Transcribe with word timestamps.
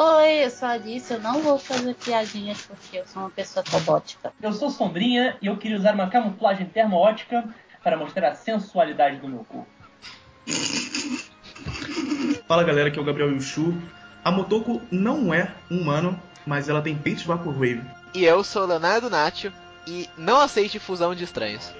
Oi, 0.00 0.44
eu 0.44 0.50
sou 0.50 0.68
a 0.68 0.72
Alice, 0.74 1.12
eu 1.12 1.18
não 1.18 1.42
vou 1.42 1.58
fazer 1.58 1.92
piadinhas 1.92 2.62
porque 2.62 2.98
eu 2.98 3.04
sou 3.04 3.22
uma 3.22 3.30
pessoa 3.30 3.64
robótica. 3.68 4.32
Eu 4.40 4.52
sou 4.52 4.70
Sombrinha 4.70 5.36
e 5.42 5.48
eu 5.48 5.56
queria 5.56 5.76
usar 5.76 5.92
uma 5.92 6.08
camuflagem 6.08 6.66
termoótica 6.66 7.44
para 7.82 7.96
mostrar 7.96 8.28
a 8.28 8.34
sensualidade 8.36 9.16
do 9.16 9.28
meu 9.28 9.44
corpo. 9.44 9.66
Fala 12.46 12.62
galera, 12.62 12.90
aqui 12.90 12.98
é 13.00 13.02
o 13.02 13.04
Gabriel 13.04 13.32
Yushu. 13.32 13.74
A 14.22 14.30
Motoko 14.30 14.80
não 14.88 15.34
é 15.34 15.52
um 15.68 15.80
humano, 15.80 16.22
mas 16.46 16.68
ela 16.68 16.80
tem 16.80 16.96
peitos 16.96 17.24
Vaporwave. 17.24 17.82
E 18.14 18.24
eu 18.24 18.44
sou 18.44 18.66
Leonardo 18.66 19.10
Nacho 19.10 19.52
e 19.84 20.08
não 20.16 20.40
aceite 20.40 20.78
fusão 20.78 21.12
de 21.12 21.24
estranhos. 21.24 21.72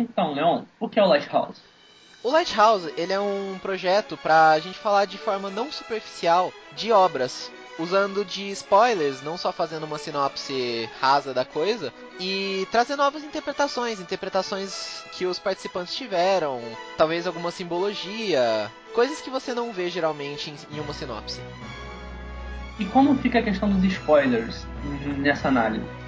Então, 0.00 0.32
Leon, 0.32 0.62
o 0.78 0.88
que 0.88 0.98
é 0.98 1.02
o 1.02 1.06
Lighthouse? 1.06 1.60
O 2.22 2.30
Lighthouse, 2.30 2.92
ele 2.96 3.12
é 3.12 3.20
um 3.20 3.58
projeto 3.60 4.16
para 4.16 4.52
a 4.52 4.58
gente 4.58 4.78
falar 4.78 5.04
de 5.04 5.18
forma 5.18 5.50
não 5.50 5.70
superficial 5.70 6.52
de 6.74 6.90
obras, 6.90 7.52
usando 7.78 8.24
de 8.24 8.50
spoilers, 8.50 9.22
não 9.22 9.36
só 9.36 9.52
fazendo 9.52 9.84
uma 9.84 9.98
sinopse 9.98 10.88
rasa 11.00 11.34
da 11.34 11.44
coisa, 11.44 11.92
e 12.18 12.66
trazer 12.70 12.96
novas 12.96 13.22
interpretações, 13.22 14.00
interpretações 14.00 15.04
que 15.12 15.26
os 15.26 15.38
participantes 15.38 15.94
tiveram, 15.94 16.62
talvez 16.96 17.26
alguma 17.26 17.50
simbologia, 17.50 18.70
coisas 18.94 19.20
que 19.20 19.28
você 19.28 19.52
não 19.52 19.70
vê 19.70 19.90
geralmente 19.90 20.52
em 20.70 20.80
uma 20.80 20.94
sinopse. 20.94 21.40
E 22.78 22.86
como 22.86 23.14
fica 23.16 23.40
a 23.40 23.42
questão 23.42 23.70
dos 23.70 23.84
spoilers 23.84 24.66
nessa 25.18 25.48
análise? 25.48 25.99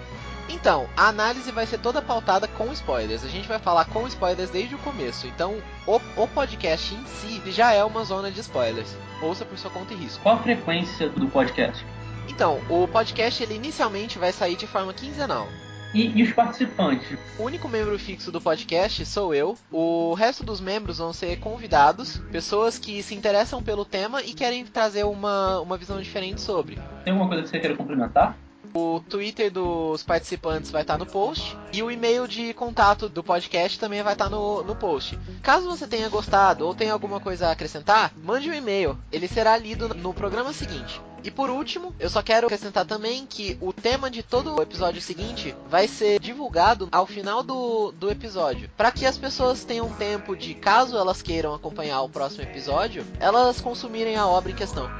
Então, 0.53 0.87
a 0.95 1.09
análise 1.09 1.51
vai 1.51 1.65
ser 1.65 1.79
toda 1.79 2.03
pautada 2.03 2.47
com 2.47 2.71
spoilers. 2.73 3.25
A 3.25 3.29
gente 3.29 3.49
vai 3.49 3.59
falar 3.59 3.87
com 3.87 4.07
spoilers 4.07 4.51
desde 4.51 4.75
o 4.75 4.79
começo. 4.79 5.27
Então, 5.27 5.57
o, 5.87 5.97
o 6.23 6.29
podcast 6.29 6.95
em 6.95 7.05
si 7.07 7.51
já 7.51 7.73
é 7.73 7.83
uma 7.83 8.05
zona 8.05 8.31
de 8.31 8.41
spoilers. 8.41 8.95
Ouça 9.23 9.47
por 9.47 9.57
sua 9.57 9.71
conta 9.71 9.95
e 9.95 9.97
risco. 9.97 10.23
Qual 10.23 10.37
a 10.37 10.43
frequência 10.43 11.09
do 11.09 11.27
podcast? 11.27 11.85
Então, 12.29 12.61
o 12.69 12.87
podcast 12.87 13.43
ele 13.43 13.55
inicialmente 13.55 14.19
vai 14.19 14.31
sair 14.31 14.55
de 14.55 14.67
forma 14.67 14.93
quinzenal. 14.93 15.49
E, 15.95 16.09
e, 16.19 16.23
os 16.23 16.33
participantes? 16.33 17.19
O 17.39 17.45
único 17.45 17.69
membro 17.69 17.99
fixo 17.99 18.31
do 18.31 18.41
podcast 18.41 19.05
sou 19.05 19.35
eu. 19.35 19.57
O 19.71 20.15
resto 20.15 20.45
dos 20.45 20.61
membros 20.61 20.99
vão 20.99 21.13
ser 21.13 21.39
convidados, 21.39 22.19
pessoas 22.31 22.79
que 22.79 23.03
se 23.03 23.15
interessam 23.15 23.63
pelo 23.63 23.85
tema 23.85 24.23
e 24.23 24.33
querem 24.33 24.65
trazer 24.65 25.05
uma, 25.05 25.61
uma 25.61 25.77
visão 25.77 26.01
diferente 26.01 26.41
sobre. 26.41 26.79
Tem 27.05 27.13
alguma 27.13 27.29
coisa 27.29 27.43
que 27.43 27.49
você 27.49 27.59
queira 27.59 27.77
complementar? 27.77 28.37
O 28.75 29.01
Twitter 29.01 29.51
dos 29.51 30.03
participantes 30.03 30.71
vai 30.71 30.83
estar 30.83 30.97
no 30.97 31.05
post 31.05 31.57
e 31.73 31.83
o 31.83 31.91
e-mail 31.91 32.27
de 32.27 32.55
contato 32.55 33.09
do 33.09 33.23
podcast 33.23 33.79
também 33.79 34.03
vai 34.03 34.15
estar 34.15 34.31
no, 34.31 34.63
no 34.63 34.75
post. 34.75 35.19
Caso 35.43 35.69
você 35.69 35.87
tenha 35.87 36.09
gostado 36.09 36.67
ou 36.67 36.75
tenha 36.75 36.93
alguma 36.93 37.21
coisa 37.21 37.49
a 37.49 37.53
acrescentar, 37.53 38.13
mande 38.17 38.51
um 38.51 38.55
e-mail. 38.55 38.99
Ele 39.11 39.29
será 39.29 39.57
lido 39.57 39.89
no 39.95 40.15
programa 40.15 40.53
seguinte. 40.53 41.01
E 41.25 41.31
por 41.31 41.51
último, 41.51 41.95
eu 42.01 42.11
só 42.11 42.21
quero 42.23 42.47
acrescentar 42.47 42.85
também 42.85 43.25
que 43.27 43.57
o 43.61 43.73
tema 43.73 44.11
de 44.11 44.23
todo 44.23 44.57
o 44.57 44.63
episódio 44.63 45.01
seguinte 45.01 45.55
vai 45.69 45.87
ser 45.87 46.19
divulgado 46.19 46.89
ao 46.91 47.07
final 47.07 47.43
do, 47.43 47.93
do 47.93 48.11
episódio. 48.11 48.69
Para 48.77 48.91
que 48.91 49.07
as 49.07 49.17
pessoas 49.17 49.65
tenham 49.65 49.89
tempo 49.91 50.37
de, 50.37 50.55
caso 50.55 50.97
elas 50.97 51.23
queiram 51.23 51.55
acompanhar 51.55 52.03
o 52.03 52.09
próximo 52.09 52.43
episódio, 52.43 53.07
elas 53.21 53.61
consumirem 53.61 54.17
a 54.17 54.27
obra 54.27 54.51
em 54.51 54.57
questão. 54.57 54.91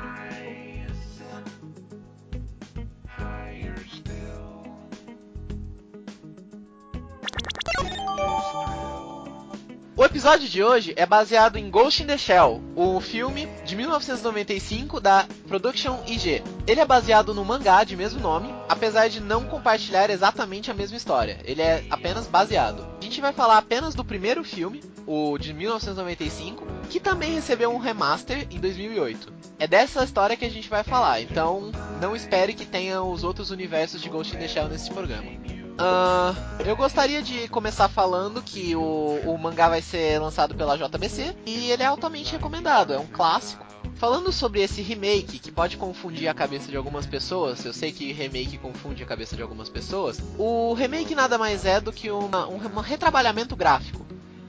O 10.03 10.05
episódio 10.05 10.49
de 10.49 10.65
hoje 10.65 10.93
é 10.97 11.07
baseado 11.07 11.59
em 11.59 11.71
Ghost 11.71 12.03
in 12.03 12.07
the 12.07 12.19
Shell, 12.19 12.61
o 12.75 13.01
filme 13.01 13.47
de 13.65 13.77
1995 13.77 14.99
da 14.99 15.29
Production 15.47 16.03
IG. 16.09 16.43
Ele 16.67 16.81
é 16.81 16.85
baseado 16.85 17.33
no 17.33 17.45
mangá 17.45 17.85
de 17.85 17.97
mesmo 17.97 18.19
nome, 18.19 18.53
apesar 18.69 19.07
de 19.07 19.21
não 19.21 19.45
compartilhar 19.45 20.11
exatamente 20.11 20.73
a 20.73 20.75
mesma 20.75 20.97
história. 20.97 21.39
Ele 21.45 21.63
é 21.63 21.85
apenas 21.89 22.27
baseado. 22.27 22.85
A 23.01 23.05
gente 23.05 23.21
vai 23.21 23.33
falar 23.33 23.59
apenas 23.59 23.95
do 23.95 24.05
primeiro 24.05 24.43
filme, 24.43 24.83
o 25.07 25.39
de 25.39 25.55
1995, 25.55 26.67
que 26.91 26.99
também 26.99 27.35
recebeu 27.35 27.73
um 27.73 27.79
remaster 27.79 28.49
em 28.51 28.59
2008. 28.59 29.33
É 29.57 29.69
dessa 29.69 30.03
história 30.03 30.37
que 30.37 30.45
a 30.45 30.51
gente 30.51 30.69
vai 30.69 30.83
falar, 30.83 31.21
então 31.21 31.71
não 32.01 32.17
espere 32.17 32.55
que 32.55 32.67
tenha 32.67 33.01
os 33.05 33.23
outros 33.23 33.53
universos 33.53 34.03
de 34.03 34.09
Ghost 34.09 34.35
in 34.35 34.41
the 34.41 34.49
Shell 34.49 34.67
nesse 34.67 34.91
programa. 34.91 35.62
Uh, 35.73 36.63
eu 36.67 36.77
gostaria 36.77 37.23
de 37.23 37.49
começar 37.49 37.89
falando 37.89 38.43
que 38.43 38.77
o, 38.77 39.21
o 39.25 39.39
mangá 39.39 39.69
vai 39.69 39.81
ser 39.81 40.21
lançado 40.21 40.55
pela 40.55 40.77
JBC 40.77 41.35
e 41.47 41.71
ele 41.71 41.83
é 41.83 41.87
altamente 41.87 42.33
recomendado, 42.33 42.93
é 42.93 42.99
um 42.99 43.07
clássico. 43.07 43.73
Falando 43.95 44.33
sobre 44.33 44.61
esse 44.61 44.83
remake 44.83 45.39
que 45.39 45.53
pode 45.53 45.77
confundir 45.77 46.29
a 46.29 46.35
cabeça 46.35 46.69
de 46.69 46.77
algumas 46.77 47.07
pessoas, 47.07 47.65
eu 47.65 47.73
sei 47.73 47.93
que 47.93 48.13
remake 48.13 48.59
confunde 48.59 49.03
a 49.03 49.07
cabeça 49.07 49.37
de 49.37 49.43
algumas 49.43 49.69
pessoas. 49.69 50.21
O 50.39 50.75
remake 50.75 51.15
nada 51.15 51.39
mais 51.39 51.65
é 51.65 51.81
do 51.81 51.93
que 51.93 52.11
uma, 52.11 52.49
um, 52.49 52.57
um 52.57 52.81
retrabalhamento 52.81 53.55
gráfico. 53.55 54.02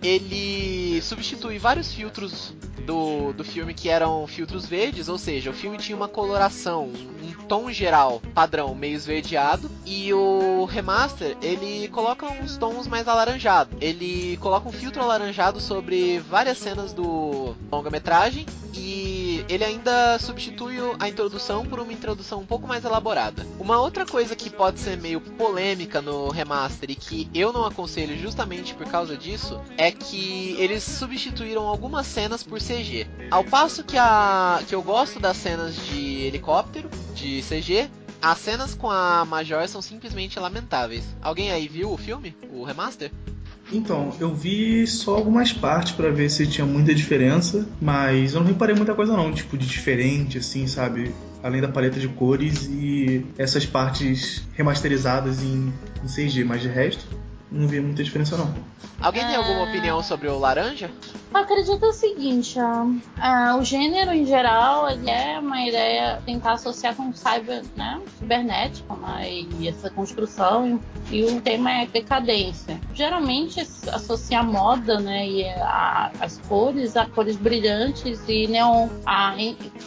Ele 0.03 1.01
substitui 1.01 1.57
vários 1.57 1.93
filtros 1.93 2.53
do, 2.85 3.33
do 3.33 3.43
filme 3.43 3.73
que 3.73 3.89
eram 3.89 4.27
filtros 4.27 4.65
verdes, 4.65 5.07
ou 5.07 5.17
seja, 5.17 5.49
o 5.49 5.53
filme 5.53 5.77
tinha 5.77 5.95
uma 5.95 6.07
coloração, 6.07 6.91
um 7.23 7.47
tom 7.47 7.71
geral 7.71 8.21
padrão 8.33 8.73
meio 8.75 8.95
esverdeado 8.95 9.69
e 9.85 10.13
o 10.13 10.65
remaster 10.65 11.37
ele 11.41 11.87
coloca 11.89 12.25
uns 12.25 12.57
tons 12.57 12.87
mais 12.87 13.07
alaranjados. 13.07 13.77
Ele 13.81 14.37
coloca 14.37 14.67
um 14.67 14.71
filtro 14.71 15.01
alaranjado 15.01 15.59
sobre 15.59 16.19
várias 16.19 16.57
cenas 16.57 16.93
do 16.93 17.55
longa-metragem 17.71 18.45
e 18.73 19.12
ele 19.49 19.63
ainda 19.63 20.17
substitui 20.19 20.77
a 20.99 21.07
introdução 21.07 21.65
por 21.65 21.79
uma 21.79 21.93
introdução 21.93 22.41
um 22.41 22.45
pouco 22.45 22.67
mais 22.67 22.85
elaborada. 22.85 23.45
Uma 23.59 23.79
outra 23.79 24.05
coisa 24.05 24.35
que 24.35 24.49
pode 24.49 24.79
ser 24.79 24.97
meio 24.97 25.19
polêmica 25.21 26.01
no 26.01 26.29
remaster 26.29 26.91
e 26.91 26.95
que 26.95 27.29
eu 27.33 27.51
não 27.53 27.65
aconselho 27.65 28.17
justamente 28.17 28.73
por 28.73 28.87
causa 28.87 29.17
disso 29.17 29.61
é 29.77 29.91
que 29.91 30.55
eles 30.59 30.83
substituíram 30.83 31.67
algumas 31.67 32.07
cenas 32.07 32.43
por 32.43 32.59
CG. 32.59 33.07
Ao 33.31 33.43
passo 33.43 33.83
que 33.83 33.97
a 33.97 34.61
que 34.67 34.75
eu 34.75 34.81
gosto 34.81 35.19
das 35.19 35.37
cenas 35.37 35.75
de 35.75 36.21
helicóptero, 36.21 36.89
de 37.13 37.41
CG, 37.41 37.89
as 38.21 38.37
cenas 38.37 38.73
com 38.73 38.89
a 38.89 39.25
Major 39.25 39.67
são 39.67 39.81
simplesmente 39.81 40.39
lamentáveis. 40.39 41.03
Alguém 41.21 41.51
aí 41.51 41.67
viu 41.67 41.91
o 41.91 41.97
filme, 41.97 42.35
o 42.51 42.63
remaster? 42.63 43.11
Então, 43.73 44.13
eu 44.19 44.33
vi 44.33 44.85
só 44.85 45.15
algumas 45.15 45.51
partes 45.51 45.93
para 45.93 46.09
ver 46.11 46.29
se 46.29 46.45
tinha 46.45 46.65
muita 46.65 46.93
diferença, 46.93 47.67
mas 47.81 48.33
eu 48.33 48.39
não 48.39 48.47
reparei 48.47 48.75
muita 48.75 48.93
coisa 48.93 49.17
não, 49.17 49.33
tipo 49.33 49.57
de 49.57 49.65
diferente 49.65 50.37
assim, 50.37 50.67
sabe? 50.67 51.13
Além 51.41 51.59
da 51.59 51.67
paleta 51.67 51.99
de 51.99 52.07
cores 52.07 52.67
e 52.67 53.25
essas 53.37 53.65
partes 53.65 54.47
remasterizadas 54.53 55.41
em, 55.41 55.73
em 56.03 56.07
CG, 56.07 56.43
mas 56.43 56.61
de 56.61 56.69
resto 56.69 57.05
não 57.53 57.67
vi 57.67 57.79
muita 57.79 58.03
diferença 58.03 58.35
não. 58.35 58.53
Alguém 58.99 59.23
é... 59.23 59.27
tem 59.27 59.35
alguma 59.35 59.63
opinião 59.63 60.01
sobre 60.01 60.27
o 60.27 60.39
laranja? 60.39 60.89
Eu 61.31 61.39
acredito 61.39 61.85
o 61.85 61.93
seguinte, 61.93 62.57
ó, 62.59 63.57
o 63.57 63.63
gênero 63.63 64.11
em 64.11 64.25
geral 64.25 64.89
ele 64.89 65.09
é 65.09 65.39
uma 65.39 65.67
ideia 65.67 66.21
tentar 66.25 66.53
associar 66.53 66.95
com 66.95 67.13
cyber, 67.13 67.63
né, 67.75 67.99
cibernético, 68.17 68.95
né, 68.97 69.29
e 69.31 69.67
essa 69.67 69.89
construção 69.89 70.79
e 71.11 71.23
o 71.23 71.41
tema 71.41 71.71
é 71.71 71.85
decadência. 71.85 72.79
Geralmente 72.93 73.59
associa 73.59 74.39
a 74.39 74.43
moda, 74.43 74.99
né, 74.99 75.27
e 75.27 75.45
a, 75.45 76.11
as 76.19 76.37
cores, 76.47 76.95
a 76.95 77.05
cores 77.05 77.35
brilhantes 77.35 78.21
e 78.27 78.47
neon, 78.47 78.89
a, 79.05 79.35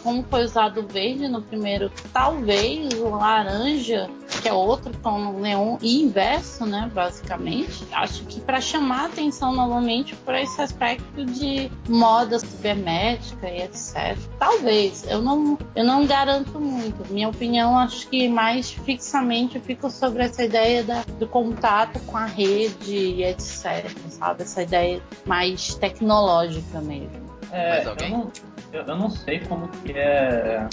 como 0.03 0.23
foi 0.23 0.43
usado 0.43 0.81
o 0.81 0.87
verde 0.87 1.27
no 1.27 1.41
primeiro, 1.41 1.91
talvez 2.13 2.93
o 2.93 3.09
laranja, 3.09 4.09
que 4.41 4.47
é 4.47 4.53
outro 4.53 4.91
tom 5.01 5.33
neon 5.33 5.77
e 5.81 6.01
inverso, 6.01 6.65
né, 6.65 6.89
basicamente. 6.93 7.85
Acho 7.91 8.23
que 8.25 8.39
para 8.41 8.59
chamar 8.61 9.05
atenção 9.05 9.53
novamente 9.53 10.15
para 10.17 10.41
esse 10.41 10.61
aspecto 10.61 11.25
de 11.25 11.71
moda 11.87 12.39
cibernética 12.39 13.49
e 13.49 13.63
etc. 13.63 14.17
Talvez, 14.39 15.05
eu 15.09 15.21
não, 15.21 15.57
eu 15.75 15.83
não 15.83 16.05
garanto 16.05 16.59
muito. 16.59 17.11
Minha 17.11 17.29
opinião, 17.29 17.77
acho 17.77 18.07
que 18.07 18.27
mais 18.27 18.71
fixamente 18.71 19.59
fica 19.59 19.89
sobre 19.89 20.23
essa 20.23 20.43
ideia 20.43 20.83
da, 20.83 21.03
do 21.17 21.27
contato 21.27 21.99
com 22.01 22.17
a 22.17 22.25
rede 22.25 22.95
e 22.95 23.23
etc. 23.23 23.89
Sabe? 24.09 24.43
Essa 24.43 24.63
ideia 24.63 25.01
mais 25.25 25.75
tecnológica 25.75 26.81
mesmo. 26.81 27.27
É, 27.51 27.85
eu, 27.85 27.95
não, 28.09 28.31
eu, 28.73 28.81
eu 28.81 28.95
não 28.95 29.09
sei 29.09 29.39
como 29.39 29.67
que 29.69 29.93
é 29.93 30.67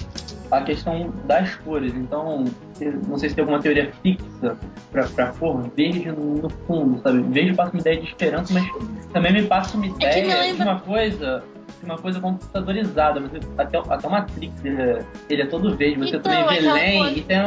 a 0.51 0.61
questão 0.63 1.13
das 1.25 1.55
cores. 1.57 1.95
Então, 1.95 2.45
não 3.07 3.17
sei 3.17 3.29
se 3.29 3.35
tem 3.35 3.43
alguma 3.43 3.61
teoria 3.61 3.93
fixa 4.03 4.57
para 4.91 5.33
cor 5.39 5.63
verde 5.77 6.11
no, 6.11 6.35
no, 6.35 6.51
fundo, 6.51 7.01
sabe? 7.03 7.21
Verde 7.23 7.55
passa 7.55 7.73
uma 7.73 7.81
ideia 7.81 8.01
de 8.01 8.07
esperança, 8.07 8.53
mas 8.53 8.67
também 9.13 9.33
me 9.33 9.43
passa 9.45 9.77
uma 9.77 9.87
é 9.87 9.89
ideia 9.89 10.33
é 10.33 10.41
lembra... 10.41 10.65
de 10.65 10.71
uma 10.71 10.81
coisa 10.81 11.45
uma 11.83 11.99
coisa 11.99 12.21
computadorizada. 12.21 13.21
Você, 13.21 13.41
até, 13.59 13.79
até 13.79 14.07
o 14.07 14.11
Matrix 14.11 14.65
ele 14.65 14.81
é, 14.81 15.05
ele 15.29 15.43
é 15.43 15.47
todo 15.47 15.77
verde, 15.77 15.99
você 15.99 16.17
Então, 16.17 16.33
também 16.33 16.61
vê 16.61 16.73
LEM 16.73 17.19
e 17.19 17.23
tem, 17.23 17.39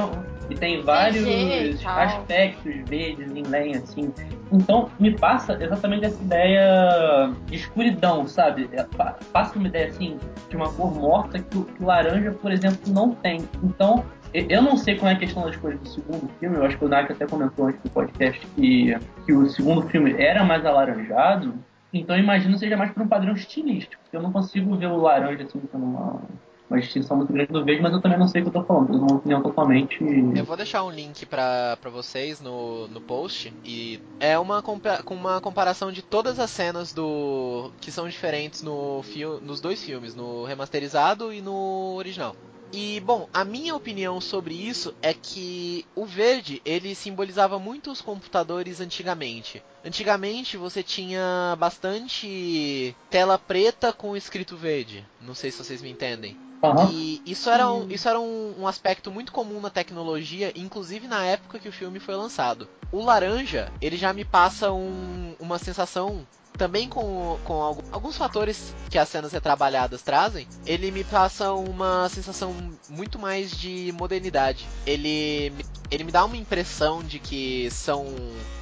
e 0.49 0.55
tem 0.55 0.81
vários 0.81 1.81
tal. 1.83 1.99
aspectos 1.99 2.73
verdes 2.89 3.31
em 3.35 3.43
LEM, 3.43 3.75
assim. 3.75 4.13
Então, 4.51 4.89
me 4.99 5.11
passa 5.17 5.57
exatamente 5.61 6.05
essa 6.05 6.21
ideia 6.23 7.31
de 7.47 7.55
escuridão, 7.55 8.25
sabe? 8.27 8.69
É, 8.71 8.83
pa- 8.83 9.17
Passa 9.33 9.57
uma 9.57 9.67
ideia, 9.67 9.87
assim, 9.87 10.17
de 10.49 10.55
uma 10.55 10.71
cor 10.71 10.93
morta 10.93 11.39
que 11.39 11.57
o, 11.57 11.63
que 11.65 11.83
o 11.83 11.85
laranja, 11.85 12.31
por 12.31 12.51
exemplo, 12.51 12.79
não 12.93 13.11
tem. 13.13 13.39
Então, 13.61 14.05
eu 14.33 14.61
não 14.61 14.77
sei 14.77 14.95
como 14.95 15.09
é 15.09 15.13
a 15.13 15.17
questão 15.17 15.43
das 15.43 15.55
cores 15.55 15.79
do 15.79 15.87
segundo 15.89 16.29
filme, 16.39 16.57
eu 16.57 16.65
acho 16.65 16.77
que 16.77 16.85
o 16.85 16.89
Naka 16.89 17.13
até 17.13 17.25
comentou 17.25 17.67
antes 17.67 17.81
do 17.81 17.89
podcast 17.89 18.45
que, 18.55 18.95
que 19.25 19.33
o 19.33 19.49
segundo 19.49 19.81
filme 19.89 20.13
era 20.17 20.43
mais 20.43 20.65
alaranjado, 20.65 21.55
então 21.93 22.15
eu 22.15 22.21
imagino 22.23 22.53
que 22.53 22.59
seja 22.59 22.75
mais 22.77 22.91
por 22.91 23.01
um 23.03 23.07
padrão 23.07 23.33
estilístico. 23.33 24.01
Eu 24.11 24.21
não 24.21 24.31
consigo 24.31 24.75
ver 24.75 24.87
o 24.87 24.97
laranja 24.97 25.43
assim 25.43 25.59
como 25.71 25.85
uma, 25.85 26.21
uma 26.69 26.79
distinção 26.81 27.17
muito 27.17 27.31
grande 27.31 27.51
do 27.51 27.63
verde, 27.63 27.81
mas 27.81 27.93
eu 27.93 28.01
também 28.01 28.17
não 28.19 28.27
sei 28.27 28.41
o 28.41 28.45
que 28.45 28.49
eu 28.49 28.61
tô 28.61 28.67
falando, 28.67 28.87
tenho 28.87 29.01
uma 29.01 29.15
opinião 29.15 29.41
totalmente. 29.41 29.97
Eu 30.35 30.43
vou 30.43 30.57
deixar 30.57 30.83
um 30.83 30.91
link 30.91 31.25
pra, 31.25 31.77
pra 31.79 31.89
vocês 31.89 32.41
no, 32.41 32.87
no 32.89 32.99
post 32.99 33.53
e 33.63 33.99
é 34.19 34.37
uma 34.37 34.61
compa- 34.61 35.01
com 35.03 35.15
uma 35.15 35.39
comparação 35.39 35.91
de 35.91 36.01
todas 36.01 36.39
as 36.39 36.49
cenas 36.51 36.91
do 36.93 37.71
que 37.79 37.91
são 37.91 38.07
diferentes 38.07 38.61
no 38.61 39.01
nos 39.41 39.61
dois 39.61 39.81
filmes, 39.83 40.13
no 40.13 40.43
remasterizado 40.43 41.31
e 41.33 41.41
no 41.41 41.95
original. 41.95 42.35
E 42.73 42.99
bom, 42.99 43.29
a 43.33 43.45
minha 43.45 43.73
opinião 43.73 44.19
sobre 44.19 44.53
isso 44.53 44.93
é 45.01 45.13
que 45.13 45.85
o 45.95 46.03
verde 46.05 46.61
ele 46.65 46.93
simbolizava 46.95 47.57
muito 47.57 47.89
os 47.89 48.01
computadores 48.01 48.81
antigamente. 48.81 49.63
Antigamente 49.85 50.57
você 50.57 50.83
tinha 50.83 51.55
bastante 51.57 52.93
tela 53.09 53.37
preta 53.37 53.93
com 53.93 54.17
escrito 54.17 54.57
verde. 54.57 55.05
Não 55.21 55.33
sei 55.33 55.49
se 55.49 55.63
vocês 55.63 55.81
me 55.81 55.89
entendem. 55.89 56.35
Aham. 56.63 56.89
E 56.91 57.21
isso 57.25 57.49
era, 57.49 57.69
um, 57.71 57.85
isso 57.89 58.09
era 58.09 58.19
um, 58.19 58.55
um 58.61 58.67
aspecto 58.67 59.11
muito 59.11 59.31
comum 59.31 59.61
na 59.61 59.69
tecnologia, 59.69 60.51
inclusive 60.55 61.07
na 61.07 61.23
época 61.25 61.59
que 61.59 61.69
o 61.69 61.73
filme 61.73 61.99
foi 61.99 62.15
lançado. 62.15 62.67
O 62.91 63.03
laranja, 63.03 63.71
ele 63.81 63.97
já 63.97 64.11
me 64.13 64.23
passa 64.25 64.71
um- 64.71 65.35
uma 65.39 65.59
sensação, 65.59 66.25
também 66.57 66.89
com, 66.89 67.37
com 67.43 67.61
algu- 67.61 67.83
alguns 67.91 68.17
fatores 68.17 68.73
que 68.89 68.97
as 68.97 69.07
cenas 69.09 69.31
retrabalhadas 69.31 70.01
trazem, 70.01 70.47
ele 70.65 70.89
me 70.89 71.03
passa 71.03 71.53
uma 71.53 72.09
sensação 72.09 72.55
muito 72.89 73.19
mais 73.19 73.51
de 73.51 73.93
modernidade. 73.95 74.65
Ele, 74.85 75.53
ele 75.91 76.03
me 76.03 76.11
dá 76.11 76.25
uma 76.25 76.35
impressão 76.37 77.03
de 77.03 77.19
que 77.19 77.69
são, 77.69 78.05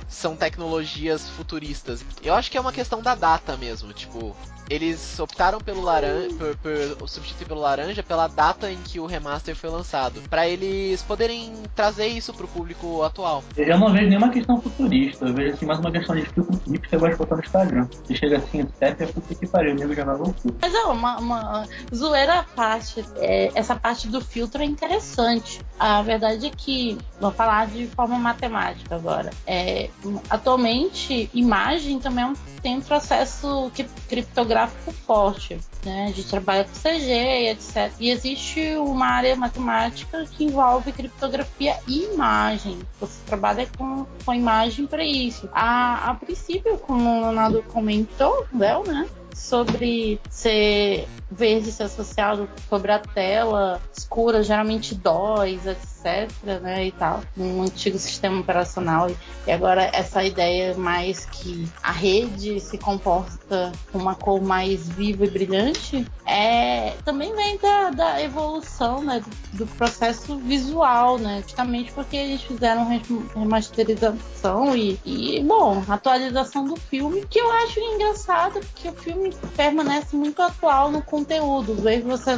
são 0.08 0.36
tecnologias 0.36 1.30
futuristas. 1.30 2.04
Eu 2.24 2.34
acho 2.34 2.50
que 2.52 2.58
é 2.58 2.62
uma 2.62 2.72
questão 2.72 3.02
da 3.02 3.16
data 3.16 3.58
mesmo, 3.58 3.94
tipo, 3.94 4.36
eles 4.70 5.20
optaram 5.20 5.60
pelo 5.60 5.82
laranja, 5.82 6.36
por, 6.36 6.58
por 6.98 7.10
substituir 7.10 7.48
pelo 7.48 7.62
laranja 7.62 8.02
pela 8.02 8.28
data 8.28 8.72
em 8.72 8.78
que 8.78 9.00
o 9.00 9.06
remaster 9.06 9.56
foi 9.56 9.70
lançado, 9.70 10.22
Pra 10.30 10.48
eles 10.48 11.02
poderem 11.04 11.54
trazer 11.76 12.08
isso 12.08 12.34
pro 12.34 12.48
público 12.48 13.04
atual. 13.04 13.44
Eu 13.56 13.78
não 13.78 13.92
vejo 13.92 14.08
nenhuma 14.08 14.30
questão 14.30 14.60
futurista, 14.60 15.26
eu 15.26 15.34
vejo 15.34 15.54
assim 15.54 15.66
mais 15.66 15.80
uma 15.80 15.92
questão 15.92 16.16
de 16.16 16.24
filtro 16.24 16.60
que 16.60 16.90
você 16.90 16.98
gosta 16.98 17.12
de 17.12 17.18
botar 17.18 17.36
no 17.36 17.42
Instagram. 17.44 17.88
Você 18.04 18.16
chega 18.16 18.38
assim, 18.38 18.68
step 18.76 19.04
é 19.04 19.08
puta 19.08 19.36
que 19.36 19.48
pariu, 19.48 19.74
o 19.74 19.76
nego 19.76 19.94
já 19.94 20.04
vai 20.04 20.16
loucura. 20.18 20.56
Mas 20.62 20.74
é 20.74 20.84
uma, 20.86 21.18
uma 21.18 21.68
zoeira 21.94 22.40
à 22.40 22.44
parte. 22.44 23.06
É, 23.18 23.52
essa 23.54 23.76
parte 23.76 24.08
do 24.08 24.22
filtro 24.22 24.62
é 24.62 24.66
interessante. 24.66 25.62
A 25.80 26.02
verdade 26.02 26.48
é 26.48 26.50
que, 26.50 26.98
vou 27.20 27.32
falar 27.32 27.68
de 27.68 27.88
forma 27.88 28.18
matemática 28.18 28.96
agora. 28.96 29.32
É, 29.46 29.90
atualmente, 30.30 31.30
imagem 31.34 32.00
também 32.00 32.26
é 32.26 32.34
tem 32.62 32.78
um 32.78 32.82
processo 32.82 33.72
cri- 33.76 33.88
criptográfico 34.10 34.92
forte. 34.92 35.60
Né? 35.86 36.06
A 36.06 36.08
gente 36.08 36.28
trabalha 36.28 36.64
com 36.64 36.72
CG 36.74 37.12
e 37.12 37.50
etc. 37.50 37.94
E 38.00 38.10
existe 38.10 38.76
uma 38.78 39.06
área 39.06 39.36
matemática 39.36 40.26
que 40.26 40.46
envolve 40.46 40.92
criptografia 40.92 41.78
e 41.88 42.06
imagem. 42.14 42.80
Você 43.00 43.20
trabalha 43.28 43.68
com, 43.78 44.06
com 44.26 44.34
imagem 44.34 44.88
para 44.88 45.06
isso. 45.06 45.48
A, 45.54 46.10
a 46.10 46.16
princípio, 46.16 46.76
como 46.80 47.08
o 47.08 47.22
Leonardo 47.22 47.62
comentou, 47.72 48.48
Léo, 48.52 48.84
né? 48.88 49.08
Sobre 49.36 50.20
ser 50.30 51.08
verde 51.30 51.72
ser 51.72 51.84
associado 51.84 52.48
sobre 52.70 52.92
a 52.92 53.00
tela 53.00 53.82
escura, 53.92 54.44
geralmente 54.44 54.94
DOS, 54.96 55.66
etc, 55.66 56.30
né, 56.62 56.86
e 56.86 56.92
tal, 56.92 57.22
num 57.36 57.64
antigo 57.64 57.98
sistema 57.98 58.40
operacional. 58.42 59.10
E 59.46 59.52
agora 59.52 59.90
essa 59.92 60.24
ideia 60.24 60.76
mais 60.76 61.26
que 61.26 61.68
a 61.82 61.92
rede 61.92 62.60
se 62.60 62.78
comporta 62.78 63.72
com 63.92 63.98
uma 63.98 64.16
cor 64.16 64.42
mais 64.42 64.88
viva 64.88 65.26
e 65.26 65.30
brilhante, 65.30 66.08
é 66.28 66.94
também 67.04 67.36
vem 67.36 67.58
da, 67.58 67.90
da 67.90 68.22
evolução, 68.22 69.04
né, 69.04 69.20
do, 69.54 69.66
do 69.66 69.68
processo 69.76 70.38
visual, 70.38 71.18
né, 71.18 71.42
justamente 71.44 71.92
porque 71.92 72.16
eles 72.16 72.42
fizeram 72.44 72.88
rem- 72.88 73.02
remasterização 73.36 74.76
e, 74.76 75.00
e, 75.04 75.44
bom, 75.44 75.84
atualização 75.88 76.66
do 76.66 76.76
filme, 76.76 77.26
que 77.30 77.40
eu 77.40 77.52
acho 77.52 77.80
engraçado, 77.80 78.60
porque 78.60 78.90
o 78.90 78.94
filme 78.94 79.25
permanece 79.56 80.16
muito 80.16 80.42
atual 80.42 80.92
no 80.92 81.02
conteúdo. 81.02 81.76
Vejo 81.76 82.06
você 82.06 82.32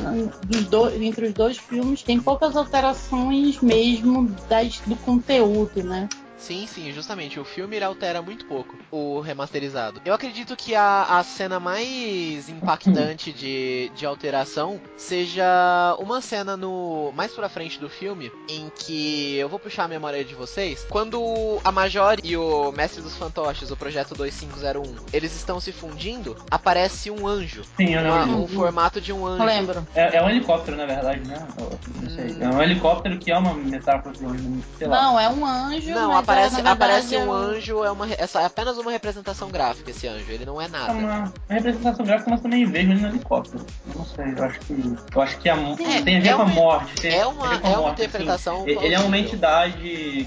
dois, 0.70 1.02
entre 1.02 1.28
os 1.28 1.34
dois 1.34 1.58
filmes 1.58 2.04
tem 2.04 2.20
poucas 2.20 2.56
alterações 2.56 3.62
mesmo 3.62 4.28
das, 4.50 4.80
do 4.82 4.96
conteúdo, 4.98 5.84
né? 5.84 6.08
Sim, 6.38 6.68
sim, 6.68 6.92
justamente. 6.92 7.40
O 7.40 7.46
filme 7.46 7.76
ele 7.76 7.86
altera 7.86 8.22
muito 8.22 8.46
pouco 8.46 8.78
o 8.92 9.20
remasterizado. 9.20 10.02
Eu 10.06 10.14
acredito 10.14 10.56
que 10.56 10.76
a, 10.76 11.18
a 11.18 11.24
cena 11.24 11.60
mais 11.60 12.48
impactante 12.50 13.34
de, 13.34 13.92
de 13.96 14.06
alteração 14.06 14.80
seja 14.96 15.96
uma 16.00 16.22
cena 16.22 16.56
no 16.56 17.12
mais 17.16 17.32
pra 17.34 17.50
frente 17.50 17.80
do 17.80 17.90
filme 17.90 18.32
em 18.48 18.70
que 18.76 19.36
eu 19.38 19.50
vou 19.50 19.60
puxar 19.60 19.86
a 19.86 19.88
memória 19.88 20.24
de 20.24 20.36
vocês. 20.36 20.86
Quando 20.90 21.60
a 21.64 21.72
Major 21.72 22.18
e 22.24 22.38
o 22.38 22.72
Mestre 22.72 23.02
dos 23.02 23.16
Fantoches, 23.16 23.72
o 23.72 23.78
projeto 23.78 24.14
2501, 24.16 24.96
eles 25.12 25.36
estão 25.36 25.60
se 25.60 25.72
fundindo, 25.72 26.36
aparece 26.52 27.10
um 27.10 27.28
anjo. 27.28 27.64
Sim, 27.76 27.96
eu 27.96 28.02
Uma- 28.04 28.24
lembro. 28.26 28.44
um 28.44 28.48
formato 28.48 29.02
de 29.02 29.12
um 29.12 29.26
anjo. 29.26 29.44
Lembro. 29.44 29.88
É, 29.96 30.18
é 30.18 30.22
um 30.24 30.30
helicóptero, 30.30 30.78
na 30.78 30.86
verdade, 30.86 31.28
né? 31.28 31.48
Não 31.58 32.10
sei. 32.10 32.26
Hum. 32.32 32.38
É 32.42 32.50
um 32.50 32.62
helicóptero 32.62 33.18
que 33.18 33.32
é 33.32 33.38
uma 33.38 33.54
metáfora 33.54 34.16
de 34.16 34.26
um, 34.26 34.62
sei 34.78 34.88
lá. 34.88 35.02
Não, 35.02 35.20
é 35.20 35.30
um 35.30 35.46
anjo. 35.46 35.90
Não, 35.92 36.12
mas 36.12 36.27
aparece, 36.32 36.62
é, 36.62 36.68
aparece 36.68 37.16
é 37.16 37.20
um 37.20 37.32
anjo, 37.32 37.84
é, 37.84 37.92
uma, 37.92 38.06
re- 38.06 38.16
essa- 38.18 38.42
é 38.42 38.46
apenas 38.46 38.78
uma 38.78 38.92
representação 38.92 39.50
gráfica 39.50 39.92
esse 39.92 40.08
anjo, 40.08 40.30
ele 40.30 40.46
não 40.46 40.62
é 40.62 40.66
É 40.66 40.68
nada. 40.68 40.94
uma, 40.94 41.20
uma 41.20 41.34
representação 41.50 42.06
gráfica, 42.06 42.30
mas 42.32 42.42
também 42.42 42.66
vejo 42.66 42.92
ele 42.92 43.02
no 43.02 43.08
helicóptero. 43.08 43.66
Não 43.96 44.06
sei, 44.06 44.26
eu 44.38 44.44
acho 44.44 44.60
que. 44.62 44.74
Eu 45.16 45.22
acho 45.22 45.38
que 45.40 45.50
a, 45.50 45.56
Sim, 45.56 46.04
tem 46.04 46.18
a 46.18 46.22
ver 46.22 46.28
é 46.30 46.34
com 46.36 46.42
a 46.42 46.46
uma- 46.46 46.54
morte. 46.54 46.96
Tem, 47.02 47.14
é 47.18 47.26
uma- 47.26 47.60
com 47.60 47.68
é 47.68 47.72
uma 47.72 47.78
morte, 47.82 48.02
interpretação 48.04 48.58
assim. 48.62 48.70
Ele 48.72 48.94
é 48.94 49.00
uma 49.00 49.18
entidade 49.18 49.78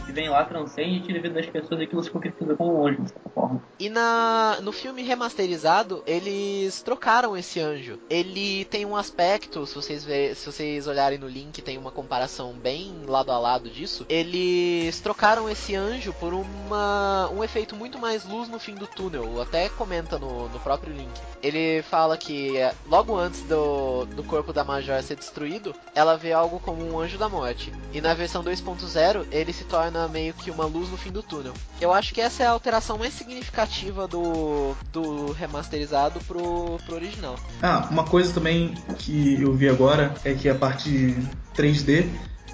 que 0.07 0.12
vem 0.12 0.28
lá, 0.28 0.45
transcende 0.45 0.97
e 0.97 1.00
tira 1.00 1.19
a 1.19 1.23
vida 1.23 1.35
das 1.35 1.47
pessoas 1.47 1.80
e 1.80 1.85
aquilo 1.85 2.02
se 2.02 2.11
concretiza 2.11 2.54
como 2.57 2.80
um 2.80 2.87
anjo, 2.87 3.02
de 3.02 3.09
certa 3.11 3.28
forma. 3.30 3.62
E 3.78 3.88
na, 3.88 4.59
no 4.62 4.73
filme 4.73 5.02
remasterizado, 5.02 6.02
eles 6.07 6.83
trocaram 6.83 7.37
esse 7.37 7.61
anjo. 7.61 7.99
Ele 8.09 8.64
tem 8.66 8.85
um 8.87 8.97
aspecto, 8.97 9.66
se 9.66 9.75
vocês, 9.75 10.04
ver, 10.04 10.35
se 10.35 10.47
vocês 10.50 10.87
olharem 10.87 11.19
no 11.19 11.28
link, 11.28 11.61
tem 11.62 11.76
uma 11.78 11.90
comparação 11.90 12.52
bem 12.52 12.92
lado 13.07 13.30
a 13.33 13.38
lado 13.38 13.69
disso. 13.71 14.04
Eles 14.09 15.00
trocaram 15.00 15.49
esse 15.49 15.75
anjo 15.75 15.89
por 16.18 16.32
uma, 16.32 17.28
um 17.30 17.42
efeito 17.42 17.75
muito 17.75 17.99
mais 17.99 18.25
luz 18.25 18.49
no 18.49 18.59
fim 18.59 18.75
do 18.75 18.87
túnel. 18.87 19.42
Até 19.42 19.68
comenta 19.68 20.18
no, 20.18 20.49
no 20.49 20.61
próprio 20.61 20.94
link. 20.94 21.11
Ele 21.42 21.82
fala 21.82 22.16
que 22.16 22.56
é, 22.56 22.73
logo 22.87 23.16
antes 23.16 23.42
do, 23.42 24.04
do 24.04 24.23
corpo 24.23 24.52
da 24.52 24.62
Major 24.62 25.02
ser 25.02 25.16
destruído, 25.16 25.75
ela 25.94 26.16
vê 26.16 26.32
algo 26.32 26.61
como 26.61 26.87
um 26.87 27.00
anjo 27.00 27.18
da 27.18 27.28
morte. 27.28 27.73
E 27.92 28.00
na 28.00 28.14
versão 28.14 28.44
2.0, 28.44 29.26
ele 29.32 29.52
se 29.52 29.64
torna 29.64 30.06
meio 30.06 30.32
que 30.32 30.50
uma 30.50 30.64
luz 30.64 30.88
no 30.88 30.97
fim 30.97 31.11
do 31.11 31.23
túnel. 31.23 31.52
Eu 31.80 31.92
acho 31.92 32.14
que 32.14 32.20
essa 32.20 32.44
é 32.44 32.47
a 32.47 32.50
alteração 32.50 32.97
mais 32.97 33.12
significativa 33.12 34.06
do, 34.06 34.75
do 34.92 35.32
remasterizado 35.32 36.20
pro, 36.20 36.78
pro 36.87 36.94
original. 36.94 37.37
Ah, 37.61 37.88
uma 37.90 38.04
coisa 38.04 38.32
também 38.32 38.75
que 38.99 39.42
eu 39.42 39.52
vi 39.54 39.68
agora 39.68 40.14
é 40.25 40.35
que 40.35 40.49
a 40.49 40.54
parte 40.54 41.16
3D 41.56 42.09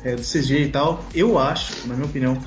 é, 0.05 0.14
do 0.14 0.23
CG 0.23 0.62
e 0.62 0.69
tal, 0.69 1.05
eu 1.14 1.38
acho, 1.38 1.87
na 1.88 1.95
minha 1.95 2.07
opinião, 2.07 2.40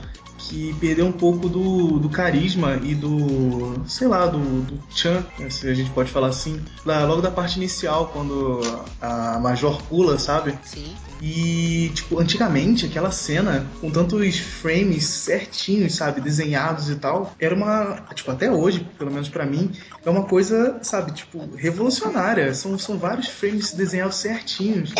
que 0.50 0.76
perdeu 0.80 1.06
um 1.06 1.12
pouco 1.12 1.48
do, 1.48 2.00
do 2.00 2.10
carisma 2.10 2.80
e 2.84 2.96
do, 2.96 3.84
sei 3.88 4.08
lá, 4.08 4.26
do, 4.26 4.40
do 4.62 4.80
Chan, 4.90 5.24
né, 5.38 5.50
se 5.50 5.68
a 5.68 5.74
gente 5.74 5.92
pode 5.92 6.12
falar 6.12 6.28
assim, 6.28 6.60
lá, 6.84 7.06
logo 7.06 7.22
da 7.22 7.30
parte 7.30 7.58
inicial, 7.58 8.10
quando 8.12 8.60
a 9.00 9.40
Major 9.40 9.82
pula, 9.84 10.18
sabe? 10.18 10.58
Sim. 10.64 10.96
E, 11.22 11.92
tipo, 11.94 12.20
antigamente 12.20 12.86
aquela 12.86 13.12
cena, 13.12 13.68
com 13.82 13.92
tantos 13.92 14.40
frames 14.40 15.04
certinhos, 15.04 15.96
sabe, 15.96 16.22
desenhados 16.22 16.90
e 16.90 16.96
tal, 16.96 17.36
era 17.40 17.54
uma, 17.54 18.06
tipo, 18.16 18.32
até 18.32 18.50
hoje, 18.50 18.88
pelo 18.98 19.12
menos 19.12 19.28
pra 19.30 19.46
mim, 19.46 19.72
é 20.04 20.10
uma 20.10 20.24
coisa, 20.24 20.80
sabe, 20.82 21.12
tipo, 21.12 21.48
revolucionária. 21.56 22.54
São, 22.54 22.80
são 22.80 22.98
vários 22.98 23.28
frames 23.28 23.74
desenhados 23.74 24.16
certinhos. 24.16 24.94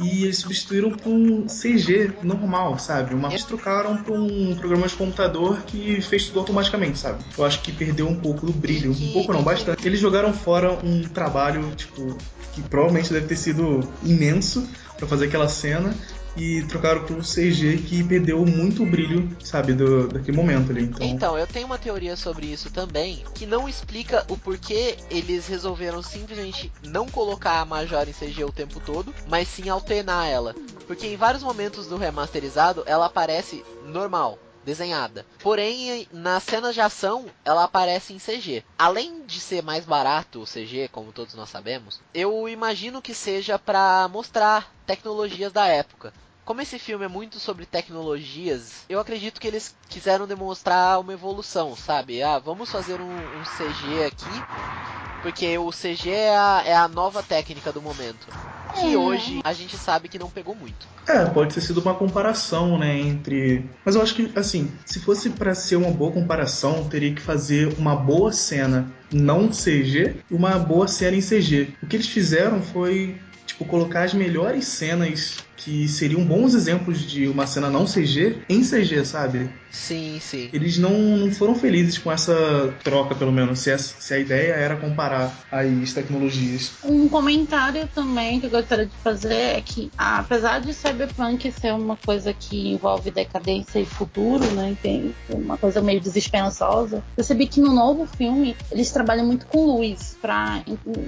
E 0.00 0.24
eles 0.24 0.38
substituíram 0.38 0.90
por 0.90 1.10
um 1.10 1.46
CG 1.46 2.12
normal, 2.22 2.78
sabe? 2.78 3.14
Uma 3.14 3.28
eles 3.28 3.44
trocaram 3.44 3.96
por 3.98 4.18
um 4.18 4.54
programa 4.54 4.86
de 4.86 4.94
computador 4.94 5.58
que 5.66 6.00
fez 6.00 6.26
tudo 6.26 6.40
automaticamente, 6.40 6.98
sabe? 6.98 7.24
Eu 7.36 7.44
acho 7.44 7.60
que 7.62 7.72
perdeu 7.72 8.08
um 8.08 8.16
pouco 8.16 8.46
do 8.46 8.52
brilho, 8.52 8.92
um 8.92 9.12
pouco 9.12 9.32
não, 9.32 9.42
bastante. 9.42 9.86
Eles 9.86 10.00
jogaram 10.00 10.32
fora 10.32 10.72
um 10.84 11.02
trabalho, 11.02 11.72
tipo, 11.76 12.16
que 12.54 12.62
provavelmente 12.62 13.12
deve 13.12 13.26
ter 13.26 13.36
sido 13.36 13.80
imenso 14.02 14.68
para 14.96 15.06
fazer 15.06 15.26
aquela 15.26 15.48
cena 15.48 15.94
e 16.38 16.62
trocaram 16.62 17.04
por 17.04 17.18
CG 17.22 17.78
que 17.78 18.02
perdeu 18.04 18.46
muito 18.46 18.82
o 18.82 18.86
brilho, 18.86 19.28
sabe, 19.42 19.72
do, 19.72 20.08
daquele 20.08 20.36
momento 20.36 20.70
ali. 20.70 20.84
Então... 20.84 21.06
então, 21.06 21.38
eu 21.38 21.46
tenho 21.46 21.66
uma 21.66 21.78
teoria 21.78 22.16
sobre 22.16 22.46
isso 22.46 22.70
também, 22.70 23.24
que 23.34 23.44
não 23.44 23.68
explica 23.68 24.24
o 24.28 24.36
porquê 24.36 24.96
eles 25.10 25.46
resolveram 25.48 26.02
simplesmente 26.02 26.72
não 26.84 27.06
colocar 27.08 27.60
a 27.60 27.64
Major 27.64 28.08
em 28.08 28.12
CG 28.12 28.44
o 28.44 28.52
tempo 28.52 28.80
todo, 28.80 29.12
mas 29.28 29.48
sim 29.48 29.68
alternar 29.68 30.26
ela. 30.26 30.54
Porque 30.86 31.06
em 31.06 31.16
vários 31.16 31.42
momentos 31.42 31.86
do 31.86 31.96
remasterizado 31.96 32.82
ela 32.86 33.06
aparece 33.06 33.64
normal, 33.84 34.38
desenhada. 34.64 35.24
Porém, 35.40 36.06
nas 36.12 36.42
cenas 36.42 36.74
de 36.74 36.80
ação, 36.80 37.26
ela 37.44 37.64
aparece 37.64 38.12
em 38.12 38.18
CG. 38.18 38.62
Além 38.78 39.24
de 39.26 39.40
ser 39.40 39.62
mais 39.62 39.84
barato 39.84 40.40
o 40.40 40.46
CG, 40.46 40.88
como 40.92 41.12
todos 41.12 41.34
nós 41.34 41.48
sabemos, 41.48 42.00
eu 42.12 42.48
imagino 42.48 43.02
que 43.02 43.14
seja 43.14 43.58
para 43.58 44.06
mostrar 44.08 44.72
tecnologias 44.86 45.52
da 45.52 45.66
época. 45.66 46.12
Como 46.48 46.62
esse 46.62 46.78
filme 46.78 47.04
é 47.04 47.08
muito 47.08 47.38
sobre 47.38 47.66
tecnologias, 47.66 48.86
eu 48.88 48.98
acredito 48.98 49.38
que 49.38 49.46
eles 49.46 49.76
quiseram 49.86 50.26
demonstrar 50.26 50.98
uma 50.98 51.12
evolução, 51.12 51.76
sabe? 51.76 52.22
Ah, 52.22 52.38
vamos 52.38 52.72
fazer 52.72 52.98
um, 53.02 53.12
um 53.12 53.42
CG 53.42 54.04
aqui, 54.06 54.42
porque 55.20 55.58
o 55.58 55.68
CG 55.68 56.08
é 56.08 56.34
a, 56.34 56.62
é 56.64 56.74
a 56.74 56.88
nova 56.88 57.22
técnica 57.22 57.70
do 57.70 57.82
momento. 57.82 58.28
Que 58.80 58.94
é. 58.94 58.96
hoje 58.96 59.40
a 59.44 59.52
gente 59.52 59.76
sabe 59.76 60.08
que 60.08 60.18
não 60.18 60.30
pegou 60.30 60.54
muito. 60.54 60.88
É, 61.06 61.26
pode 61.26 61.54
ter 61.54 61.60
sido 61.60 61.82
uma 61.82 61.94
comparação, 61.94 62.78
né, 62.78 62.98
entre. 62.98 63.68
Mas 63.84 63.94
eu 63.94 64.00
acho 64.00 64.14
que, 64.14 64.32
assim, 64.34 64.72
se 64.86 65.00
fosse 65.00 65.28
para 65.28 65.54
ser 65.54 65.76
uma 65.76 65.90
boa 65.90 66.12
comparação, 66.12 66.88
teria 66.88 67.14
que 67.14 67.20
fazer 67.20 67.74
uma 67.76 67.94
boa 67.94 68.32
cena 68.32 68.90
não 69.12 69.50
CG 69.50 70.16
e 70.30 70.34
uma 70.34 70.58
boa 70.58 70.88
cena 70.88 71.14
em 71.14 71.20
CG. 71.20 71.74
O 71.82 71.86
que 71.86 71.96
eles 71.96 72.08
fizeram 72.08 72.62
foi, 72.62 73.20
tipo, 73.44 73.66
colocar 73.66 74.04
as 74.04 74.14
melhores 74.14 74.66
cenas 74.66 75.46
que 75.58 75.88
seriam 75.88 76.24
bons 76.24 76.54
exemplos 76.54 77.02
de 77.02 77.28
uma 77.28 77.46
cena 77.46 77.68
não 77.68 77.84
CG 77.84 78.42
em 78.48 78.62
CG, 78.62 79.04
sabe? 79.04 79.50
Sim, 79.70 80.18
sim. 80.20 80.48
Eles 80.52 80.78
não, 80.78 80.98
não 81.16 81.30
foram 81.30 81.54
felizes 81.54 81.98
com 81.98 82.10
essa 82.10 82.74
troca, 82.82 83.14
pelo 83.14 83.32
menos, 83.32 83.58
se 83.60 83.70
a, 83.70 83.78
se 83.78 84.14
a 84.14 84.18
ideia 84.18 84.52
era 84.54 84.76
comparar 84.76 85.46
as 85.50 85.92
tecnologias. 85.92 86.72
Um 86.84 87.08
comentário 87.08 87.88
também 87.94 88.40
que 88.40 88.46
eu 88.46 88.50
gostaria 88.50 88.86
de 88.86 88.96
fazer 88.96 89.34
é 89.34 89.60
que, 89.60 89.90
apesar 89.98 90.60
de 90.60 90.72
Cyberpunk 90.72 91.50
ser 91.52 91.74
uma 91.74 91.96
coisa 91.96 92.32
que 92.32 92.68
envolve 92.68 93.10
decadência 93.10 93.78
e 93.80 93.84
futuro, 93.84 94.44
né, 94.52 94.76
tem 94.82 95.14
uma 95.28 95.58
coisa 95.58 95.80
meio 95.82 96.00
desesperançosa, 96.00 97.02
percebi 97.14 97.46
que 97.46 97.60
no 97.60 97.74
novo 97.74 98.06
filme 98.06 98.56
eles 98.70 98.90
trabalham 98.90 99.26
muito 99.26 99.46
com 99.46 99.66
luz, 99.66 100.16
pra, 100.20 100.62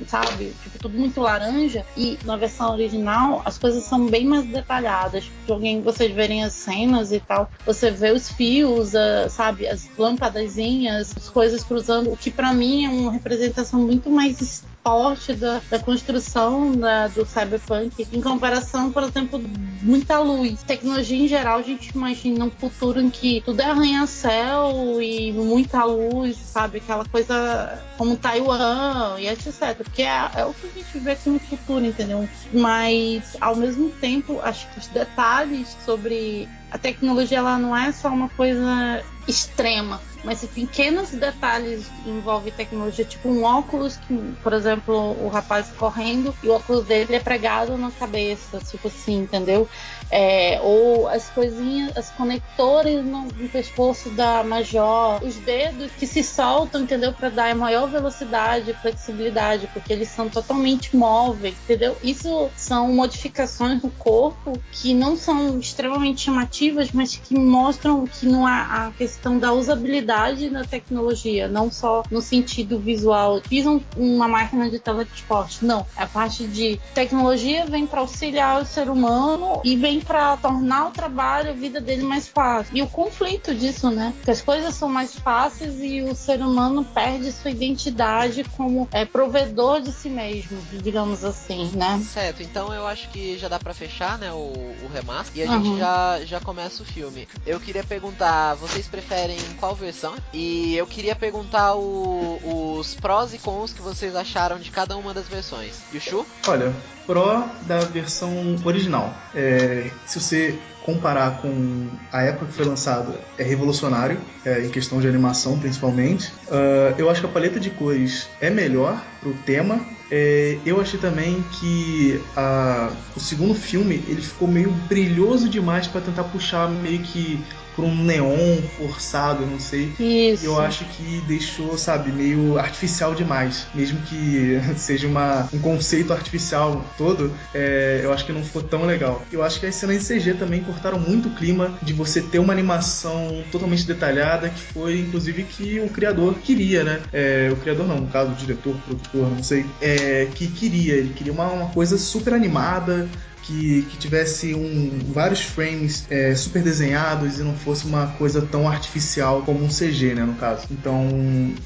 sabe, 0.06 0.52
tipo, 0.62 0.78
tudo 0.78 0.98
muito 0.98 1.20
laranja, 1.20 1.84
e 1.96 2.18
na 2.24 2.36
versão 2.36 2.72
original 2.72 3.42
as 3.44 3.56
coisas 3.56 3.84
são 3.84 4.06
bem 4.06 4.26
mais 4.26 4.39
detalhadas. 4.46 5.24
De 5.46 5.52
alguém 5.52 5.80
vocês 5.82 6.12
verem 6.12 6.44
as 6.44 6.52
cenas 6.52 7.12
e 7.12 7.20
tal, 7.20 7.50
você 7.64 7.90
vê 7.90 8.12
os 8.12 8.30
fios, 8.30 8.94
a, 8.94 9.28
sabe, 9.28 9.66
as 9.66 9.88
lâmpadazinhas, 9.96 11.14
as 11.16 11.28
coisas 11.28 11.62
cruzando, 11.62 12.12
o 12.12 12.16
que 12.16 12.30
para 12.30 12.52
mim 12.52 12.84
é 12.84 12.88
uma 12.88 13.12
representação 13.12 13.80
muito 13.80 14.10
mais 14.10 14.64
forte 14.82 15.34
da, 15.34 15.60
da 15.70 15.78
construção 15.78 16.72
da, 16.72 17.08
do 17.08 17.24
cyberpunk 17.24 18.06
em 18.12 18.20
comparação, 18.20 18.90
por 18.90 19.02
exemplo, 19.02 19.40
muita 19.82 20.18
luz. 20.18 20.62
Tecnologia 20.62 21.18
em 21.18 21.28
geral, 21.28 21.58
a 21.58 21.62
gente 21.62 21.88
imagina 21.88 22.44
um 22.44 22.50
futuro 22.50 23.00
em 23.00 23.10
que 23.10 23.42
tudo 23.42 23.60
é 23.60 23.66
arranha-céu 23.66 25.00
e 25.00 25.32
muita 25.32 25.84
luz, 25.84 26.36
sabe? 26.36 26.78
Aquela 26.78 27.04
coisa 27.04 27.82
como 27.96 28.16
Taiwan 28.16 29.16
e 29.18 29.28
etc. 29.28 29.76
Porque 29.76 30.02
é, 30.02 30.30
é 30.36 30.44
o 30.44 30.54
que 30.54 30.66
a 30.66 30.70
gente 30.70 30.98
vê 30.98 31.16
no 31.26 31.38
futuro, 31.38 31.84
entendeu? 31.84 32.28
Mas, 32.52 33.36
ao 33.40 33.54
mesmo 33.56 33.90
tempo, 33.90 34.40
acho 34.42 34.66
que 34.70 34.78
os 34.78 34.86
detalhes 34.88 35.76
sobre 35.84 36.48
a 36.70 36.78
tecnologia 36.78 37.38
ela 37.38 37.58
não 37.58 37.76
é 37.76 37.92
só 37.92 38.08
uma 38.08 38.28
coisa 38.28 39.02
extrema, 39.26 40.00
mas 40.22 40.38
se 40.38 40.46
pequenos 40.46 41.10
detalhes 41.10 41.86
envolvem 42.06 42.52
tecnologia, 42.52 43.04
tipo 43.04 43.28
um 43.28 43.42
óculos 43.42 43.96
que, 43.96 44.14
por 44.42 44.52
exemplo, 44.52 44.94
o 45.24 45.28
rapaz 45.28 45.68
correndo 45.78 46.34
e 46.42 46.48
o 46.48 46.52
óculos 46.52 46.84
dele 46.84 47.14
é 47.14 47.20
pregado 47.20 47.76
na 47.76 47.90
cabeça, 47.90 48.58
tipo 48.58 48.88
assim, 48.88 49.20
entendeu? 49.20 49.68
É, 50.10 50.60
ou 50.62 51.08
as 51.08 51.28
coisinhas, 51.30 51.96
as 51.96 52.10
conectores 52.10 53.04
no, 53.04 53.22
no, 53.26 53.48
pescoço 53.48 54.10
da 54.10 54.42
Major, 54.42 55.22
os 55.22 55.36
dedos 55.36 55.92
que 55.92 56.06
se 56.06 56.22
soltam, 56.22 56.82
entendeu? 56.82 57.12
Para 57.12 57.28
dar 57.30 57.54
maior 57.54 57.88
velocidade, 57.88 58.74
flexibilidade, 58.82 59.70
porque 59.72 59.92
eles 59.92 60.08
são 60.08 60.28
totalmente 60.28 60.96
móveis, 60.96 61.54
entendeu? 61.64 61.96
Isso 62.02 62.50
são 62.56 62.92
modificações 62.92 63.82
no 63.82 63.90
corpo 63.90 64.52
que 64.72 64.92
não 64.92 65.16
são 65.16 65.58
extremamente 65.58 66.22
chamativas, 66.22 66.59
mas 66.92 67.16
que 67.16 67.38
mostram 67.38 68.06
que 68.06 68.26
não 68.26 68.46
há 68.46 68.86
a 68.86 68.90
questão 68.92 69.38
da 69.38 69.52
usabilidade 69.52 70.50
da 70.50 70.64
tecnologia, 70.64 71.48
não 71.48 71.70
só 71.70 72.02
no 72.10 72.20
sentido 72.20 72.78
visual. 72.78 73.40
Fiz 73.48 73.66
um, 73.66 73.80
uma 73.96 74.28
máquina 74.28 74.68
de 74.68 74.78
teletransporte, 74.78 75.64
não. 75.64 75.86
A 75.96 76.06
parte 76.06 76.46
de 76.46 76.78
tecnologia 76.94 77.64
vem 77.66 77.86
para 77.86 78.00
auxiliar 78.00 78.62
o 78.62 78.66
ser 78.66 78.90
humano 78.90 79.60
e 79.64 79.76
vem 79.76 80.00
para 80.00 80.36
tornar 80.36 80.88
o 80.88 80.90
trabalho, 80.90 81.50
a 81.50 81.54
vida 81.54 81.80
dele 81.80 82.02
mais 82.02 82.28
fácil. 82.28 82.76
E 82.76 82.82
o 82.82 82.86
conflito 82.86 83.54
disso, 83.54 83.90
né? 83.90 84.12
Que 84.24 84.30
as 84.30 84.42
coisas 84.42 84.74
são 84.74 84.88
mais 84.88 85.14
fáceis 85.14 85.80
e 85.80 86.02
o 86.02 86.14
ser 86.14 86.40
humano 86.40 86.84
perde 86.84 87.30
sua 87.32 87.50
identidade 87.50 88.44
como 88.56 88.88
é, 88.92 89.04
provedor 89.04 89.80
de 89.80 89.92
si 89.92 90.08
mesmo, 90.08 90.58
digamos 90.82 91.24
assim, 91.24 91.70
né? 91.74 92.02
Certo, 92.12 92.42
então 92.42 92.72
eu 92.72 92.86
acho 92.86 93.08
que 93.10 93.38
já 93.38 93.48
dá 93.48 93.58
para 93.58 93.72
fechar, 93.72 94.18
né, 94.18 94.32
o, 94.32 94.52
o 94.52 94.90
remaster 94.92 95.36
e 95.36 95.46
a 95.46 95.52
uhum. 95.52 95.64
gente 95.64 95.78
já, 95.78 96.20
já 96.24 96.40
começa 96.50 96.82
o 96.82 96.86
filme. 96.86 97.28
Eu 97.46 97.60
queria 97.60 97.84
perguntar, 97.84 98.54
vocês 98.54 98.88
preferem 98.88 99.38
qual 99.60 99.72
versão? 99.72 100.16
E 100.32 100.74
eu 100.76 100.84
queria 100.84 101.14
perguntar 101.14 101.76
o, 101.76 102.76
os 102.76 102.92
prós 102.96 103.32
e 103.32 103.38
cons 103.38 103.72
que 103.72 103.80
vocês 103.80 104.16
acharam 104.16 104.58
de 104.58 104.68
cada 104.68 104.96
uma 104.96 105.14
das 105.14 105.28
versões. 105.28 105.78
Chu? 106.00 106.26
Olha, 106.48 106.74
pró 107.10 107.44
da 107.66 107.80
versão 107.80 108.54
original. 108.64 109.12
É, 109.34 109.90
se 110.06 110.20
você 110.20 110.56
comparar 110.84 111.42
com 111.42 111.88
a 112.12 112.22
época 112.22 112.46
que 112.46 112.52
foi 112.52 112.64
lançado, 112.64 113.14
é 113.36 113.42
revolucionário, 113.42 114.16
é, 114.44 114.64
em 114.64 114.70
questão 114.70 115.00
de 115.00 115.08
animação 115.08 115.58
principalmente. 115.58 116.32
Uh, 116.46 116.94
eu 116.96 117.10
acho 117.10 117.20
que 117.20 117.26
a 117.26 117.30
paleta 117.30 117.58
de 117.58 117.70
cores 117.70 118.28
é 118.40 118.48
melhor 118.48 119.02
pro 119.20 119.34
tema. 119.44 119.80
É, 120.10 120.56
eu 120.64 120.80
achei 120.80 120.98
também 120.98 121.44
que 121.58 122.20
a, 122.36 122.90
o 123.16 123.20
segundo 123.20 123.54
filme 123.54 124.02
ele 124.06 124.22
ficou 124.22 124.46
meio 124.46 124.70
brilhoso 124.88 125.48
demais 125.48 125.86
para 125.88 126.00
tentar 126.00 126.24
puxar 126.24 126.68
meio 126.68 127.00
que 127.00 127.44
por 127.80 127.84
um 127.84 128.04
neon 128.04 128.58
forçado, 128.76 129.46
não 129.46 129.58
sei. 129.58 129.92
Isso. 129.98 130.44
E 130.44 130.46
eu 130.46 130.60
acho 130.60 130.84
que 130.84 131.22
deixou, 131.26 131.78
sabe, 131.78 132.12
meio 132.12 132.58
artificial 132.58 133.14
demais. 133.14 133.66
Mesmo 133.74 133.98
que 134.02 134.60
seja 134.76 135.08
uma, 135.08 135.48
um 135.52 135.58
conceito 135.58 136.12
artificial 136.12 136.84
todo, 136.98 137.32
é, 137.54 138.00
eu 138.04 138.12
acho 138.12 138.26
que 138.26 138.32
não 138.32 138.44
ficou 138.44 138.62
tão 138.62 138.84
legal. 138.84 139.22
Eu 139.32 139.42
acho 139.42 139.58
que 139.58 139.66
as 139.66 139.74
cenas 139.74 140.10
em 140.10 140.18
CG 140.18 140.34
também 140.34 140.62
cortaram 140.62 140.98
muito 140.98 141.28
o 141.28 141.32
clima 141.32 141.72
de 141.82 141.94
você 141.94 142.20
ter 142.20 142.38
uma 142.38 142.52
animação 142.52 143.42
totalmente 143.50 143.86
detalhada, 143.86 144.50
que 144.50 144.60
foi 144.60 145.00
inclusive 145.00 145.44
que 145.44 145.80
o 145.80 145.88
criador 145.88 146.34
queria, 146.34 146.84
né? 146.84 147.00
É, 147.12 147.48
o 147.50 147.56
criador 147.56 147.86
não, 147.86 148.00
no 148.00 148.08
caso, 148.08 148.32
o 148.32 148.34
diretor, 148.34 148.74
o 148.74 148.78
produtor, 148.78 149.30
não 149.30 149.42
sei, 149.42 149.64
é, 149.80 150.28
que 150.34 150.46
queria. 150.48 150.94
Ele 150.94 151.14
queria 151.14 151.32
uma, 151.32 151.46
uma 151.46 151.70
coisa 151.70 151.96
super 151.96 152.34
animada, 152.34 153.08
que, 153.50 153.82
que 153.82 153.96
tivesse 153.96 154.54
um, 154.54 155.00
vários 155.12 155.40
frames 155.40 156.06
é, 156.08 156.34
super 156.36 156.62
desenhados 156.62 157.40
e 157.40 157.42
não 157.42 157.54
fosse 157.54 157.84
uma 157.84 158.06
coisa 158.06 158.40
tão 158.40 158.68
artificial 158.68 159.42
como 159.42 159.64
um 159.64 159.68
CG, 159.68 160.14
né, 160.14 160.24
no 160.24 160.34
caso. 160.34 160.66
Então, 160.70 161.08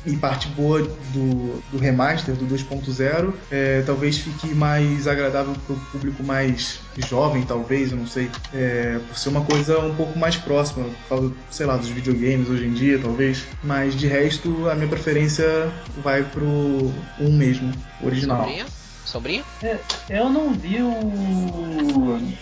e 0.07 0.17
parte 0.17 0.49
boa 0.49 0.83
do, 0.83 1.63
do 1.71 1.79
remaster, 1.79 2.35
do 2.35 2.47
2.0, 2.47 3.35
é, 3.51 3.83
talvez 3.83 4.19
fique 4.19 4.55
mais 4.55 5.07
agradável 5.07 5.55
para 5.67 5.77
o 5.77 5.81
público 5.93 6.23
mais 6.23 6.81
jovem, 6.97 7.43
talvez, 7.43 7.93
eu 7.93 7.99
não 7.99 8.07
sei, 8.07 8.31
é, 8.55 8.99
por 9.07 9.19
ser 9.19 9.29
uma 9.29 9.45
coisa 9.45 9.79
um 9.81 9.95
pouco 9.95 10.19
mais 10.19 10.37
próxima, 10.37 10.87
causa, 11.09 11.33
sei 11.51 11.67
lá, 11.67 11.77
dos 11.77 11.89
videogames 11.89 12.49
hoje 12.49 12.65
em 12.65 12.73
dia, 12.73 12.99
talvez. 12.99 13.45
Mas 13.63 13.95
de 13.95 14.07
resto, 14.07 14.69
a 14.71 14.75
minha 14.75 14.89
preferência 14.89 15.71
vai 16.03 16.23
pro 16.23 16.93
um 17.21 17.33
mesmo, 17.37 17.71
original. 18.03 18.45
Sobrinha? 18.45 18.67
Sombrinho? 19.15 19.45
É, 19.63 19.79
eu 20.09 20.29
não 20.29 20.53
vi 20.53 20.83
o, 20.83 20.91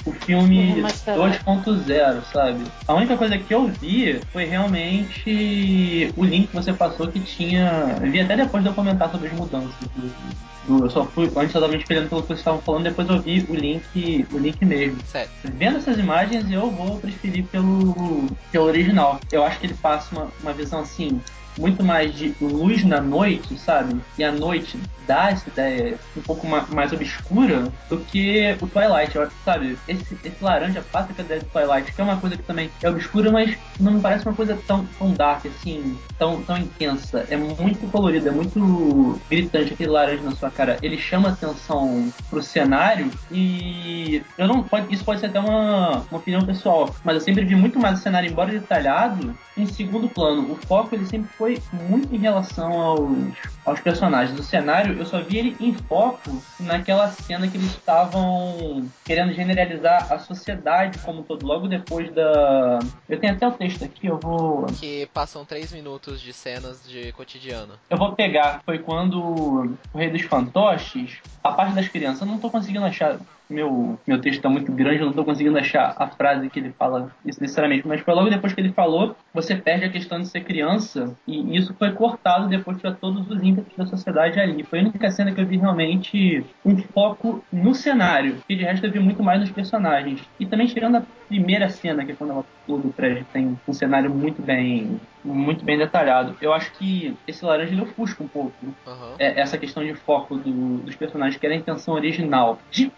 o 0.07 0.12
filme 0.25 0.83
2.0, 0.83 2.23
sabe? 2.33 2.64
A 2.88 2.95
única 2.95 3.14
coisa 3.14 3.37
que 3.37 3.52
eu 3.52 3.69
vi 3.69 4.19
foi 4.33 4.47
realmente 4.47 6.11
o 6.17 6.25
link 6.25 6.49
que 6.49 6.55
você 6.55 6.73
passou 6.73 7.09
que 7.09 7.21
tinha. 7.21 7.99
Eu 8.00 8.11
vi 8.11 8.21
até 8.21 8.37
depois 8.37 8.62
de 8.62 8.71
eu 8.71 8.75
comentar 8.75 9.11
sobre 9.11 9.29
as 9.29 9.35
mudanças 9.35 9.71
do, 9.95 10.85
eu 10.85 10.88
só 10.88 11.05
fui 11.05 11.31
antes 11.37 11.55
eu 11.55 11.61
tava 11.61 11.73
me 11.73 11.79
espelhando 11.79 12.09
pelo 12.09 12.23
que 12.23 12.29
vocês 12.29 12.38
estavam 12.38 12.62
falando, 12.62 12.85
depois 12.85 13.09
eu 13.09 13.21
vi 13.21 13.45
o 13.50 13.55
link, 13.55 14.26
o 14.33 14.38
link 14.38 14.64
mesmo. 14.64 14.99
Certo. 15.05 15.31
Vendo 15.45 15.76
essas 15.76 15.99
imagens, 15.99 16.50
eu 16.50 16.71
vou 16.71 16.99
preferir 16.99 17.45
pelo, 17.47 18.29
pelo 18.50 18.64
original. 18.64 19.21
Eu 19.31 19.45
acho 19.45 19.59
que 19.59 19.67
ele 19.67 19.75
passa 19.75 20.14
uma, 20.14 20.29
uma 20.41 20.52
visão 20.52 20.81
assim 20.81 21.21
muito 21.59 21.85
mais 21.85 22.14
de 22.14 22.35
luz 22.40 22.85
na 22.85 23.00
noite, 23.00 23.59
sabe? 23.59 24.00
E 24.18 24.25
a 24.25 24.32
noite 24.32 24.78
dá 25.06 25.30
essa 25.30 25.49
ideia 25.49 25.99
um 26.16 26.21
pouco 26.21 26.47
mais 26.47 26.92
obscura 26.92 27.71
do 27.88 27.99
que 27.99 28.56
o 28.61 28.66
Twilight, 28.66 29.12
sabe? 29.44 29.78
Esse, 29.88 30.16
esse 30.25 30.42
laranja 30.42 30.82
passa 30.92 31.11
a 31.12 31.23
do 31.23 31.44
Twilight, 31.47 31.92
que 31.92 32.00
é 32.00 32.04
uma 32.04 32.16
coisa 32.16 32.37
que 32.37 32.42
também 32.42 32.71
é 32.82 32.88
obscura, 32.88 33.30
mas 33.30 33.56
não 33.78 33.92
me 33.92 34.00
parece 34.00 34.26
uma 34.26 34.35
coisa 34.35 34.59
tão, 34.66 34.87
tão 34.99 35.12
dark, 35.12 35.47
assim, 35.47 35.99
tão, 36.18 36.42
tão 36.42 36.56
intensa. 36.56 37.26
É 37.28 37.37
muito 37.37 37.90
colorido, 37.90 38.28
é 38.28 38.32
muito 38.32 39.21
gritante 39.28 39.73
aquele 39.73 39.90
laranja 39.90 40.23
na 40.23 40.32
sua 40.32 40.50
cara. 40.50 40.78
Ele 40.82 40.97
chama 40.97 41.30
atenção 41.30 42.12
pro 42.30 42.42
cenário 42.42 43.11
e 43.30 44.23
eu 44.38 44.47
não 44.47 44.62
pode, 44.62 44.92
isso 44.94 45.04
pode 45.04 45.21
ser 45.21 45.26
até 45.26 45.40
uma, 45.40 46.04
uma 46.11 46.18
opinião 46.18 46.42
pessoal, 46.42 46.94
mas 47.04 47.16
eu 47.16 47.21
sempre 47.21 47.44
vi 47.44 47.54
muito 47.54 47.78
mais 47.78 47.99
o 47.99 48.02
cenário, 48.02 48.30
embora 48.30 48.50
detalhado, 48.50 49.35
em 49.56 49.66
segundo 49.66 50.09
plano. 50.09 50.52
O 50.52 50.56
foco 50.56 50.94
ele 50.94 51.06
sempre 51.06 51.28
foi 51.42 51.61
muito 51.72 52.14
em 52.14 52.18
relação 52.18 52.80
aos, 52.80 53.37
aos 53.64 53.80
personagens. 53.80 54.38
O 54.38 54.44
cenário, 54.44 54.96
eu 54.96 55.04
só 55.04 55.20
vi 55.20 55.38
ele 55.38 55.56
em 55.58 55.75
foco 55.75 56.40
naquela 56.61 57.08
cena 57.08 57.49
que 57.49 57.56
eles 57.56 57.70
estavam 57.70 58.88
querendo 59.04 59.32
generalizar 59.32 60.12
a 60.12 60.20
sociedade 60.20 61.00
como 61.00 61.18
um 61.18 61.22
todo. 61.25 61.44
Logo 61.44 61.66
depois 61.66 62.12
da. 62.14 62.78
Eu 63.08 63.18
tenho 63.18 63.32
até 63.32 63.49
o 63.49 63.50
texto 63.50 63.84
aqui, 63.84 64.06
eu 64.06 64.18
vou. 64.18 64.66
Que 64.78 65.06
passam 65.12 65.44
três 65.44 65.72
minutos 65.72 66.20
de 66.20 66.32
cenas 66.32 66.88
de 66.88 67.11
cotidiano. 67.11 67.75
Eu 67.90 67.99
vou 67.99 68.12
pegar. 68.12 68.62
Foi 68.64 68.78
quando 68.78 69.20
o 69.20 69.99
Rei 69.99 70.11
dos 70.11 70.22
Fantoches, 70.22 71.18
a 71.42 71.50
parte 71.50 71.75
das 71.75 71.88
crianças, 71.88 72.20
eu 72.20 72.28
não 72.28 72.38
tô 72.38 72.50
conseguindo 72.50 72.84
achar 72.84 73.18
meu, 73.52 73.99
meu 74.06 74.21
texto 74.21 74.38
está 74.38 74.49
muito 74.49 74.73
grande, 74.73 74.99
eu 74.99 75.02
não 75.02 75.11
estou 75.11 75.25
conseguindo 75.25 75.59
achar 75.59 75.94
a 75.99 76.09
frase 76.09 76.49
que 76.49 76.59
ele 76.59 76.73
fala 76.78 77.11
isso 77.25 77.40
necessariamente, 77.40 77.87
mas 77.87 78.00
foi 78.00 78.14
logo 78.14 78.30
depois 78.30 78.52
que 78.52 78.61
ele 78.61 78.73
falou, 78.73 79.14
você 79.32 79.54
perde 79.54 79.85
a 79.85 79.90
questão 79.90 80.21
de 80.21 80.28
ser 80.28 80.42
criança, 80.42 81.16
e 81.26 81.56
isso 81.56 81.75
foi 81.75 81.92
cortado 81.92 82.49
depois 82.49 82.80
para 82.80 82.92
todos 82.92 83.30
os 83.30 83.42
ímpetos 83.42 83.76
da 83.76 83.87
sociedade 83.87 84.40
ali. 84.40 84.62
Foi 84.64 84.80
a 84.80 84.82
única 84.82 85.11
cena 85.11 85.32
que 85.32 85.40
eu 85.40 85.47
vi 85.47 85.56
realmente 85.56 86.44
um 86.64 86.76
foco 86.78 87.44
no 87.52 87.75
cenário, 87.75 88.37
que 88.47 88.54
de 88.54 88.64
resto 88.64 88.87
eu 88.87 88.92
vi 88.92 88.99
muito 88.99 89.23
mais 89.23 89.40
nos 89.40 89.50
personagens. 89.50 90.23
E 90.38 90.47
também 90.47 90.66
tirando 90.66 90.97
a 90.97 91.02
primeira 91.28 91.68
cena, 91.68 92.04
que 92.04 92.12
é 92.12 92.14
quando 92.14 92.30
ela 92.30 92.44
pula 92.66 92.82
do 92.82 92.88
prédio, 92.90 93.26
tem 93.32 93.59
um 93.66 93.73
cenário 93.73 94.11
muito 94.11 94.42
bem 94.42 95.00
muito 95.25 95.64
bem 95.64 95.78
detalhado. 95.78 96.37
Eu 96.40 96.52
acho 96.52 96.73
que 96.73 97.16
esse 97.26 97.44
laranja 97.44 97.73
ele 97.73 97.82
ofusca 97.82 98.23
um 98.23 98.28
pouco 98.28 98.52
uhum. 98.64 99.14
é, 99.18 99.40
essa 99.40 99.56
questão 99.56 99.85
de 99.85 99.94
foco 99.94 100.37
do, 100.37 100.78
dos 100.78 100.97
personagens, 100.97 101.38
que 101.38 101.47
era 101.47 101.54
a 101.54 101.59
intenção 101.59 101.94
original. 101.94 102.59
De 102.71 102.90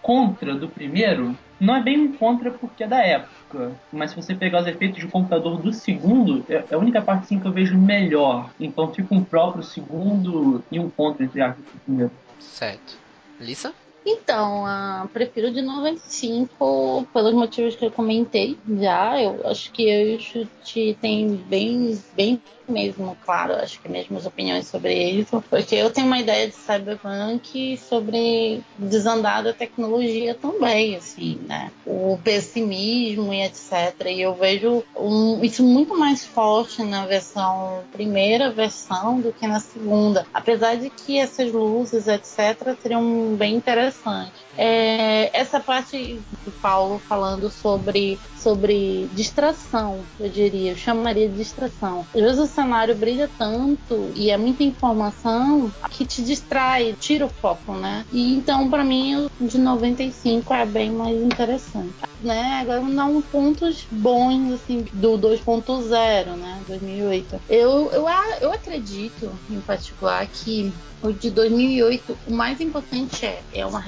contra 0.45 0.55
do 0.55 0.69
primeiro, 0.69 1.37
não 1.59 1.75
é 1.75 1.83
bem 1.83 1.99
um 1.99 2.13
contra 2.13 2.51
porque 2.51 2.85
é 2.85 2.87
da 2.87 3.03
época, 3.03 3.73
mas 3.91 4.11
se 4.11 4.17
você 4.17 4.35
pegar 4.35 4.61
os 4.61 4.67
efeitos 4.67 5.01
de 5.01 5.07
computador 5.09 5.61
do 5.61 5.73
segundo, 5.73 6.45
é, 6.49 6.65
é 6.71 6.75
a 6.75 6.79
única 6.79 7.01
parte 7.01 7.27
sim 7.27 7.41
que 7.41 7.47
eu 7.47 7.53
vejo 7.53 7.77
melhor. 7.79 8.51
Então 8.61 8.93
fica 8.93 9.15
um 9.15 9.25
próprio 9.25 9.63
segundo 9.63 10.63
e 10.71 10.79
um 10.79 10.91
contra 10.91 11.25
entre 11.25 11.41
aspas 11.41 11.65
do 11.65 11.81
primeiro. 11.81 12.13
Certo. 12.39 12.99
Lisa? 13.41 13.73
Então, 14.07 14.65
uh, 14.65 15.09
prefiro 15.09 15.51
de 15.51 15.63
95 15.63 17.09
pelos 17.11 17.33
motivos 17.33 17.75
que 17.75 17.87
eu 17.87 17.91
comentei 17.91 18.59
já. 18.79 19.21
Eu 19.21 19.41
acho 19.47 19.73
que 19.73 19.89
eu 19.89 20.09
e 20.09 20.17
o 20.17 20.21
Chute 20.21 20.99
tem 21.01 21.37
bem, 21.49 21.99
bem 22.15 22.43
mesmo, 22.69 23.17
claro, 23.25 23.55
acho 23.55 23.81
que 23.81 23.89
mesmas 23.89 24.27
opiniões 24.27 24.67
sobre 24.67 24.95
isso, 24.95 25.43
porque 25.49 25.75
eu 25.75 25.91
tenho 25.91 26.07
uma 26.07 26.19
ideia 26.19 26.49
de 26.49 26.55
cyberpunk 26.55 27.77
sobre 27.77 28.63
desandar 28.79 29.43
da 29.43 29.53
tecnologia 29.53 30.35
também, 30.35 30.97
assim, 30.97 31.39
né? 31.47 31.71
O 31.87 32.19
pessimismo 32.23 33.33
e 33.33 33.43
etc. 33.43 33.95
E 34.07 34.21
eu 34.21 34.35
vejo 34.35 34.83
um, 34.97 35.43
isso 35.45 35.63
muito 35.63 35.97
mais 35.99 36.25
forte 36.25 36.83
na 36.83 37.07
versão 37.07 37.85
primeira 37.93 38.51
versão 38.51 39.21
do 39.21 39.33
que 39.33 39.47
na 39.47 39.61
segunda, 39.61 40.27
apesar 40.33 40.77
de 40.77 40.91
que 40.91 41.19
essas 41.19 41.53
luzes 41.53 42.07
etc 42.07 42.77
seriam 42.81 43.35
bem 43.37 43.57
interessantes. 43.57 44.44
É, 44.57 45.31
essa 45.39 45.61
parte 45.61 46.21
do 46.45 46.53
Paulo 46.53 47.01
falando 47.09 47.51
sobre, 47.51 48.19
sobre 48.37 49.09
distração, 49.13 50.01
eu 50.19 50.29
diria, 50.29 50.73
eu 50.73 50.77
chamaria 50.77 51.29
de 51.29 51.37
distração. 51.37 52.07
Às 52.15 52.21
vezes 52.21 52.39
o 52.39 52.47
cenário 52.47 52.95
brilha 52.95 53.29
tanto 53.39 54.13
e 54.15 54.31
é 54.31 54.37
muita 54.37 54.63
informação 54.63 55.73
que 55.91 56.05
te 56.05 56.23
distrai, 56.23 56.95
tira 56.99 57.27
o 57.27 57.29
foco, 57.29 57.73
né? 57.73 58.05
E 58.13 58.35
então, 58.35 58.69
para 58.71 58.85
mim, 58.85 59.17
o 59.17 59.31
de 59.41 59.59
95 59.59 60.53
é 60.55 60.67
bem 60.67 60.91
mais 60.91 61.21
interessante. 61.21 61.95
Né? 62.23 62.59
Agora 62.61 62.81
não 62.81 63.21
pontos 63.21 63.87
bons 63.91 64.53
assim 64.53 64.87
do 64.95 65.19
2.0, 65.19 66.37
né? 66.37 66.63
2008. 66.67 67.41
Eu, 67.49 67.91
eu, 67.93 68.07
eu 68.41 68.53
acredito, 68.53 69.31
em 69.51 69.61
particular, 69.61 70.27
que 70.27 70.73
o 71.03 71.13
de 71.13 71.31
2008, 71.31 72.17
o 72.27 72.33
mais 72.33 72.61
importante 72.61 73.27
é, 73.27 73.43
é 73.53 73.67
uma 73.67 73.79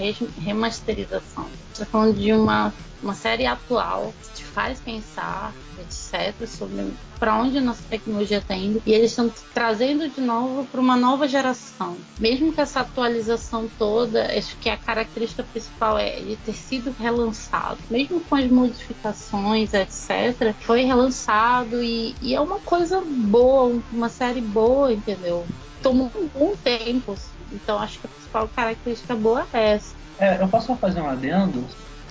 remasterização. 0.57 1.47
Está 1.73 1.85
falando 1.85 2.16
de 2.16 2.33
uma, 2.33 2.73
uma 3.03 3.14
série 3.14 3.47
atual 3.47 4.12
que 4.23 4.38
te 4.38 4.45
faz 4.45 4.81
pensar, 4.81 5.53
etc., 5.79 6.47
sobre 6.49 6.92
para 7.19 7.35
onde 7.38 7.57
a 7.57 7.61
nossa 7.61 7.83
tecnologia 7.88 8.38
está 8.38 8.55
indo. 8.55 8.83
E 8.85 8.92
eles 8.92 9.11
estão 9.11 9.31
trazendo 9.55 10.09
de 10.09 10.21
novo 10.21 10.66
para 10.66 10.81
uma 10.81 10.97
nova 10.97 11.29
geração. 11.29 11.97
Mesmo 12.19 12.53
que 12.53 12.61
essa 12.61 12.81
atualização 12.81 13.69
toda, 13.79 14.27
acho 14.37 14.57
que 14.59 14.69
a 14.69 14.77
característica 14.77 15.42
principal 15.42 15.99
é 15.99 16.21
de 16.21 16.37
ter 16.37 16.55
sido 16.55 16.95
relançado. 16.99 17.79
Mesmo 17.90 18.21
com 18.21 18.35
as 18.35 18.51
modificações, 18.51 19.73
etc., 19.73 20.55
foi 20.61 20.83
relançado 20.83 21.83
e, 21.83 22.14
e 22.21 22.35
é 22.35 22.40
uma 22.40 22.59
coisa 22.61 23.03
boa, 23.03 23.81
uma 23.92 24.09
série 24.09 24.40
boa, 24.40 24.92
entendeu? 24.92 25.47
tomou 25.87 26.11
um 26.16 26.27
bom 26.27 26.55
tempo. 26.64 27.16
Então 27.51 27.79
acho 27.79 28.01
que 28.01 28.07
a 28.07 28.11
principal 28.11 28.49
característica 28.49 29.15
boa 29.17 29.47
é 29.53 29.73
essa. 29.75 29.95
É, 30.19 30.43
eu 30.43 30.49
posso 30.49 30.67
só 30.69 30.77
fazer 30.77 31.01
um 31.01 31.09
adendo? 31.09 31.67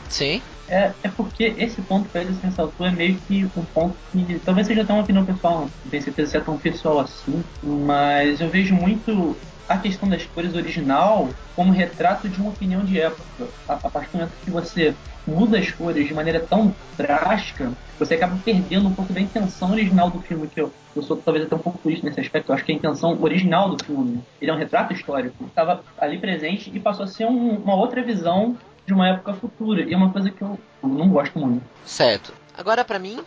Sim. 0.08 0.42
É, 0.68 0.94
é 1.04 1.10
porque 1.10 1.54
esse 1.58 1.82
ponto 1.84 2.10
ele 2.16 2.34
se 2.34 2.42
ressaltou 2.44 2.86
é 2.88 2.92
meio 2.92 3.20
que 3.22 3.46
um 3.46 3.64
ponto 3.66 3.98
que 4.12 4.40
talvez 4.40 4.66
seja 4.66 4.82
até 4.82 4.94
uma 4.94 5.04
opinião 5.04 5.26
pessoal, 5.26 5.62
não 5.62 5.92
tenho 5.92 6.02
certeza 6.02 6.32
se 6.32 6.38
é 6.38 6.42
tão 6.42 6.58
pessoal 6.58 7.00
assim, 7.00 7.44
mas 7.62 8.42
eu 8.42 8.50
vejo 8.50 8.74
muito 8.74 9.38
a 9.68 9.78
questão 9.78 10.08
das 10.10 10.26
cores 10.26 10.56
original 10.56 11.30
como 11.56 11.72
retrato 11.72 12.28
de 12.30 12.40
uma 12.40 12.52
opinião 12.52 12.84
de 12.84 13.00
época. 13.00 13.48
A, 13.68 13.74
a 13.74 13.90
partir 13.90 14.12
do 14.12 14.18
momento 14.18 14.34
que 14.44 14.52
você 14.52 14.96
muda 15.26 15.58
as 15.58 15.72
cores 15.72 16.08
de 16.08 16.14
maneira 16.14 16.40
tão 16.40 16.76
drástica, 16.98 17.72
você 17.98 18.16
acaba 18.16 18.38
perdendo 18.44 18.88
um 18.88 18.94
pouco 18.94 19.14
da 19.14 19.22
intenção 19.22 19.72
original 19.72 20.10
do 20.10 20.22
filme, 20.22 20.48
que 20.48 20.62
eu, 20.62 20.72
eu 20.96 21.02
sou 21.02 21.18
talvez 21.18 21.46
até 21.46 21.56
um 21.56 21.60
pouco 21.60 21.90
isso 21.90 22.06
nesse 22.06 22.20
aspecto. 22.20 22.52
Eu 22.52 22.56
acho 22.56 22.66
que 22.66 22.72
a 22.72 22.76
intenção 22.76 23.20
original 23.22 23.70
do 23.70 23.84
filme, 23.84 24.22
ele 24.40 24.52
é 24.52 24.54
um 24.54 24.58
retrato 24.58 24.94
histórico, 24.94 25.46
estava 25.46 25.84
ali 25.98 26.20
presente 26.20 26.72
e 26.74 26.80
passou 26.80 27.06
a 27.06 27.08
ser 27.08 27.26
um, 27.26 27.56
uma 27.56 27.76
outra 27.76 28.04
visão 28.04 28.56
de 28.86 28.94
uma 28.94 29.08
época 29.08 29.34
futura. 29.34 29.84
E 29.84 29.94
é 29.94 29.98
uma 29.98 30.12
coisa 30.12 30.30
que 30.30 30.42
eu, 30.42 30.60
não 30.84 31.10
gosto 31.10 31.40
muito. 31.40 31.64
Certo. 31.86 32.34
Agora, 32.58 32.86
para 32.86 33.00
mim, 33.00 33.20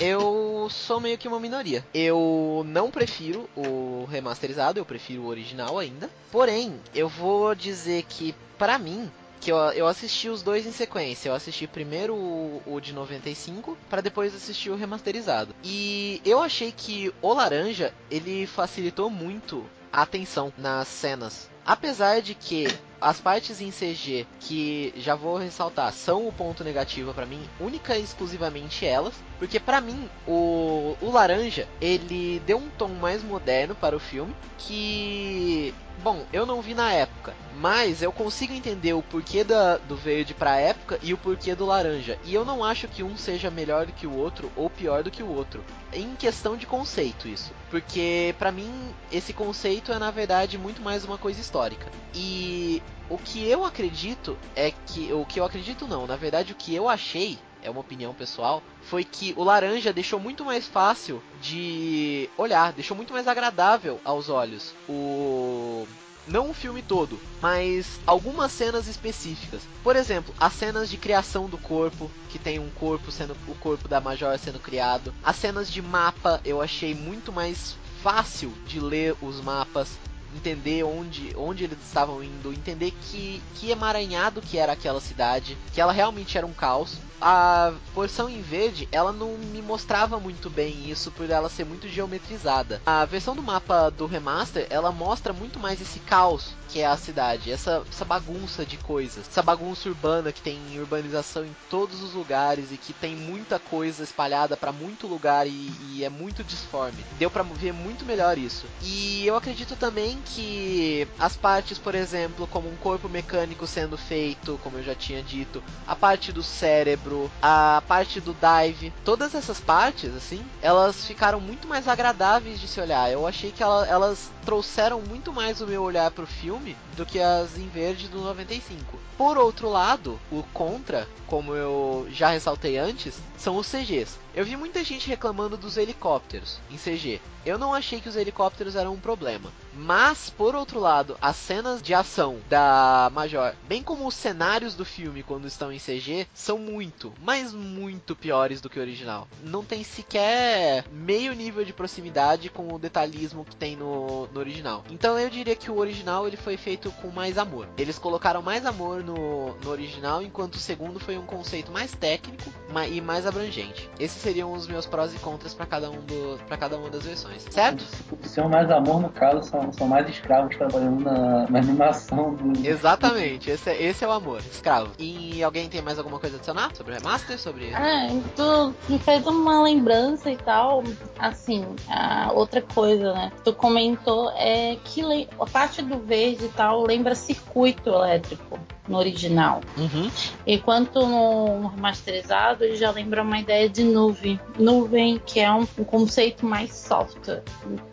eu 0.00 0.68
sou 0.70 1.00
meio 1.00 1.18
que 1.18 1.28
uma 1.28 1.40
minoria. 1.40 1.84
Eu 1.92 2.64
não 2.66 2.90
prefiro 2.90 3.48
o 3.56 4.06
remasterizado, 4.10 4.78
eu 4.78 4.84
prefiro 4.84 5.22
o 5.22 5.26
original 5.26 5.78
ainda. 5.78 6.08
Porém, 6.30 6.74
eu 6.94 7.08
vou 7.08 7.54
dizer 7.54 8.04
que, 8.04 8.34
para 8.56 8.78
mim, 8.78 9.10
que 9.40 9.50
eu, 9.50 9.56
eu 9.56 9.86
assisti 9.86 10.28
os 10.28 10.42
dois 10.42 10.66
em 10.66 10.72
sequência. 10.72 11.28
Eu 11.28 11.34
assisti 11.34 11.66
primeiro 11.66 12.14
o, 12.14 12.62
o 12.66 12.80
de 12.80 12.92
95 12.92 13.76
para 13.88 14.00
depois 14.00 14.34
assistir 14.34 14.70
o 14.70 14.76
remasterizado. 14.76 15.54
E 15.64 16.20
eu 16.24 16.40
achei 16.40 16.70
que 16.70 17.12
o 17.20 17.32
laranja 17.32 17.92
ele 18.10 18.46
facilitou 18.46 19.10
muito 19.10 19.64
a 19.92 20.02
atenção 20.02 20.52
nas 20.56 20.86
cenas. 20.88 21.50
Apesar 21.66 22.20
de 22.20 22.34
que 22.34 22.66
as 23.00 23.20
partes 23.20 23.60
em 23.60 23.70
CG 23.70 24.26
que 24.38 24.92
já 24.96 25.14
vou 25.14 25.36
ressaltar 25.36 25.92
são 25.92 26.26
o 26.26 26.32
ponto 26.32 26.62
negativo 26.62 27.14
para 27.14 27.26
mim, 27.26 27.40
única 27.58 27.96
e 27.96 28.02
exclusivamente 28.02 28.84
elas, 28.84 29.14
porque 29.38 29.58
para 29.58 29.80
mim 29.80 30.08
o, 30.26 30.96
o 31.00 31.10
laranja 31.10 31.66
ele 31.80 32.40
deu 32.46 32.58
um 32.58 32.68
tom 32.70 32.88
mais 32.88 33.22
moderno 33.22 33.74
para 33.74 33.96
o 33.96 34.00
filme 34.00 34.34
que 34.58 35.74
Bom, 36.02 36.24
eu 36.32 36.46
não 36.46 36.62
vi 36.62 36.72
na 36.72 36.90
época, 36.90 37.34
mas 37.56 38.00
eu 38.00 38.10
consigo 38.10 38.54
entender 38.54 38.94
o 38.94 39.02
porquê 39.02 39.44
da, 39.44 39.76
do 39.76 39.94
verde 39.94 40.32
pra 40.32 40.56
época 40.56 40.98
e 41.02 41.12
o 41.12 41.18
porquê 41.18 41.54
do 41.54 41.66
laranja. 41.66 42.18
E 42.24 42.34
eu 42.34 42.42
não 42.42 42.64
acho 42.64 42.88
que 42.88 43.02
um 43.02 43.18
seja 43.18 43.50
melhor 43.50 43.84
do 43.84 43.92
que 43.92 44.06
o 44.06 44.16
outro 44.16 44.50
ou 44.56 44.70
pior 44.70 45.02
do 45.02 45.10
que 45.10 45.22
o 45.22 45.28
outro. 45.28 45.62
Em 45.92 46.14
questão 46.16 46.56
de 46.56 46.66
conceito, 46.66 47.28
isso. 47.28 47.52
Porque 47.70 48.34
para 48.38 48.50
mim 48.50 48.72
esse 49.12 49.34
conceito 49.34 49.92
é 49.92 49.98
na 49.98 50.10
verdade 50.10 50.56
muito 50.56 50.80
mais 50.80 51.04
uma 51.04 51.18
coisa 51.18 51.38
histórica. 51.38 51.90
E 52.14 52.82
o 53.08 53.18
que 53.18 53.46
eu 53.48 53.64
acredito 53.64 54.38
é 54.54 54.70
que. 54.70 55.12
O 55.12 55.24
que 55.24 55.40
eu 55.40 55.44
acredito 55.44 55.86
não, 55.86 56.06
na 56.06 56.16
verdade 56.16 56.52
o 56.52 56.56
que 56.56 56.74
eu 56.74 56.88
achei 56.88 57.38
é 57.62 57.70
uma 57.70 57.80
opinião 57.80 58.14
pessoal, 58.14 58.62
foi 58.82 59.04
que 59.04 59.34
o 59.36 59.44
laranja 59.44 59.92
deixou 59.92 60.18
muito 60.18 60.44
mais 60.44 60.66
fácil 60.66 61.22
de 61.42 62.28
olhar, 62.38 62.72
deixou 62.72 62.96
muito 62.96 63.12
mais 63.12 63.28
agradável 63.28 64.00
aos 64.04 64.28
olhos. 64.28 64.74
O 64.88 65.86
não 66.26 66.50
o 66.50 66.54
filme 66.54 66.80
todo, 66.82 67.18
mas 67.40 67.98
algumas 68.06 68.52
cenas 68.52 68.86
específicas. 68.86 69.62
Por 69.82 69.96
exemplo, 69.96 70.34
as 70.38 70.52
cenas 70.52 70.88
de 70.88 70.96
criação 70.96 71.48
do 71.48 71.58
corpo, 71.58 72.10
que 72.28 72.38
tem 72.38 72.58
um 72.58 72.70
corpo 72.70 73.10
sendo 73.10 73.36
o 73.48 73.54
corpo 73.56 73.88
da 73.88 74.00
Major 74.00 74.38
sendo 74.38 74.60
criado. 74.60 75.12
As 75.24 75.36
cenas 75.36 75.70
de 75.70 75.82
mapa 75.82 76.40
eu 76.44 76.62
achei 76.62 76.94
muito 76.94 77.32
mais 77.32 77.76
fácil 78.02 78.52
de 78.66 78.80
ler 78.80 79.16
os 79.20 79.40
mapas 79.40 79.98
entender 80.34 80.82
onde, 80.84 81.34
onde 81.36 81.64
eles 81.64 81.78
estavam 81.84 82.22
indo, 82.22 82.52
entender 82.52 82.90
que, 82.90 83.42
que 83.54 83.70
emaranhado 83.70 84.40
que 84.40 84.58
era 84.58 84.72
aquela 84.72 85.00
cidade, 85.00 85.56
que 85.72 85.80
ela 85.80 85.92
realmente 85.92 86.36
era 86.36 86.46
um 86.46 86.52
caos. 86.52 86.98
A 87.20 87.74
porção 87.92 88.30
em 88.30 88.40
verde, 88.40 88.88
ela 88.90 89.12
não 89.12 89.36
me 89.36 89.60
mostrava 89.60 90.18
muito 90.18 90.48
bem 90.48 90.90
isso 90.90 91.10
por 91.10 91.28
ela 91.28 91.50
ser 91.50 91.66
muito 91.66 91.86
geometrizada. 91.86 92.80
A 92.86 93.04
versão 93.04 93.36
do 93.36 93.42
mapa 93.42 93.90
do 93.90 94.06
remaster, 94.06 94.66
ela 94.70 94.90
mostra 94.90 95.30
muito 95.30 95.58
mais 95.58 95.82
esse 95.82 96.00
caos 96.00 96.54
que 96.70 96.80
é 96.80 96.86
a 96.86 96.96
cidade, 96.96 97.50
essa, 97.50 97.82
essa 97.90 98.04
bagunça 98.04 98.64
de 98.64 98.76
coisas, 98.76 99.26
essa 99.28 99.42
bagunça 99.42 99.88
urbana 99.88 100.32
que 100.32 100.40
tem 100.40 100.58
urbanização 100.78 101.44
em 101.44 101.54
todos 101.68 102.00
os 102.02 102.14
lugares 102.14 102.70
e 102.70 102.76
que 102.76 102.92
tem 102.92 103.16
muita 103.16 103.58
coisa 103.58 104.04
espalhada 104.04 104.56
para 104.56 104.70
muito 104.70 105.06
lugar 105.06 105.46
e, 105.46 105.72
e, 105.90 106.04
é 106.04 106.08
muito 106.08 106.44
disforme. 106.44 107.04
Deu 107.18 107.30
para 107.30 107.42
ver 107.42 107.72
muito 107.72 108.04
melhor 108.04 108.38
isso. 108.38 108.66
E 108.82 109.26
eu 109.26 109.36
acredito 109.36 109.74
também 109.74 110.18
que 110.20 111.06
as 111.18 111.36
partes, 111.36 111.78
por 111.78 111.94
exemplo, 111.94 112.46
como 112.46 112.68
um 112.68 112.76
corpo 112.76 113.08
mecânico 113.08 113.66
sendo 113.66 113.96
feito, 113.96 114.58
como 114.62 114.78
eu 114.78 114.82
já 114.82 114.94
tinha 114.94 115.22
dito, 115.22 115.62
a 115.86 115.96
parte 115.96 116.32
do 116.32 116.42
cérebro, 116.42 117.30
a 117.42 117.82
parte 117.86 118.20
do 118.20 118.34
dive, 118.34 118.92
todas 119.04 119.34
essas 119.34 119.60
partes, 119.60 120.14
assim, 120.14 120.44
elas 120.62 121.06
ficaram 121.06 121.40
muito 121.40 121.66
mais 121.66 121.88
agradáveis 121.88 122.60
de 122.60 122.68
se 122.68 122.80
olhar. 122.80 123.10
Eu 123.10 123.26
achei 123.26 123.50
que 123.50 123.62
ela, 123.62 123.86
elas 123.86 124.30
trouxeram 124.44 125.00
muito 125.00 125.32
mais 125.32 125.60
o 125.60 125.66
meu 125.66 125.82
olhar 125.82 126.10
pro 126.10 126.26
filme 126.26 126.76
do 126.96 127.06
que 127.06 127.20
as 127.20 127.56
em 127.56 127.68
verde 127.68 128.08
do 128.08 128.20
95. 128.20 128.98
Por 129.16 129.36
outro 129.36 129.68
lado, 129.68 130.18
o 130.32 130.42
contra, 130.54 131.06
como 131.26 131.54
eu 131.54 132.06
já 132.10 132.30
ressaltei 132.30 132.78
antes, 132.78 133.18
são 133.36 133.56
os 133.56 133.70
CGs. 133.70 134.18
Eu 134.34 134.44
vi 134.44 134.56
muita 134.56 134.82
gente 134.82 135.08
reclamando 135.08 135.56
dos 135.56 135.76
helicópteros 135.76 136.58
em 136.70 136.76
CG. 136.76 137.20
Eu 137.44 137.58
não 137.58 137.74
achei 137.74 138.00
que 138.00 138.08
os 138.08 138.16
helicópteros 138.16 138.76
eram 138.76 138.94
um 138.94 139.00
problema. 139.00 139.52
Mas, 139.74 140.30
por 140.30 140.54
outro 140.54 140.78
lado, 140.78 141.16
as 141.20 141.36
cenas 141.36 141.82
de 141.82 141.94
ação 141.94 142.38
da 142.48 143.10
Major, 143.12 143.54
bem 143.68 143.82
como 143.82 144.06
os 144.06 144.14
cenários 144.14 144.74
do 144.74 144.84
filme 144.84 145.22
quando 145.22 145.46
estão 145.46 145.72
em 145.72 145.78
CG, 145.78 146.26
são 146.32 146.58
muito, 146.58 147.12
mas 147.22 147.52
muito 147.52 148.14
piores 148.14 148.60
do 148.60 148.68
que 148.68 148.78
o 148.78 148.82
original. 148.82 149.26
Não 149.42 149.64
tem 149.64 149.82
sequer 149.82 150.84
meio 150.92 151.32
nível 151.34 151.64
de 151.64 151.72
proximidade 151.72 152.48
com 152.48 152.72
o 152.72 152.78
detalhismo 152.78 153.44
que 153.44 153.56
tem 153.56 153.76
no, 153.76 154.26
no 154.28 154.40
original. 154.40 154.84
Então 154.90 155.18
eu 155.18 155.28
diria 155.28 155.56
que 155.56 155.70
o 155.70 155.78
original 155.78 156.26
ele 156.26 156.36
foi 156.36 156.56
feito 156.56 156.90
com 156.92 157.08
mais 157.08 157.38
amor. 157.38 157.68
Eles 157.76 157.98
colocaram 157.98 158.42
mais 158.42 158.64
amor 158.66 159.02
no, 159.02 159.54
no 159.56 159.70
original, 159.70 160.22
enquanto 160.22 160.54
o 160.54 160.58
segundo 160.58 161.00
foi 161.00 161.18
um 161.18 161.26
conceito 161.26 161.72
mais 161.72 161.92
técnico 161.92 162.52
e 162.90 163.00
mais 163.00 163.26
abrangente. 163.26 163.90
Esses 163.98 164.20
seriam 164.20 164.52
os 164.52 164.66
meus 164.66 164.86
prós 164.86 165.14
e 165.14 165.18
contras 165.18 165.54
para 165.54 165.66
cada 165.66 165.90
um 165.90 166.00
do, 166.02 166.38
cada 166.60 166.76
uma 166.76 166.90
das 166.90 167.04
versões, 167.04 167.42
certo? 167.50 167.84
O 168.22 168.28
seu 168.28 168.48
mais 168.48 168.70
amor 168.70 169.00
no 169.00 169.08
caso 169.08 169.48
são, 169.48 169.69
são 169.72 169.86
mais 169.86 170.08
escravos 170.08 170.56
trabalhando 170.56 171.04
na, 171.04 171.46
na 171.48 171.58
animação 171.58 172.34
do. 172.34 172.52
Exatamente, 172.66 173.50
esse 173.50 173.70
é, 173.70 173.82
esse 173.82 174.04
é 174.04 174.08
o 174.08 174.12
amor, 174.12 174.40
escravo. 174.40 174.92
E 174.98 175.42
alguém 175.42 175.68
tem 175.68 175.82
mais 175.82 175.98
alguma 175.98 176.18
coisa 176.18 176.36
a 176.36 176.38
adicionar 176.38 176.70
sobre 176.74 176.92
o 176.92 176.96
remaster, 176.96 177.38
sobre? 177.38 177.72
É, 177.72 178.08
tu 178.36 178.74
me 178.88 178.98
fez 178.98 179.26
uma 179.26 179.62
lembrança 179.62 180.30
e 180.30 180.36
tal, 180.36 180.82
assim, 181.18 181.64
a 181.88 182.32
outra 182.32 182.62
coisa, 182.62 183.12
né? 183.12 183.32
Tu 183.44 183.52
comentou 183.52 184.30
é 184.36 184.76
que 184.84 185.28
a 185.38 185.46
parte 185.46 185.82
do 185.82 185.98
verde 185.98 186.46
e 186.46 186.48
tal 186.48 186.82
lembra 186.82 187.14
circuito 187.14 187.90
elétrico 187.90 188.58
no 188.90 188.98
original. 188.98 189.60
Uhum. 189.78 190.10
Enquanto 190.46 191.06
no 191.06 191.68
remasterizado 191.68 192.64
ele 192.64 192.76
já 192.76 192.90
lembra 192.90 193.22
uma 193.22 193.38
ideia 193.38 193.68
de 193.68 193.84
nuvem. 193.84 194.38
Nuvem 194.58 195.20
que 195.24 195.38
é 195.38 195.50
um, 195.50 195.66
um 195.78 195.84
conceito 195.84 196.44
mais 196.44 196.74
soft. 196.74 197.28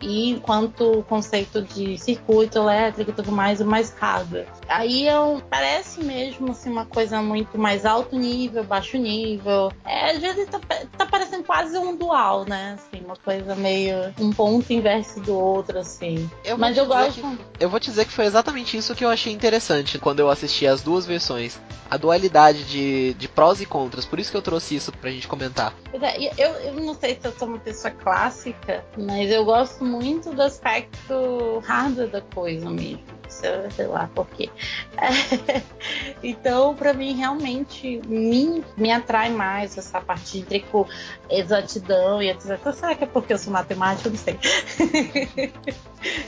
E 0.02 0.30
enquanto 0.30 0.98
o 0.98 1.02
conceito 1.04 1.62
de 1.62 1.96
circuito 1.96 2.58
elétrico 2.58 3.10
e 3.10 3.14
tudo 3.14 3.30
mais 3.30 3.60
é 3.60 3.64
mais 3.64 3.94
hardware. 3.98 4.48
Aí 4.68 5.06
é 5.06 5.18
um, 5.18 5.38
parece 5.38 6.02
mesmo 6.02 6.50
assim, 6.50 6.70
uma 6.70 6.84
coisa 6.84 7.22
muito 7.22 7.56
mais 7.56 7.86
alto 7.86 8.16
nível, 8.16 8.64
baixo 8.64 8.98
nível. 8.98 9.72
É, 9.84 10.10
às 10.10 10.18
vezes 10.18 10.48
tá, 10.48 10.58
tá 10.98 11.06
parecendo 11.06 11.44
quase 11.44 11.78
um 11.78 11.96
dual, 11.96 12.44
né? 12.44 12.76
Assim, 12.76 13.04
uma 13.04 13.16
coisa 13.16 13.54
meio 13.54 14.12
um 14.18 14.32
ponto 14.32 14.72
inverso 14.72 15.20
do 15.20 15.34
outro, 15.34 15.78
assim. 15.78 16.28
Eu 16.44 16.58
Mas 16.58 16.76
eu 16.76 16.86
gosto. 16.86 17.20
Que, 17.20 17.64
eu 17.64 17.70
vou 17.70 17.78
te 17.78 17.90
dizer 17.90 18.04
que 18.04 18.12
foi 18.12 18.24
exatamente 18.24 18.76
isso 18.76 18.94
que 18.94 19.04
eu 19.04 19.10
achei 19.10 19.32
interessante 19.32 19.98
quando 19.98 20.20
eu 20.20 20.28
assisti 20.28 20.66
as 20.66 20.82
duas 20.88 21.04
versões. 21.04 21.60
A 21.90 21.98
dualidade 21.98 22.64
de, 22.64 23.12
de 23.14 23.28
prós 23.28 23.60
e 23.60 23.66
contras. 23.66 24.06
Por 24.06 24.18
isso 24.18 24.30
que 24.30 24.36
eu 24.36 24.42
trouxe 24.42 24.74
isso 24.74 24.90
pra 24.90 25.10
gente 25.10 25.28
comentar. 25.28 25.74
Eu, 25.92 26.48
eu 26.54 26.74
não 26.74 26.94
sei 26.94 27.18
se 27.20 27.26
eu 27.26 27.32
sou 27.32 27.46
uma 27.46 27.58
pessoa 27.58 27.90
clássica, 27.90 28.82
mas 28.96 29.30
eu 29.30 29.44
gosto 29.44 29.84
muito 29.84 30.34
do 30.34 30.42
aspecto 30.42 31.62
hardware 31.64 32.08
da 32.08 32.22
coisa 32.22 32.70
mesmo 32.70 33.17
sei 33.28 33.86
lá 33.86 34.08
por 34.14 34.26
quê. 34.28 34.50
É, 34.96 35.62
então, 36.22 36.74
para 36.74 36.92
mim, 36.92 37.14
realmente 37.14 38.00
me, 38.06 38.64
me 38.76 38.90
atrai 38.90 39.30
mais 39.30 39.76
essa 39.76 40.00
parte 40.00 40.38
de 40.38 40.44
tricô, 40.44 40.86
exatidão 41.30 42.22
e 42.22 42.30
etc. 42.30 42.58
Será 42.72 42.94
que 42.94 43.04
é 43.04 43.06
porque 43.06 43.32
eu 43.32 43.38
sou 43.38 43.52
matemática? 43.52 44.10
Não 44.10 44.16
sei. 44.16 44.38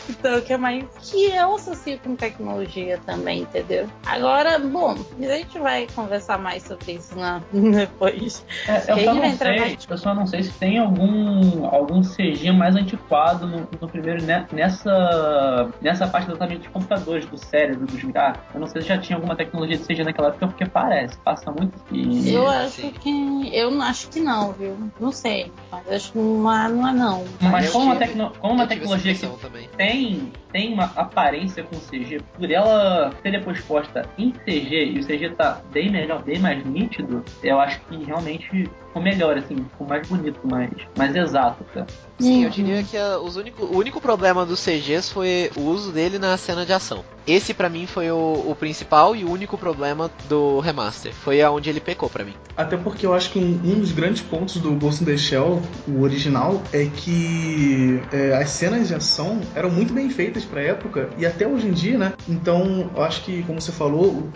então, 0.08 0.40
que 0.40 0.52
é 0.52 0.56
mais 0.56 0.84
que 1.02 1.26
eu 1.26 1.54
associo 1.54 1.98
com 1.98 2.16
tecnologia 2.16 2.98
também, 3.04 3.42
entendeu? 3.42 3.88
Agora, 4.06 4.58
bom, 4.58 4.96
a 5.18 5.36
gente 5.36 5.58
vai 5.58 5.86
conversar 5.94 6.38
mais 6.38 6.62
sobre 6.62 6.92
isso 6.92 7.16
na, 7.16 7.40
depois. 7.52 8.44
É, 8.66 8.92
eu, 8.92 9.04
só 9.04 9.14
não 9.14 9.36
sei, 9.36 9.58
mais... 9.58 9.86
eu 9.88 9.98
só 9.98 10.14
não 10.14 10.26
sei 10.26 10.42
se 10.42 10.52
tem 10.52 10.78
algum, 10.78 11.66
algum 11.66 12.02
CG 12.02 12.52
mais 12.52 12.76
antiquado 12.76 13.46
no, 13.46 13.68
no 13.80 13.88
primeiro, 13.88 14.22
né, 14.22 14.46
nessa, 14.52 15.70
nessa 15.80 16.06
parte 16.06 16.28
exatamente 16.28 16.62
de 16.62 16.68
computadores, 16.90 17.26
do 17.26 17.38
cérebro, 17.38 17.86
dos 17.86 18.00
ah, 18.16 18.34
Eu 18.52 18.60
não 18.60 18.66
sei 18.66 18.82
se 18.82 18.88
já 18.88 18.98
tinha 18.98 19.16
alguma 19.16 19.36
tecnologia 19.36 19.76
de 19.76 19.84
CG 19.84 20.02
naquela 20.02 20.28
época, 20.28 20.48
porque 20.48 20.66
parece, 20.66 21.16
passa 21.18 21.50
muito. 21.52 21.72
E... 21.92 22.34
Eu 22.34 22.48
acho 22.48 22.90
que. 22.92 23.56
Eu 23.56 23.70
não 23.70 23.82
acho 23.82 24.08
que 24.08 24.20
não, 24.20 24.52
viu? 24.52 24.76
Não 24.98 25.12
sei. 25.12 25.52
Mas 25.70 25.88
acho 25.88 26.12
que 26.12 26.18
não 26.18 26.52
é 26.52 26.68
não. 26.68 26.88
É 26.88 26.92
não. 26.92 27.24
Mas 27.40 27.70
como 27.70 27.86
uma, 27.86 27.96
tecno... 27.96 28.32
como 28.40 28.54
uma 28.54 28.66
tecnologia 28.66 29.14
que 29.14 29.26
também. 29.38 29.68
tem 29.76 30.32
tem 30.52 30.72
uma 30.72 30.84
aparência 30.96 31.62
com 31.62 31.76
CG, 31.76 32.20
por 32.36 32.50
ela 32.50 33.12
ser 33.22 33.30
depois 33.30 33.60
posta 33.62 34.08
em 34.18 34.32
CG 34.32 34.84
e 34.84 34.98
o 34.98 35.06
CG 35.06 35.30
tá 35.30 35.60
bem 35.72 35.90
melhor, 35.90 36.22
bem 36.22 36.38
mais 36.38 36.64
nítido, 36.64 37.24
eu 37.42 37.60
acho 37.60 37.80
que 37.82 38.04
realmente 38.04 38.48
ficou 38.50 39.02
melhor, 39.02 39.38
assim, 39.38 39.56
ficou 39.56 39.86
mais 39.86 40.06
bonito, 40.08 40.40
mais, 40.44 40.70
mais 40.96 41.14
exato, 41.14 41.64
tá? 41.72 41.86
Sim, 42.20 42.44
eu 42.44 42.50
diria 42.50 42.82
que 42.82 42.96
a, 42.96 43.18
os 43.18 43.36
único, 43.36 43.64
o 43.64 43.76
único 43.76 44.00
problema 44.00 44.44
dos 44.44 44.64
CGs 44.64 45.12
foi 45.12 45.50
o 45.56 45.62
uso 45.62 45.92
dele 45.92 46.18
na 46.18 46.36
cena 46.36 46.64
de 46.64 46.72
ação. 46.72 47.04
Esse 47.26 47.54
para 47.54 47.68
mim 47.68 47.86
foi 47.86 48.10
o, 48.10 48.16
o, 48.16 48.56
principal 48.58 49.14
e 49.14 49.24
o 49.24 49.30
único 49.30 49.56
problema 49.56 50.10
do 50.28 50.58
remaster. 50.58 51.12
Foi 51.12 51.40
aonde 51.42 51.70
ele 51.70 51.80
pecou 51.80 52.08
para 52.08 52.24
mim. 52.24 52.34
Até 52.56 52.76
porque 52.76 53.06
eu 53.06 53.14
acho 53.14 53.30
que 53.30 53.38
um, 53.38 53.60
um, 53.64 53.78
dos 53.78 53.92
grandes 53.92 54.22
pontos 54.22 54.56
do 54.56 54.72
Ghost 54.72 55.02
in 55.02 55.06
the 55.06 55.16
Shell, 55.16 55.62
o 55.86 56.02
original, 56.02 56.62
é 56.72 56.86
que 56.86 58.00
é, 58.12 58.34
as 58.34 58.50
cenas 58.50 58.88
de 58.88 58.94
ação 58.94 59.40
eram 59.54 59.70
muito 59.70 59.92
bem 59.92 60.10
feitas 60.10 60.44
para 60.44 60.60
época 60.60 61.10
e 61.18 61.26
até 61.26 61.46
hoje 61.46 61.68
em 61.68 61.72
dia, 61.72 61.98
né? 61.98 62.12
Então, 62.28 62.90
eu 62.94 63.02
acho 63.02 63.22
que, 63.22 63.42
como 63.44 63.60
você 63.60 63.72
falou, 63.72 64.06
o, 64.06 64.32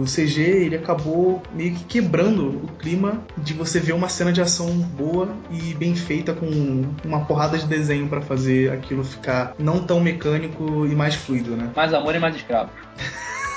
o 0.00 0.04
CG 0.04 0.40
ele 0.40 0.76
acabou 0.76 1.42
meio 1.52 1.74
que 1.74 1.84
quebrando 1.84 2.48
o 2.64 2.68
clima 2.78 3.22
de 3.36 3.52
você 3.52 3.78
ver 3.80 3.92
uma 3.92 4.08
cena 4.08 4.32
de 4.32 4.40
ação 4.40 4.68
boa 4.68 5.28
e 5.50 5.74
bem 5.74 5.94
feita 5.94 6.32
com 6.32 6.46
uma 7.04 7.19
porrada 7.24 7.58
de 7.58 7.66
desenho 7.66 8.08
para 8.08 8.20
fazer 8.20 8.72
aquilo 8.72 9.04
ficar 9.04 9.54
não 9.58 9.80
tão 9.80 10.00
mecânico 10.00 10.86
e 10.86 10.94
mais 10.94 11.14
fluido, 11.14 11.56
né? 11.56 11.70
Mais 11.74 11.92
amor 11.94 12.14
e 12.14 12.18
mais 12.18 12.34
escravo. 12.36 12.70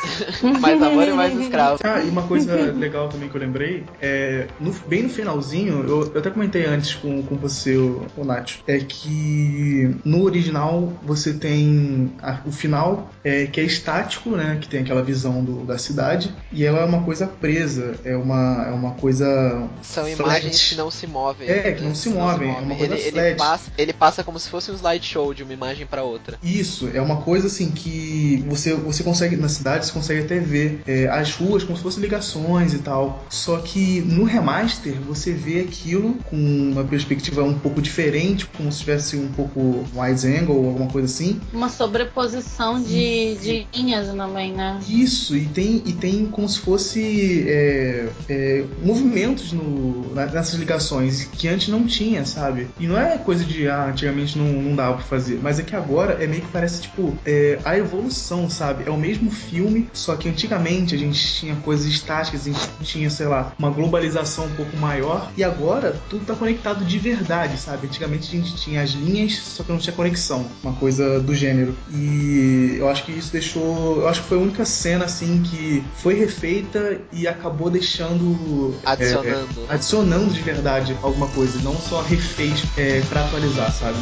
mais 0.60 0.82
amor 0.82 1.08
e 1.08 1.14
mais 1.14 1.40
escravo. 1.40 1.80
Ah, 1.84 2.02
e 2.02 2.10
uma 2.10 2.24
coisa 2.24 2.56
legal 2.72 3.10
também 3.10 3.30
que 3.30 3.36
eu 3.36 3.42
lembrei 3.42 3.84
é 4.02 4.48
no, 4.60 4.72
bem 4.88 5.04
no 5.04 5.10
finalzinho, 5.10 5.84
eu, 5.88 6.12
eu, 6.14 6.20
até 6.20 6.30
comentei 6.30 6.66
antes 6.66 6.94
com, 6.96 7.22
com 7.24 7.36
você, 7.36 7.76
o, 7.76 8.06
o 8.18 8.24
Nath, 8.24 8.60
é 8.68 8.78
que 8.80 9.96
no 10.04 10.24
original 10.24 10.94
você 11.04 11.34
tem 11.34 12.12
a, 12.22 12.40
o 12.46 12.52
final 12.52 13.10
é, 13.24 13.46
que 13.48 13.60
é 13.60 13.64
estático, 13.64 14.32
né? 14.32 14.58
Que 14.60 14.68
tem 14.68 14.82
aquela 14.82 15.02
visão 15.02 15.44
do, 15.44 15.66
da 15.66 15.78
cidade, 15.78 16.34
e 16.52 16.66
ela 16.66 16.80
é 16.80 16.86
uma 16.86 17.04
coisa 17.04 17.28
presa, 17.28 17.96
é 18.04 18.16
uma, 18.16 18.66
é 18.68 18.72
uma 18.72 18.92
coisa. 18.92 19.68
São 19.82 20.06
flat. 20.06 20.20
imagens 20.20 20.70
que 20.70 20.76
não 20.76 20.92
se 20.92 21.08
movem. 21.08 21.50
É, 21.50 21.72
que 21.72 21.84
não 21.84 21.96
se 21.96 22.10
movem, 22.10 22.48
não 22.48 22.56
se 22.56 22.62
é 22.62 22.66
uma 22.66 22.76
coisa 22.76 22.96
ele. 22.96 23.20
Ele 23.20 23.36
passa, 23.36 23.72
ele 23.78 23.94
passa 23.94 24.24
como 24.24 24.40
se 24.40 24.50
fosse 24.50 24.72
um 24.72 24.76
slideshow 24.76 25.34
de 25.34 25.44
uma 25.44 25.54
imagem 25.54 25.86
para 25.86 26.04
outra. 26.04 26.38
Isso, 26.44 26.90
é 26.94 27.02
uma 27.02 27.18
coisa 27.18 27.48
assim 27.48 27.72
que 27.72 28.44
você, 28.48 28.74
você 28.74 29.04
consegue, 29.04 29.33
na 29.36 29.50
cidade, 29.50 29.86
você 29.86 29.92
consegue 29.92 30.22
até 30.22 30.40
ver 30.40 30.82
é, 30.88 31.08
as 31.08 31.34
ruas 31.36 31.64
como 31.64 31.78
se 31.78 31.84
fossem 31.84 32.02
ligações 32.02 32.74
e 32.74 32.80
tal. 32.80 33.26
Só 33.30 33.58
que 33.58 34.02
no 34.02 34.24
remaster 34.24 34.94
você 35.02 35.32
vê 35.32 35.62
aquilo 35.62 36.16
com 36.30 36.36
uma 36.36 36.84
perspectiva 36.84 37.44
um 37.44 37.58
pouco 37.58 37.82
diferente, 37.82 38.46
como 38.46 38.72
se 38.72 38.80
tivesse 38.80 39.18
um 39.18 39.28
pouco 39.30 39.86
wide 39.96 40.28
angle 40.28 40.56
ou 40.56 40.68
alguma 40.68 40.90
coisa 40.90 41.08
assim. 41.08 41.40
Uma 41.54 41.70
sobreposição 41.70 42.82
de, 42.82 43.36
de 43.36 43.68
linhas 43.74 44.08
também, 44.08 44.54
né? 44.54 44.80
Isso, 44.88 45.36
e 45.36 45.46
tem, 45.46 45.82
e 45.86 45.94
tem 45.94 46.26
como 46.26 46.48
se 46.48 46.60
fosse 46.60 47.46
é, 47.48 48.10
é, 48.30 48.66
movimentos 48.84 49.52
no, 49.52 50.14
nessas 50.14 50.54
ligações 50.56 51.26
que 51.26 51.48
antes 51.48 51.68
não 51.68 51.86
tinha, 51.86 52.26
sabe? 52.26 52.68
E 52.80 52.88
não 52.88 53.00
é 53.00 53.18
coisa 53.18 53.44
de 53.44 53.68
ah, 53.68 53.86
antigamente 53.86 54.38
não, 54.38 54.46
não 54.46 54.76
dava 54.76 54.96
pra 54.96 55.04
fazer, 55.04 55.40
mas 55.42 55.60
é 55.60 55.64
que 55.64 55.76
agora 55.76 56.24
é 56.24 56.28
meio 56.28 56.42
que 56.42 56.52
parece 56.52 56.82
tipo 56.82 57.18
é, 57.26 57.60
a 57.64 57.78
evolução, 57.78 58.50
sabe? 58.50 58.84
É 58.88 58.90
o 58.90 58.98
mesmo 58.98 59.13
filme, 59.30 59.90
só 59.94 60.16
que 60.16 60.30
antigamente 60.30 60.96
a 60.96 60.98
gente 60.98 61.20
tinha 61.36 61.56
coisas 61.58 61.86
estáticas, 61.86 62.42
a 62.42 62.52
gente 62.52 62.70
tinha, 62.84 63.10
sei 63.10 63.28
lá, 63.28 63.54
uma 63.58 63.70
globalização 63.70 64.46
um 64.46 64.56
pouco 64.56 64.76
maior, 64.78 65.32
e 65.38 65.44
agora 65.44 66.00
tudo 66.10 66.26
tá 66.26 66.36
conectado 66.36 66.86
de 66.86 67.00
verdade, 67.00 67.58
sabe? 67.58 67.88
Antigamente 67.88 68.28
a 68.28 68.40
gente 68.40 68.56
tinha 68.56 68.82
as 68.82 68.92
linhas, 68.92 69.38
só 69.38 69.64
que 69.64 69.72
não 69.72 69.80
tinha 69.80 69.94
conexão, 69.94 70.46
uma 70.64 70.74
coisa 70.74 71.20
do 71.20 71.36
gênero. 71.36 71.76
E 71.92 72.76
eu 72.78 72.90
acho 72.90 73.04
que 73.06 73.12
isso 73.12 73.32
deixou. 73.32 74.02
Eu 74.02 74.08
acho 74.08 74.22
que 74.22 74.28
foi 74.28 74.38
a 74.38 74.42
única 74.42 74.66
cena 74.66 75.06
assim 75.06 75.42
que 75.44 75.84
foi 75.96 76.16
refeita 76.16 77.00
e 77.12 77.28
acabou 77.28 77.70
deixando. 77.70 78.76
Adicionando. 78.86 79.66
É, 79.70 79.74
adicionando 79.74 80.34
de 80.34 80.42
verdade 80.42 80.98
alguma 81.02 81.28
coisa, 81.28 81.60
não 81.62 81.76
só 81.76 82.02
refez 82.02 82.64
é, 82.78 83.02
para 83.10 83.26
atualizar, 83.26 83.72
sabe? 83.72 83.98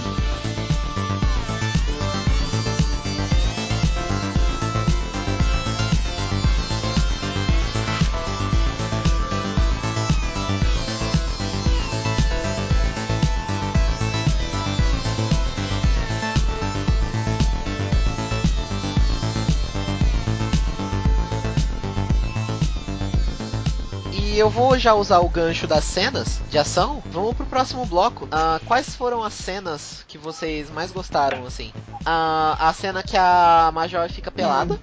Vou 24.51 24.77
já 24.77 24.93
usar 24.93 25.19
o 25.19 25.29
gancho 25.29 25.65
das 25.65 25.83
cenas 25.83 26.41
de 26.49 26.57
ação. 26.57 27.01
Vamos 27.07 27.35
pro 27.35 27.45
próximo 27.45 27.85
bloco. 27.85 28.25
Uh, 28.25 28.63
quais 28.65 28.95
foram 28.95 29.23
as 29.23 29.33
cenas 29.33 30.03
que 30.07 30.17
vocês 30.17 30.69
mais 30.69 30.91
gostaram, 30.91 31.45
assim? 31.45 31.71
Uh, 32.01 32.57
a 32.59 32.73
cena 32.73 33.01
que 33.01 33.15
a 33.17 33.71
Major 33.73 34.09
fica 34.09 34.29
pelada, 34.29 34.79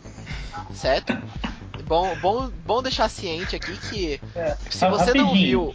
certo? 0.74 1.16
Bom, 1.88 2.14
bom, 2.20 2.50
bom 2.66 2.82
deixar 2.82 3.08
ciente 3.08 3.56
aqui 3.56 3.76
que 3.76 4.20
é, 4.36 4.54
se 4.68 4.86
você 4.88 5.14
não 5.14 5.32
viu. 5.32 5.74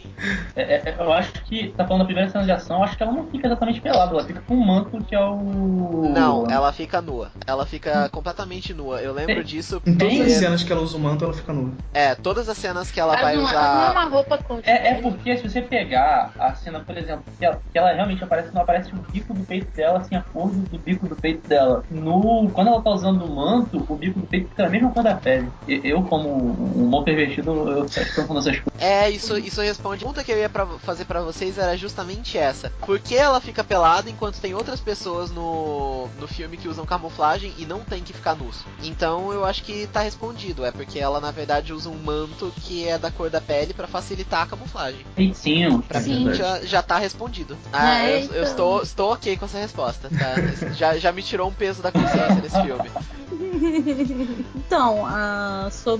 É, 0.54 0.62
é, 0.62 0.82
é, 0.86 0.96
eu 0.98 1.12
acho 1.12 1.32
que, 1.44 1.68
tá 1.76 1.84
falando 1.84 2.02
da 2.02 2.06
primeira 2.06 2.30
cena 2.30 2.44
de 2.44 2.52
ação, 2.52 2.82
acho 2.82 2.96
que 2.96 3.02
ela 3.02 3.12
não 3.12 3.26
fica 3.26 3.48
exatamente 3.48 3.80
pelada, 3.80 4.12
ela 4.12 4.24
fica 4.24 4.40
com 4.42 4.54
um 4.54 4.64
manto 4.64 5.02
que 5.04 5.14
é 5.14 5.20
o. 5.20 6.12
Não, 6.14 6.48
ela 6.48 6.72
fica 6.72 7.02
nua. 7.02 7.30
Ela 7.46 7.66
fica 7.66 8.08
completamente 8.10 8.72
nua. 8.72 9.02
Eu 9.02 9.12
lembro 9.12 9.34
Tem. 9.34 9.44
disso. 9.44 9.82
Em 9.84 9.96
todas 9.96 10.20
as 10.20 10.32
cenas 10.32 10.62
que 10.62 10.72
ela 10.72 10.80
usa 10.80 10.96
o 10.96 11.00
manto, 11.00 11.24
ela 11.24 11.34
fica 11.34 11.52
nua. 11.52 11.72
É, 11.92 12.14
todas 12.14 12.48
as 12.48 12.56
cenas 12.56 12.90
que 12.90 13.00
ela 13.00 13.14
Mas 13.14 13.22
vai 13.22 13.36
não, 13.36 13.44
usar. 13.44 13.74
Não 13.74 13.86
é 13.86 13.90
uma 13.90 14.04
roupa 14.04 14.38
é, 14.64 14.90
é 14.90 14.94
porque 15.00 15.36
se 15.36 15.48
você 15.48 15.60
pegar 15.60 16.32
a 16.38 16.54
cena, 16.54 16.80
por 16.80 16.96
exemplo, 16.96 17.24
que 17.38 17.44
ela, 17.44 17.60
que 17.72 17.78
ela 17.78 17.92
realmente 17.92 18.22
aparece, 18.22 18.54
não 18.54 18.62
aparece 18.62 18.92
o 18.92 18.96
bico 19.10 19.34
do 19.34 19.44
peito 19.44 19.74
dela, 19.74 19.98
assim, 19.98 20.14
a 20.14 20.22
cor 20.22 20.50
do 20.50 20.78
bico 20.78 21.08
do 21.08 21.16
peito 21.16 21.46
dela. 21.48 21.82
No, 21.90 22.48
quando 22.50 22.68
ela 22.68 22.80
tá 22.80 22.90
usando 22.90 23.24
o 23.24 23.34
manto, 23.34 23.84
o 23.88 23.96
bico 23.96 24.20
do 24.20 24.26
peito 24.26 24.48
fica 24.48 24.66
a 24.66 24.68
mesma 24.68 24.90
cor 24.90 25.02
da 25.02 25.14
pele. 25.14 25.48
Eu, 25.66 26.03
como 26.04 26.50
um 26.76 26.90
bom 26.90 27.02
pervertido, 27.02 27.50
eu 27.68 27.84
estou 27.84 28.26
falando 28.26 28.38
essas 28.38 28.60
coisas. 28.60 28.80
É, 28.80 29.10
isso, 29.10 29.36
isso 29.38 29.60
responde. 29.60 29.96
A 29.96 29.98
pergunta 29.98 30.24
que 30.24 30.32
eu 30.32 30.38
ia 30.38 30.48
pra 30.48 30.66
fazer 30.66 31.04
para 31.04 31.20
vocês 31.20 31.58
era 31.58 31.76
justamente 31.76 32.36
essa. 32.36 32.70
Por 32.80 32.98
que 32.98 33.16
ela 33.16 33.40
fica 33.40 33.64
pelada 33.64 34.10
enquanto 34.10 34.40
tem 34.40 34.54
outras 34.54 34.80
pessoas 34.80 35.30
no, 35.30 36.08
no 36.18 36.26
filme 36.26 36.56
que 36.56 36.68
usam 36.68 36.84
camuflagem 36.84 37.52
e 37.58 37.66
não 37.66 37.80
tem 37.80 38.02
que 38.02 38.12
ficar 38.12 38.34
nus? 38.34 38.64
Então 38.82 39.32
eu 39.32 39.44
acho 39.44 39.62
que 39.62 39.86
tá 39.86 40.00
respondido. 40.00 40.64
É 40.64 40.70
porque 40.70 40.98
ela, 40.98 41.20
na 41.20 41.30
verdade, 41.30 41.72
usa 41.72 41.88
um 41.88 41.98
manto 41.98 42.52
que 42.62 42.86
é 42.86 42.98
da 42.98 43.10
cor 43.10 43.30
da 43.30 43.40
pele 43.40 43.72
para 43.72 43.86
facilitar 43.86 44.42
a 44.42 44.46
camuflagem. 44.46 45.00
Sim, 45.34 45.80
pra 45.82 46.00
é 46.00 46.02
mim 46.02 46.34
já, 46.34 46.60
já 46.60 46.82
tá 46.82 46.98
respondido. 46.98 47.56
Ah, 47.72 48.04
é, 48.04 48.16
eu, 48.16 48.24
então. 48.24 48.36
eu, 48.36 48.42
estou, 48.44 48.82
estou 48.82 49.12
ok 49.12 49.36
com 49.36 49.44
essa 49.44 49.58
resposta, 49.58 50.08
tá? 50.08 50.34
já, 50.74 50.98
já 50.98 51.12
me 51.12 51.22
tirou 51.22 51.48
um 51.48 51.52
peso 51.52 51.82
da 51.82 51.90
consciência 51.90 52.40
nesse 52.42 52.60
filme. 52.62 52.90
então, 54.56 55.04
uh, 55.04 55.70
sobre 55.70 55.93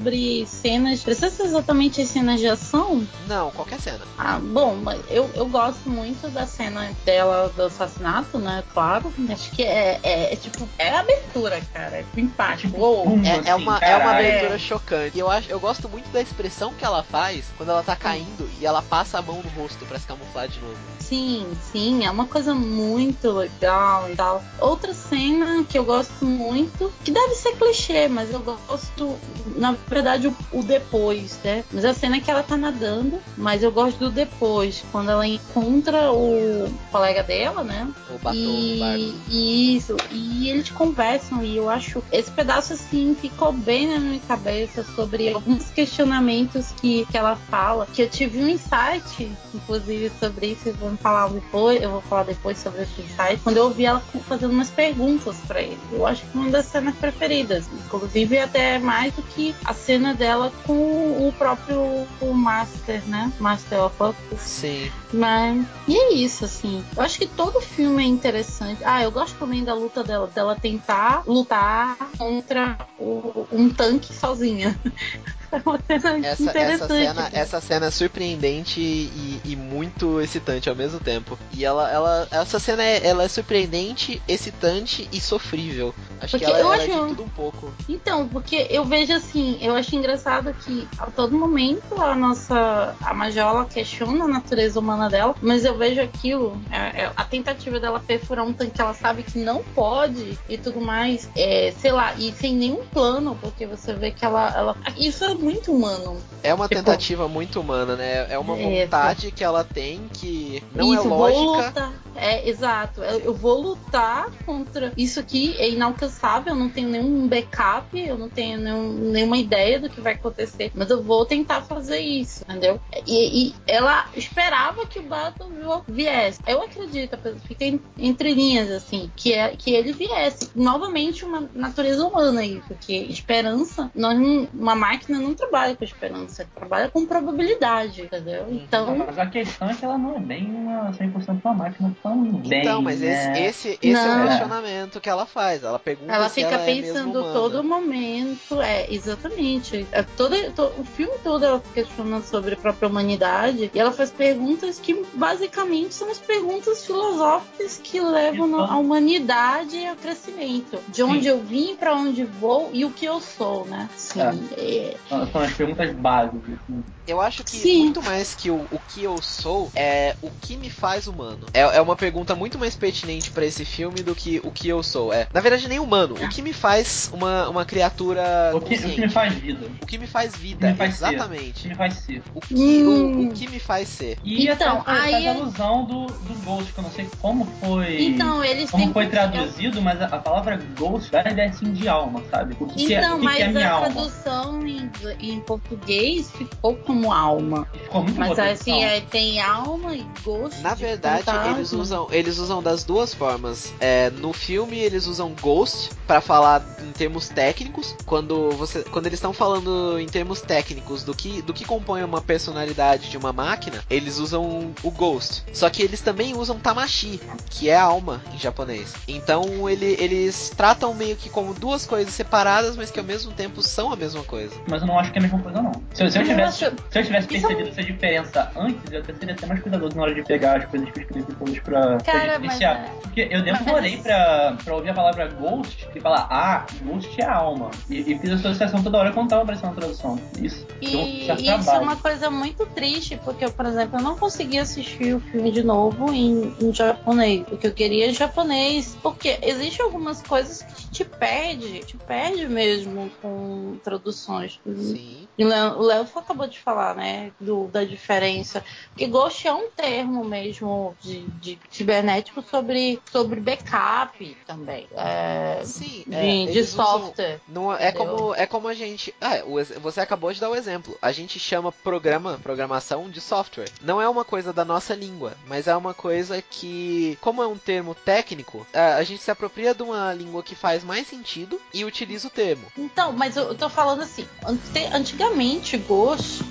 cenas. 0.47 1.03
Precisa 1.03 1.31
ser 1.31 1.45
exatamente 1.45 2.01
as 2.01 2.09
cenas 2.09 2.41
de 2.41 2.47
ação? 2.47 3.07
Não, 3.27 3.51
qualquer 3.51 3.81
cena. 3.81 4.01
Ah, 4.19 4.39
bom, 4.39 4.77
eu, 5.09 5.31
eu 5.35 5.47
gosto 5.47 5.89
muito 5.89 6.29
da 6.29 6.47
cena 6.47 6.91
dela 7.05 7.53
do 7.55 7.63
assassinato, 7.65 8.39
né? 8.39 8.63
Claro. 8.73 9.13
Acho 9.31 9.51
que 9.51 9.63
é, 9.63 10.01
é, 10.03 10.33
é 10.33 10.37
tipo. 10.37 10.69
É 10.79 10.91
a 10.91 11.01
abertura, 11.01 11.61
cara. 11.73 11.99
É 11.99 12.05
empático. 12.17 12.79
Uou. 12.79 13.19
É, 13.25 13.51
é, 13.51 13.55
uma, 13.55 13.79
é 13.79 13.97
uma 13.97 14.11
abertura 14.13 14.59
chocante. 14.59 15.17
E 15.17 15.21
eu, 15.21 15.31
acho, 15.31 15.51
eu 15.51 15.61
gosto 15.61 15.89
muito 15.89 16.11
da 16.11 16.21
expressão 16.21 16.73
que 16.75 16.85
ela 16.85 17.03
faz 17.03 17.47
quando 17.57 17.71
ela 17.71 17.83
tá 17.83 17.97
caindo 17.97 18.49
e 18.61 18.67
ela 18.67 18.83
passa 18.83 19.19
a 19.19 19.23
mão 19.23 19.43
no 19.43 19.49
rosto 19.61 19.85
para 19.87 19.99
se 19.99 20.07
camuflar 20.07 20.49
de 20.49 20.61
novo. 20.61 20.77
Sim, 20.99 21.47
sim, 21.71 22.05
é 22.05 22.11
uma 22.11 22.27
coisa 22.27 22.55
muito 22.55 23.31
legal 23.31 24.11
e 24.11 24.17
tal. 24.17 24.43
Outra 24.59 24.95
cena 24.95 25.65
que 25.65 25.79
eu 25.79 25.85
gosto 25.85 26.25
muito, 26.25 26.93
que 27.05 27.11
deve 27.11 27.35
ser 27.35 27.57
clichê, 27.57 28.09
mas 28.09 28.31
eu 28.33 28.41
gosto, 28.41 29.17
na 29.57 29.75
verdade, 29.89 30.29
o, 30.29 30.37
o 30.53 30.63
depois, 30.63 31.39
né? 31.45 31.65
Mas 31.73 31.85
a 31.85 31.95
cena 31.95 32.17
é 32.17 32.21
que 32.21 32.31
ela 32.31 32.43
tá 32.43 32.57
nadando, 32.57 33.19
mas 33.37 33.63
eu 33.63 33.71
gosto 33.71 33.99
do 33.99 34.11
depois, 34.11 34.85
quando 34.91 35.11
ela 35.11 35.27
encontra 35.27 36.13
o 36.13 36.69
colega 36.91 37.23
dela, 37.23 37.63
né? 37.63 37.89
O 38.11 38.19
batom 38.19 38.37
e, 38.37 39.15
e 39.29 39.77
isso, 39.77 39.97
e 40.11 40.49
eles 40.49 40.71
conversam, 40.71 41.43
e 41.43 41.57
eu 41.57 41.69
acho 41.69 42.03
esse 42.13 42.31
pedaço 42.31 42.73
assim 42.73 43.17
ficou 43.21 43.53
bem 43.53 43.89
na 43.89 43.99
minha 43.99 44.21
cabeça 44.21 44.85
sobre 44.95 45.33
alguns 45.33 45.71
questionamentos 45.71 46.73
que, 46.81 47.07
que 47.07 47.17
ela 47.17 47.37
fala, 47.37 47.87
que 47.93 48.03
eu 48.03 48.09
tive 48.09 48.43
um 48.43 48.49
insight, 48.49 49.31
inclusive, 49.55 50.11
sobre 50.19 50.53
isso, 50.53 50.73
vamos 50.79 51.01
falar 51.01 51.29
depois, 51.29 51.83
eu 51.83 51.91
vou 51.91 52.01
falar 52.03 52.25
depois 52.25 52.59
sobre 52.59 52.83
esse 52.83 53.03
insight, 53.03 53.41
quando 53.43 53.57
eu 53.57 53.65
ouvi 53.65 53.85
ela 53.85 54.01
fazendo 54.29 54.53
umas 54.53 54.71
perguntas 54.71 55.37
para 55.47 55.61
ele. 55.61 55.79
Eu 55.93 56.07
acho 56.07 56.25
que 56.25 56.37
uma 56.37 56.51
das 56.51 56.67
cenas 56.67 56.95
preferidas, 56.97 57.67
inclusive 57.73 58.39
até 58.39 58.79
mais 58.79 59.13
do 59.15 59.23
que 59.23 59.55
a 59.65 59.74
cena 59.75 60.15
dela 60.15 60.53
com 60.65 61.29
o 61.29 61.33
próprio 61.37 62.07
o 62.21 62.33
Master, 62.33 63.03
né? 63.07 63.33
Master 63.39 63.83
of 63.83 63.97
Puppets. 63.97 64.41
Sim. 64.41 64.91
Mas 65.13 65.67
e 65.87 65.97
é 65.97 66.15
isso 66.15 66.45
assim. 66.45 66.85
Eu 66.97 67.03
acho 67.03 67.19
que 67.19 67.27
todo 67.27 67.61
filme 67.61 68.03
é 68.03 68.07
interessante. 68.07 68.83
Ah, 68.85 69.03
eu 69.03 69.11
gosto 69.11 69.37
também 69.39 69.63
da 69.63 69.75
luta 69.75 70.03
dela, 70.03 70.27
dela 70.27 70.57
tentar 70.57 71.23
lutar 71.27 71.97
contra 72.17 72.79
o, 72.99 73.47
um 73.53 73.69
tanque 73.69 74.13
sozinha. 74.13 74.79
É 75.55 75.63
uma 75.65 75.79
cena 75.87 76.27
essa, 76.27 76.43
interessante. 76.43 76.93
Essa 76.93 77.15
cena, 77.15 77.31
essa 77.33 77.61
cena 77.61 77.87
é 77.87 77.91
surpreendente 77.91 78.81
e, 78.81 79.41
e, 79.45 79.55
muito 79.55 80.21
excitante 80.21 80.69
ao 80.69 80.75
mesmo 80.75 80.99
tempo. 80.99 81.39
E 81.53 81.65
ela, 81.65 81.91
ela 81.91 82.29
essa 82.31 82.59
cena 82.59 82.83
é, 82.83 83.07
ela 83.07 83.23
é 83.23 83.29
surpreendente, 83.29 84.21
excitante 84.27 85.09
e 85.13 85.21
sofrível. 85.21 85.95
Acho 86.21 86.33
porque 86.33 86.45
que 86.45 86.51
ela, 86.51 86.61
ela 86.61 86.75
acho... 86.75 86.85
é 86.85 86.87
de 86.87 87.09
tudo 87.09 87.23
um 87.23 87.29
pouco. 87.29 87.73
Então, 87.89 88.27
porque 88.29 88.67
eu 88.71 88.85
vejo 88.85 89.13
assim, 89.13 89.59
eu 89.61 89.75
acho 89.77 89.95
engraçado 89.95 90.53
que 90.55 90.89
a 90.99 91.07
todo 91.07 91.37
momento 91.37 92.01
a 92.01 92.15
nossa 92.15 92.97
a 93.01 93.15
Majola 93.15 93.65
questiona 93.67 94.25
a 94.25 94.29
natureza 94.29 94.81
humana 94.81 95.09
dela, 95.09 95.35
mas 95.41 95.65
eu 95.65 95.77
vejo 95.77 96.01
aquilo, 96.01 96.61
é, 96.71 97.03
é, 97.03 97.13
a 97.15 97.25
tentativa 97.25 97.79
dela 97.79 98.01
perfurar 98.01 98.45
um 98.45 98.53
tanque 98.53 98.73
que 98.73 98.81
ela 98.81 98.95
sabe 98.95 99.23
que 99.23 99.39
não 99.39 99.63
pode 99.75 100.39
e 100.49 100.59
tudo 100.59 100.81
mais, 100.81 101.29
é, 101.37 101.73
sei 101.79 101.93
lá, 101.93 102.15
e 102.15 102.33
sem 102.33 102.55
nenhum 102.55 102.85
plano, 102.87 103.39
porque 103.41 103.67
você 103.67 103.93
vê 103.93 104.11
que 104.11 104.25
ela, 104.25 104.53
ela 104.55 104.77
isso 104.97 105.25
é 105.25 105.35
muito 105.45 105.73
humano. 105.73 106.17
É 106.43 106.53
uma 106.53 106.69
Tipo, 106.69 106.81
tentativa 106.83 107.29
muito 107.29 107.61
humana, 107.61 107.95
né? 107.97 108.27
É 108.31 108.39
uma 108.39 108.59
É, 108.59 108.85
vontade 108.85 109.31
que 109.31 109.45
ela 109.45 109.63
tem 109.65 110.09
que 110.13 110.63
não 110.75 110.93
isso, 110.93 111.07
é 111.07 111.11
lógica. 111.11 111.93
É, 112.17 112.49
exato. 112.49 113.03
Eu, 113.03 113.35
vou 113.35 113.61
lutar 113.61 114.31
contra 114.47 114.93
isso 114.97 115.19
aqui, 115.19 115.55
é 115.59 115.69
inalcançável, 115.69 116.53
eu 116.53 116.59
não 116.59 116.69
tenho 116.69 116.89
nenhum 116.89 117.27
backup, 117.27 117.99
eu 117.99 118.17
não 118.17 118.29
tenho 118.29 118.59
nenhum- 118.59 118.93
nenhuma 119.11 119.37
ideia 119.37 119.81
do 119.81 119.91
que 119.91 120.01
vai 120.01 120.13
acontecer, 120.15 120.71
mas 120.75 120.91
eu 120.91 121.03
vou 121.03 121.25
tentar 121.27 121.63
fazer 121.63 121.99
isso, 121.99 122.45
entendeu? 122.49 122.81
E, 123.07 123.49
e 123.49 123.55
ela 123.67 124.07
esperava 124.15 124.87
que 124.87 124.99
o 125.01 125.03
Battle 125.03 125.51
viesse. 125.89 126.41
Eu 126.47 126.63
acredito, 126.63 127.17
fica 127.47 127.65
entre 127.99 128.33
linhas, 128.35 128.71
assim, 128.71 129.11
que, 129.17 129.33
é, 129.33 129.55
que 129.57 129.73
ele 129.73 129.93
viesse. 129.93 130.51
Novamente, 130.55 131.25
uma 131.25 131.49
natureza 131.55 132.05
humana 132.07 132.41
aí, 132.43 132.63
porque 132.69 132.93
esperança, 132.95 133.91
nós 133.95 134.15
uma 134.55 134.75
máquina 134.77 135.19
não 135.25 135.35
trabalha 135.35 135.75
com 135.77 135.85
esperança, 135.85 136.47
trabalha 136.55 136.89
com 136.91 137.05
probabilidade, 137.07 138.03
entendeu? 138.03 138.47
Então. 138.51 138.97
Mas 138.99 139.19
a 139.19 139.27
questão 139.27 139.69
é 139.71 139.75
que 139.75 139.85
ela 139.85 139.99
não 139.99 140.17
é 140.17 140.21
bem 140.21 140.45
uma 140.51 140.91
100% 140.93 141.41
uma 141.45 141.55
máquina 141.55 141.95
também. 142.03 142.61
Então, 142.61 142.81
mas 142.83 143.01
né? 143.01 143.33
esse, 143.47 143.69
esse, 143.71 143.79
esse 143.83 143.97
é 144.09 144.17
o 144.17 144.27
questionamento 144.29 145.01
que 145.01 145.09
ela 145.09 145.27
faz. 145.27 145.63
Ela 145.65 145.79
pergunta 145.79 146.13
Ela 146.13 146.29
se 146.29 146.37
fica 146.37 146.55
ela 146.55 146.63
é 146.63 146.67
mesmo 146.67 146.93
pensando 146.95 147.19
humana. 147.21 147.33
todo 147.33 147.65
momento, 147.65 148.61
é, 148.61 148.93
exatamente. 148.93 149.87
É, 149.93 150.03
todo, 150.03 150.35
to- 150.53 150.73
o 150.79 150.85
filme 150.85 151.15
todo 151.23 151.45
ela 151.45 151.61
fica 151.61 151.83
questionando 151.85 152.25
sobre 152.25 152.55
a 152.55 152.57
própria 152.57 152.89
humanidade 152.89 153.71
e 153.75 153.79
ela 153.79 153.93
faz 153.93 154.11
perguntas 154.11 154.79
que 154.79 155.05
basicamente 155.15 155.95
são 155.95 156.11
as 156.11 156.19
perguntas 156.19 156.85
filosóficas 156.87 157.81
que 157.83 158.01
levam 158.01 158.47
Então- 158.49 158.65
a 158.65 158.77
humanidade 158.79 159.85
ao 159.87 159.97
crescimento. 159.97 160.79
De 160.89 161.03
onde 161.03 161.23
Sim. 161.23 161.29
eu 161.29 161.39
vim, 161.41 161.77
pra 161.77 161.95
onde 161.95 162.25
vou 162.25 162.71
e 162.73 162.85
o 162.85 162.91
que 162.91 163.05
eu 163.05 163.21
sou, 163.21 163.65
né? 163.67 163.89
Sim. 163.97 164.21
é- 164.57 164.97
São 165.19 165.33
são 165.33 165.41
as 165.43 165.53
perguntas 165.55 165.95
básicas. 165.97 166.43
assim. 166.55 166.85
Eu 167.07 167.21
acho 167.21 167.45
que 167.45 167.57
Sim. 167.59 167.81
muito 167.83 168.03
mais 168.03 168.35
que 168.35 168.51
o, 168.51 168.67
o 168.71 168.79
que 168.81 169.03
eu 169.03 169.21
sou 169.21 169.71
é 169.77 170.17
o 170.23 170.31
que 170.41 170.57
me 170.57 170.71
faz 170.71 171.07
humano. 171.07 171.47
É, 171.53 171.61
é 171.61 171.81
uma 171.81 171.95
pergunta 171.95 172.35
muito 172.35 172.59
mais 172.59 172.75
pertinente 172.75 173.31
pra 173.31 173.45
esse 173.45 173.63
filme 173.65 174.03
do 174.03 174.15
que 174.15 174.41
o 174.43 174.51
que 174.51 174.69
eu 174.69 174.83
sou. 174.83 175.13
É, 175.13 175.27
na 175.33 175.41
verdade, 175.41 175.69
nem 175.69 175.79
humano. 175.79 176.15
O 176.15 176.29
que 176.31 176.41
me 176.41 176.55
faz 176.55 177.11
uma, 177.13 177.47
uma 177.51 177.65
criatura 177.67 178.23
O 178.55 178.61
que, 178.61 178.75
o 178.75 178.91
que 178.91 179.01
me 179.03 179.09
faz 179.11 179.35
vida? 179.35 179.67
O 179.83 179.87
que 179.87 179.99
me 179.99 180.07
faz 180.07 180.31
O 180.33 180.37
que 180.37 180.43
vida, 180.43 180.71
me 180.71 180.77
faz 180.77 180.95
ser? 180.95 181.05
O 181.05 181.09
que 181.09 181.15
exatamente. 181.15 181.69
me 181.69 181.75
faz 181.75 181.95
ser? 181.95 182.23
O 182.35 182.41
que, 182.41 182.55
Hum. 182.55 183.19
o, 183.19 183.29
o 183.29 183.33
que 183.35 183.49
me 183.49 183.59
faz 183.59 183.89
ser. 183.89 184.19
E 184.25 184.49
Então, 184.49 184.79
até 184.81 184.85
faz 185.01 185.15
aí- 185.15 185.29
alusão 185.29 185.85
do, 185.85 186.07
do 186.07 186.35
Ghost, 186.43 186.73
que 186.73 186.79
eu 186.79 186.85
não 186.85 186.91
sei 186.91 187.07
como 187.21 187.45
foi. 187.61 188.03
Então, 188.03 188.43
eles 188.43 188.71
como 188.71 188.83
têm 188.85 188.93
foi 188.95 189.05
que- 189.05 189.11
traduzido, 189.11 189.83
mas 189.83 190.01
a, 190.01 190.07
a 190.07 190.19
palavra 190.19 190.57
ghost 190.79 191.11
dá 191.13 191.23
a 191.27 191.31
ideia 191.31 191.51
assim 191.51 191.71
de 191.73 191.87
alma, 191.87 192.23
sabe? 192.31 192.57
O 192.59 192.67
que, 192.67 192.87
que 192.87 192.95
é, 192.95 192.99
Então, 192.99 193.17
o 193.17 193.19
que, 193.19 193.25
mas 193.27 193.37
que 193.37 193.43
é 193.43 193.49
minha 193.49 193.69
a 193.69 193.73
alma? 193.75 193.91
tradução 193.91 194.67
em, 194.67 194.89
em 195.21 195.41
português 195.41 196.31
ficou 196.31 196.77
como 196.77 197.13
alma. 197.13 197.67
Ficou 197.73 198.03
muito 198.03 198.19
Mas 198.19 198.39
assim, 198.39 198.83
é, 198.83 199.01
tem 199.01 199.41
alma 199.41 199.95
e 199.95 200.05
gosto. 200.25 200.61
Na 200.61 200.75
de 200.75 200.81
verdade, 200.81 201.25
fantasma. 201.25 201.57
eles 201.57 201.73
usam, 201.73 202.09
eles 202.11 202.39
usam 202.39 202.63
das 202.63 202.85
duas 202.85 203.15
formas. 203.15 203.73
É, 203.81 204.11
no 204.11 204.33
filme, 204.33 204.79
eles 204.79 205.07
usam 205.07 205.35
Ghost 205.41 205.91
pra 206.07 206.21
falar 206.21 206.65
em 206.83 206.93
termos 206.93 207.29
técnicos. 207.29 207.95
Quando, 208.07 208.51
você, 208.53 208.83
quando 208.85 209.07
eles 209.07 209.19
estão 209.19 209.33
falando 209.33 209.99
em 209.99 210.07
termos 210.07 210.41
técnicos 210.41 211.03
do 211.03 211.15
que, 211.15 211.43
do 211.43 211.53
que 211.55 211.65
compõe 211.65 212.03
uma 212.03 212.21
personalidade 212.21 213.09
de 213.11 213.17
uma 213.17 213.33
máquina, 213.33 213.83
eles 213.91 214.19
usam 214.19 214.73
o 214.83 214.91
Ghost. 214.91 215.43
Só 215.53 215.69
que 215.71 215.83
eles 215.83 216.01
também 216.01 216.37
usam 216.37 216.59
Tamashi, 216.59 217.21
que 217.51 217.69
é 217.69 217.77
alma 217.77 218.23
em 218.35 218.39
japonês. 218.39 218.93
Então 219.09 219.69
ele- 219.69 219.97
eles 219.99 220.53
tratam 220.57 220.95
meio 220.95 221.17
que 221.17 221.29
como 221.29 221.55
duas 221.55 221.87
coisas 221.87 222.13
separadas, 222.13 222.77
mas 222.77 222.91
que 222.91 222.99
ao 222.99 223.05
mesmo 223.05 223.33
tempo 223.33 223.63
são 223.63 223.93
a 223.93 223.97
mesma 223.97 224.23
coisa. 224.25 224.55
Mas 224.69 224.83
eu 224.83 224.89
não 224.89 224.94
acho 224.99 225.13
que 225.13 225.19
é 225.19 225.21
a 225.21 225.23
mesma 225.23 225.39
coisa, 225.41 225.63
não. 225.63 225.73
Se, 225.93 226.03
eu- 226.05 226.11
se 226.11 226.19
eu 226.19 226.25
tivesse, 226.25 226.65
acho- 226.65 226.77
se 226.91 226.99
eu 226.99 227.05
tivesse 227.05 227.27
é 227.27 227.39
um- 227.39 227.41
percebido 227.43 227.69
essa 227.69 227.83
diferença 227.83 228.51
antes, 228.57 228.93
eu 228.93 229.01
até 229.01 229.15
seria 229.15 229.35
até 229.35 229.47
mais 229.47 229.61
cuidadoso 229.61 229.97
na 229.97 230.03
hora 230.03 230.15
de 230.15 230.23
pegar 230.23 230.59
as 230.59 230.65
coisas 230.67 230.91
que 230.91 230.99
eu 230.99 231.03
escrevi 231.03 231.33
todas 231.35 231.59
pra, 231.61 231.81
pra 231.97 232.01
Cara, 232.01 232.33
diferenciar. 232.39 232.77
é- 232.77 232.91
Porque 233.03 233.29
eu 233.31 233.45
mas- 233.45 233.65
demorei 233.65 233.97
pra, 233.99 234.57
pra 234.65 234.75
ouvir 234.75 234.91
a 234.91 234.95
palavra 234.95 235.27
ghost 235.29 235.89
e 235.95 236.01
falar, 236.01 236.27
ah, 236.31 236.67
ghost 236.83 237.21
é 237.21 237.25
alma. 237.25 237.71
E, 237.89 238.13
e 238.13 238.19
fiz 238.19 238.31
associação 238.33 238.83
toda 238.83 238.99
hora 238.99 239.13
quando 239.13 239.29
tava 239.29 239.43
aparecendo 239.43 239.71
a 239.71 239.75
tradução. 239.75 240.19
Isso. 240.41 240.67
um 240.83 240.85
E 240.87 241.27
certo 241.27 241.41
isso 241.43 241.71
é 241.71 241.79
uma 241.79 241.97
coisa 241.97 242.31
muito 242.31 242.67
triste, 242.67 243.19
porque 243.25 243.45
eu, 243.45 243.51
por 243.51 243.67
exemplo, 243.67 243.99
eu 243.99 244.03
não 244.03 244.17
consegui 244.17 244.59
assistir 244.59 245.15
o 245.15 245.21
filme 245.21 245.51
de 245.51 245.63
novo 245.63 246.13
em, 246.13 246.55
em 246.61 246.73
japonês. 246.75 247.45
O 247.51 247.57
que 247.57 247.67
eu 247.67 247.73
queria 247.73 248.09
em 248.11 248.15
japonês. 248.15 248.97
Porque 249.03 249.39
existem 249.43 249.85
algumas 249.85 250.23
coisas 250.23 250.63
que 250.63 250.89
te 250.91 251.05
perde, 251.05 251.81
te 251.81 251.97
perde 251.97 252.47
mesmo 252.49 253.11
com 253.23 253.77
traduções. 253.83 254.61
Sim. 254.93 255.29
O 255.37 255.83
Léo- 255.83 256.07
acabou 256.17 256.47
de 256.47 256.61
falar, 256.61 256.95
né, 256.95 257.33
do, 257.41 257.67
da 257.67 257.83
diferença. 257.85 258.63
Porque 258.89 259.07
Ghost 259.09 259.47
é 259.49 259.53
um 259.53 259.69
termo 259.71 260.25
mesmo 260.25 260.97
de, 261.01 261.23
de 261.41 261.59
cibernético 261.71 262.41
sobre, 262.49 263.01
sobre 263.11 263.41
backup 263.41 264.37
também. 264.47 264.87
É, 264.93 265.61
Sim, 265.65 266.05
de, 266.07 266.15
é, 266.15 266.47
de 266.53 266.61
usam- 266.61 266.85
software. 267.01 267.41
Não, 267.49 267.73
é 267.73 267.91
como 267.91 268.35
é 268.35 268.47
como 268.47 268.69
a 268.69 268.75
gente. 268.75 269.13
Ah, 269.21 269.39
você 269.81 270.01
acabou 270.01 270.33
de 270.33 270.41
dar 270.41 270.51
o 270.51 270.55
exemplo. 270.55 270.97
A 271.03 271.11
gente 271.11 271.39
chama 271.41 271.73
programa, 271.73 272.39
programação 272.43 273.11
de 273.11 273.21
software. 273.21 273.71
Não 273.83 274.01
é 274.01 274.09
uma 274.09 274.25
coisa 274.25 274.53
da 274.53 274.65
nossa 274.65 274.95
língua, 274.95 275.35
mas 275.47 275.67
é 275.67 275.75
uma 275.77 275.95
coisa 275.95 276.41
que, 276.41 277.19
como 277.21 277.43
é 277.43 277.47
um 277.47 277.59
termo 277.59 277.95
técnico, 277.95 278.65
a, 278.73 278.97
a 278.97 279.03
gente 279.05 279.23
se 279.23 279.31
apropria 279.31 279.75
de 279.75 279.83
uma 279.83 280.13
língua 280.15 280.43
que 280.43 280.55
faz 280.55 280.85
mais 280.85 281.07
sentido 281.09 281.61
e 281.73 281.85
utiliza 281.85 282.29
o 282.29 282.31
termo. 282.31 282.65
Então, 282.79 283.13
mas 283.13 283.37
eu 283.37 283.55
tô 283.57 283.69
falando 283.69 284.03
assim, 284.03 284.27
ante- 284.75 284.89
antigamente 284.93 285.79
Ghost 285.79 286.43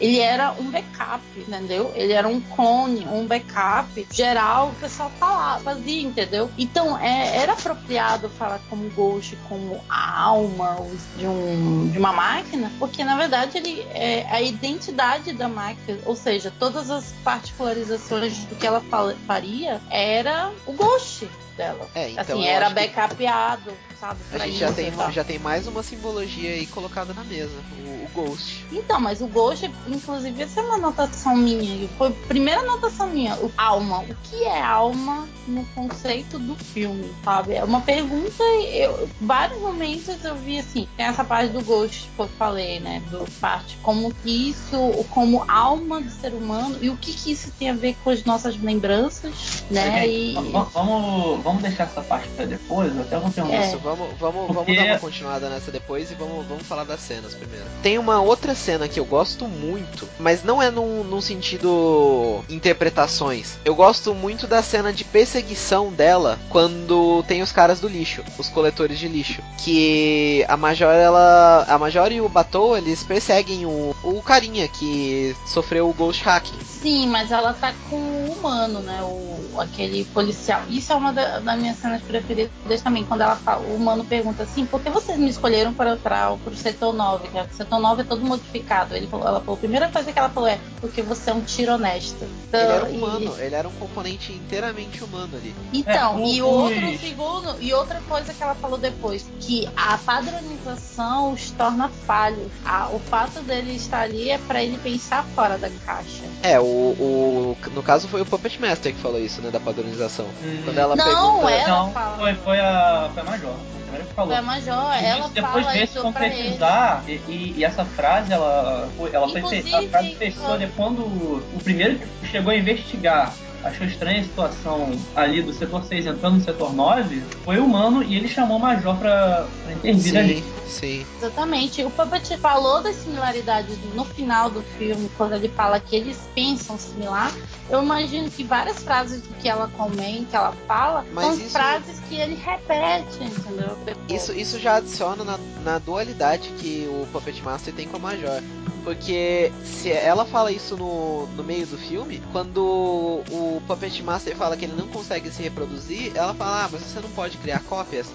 ele 0.00 0.18
era 0.20 0.52
um 0.52 0.70
backup, 0.70 1.22
entendeu? 1.36 1.92
Ele 1.94 2.12
era 2.12 2.28
um 2.28 2.40
clone, 2.40 3.06
um 3.08 3.26
backup 3.26 4.06
geral, 4.10 4.70
o 4.70 4.74
pessoal 4.74 5.10
falava, 5.18 5.62
fazia, 5.62 6.02
entendeu? 6.02 6.50
Então, 6.58 6.98
é, 6.98 7.36
era 7.36 7.52
apropriado 7.52 8.28
falar 8.28 8.60
como 8.68 8.88
Ghost, 8.90 9.36
como 9.48 9.80
a 9.88 10.20
alma 10.22 10.76
de, 11.16 11.26
um, 11.26 11.88
de 11.88 11.98
uma 11.98 12.12
máquina, 12.12 12.70
porque 12.78 13.04
na 13.04 13.16
verdade 13.16 13.58
ele 13.58 13.80
é 13.94 14.26
a 14.30 14.40
identidade 14.42 15.32
da 15.32 15.48
máquina, 15.48 15.98
ou 16.04 16.14
seja, 16.16 16.52
todas 16.58 16.90
as 16.90 17.12
particularizações 17.24 18.38
do 18.44 18.56
que 18.56 18.66
ela 18.66 18.80
fala- 18.80 19.16
faria 19.26 19.80
era 19.90 20.52
o 20.66 20.72
Ghost 20.72 21.28
dela. 21.56 21.88
É, 21.94 22.10
então 22.10 22.38
assim, 22.38 22.46
era 22.46 22.68
backupeado, 22.70 23.72
sabe? 23.98 24.20
A 24.30 24.38
gente 24.38 24.58
já 24.58 24.72
tem, 24.72 24.92
já 25.12 25.24
tem 25.24 25.38
mais 25.38 25.66
uma 25.66 25.82
simbologia 25.82 26.50
aí 26.50 26.66
colocada 26.66 27.14
na 27.14 27.24
mesa, 27.24 27.54
o, 27.72 28.04
o 28.04 28.08
Ghost. 28.12 28.66
Então, 28.70 29.00
mas 29.00 29.22
o 29.22 29.26
Ghost, 29.26 29.70
inclusive, 29.88 30.42
essa 30.42 30.60
é 30.60 30.62
uma 30.62 30.74
anotação 30.74 31.36
minha. 31.36 31.88
Foi 31.98 32.08
a 32.08 32.26
primeira 32.28 32.60
anotação 32.60 33.08
minha. 33.08 33.34
O 33.36 33.50
alma. 33.56 34.00
O 34.00 34.14
que 34.24 34.44
é 34.44 34.62
alma 34.62 35.26
no 35.46 35.64
conceito 35.74 36.38
do 36.38 36.54
filme, 36.56 37.10
sabe? 37.24 37.54
É 37.54 37.64
uma 37.64 37.80
pergunta. 37.80 38.42
Eu, 38.42 39.08
vários 39.20 39.60
momentos 39.60 40.24
eu 40.24 40.34
vi 40.34 40.58
assim. 40.58 40.88
Tem 40.96 41.06
essa 41.06 41.24
parte 41.24 41.52
do 41.52 41.62
Ghost 41.62 42.08
que 42.14 42.20
eu 42.22 42.28
falei, 42.38 42.80
né? 42.80 43.02
Do 43.10 43.24
parte 43.40 43.76
como 43.82 44.12
que 44.22 44.50
isso, 44.50 44.76
como 45.10 45.44
alma 45.50 46.00
do 46.00 46.10
ser 46.10 46.32
humano 46.34 46.76
e 46.80 46.90
o 46.90 46.96
que 46.96 47.12
que 47.12 47.32
isso 47.32 47.50
tem 47.58 47.70
a 47.70 47.74
ver 47.74 47.96
com 48.02 48.10
as 48.10 48.24
nossas 48.24 48.60
lembranças, 48.60 49.62
né? 49.70 50.06
E 50.08 50.34
vamos, 50.72 51.42
vamos 51.42 51.62
deixar 51.62 51.84
essa 51.84 52.02
parte 52.02 52.28
pra 52.30 52.44
depois, 52.44 52.94
eu 52.94 53.02
até 53.02 53.18
vou 53.18 53.30
perguntar. 53.30 53.56
É. 53.56 53.68
Isso, 53.68 53.78
vamos, 53.78 54.08
vamos, 54.18 54.46
vamos 54.48 54.64
Porque- 54.64 54.76
dar 54.76 54.84
uma 54.86 54.98
continuada 54.98 55.48
nessa 55.48 55.70
depois 55.70 56.10
e 56.10 56.14
vamos, 56.14 56.46
vamos 56.46 56.64
falar 56.66 56.84
das 56.84 57.00
cenas 57.00 57.34
primeiro. 57.34 57.64
Tem 57.82 57.98
uma 57.98 58.20
outra 58.20 58.54
cena 58.54 58.88
que 58.88 58.98
eu 58.98 59.04
gosto 59.04 59.46
muito, 59.46 59.75
mas 60.18 60.42
não 60.44 60.62
é 60.62 60.70
num, 60.70 61.04
num 61.04 61.20
sentido 61.20 62.44
interpretações. 62.48 63.58
Eu 63.64 63.74
gosto 63.74 64.14
muito 64.14 64.46
da 64.46 64.62
cena 64.62 64.92
de 64.92 65.04
perseguição 65.04 65.90
dela 65.92 66.38
quando 66.50 67.22
tem 67.26 67.42
os 67.42 67.52
caras 67.52 67.80
do 67.80 67.88
lixo, 67.88 68.22
os 68.38 68.48
coletores 68.48 68.98
de 68.98 69.08
lixo. 69.08 69.42
Que 69.58 70.44
a 70.48 70.56
Major, 70.56 70.92
ela. 70.92 71.64
A 71.68 71.78
Major 71.78 72.10
e 72.12 72.20
o 72.20 72.28
Batou, 72.28 72.76
eles 72.76 73.02
perseguem 73.02 73.66
o, 73.66 73.94
o 74.02 74.22
carinha 74.22 74.68
que 74.68 75.34
sofreu 75.46 75.88
o 75.88 75.92
Ghost 75.92 76.22
Hacking. 76.26 76.58
Sim, 76.64 77.08
mas 77.08 77.30
ela 77.32 77.52
tá 77.52 77.72
com 77.90 77.96
o 77.96 78.32
humano, 78.32 78.80
né? 78.80 79.00
O, 79.02 79.60
aquele 79.60 80.04
policial. 80.06 80.62
Isso 80.68 80.92
é 80.92 80.96
uma 80.96 81.12
da- 81.12 81.40
das 81.40 81.58
minhas 81.58 81.76
cenas 81.78 82.02
preferidas 82.02 82.82
também. 82.82 83.04
Quando 83.04 83.22
ela 83.22 83.36
fala, 83.36 83.66
o 83.66 83.74
humano 83.74 84.04
pergunta 84.04 84.42
assim, 84.42 84.64
por 84.66 84.80
que 84.80 84.90
vocês 84.90 85.18
me 85.18 85.28
escolheram 85.30 85.72
para, 85.72 85.96
para 85.96 86.36
pro 86.36 86.54
setor 86.54 86.92
9? 86.92 87.28
Que 87.28 87.38
o 87.38 87.56
setor 87.56 87.80
9 87.80 88.02
é 88.02 88.04
todo 88.04 88.24
modificado. 88.24 88.94
Ele 88.94 89.08
ela 89.12 89.40
falou, 89.40 89.56
primeira 89.66 89.88
coisa 89.88 90.12
que 90.12 90.18
ela 90.18 90.28
falou 90.28 90.48
é 90.48 90.58
porque 90.80 91.02
você 91.02 91.30
é 91.30 91.34
um 91.34 91.40
tiro 91.40 91.72
honesto. 91.74 92.24
Então, 92.48 92.60
Ele 92.60 92.72
era 92.72 92.90
e- 92.90 92.96
humano, 92.96 93.34
ele 93.38 93.54
era 93.54 93.68
um 93.68 93.72
componente 93.72 94.32
inteiramente 94.32 95.02
humano 95.02 95.30
ali. 95.36 95.54
Então, 95.72 96.18
É, 96.18 96.28
e 96.28 96.42
o- 96.42 96.46
outro 96.46 96.98
segundo, 96.98 97.56
e 97.60 97.74
outra 97.74 98.00
coisa 98.08 98.32
que 98.32 98.42
ela 98.42 98.54
falou 98.54 98.78
depois, 98.78 99.26
que 99.40 99.68
a 99.76 99.98
padronização 99.98 101.32
os 101.32 101.50
torna 101.50 101.88
falhos. 102.06 102.48
A- 102.64 102.88
o 102.92 102.98
fato 103.00 103.40
dele 103.40 103.72
estar 103.74 104.00
ali 104.02 104.30
é 104.30 104.38
para 104.38 104.62
ele 104.62 104.78
pensar 104.78 105.24
fora 105.34 105.58
da 105.58 105.68
caixa. 105.84 106.22
É, 106.42 106.58
o, 106.60 106.64
o. 106.64 107.56
No 107.72 107.82
caso 107.82 108.06
foi 108.08 108.20
o 108.20 108.26
Puppet 108.26 108.60
Master 108.60 108.94
que 108.94 109.00
falou 109.00 109.20
isso, 109.20 109.40
né? 109.42 109.50
Da 109.50 109.58
padronização. 109.60 110.26
Hum, 110.42 110.62
Quando 110.64 110.78
ela 110.78 110.94
Não, 110.96 111.04
pergunta. 111.04 111.50
ela 111.52 111.68
não, 111.68 111.92
fala. 111.92 112.16
foi, 112.18 112.34
foi 112.34 112.60
a, 112.60 113.10
foi 113.12 113.22
a 113.22 113.24
Major. 113.26 113.54
Que 113.96 114.12
falou. 114.14 114.30
Foi 114.30 114.36
a 114.36 114.42
Major, 114.42 115.00
E 115.00 115.04
ela 115.06 115.28
depois 115.28 115.64
fala 115.64 115.78
isso 115.78 115.92
pra 116.12 116.26
ele. 116.26 116.34
concretizar 116.36 117.04
e, 117.08 117.12
e- 117.12 117.54
e 117.56 117.64
essa 117.64 117.84
frase 117.84 118.30
ela 118.32 118.88
foi, 118.96 119.10
ela 119.14 119.26
foi 119.28 119.40
a 119.58 119.88
frase 119.88 120.14
fechou 120.16 120.58
de 120.58 120.66
quando 120.68 121.00
o 121.00 121.60
primeiro 121.62 121.98
que 121.98 122.28
chegou 122.28 122.52
a 122.52 122.56
investigar 122.56 123.34
achou 123.66 123.86
estranha 123.86 124.20
a 124.20 124.24
situação 124.24 124.90
ali 125.14 125.42
do 125.42 125.52
setor 125.52 125.84
6 125.84 126.06
entrando 126.06 126.36
no 126.36 126.40
setor 126.40 126.72
9 126.72 127.22
foi 127.44 127.58
o 127.58 127.64
humano 127.64 128.02
e 128.02 128.16
ele 128.16 128.28
chamou 128.28 128.58
o 128.58 128.60
Major 128.60 128.96
pra, 128.96 129.46
pra 129.64 129.72
intervir 129.72 130.16
ali. 130.16 130.44
Sim, 130.66 130.68
sim. 130.68 131.06
Exatamente. 131.18 131.84
O 131.84 131.90
Puppet 131.90 132.36
falou 132.38 132.82
das 132.82 132.96
similaridades 132.96 133.76
no 133.94 134.04
final 134.04 134.50
do 134.50 134.62
filme, 134.78 135.10
quando 135.16 135.34
ele 135.34 135.48
fala 135.48 135.80
que 135.80 135.96
eles 135.96 136.18
pensam 136.34 136.78
similar. 136.78 137.32
Eu 137.68 137.82
imagino 137.82 138.30
que 138.30 138.44
várias 138.44 138.82
frases 138.82 139.22
do 139.22 139.34
que 139.34 139.48
ela 139.48 139.68
comenta, 139.76 140.36
ela 140.36 140.52
fala, 140.68 141.04
Mas 141.12 141.26
são 141.26 141.34
isso- 141.38 141.50
frases 141.50 141.98
que 142.08 142.14
ele 142.14 142.34
repete, 142.36 143.24
entendeu? 143.24 143.76
Isso, 144.08 144.32
isso 144.32 144.58
já 144.58 144.76
adiciona 144.76 145.24
na, 145.24 145.38
na 145.64 145.78
dualidade 145.78 146.48
que 146.58 146.86
o 146.88 147.06
Puppet 147.12 147.42
Master 147.42 147.74
tem 147.74 147.88
com 147.88 147.96
a 147.96 148.00
Major. 148.00 148.40
Porque 148.84 149.50
se 149.64 149.90
ela 149.90 150.24
fala 150.24 150.52
isso 150.52 150.76
no, 150.76 151.26
no 151.34 151.42
meio 151.42 151.66
do 151.66 151.76
filme, 151.76 152.22
quando 152.30 152.62
o 152.64 153.60
Puppet 153.66 154.00
Master 154.00 154.36
fala 154.36 154.56
que 154.56 154.64
ele 154.64 154.76
não 154.76 154.86
consegue 154.86 155.28
se 155.32 155.42
reproduzir, 155.42 156.12
ela 156.14 156.32
fala, 156.32 156.64
ah, 156.64 156.68
mas 156.70 156.82
você 156.82 157.00
não 157.00 157.10
pode 157.10 157.36
criar 157.38 157.58
cópias. 157.64 158.06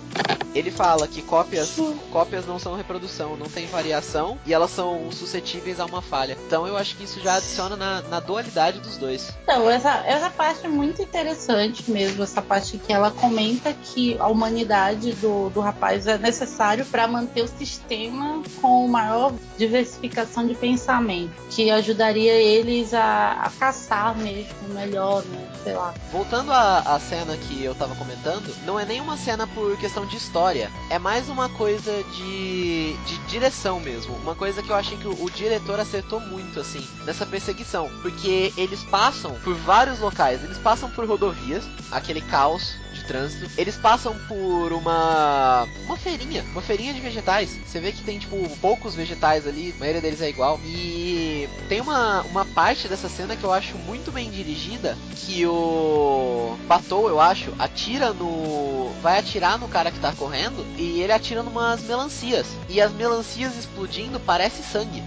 Ele 0.55 0.69
fala 0.71 1.07
que 1.07 1.21
cópias, 1.21 1.77
cópias 2.11 2.45
não 2.45 2.59
são 2.59 2.75
reprodução, 2.75 3.37
não 3.37 3.47
tem 3.47 3.67
variação 3.67 4.37
e 4.45 4.53
elas 4.53 4.71
são 4.71 5.09
suscetíveis 5.11 5.79
a 5.79 5.85
uma 5.85 6.01
falha. 6.01 6.37
Então 6.45 6.67
eu 6.67 6.75
acho 6.77 6.95
que 6.97 7.03
isso 7.05 7.21
já 7.21 7.35
adiciona 7.35 7.75
na, 7.77 8.01
na 8.03 8.19
dualidade 8.19 8.79
dos 8.79 8.97
dois. 8.97 9.33
Então, 9.43 9.69
essa, 9.69 10.03
essa 10.05 10.29
parte 10.29 10.65
é 10.65 10.69
muito 10.69 11.01
interessante 11.01 11.89
mesmo, 11.89 12.23
essa 12.23 12.41
parte 12.41 12.77
que 12.77 12.93
ela 12.93 13.11
comenta 13.11 13.73
que 13.73 14.17
a 14.19 14.27
humanidade 14.27 15.13
do, 15.13 15.49
do 15.49 15.59
rapaz 15.59 16.07
é 16.07 16.17
necessário 16.17 16.85
para 16.85 17.07
manter 17.07 17.43
o 17.43 17.47
sistema 17.47 18.41
com 18.61 18.87
maior 18.87 19.33
diversificação 19.57 20.47
de 20.47 20.55
pensamento, 20.55 21.33
que 21.49 21.69
ajudaria 21.69 22.33
eles 22.33 22.93
a, 22.93 23.33
a 23.43 23.49
caçar 23.49 24.17
mesmo 24.17 24.69
melhor, 24.69 25.23
né? 25.25 25.47
Sei 25.63 25.73
lá. 25.73 25.93
Voltando 26.11 26.51
à, 26.51 26.99
cena 26.99 27.37
que 27.37 27.63
eu 27.63 27.75
tava 27.75 27.95
comentando, 27.95 28.53
não 28.65 28.79
é 28.79 28.85
nem 28.85 28.99
uma 28.99 29.17
cena 29.17 29.45
por 29.47 29.77
questão 29.77 30.05
de 30.05 30.17
história, 30.17 30.71
é 30.89 30.97
mais 30.97 31.29
uma 31.29 31.49
coisa 31.49 32.03
de, 32.15 32.93
de 33.05 33.17
direção 33.27 33.79
mesmo. 33.79 34.15
Uma 34.15 34.35
coisa 34.35 34.63
que 34.63 34.69
eu 34.69 34.75
achei 34.75 34.97
que 34.97 35.07
o, 35.07 35.23
o 35.23 35.29
diretor 35.29 35.79
acertou 35.79 36.19
muito, 36.19 36.59
assim, 36.59 36.85
nessa 37.05 37.25
perseguição. 37.25 37.89
Porque 38.01 38.53
eles 38.57 38.83
passam 38.83 39.30
por 39.35 39.55
vários 39.55 39.99
locais, 39.99 40.43
eles 40.43 40.57
passam 40.57 40.89
por 40.89 41.07
rodovias, 41.07 41.63
aquele 41.91 42.21
caos 42.21 42.75
de 42.93 43.03
trânsito. 43.03 43.49
Eles 43.57 43.75
passam 43.75 44.15
por 44.27 44.73
uma 44.73 45.67
uma 45.85 45.97
feirinha, 45.97 46.43
uma 46.51 46.61
feirinha 46.61 46.93
de 46.93 47.01
vegetais. 47.01 47.57
Você 47.65 47.79
vê 47.79 47.91
que 47.91 48.03
tem 48.03 48.19
tipo 48.19 48.37
poucos 48.57 48.95
vegetais 48.95 49.47
ali, 49.47 49.73
a 49.75 49.79
maioria 49.79 50.01
deles 50.01 50.21
é 50.21 50.29
igual. 50.29 50.59
E 50.63 51.49
tem 51.67 51.81
uma, 51.81 52.21
uma 52.23 52.45
parte 52.45 52.87
dessa 52.87 53.09
cena 53.09 53.35
que 53.35 53.43
eu 53.43 53.53
acho 53.53 53.77
muito 53.79 54.11
bem 54.11 54.29
dirigida, 54.29 54.97
que 55.15 55.45
o 55.45 56.57
Batou, 56.67 57.09
eu 57.09 57.19
acho, 57.19 57.53
atira 57.57 58.13
no 58.13 58.91
vai 59.01 59.19
atirar 59.19 59.57
no 59.57 59.67
cara 59.67 59.91
que 59.91 59.99
tá 59.99 60.11
correndo 60.13 60.65
e 60.77 61.01
ele 61.01 61.11
atira 61.11 61.41
numas 61.43 61.81
melancias. 61.81 62.47
E 62.69 62.79
as 62.79 62.91
melancias 62.93 63.57
explodindo 63.57 64.19
parece 64.19 64.61
sangue. 64.63 65.03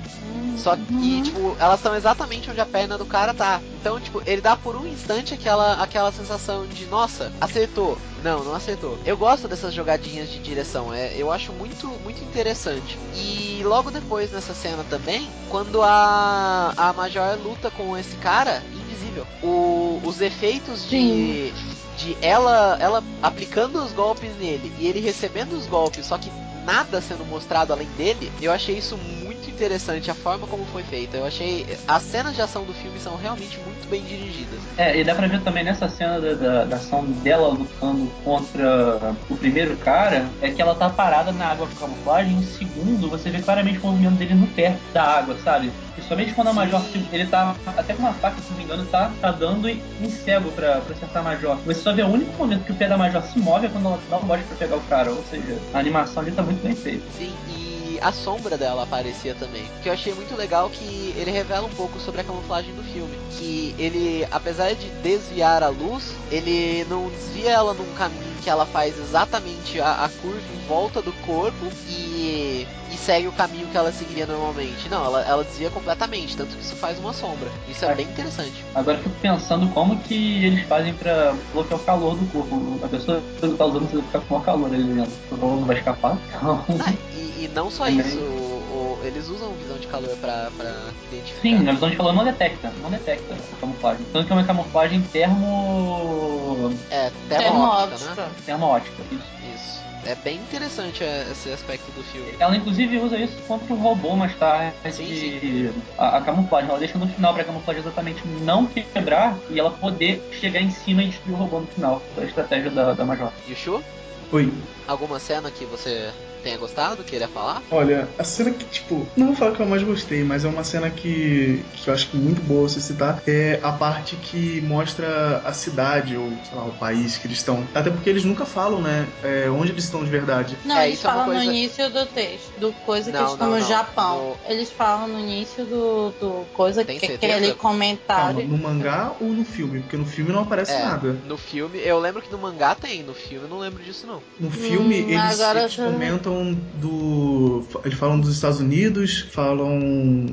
Só 0.57 0.77
que, 0.77 1.23
tipo, 1.23 1.57
elas 1.59 1.79
estão 1.79 1.95
exatamente 1.95 2.51
onde 2.51 2.61
a 2.61 2.67
perna 2.67 2.97
do 2.97 3.05
cara 3.05 3.35
tá. 3.35 3.61
Então, 3.81 4.01
tipo, 4.01 4.23
ele 4.25 4.41
dá 4.41 4.57
por 4.57 4.77
um 4.77 4.87
instante 4.87 5.35
aquela, 5.35 5.75
aquela 5.75 6.11
sensação 6.13 6.67
de, 6.67 6.87
nossa, 6.87 7.33
acertou. 7.41 7.74
Não, 8.23 8.43
não 8.43 8.55
acertou. 8.55 8.99
Eu 9.05 9.17
gosto 9.17 9.47
dessas 9.47 9.75
jogadinhas 9.75 10.31
de 10.31 10.39
direção, 10.39 10.95
é, 10.95 11.15
eu 11.17 11.31
acho 11.31 11.53
muito, 11.53 11.89
muito 12.03 12.23
interessante. 12.23 12.99
E 13.15 13.63
logo 13.65 13.91
depois 13.91 14.33
nessa 14.33 14.55
cena 14.55 14.85
também, 14.89 15.29
quando 15.51 15.83
a, 15.83 16.73
a 16.77 16.93
Major 16.93 17.39
luta 17.43 17.71
com 17.71 17.97
esse 17.97 18.17
cara, 18.17 18.63
invisível, 18.73 19.27
o, 19.43 20.01
os 20.05 20.21
efeitos 20.21 20.89
de, 20.89 21.53
de 21.99 22.17
ela, 22.23 22.79
ela 22.81 23.05
aplicando 23.23 23.83
os 23.83 23.93
golpes 23.93 24.35
nele 24.39 24.73
e 24.79 24.87
ele 24.87 25.01
recebendo 25.01 25.53
os 25.53 25.67
golpes, 25.67 26.07
só 26.07 26.17
que 26.17 26.31
nada 26.65 27.01
sendo 27.01 27.25
mostrado 27.27 27.73
além 27.73 27.89
dele, 27.97 28.33
eu 28.41 28.51
achei 28.51 28.79
isso 28.79 28.97
muito 28.97 29.34
interessante 29.51 30.11
a 30.11 30.15
forma 30.15 30.47
como 30.47 30.65
foi 30.67 30.83
feita. 30.83 31.17
Eu 31.17 31.27
achei 31.27 31.67
as 31.87 32.03
cenas 32.03 32.35
de 32.35 32.43
ação 32.43 32.65
do 32.65 32.73
filme 32.75 32.99
são 32.99 33.17
realmente 33.17 33.59
muito 33.61 33.89
bem 33.89 34.03
dirigidas. 34.03 34.61
É, 34.77 34.99
e 34.99 35.05
dá 35.05 35.15
pra 35.15 35.27
ver 35.27 35.41
também 35.43 35.65
nessa 35.65 35.89
cena 35.89 36.21
da, 36.21 36.35
da, 36.35 36.65
da 36.65 36.77
ação 36.77 37.05
dela 37.05 37.49
lutando 37.49 38.11
contra 38.23 39.15
o 39.29 39.37
primeiro 39.37 39.77
cara, 39.77 40.27
é 40.41 40.51
que 40.51 40.61
ela 40.61 40.75
tá 40.75 40.89
parada 40.89 41.33
na 41.33 41.47
água 41.47 41.67
com 41.67 41.87
camuflagem. 41.87 42.35
Em 42.35 42.43
segundo, 42.43 43.09
você 43.09 43.31
vê 43.31 43.41
claramente 43.41 43.79
o 43.79 43.87
movimento 43.87 44.17
dele 44.17 44.35
no 44.35 44.47
pé 44.49 44.77
da 44.93 45.03
água, 45.03 45.37
sabe? 45.43 45.71
Principalmente 45.95 46.35
quando 46.35 46.49
a 46.49 46.53
Major, 46.53 46.83
ele 47.13 47.27
tá 47.27 47.55
até 47.77 47.95
com 47.95 48.03
uma 48.03 48.13
faca, 48.15 48.37
se 48.41 48.51
não 48.51 48.59
me 48.59 48.65
engano, 48.65 48.85
tá, 48.87 49.11
tá 49.21 49.31
dando 49.31 49.69
em 49.69 50.11
cego 50.11 50.51
pra, 50.53 50.81
pra 50.81 50.95
acertar 50.95 51.23
a 51.23 51.25
Major. 51.25 51.57
Você 51.65 51.81
só 51.81 51.93
vê 51.93 52.03
o 52.03 52.09
único 52.09 52.37
momento 52.37 52.65
que 52.65 52.73
o 52.73 52.75
pé 52.75 52.89
da 52.89 52.99
Major 52.99 53.23
se 53.23 53.39
move 53.39 53.67
é 53.67 53.69
quando 53.69 53.87
ela 53.87 54.01
dá 54.11 54.19
um 54.19 54.25
bote 54.25 54.43
pra 54.45 54.57
pegar 54.57 54.77
o 54.77 54.81
cara. 54.83 55.11
Ou 55.11 55.23
seja, 55.31 55.57
a 55.73 55.79
animação 55.79 56.23
ali 56.23 56.33
tá 56.33 56.43
muito 56.43 56.63
bem 56.63 56.75
feita. 56.75 57.05
Sim, 57.17 57.33
e 57.49 57.74
a 58.01 58.13
sombra 58.13 58.57
dela 58.57 58.83
aparecia 58.85 59.35
também. 59.35 59.65
Que 59.83 59.89
eu 59.89 59.93
achei 59.93 60.13
muito 60.15 60.37
legal 60.37 60.69
que 60.71 61.15
ele 61.17 61.31
revela 61.31 61.67
um 61.67 61.71
pouco 61.75 61.99
sobre 62.01 62.21
a 62.21 62.25
camuflagem 62.25 62.75
do 62.75 62.83
filme. 62.83 63.17
Que 63.39 63.75
ele, 63.79 64.27
apesar 64.31 64.75
de 64.75 64.89
desviar 65.03 65.63
a 65.63 65.69
luz, 65.69 66.13
ele 66.31 66.85
não 66.89 67.09
desvia 67.11 67.51
ela 67.51 67.75
num 67.75 67.93
caminho 67.95 68.35
que 68.43 68.51
ela 68.51 68.67
faz 68.67 68.99
exatamente 68.99 69.81
a, 69.81 70.05
a 70.05 70.09
curva 70.21 70.39
em 70.55 70.69
volta 70.69 71.01
do 71.01 71.13
corpo 71.27 71.67
e, 71.89 72.67
e 72.93 72.97
segue 72.97 73.27
o 73.27 73.33
caminho 73.33 73.67
que 73.69 73.77
ela 73.77 73.91
seguiria 73.91 74.27
normalmente. 74.27 74.87
Não, 74.91 75.03
ela, 75.03 75.23
ela 75.23 75.43
desvia 75.45 75.71
completamente, 75.71 76.37
tanto 76.37 76.55
que 76.55 76.63
isso 76.63 76.77
faz 76.77 76.99
uma 76.99 77.15
sombra. 77.15 77.49
Isso 77.69 77.83
é, 77.87 77.93
É. 77.93 77.95
bem 77.95 78.07
interessante. 78.07 78.53
Agora 78.75 78.99
eu 78.99 79.03
fico 79.03 79.15
pensando 79.23 79.67
como 79.73 79.99
que 80.01 80.45
eles 80.45 80.67
fazem 80.67 80.93
pra 80.93 81.35
bloquear 81.55 81.81
o 81.81 81.85
calor 81.85 82.17
do 82.17 82.27
corpo. 82.33 82.79
A 82.85 82.89
pessoa 82.89 83.23
que 83.41 83.49
tá 83.57 83.65
usando 83.65 83.81
precisa 83.87 84.03
ficar 84.03 84.21
com 84.21 84.37
o 84.37 84.41
calor 84.43 84.67
ali 84.75 84.83
dentro. 84.93 85.13
O 85.31 85.39
calor 85.39 85.57
não 85.61 85.65
vai 85.65 85.79
escapar. 85.79 86.19
Então, 86.29 86.65
Ah, 86.87 86.93
e, 87.15 87.45
e 87.45 87.51
não 87.55 87.71
só 87.71 87.84
Também. 87.87 88.07
isso, 88.07 88.19
o- 88.19 88.99
o- 89.01 89.07
eles 89.07 89.29
usam 89.29 89.53
visão 89.55 89.77
de 89.79 89.87
calor 89.87 90.17
pra, 90.21 90.51
pra 90.57 90.75
identificar. 91.13 91.41
Sim, 91.43 91.69
a 91.69 91.73
visão 91.73 91.91
de 91.91 91.97
calor 91.97 92.13
não 92.13 92.25
detecta, 92.25 92.73
não 92.83 92.91
detecta 92.91 93.35
a 93.35 93.57
camuflagem. 93.61 94.05
Tanto 94.13 94.27
que 94.27 94.33
é 94.33 94.37
uma 94.37 94.45
camuflagem 94.45 95.01
termo. 95.13 96.73
É, 96.91 97.11
termoóptica, 97.29 97.99
né? 98.05 98.15
Termoóptica. 98.15 98.43
termoótica, 98.47 99.03
isso. 99.13 99.25
Isso. 99.55 99.85
É 100.07 100.15
bem 100.17 100.37
interessante 100.37 101.03
é, 101.03 101.27
esse 101.33 101.51
aspecto 101.51 101.91
do 101.93 102.03
filme. 102.03 102.35
Ela 102.39 102.55
inclusive 102.57 102.99
usa 102.99 103.17
isso 103.17 103.37
contra 103.49 103.73
o 103.73 103.77
robô 103.79 104.15
mais 104.15 104.35
tarde. 104.37 104.75
Sim, 104.93 105.73
A, 105.97 106.19
a 106.19 106.21
camuflagem, 106.21 106.69
ela 106.69 106.79
deixa 106.79 106.99
no 106.99 107.07
final 107.09 107.33
pra 107.33 107.43
camuflagem 107.45 107.81
exatamente 107.83 108.23
não 108.43 108.67
quebrar 108.67 109.39
e 109.49 109.59
ela 109.59 109.71
poder 109.71 110.23
chegar 110.33 110.61
em 110.61 110.71
cima 110.71 111.03
e 111.03 111.09
destruir 111.09 111.35
o 111.35 111.39
robô 111.39 111.61
no 111.61 111.67
final. 111.69 112.03
Essa 112.13 112.21
é 112.21 112.25
a 112.25 112.27
estratégia 112.27 112.71
da, 112.71 112.93
da 112.93 113.05
Major. 113.07 113.31
E 113.49 113.53
o 113.53 113.57
Shu? 113.57 113.83
Oi. 114.31 114.53
Alguma 114.87 115.19
cena 115.19 115.51
que 115.51 115.65
você 115.65 116.11
tenha 116.45 116.59
gostado, 116.59 117.03
queria 117.03 117.27
falar? 117.27 117.63
Olha, 117.71 118.09
a 118.19 118.23
cena 118.25 118.51
que, 118.51 118.65
tipo, 118.67 119.07
não 119.17 119.29
vou 119.29 119.35
falar 119.37 119.53
que 119.53 119.61
eu 119.63 119.67
mais 119.67 119.83
gostei, 119.83 120.23
mas 120.23 120.45
é 120.45 120.49
uma 120.49 120.63
cena 120.63 120.91
que, 120.91 121.65
que 121.73 121.89
eu 121.89 121.95
acho 121.95 122.09
que 122.11 122.17
muito 122.17 122.41
boa 122.43 122.69
você 122.69 122.81
citar, 122.81 123.23
é 123.27 123.59
a 123.63 123.73
parte 123.73 124.15
que 124.17 124.61
mostra 124.61 125.39
a 125.45 125.53
cidade, 125.53 126.17
ou 126.17 126.31
sei 126.45 126.57
lá, 126.57 126.65
o 126.67 126.73
país 126.79 127.17
que 127.17 127.27
eles 127.27 127.39
estão. 127.39 127.67
Até 127.75 127.91
porque 127.91 128.11
eles 128.11 128.25
nunca 128.25 128.45
falam, 128.45 128.81
né, 128.83 129.09
é, 129.23 129.49
onde 129.51 129.73
eles 129.73 129.85
estão 129.85 130.05
de 130.05 130.11
verdade. 130.11 130.57
Não, 130.65 130.77
É, 130.77 130.87
eles 130.87 130.99
isso 130.99 131.07
é 131.07 131.11
uma 131.11 131.17
falam 131.21 131.27
coisa- 131.35 131.45
no 131.45 131.51
início 131.51 131.91
do 131.91 132.07
texto, 132.07 132.61
do 132.61 132.73
coisa 132.85 133.11
que 133.11 133.17
Não, 133.17 133.21
eles 133.23 133.33
estão 133.33 133.51
no 133.51 133.59
não. 133.59 133.67
Japão. 133.69 134.39
Eles 134.49 134.71
falam 134.71 135.09
no 135.09 135.21
início 135.21 135.65
do, 135.65 136.11
do 136.21 136.47
coisa 136.53 136.85
Tem 136.85 136.99
que 136.99 137.07
é 137.07 137.09
certeza? 137.09 137.33
aquele 137.33 137.55
Calma, 137.55 137.63
comentário. 137.63 138.47
no 138.47 138.59
mangá 138.59 139.13
ou 139.21 139.29
no 139.29 139.45
filme? 139.45 139.81
Porque 139.81 139.97
no 139.97 140.05
filme 140.07 140.31
não 140.33 140.41
aparece 140.41 140.73
É, 140.73 140.83
nada. 140.85 141.13
No 141.25 141.37
filme, 141.39 141.79
eu 141.81 141.99
lembro 141.99 142.21
que 142.21 142.31
no 142.31 142.39
mangá 142.39 142.75
tem, 142.75 143.03
no 143.03 143.15
filme 143.15 143.47
eu 143.47 143.49
não 143.49 143.59
lembro 143.59 143.83
disso 143.83 144.07
não. 144.07 144.23
No 144.39 144.51
filme, 144.51 145.03
Hum, 145.03 145.09
eles, 145.09 145.41
agora 145.41 145.61
eles 145.61 145.73
já- 145.73 145.85
comentam 145.85 146.34
do. 146.43 147.65
Eles 147.85 147.99
falam 147.99 148.19
dos 148.19 148.35
Estados 148.35 148.61
Unidos, 148.61 149.21
falam. 149.31 149.79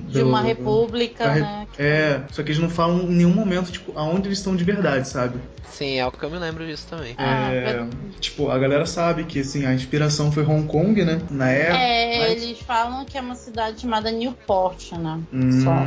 De 0.07 0.19
do- 0.19 0.27
uma 0.29 0.41
república, 0.41 1.25
da 1.25 1.35
né? 1.35 1.67
É, 1.77 2.21
só 2.31 2.41
que 2.43 2.49
eles 2.51 2.61
não 2.61 2.69
falam 2.69 3.01
em 3.03 3.11
nenhum 3.15 3.33
momento, 3.33 3.71
tipo, 3.71 3.91
aonde 3.97 4.27
eles 4.27 4.37
estão 4.39 4.55
de 4.55 4.63
verdade, 4.63 5.07
sabe? 5.07 5.39
Sim, 5.69 5.95
é 5.99 6.05
o 6.05 6.11
que 6.11 6.23
eu 6.23 6.29
me 6.29 6.37
lembro 6.37 6.65
disso 6.65 6.85
também. 6.89 7.15
Ah, 7.17 7.51
É, 7.53 7.87
tipo, 8.19 8.49
a 8.49 8.57
galera 8.59 8.85
sabe 8.85 9.23
que 9.23 9.39
assim, 9.39 9.65
a 9.65 9.73
inspiração 9.73 10.31
foi 10.31 10.43
Hong 10.43 10.67
Kong, 10.67 11.03
né? 11.03 11.21
Na 11.29 11.49
época. 11.49 11.77
É, 11.77 12.19
mas- 12.19 12.43
eles 12.43 12.59
falam 12.59 13.05
que 13.05 13.17
é 13.17 13.21
uma 13.21 13.35
cidade 13.35 13.81
chamada 13.81 14.11
Newport, 14.11 14.91
né? 14.93 15.19
Hum, 15.33 15.63
Só. 15.63 15.85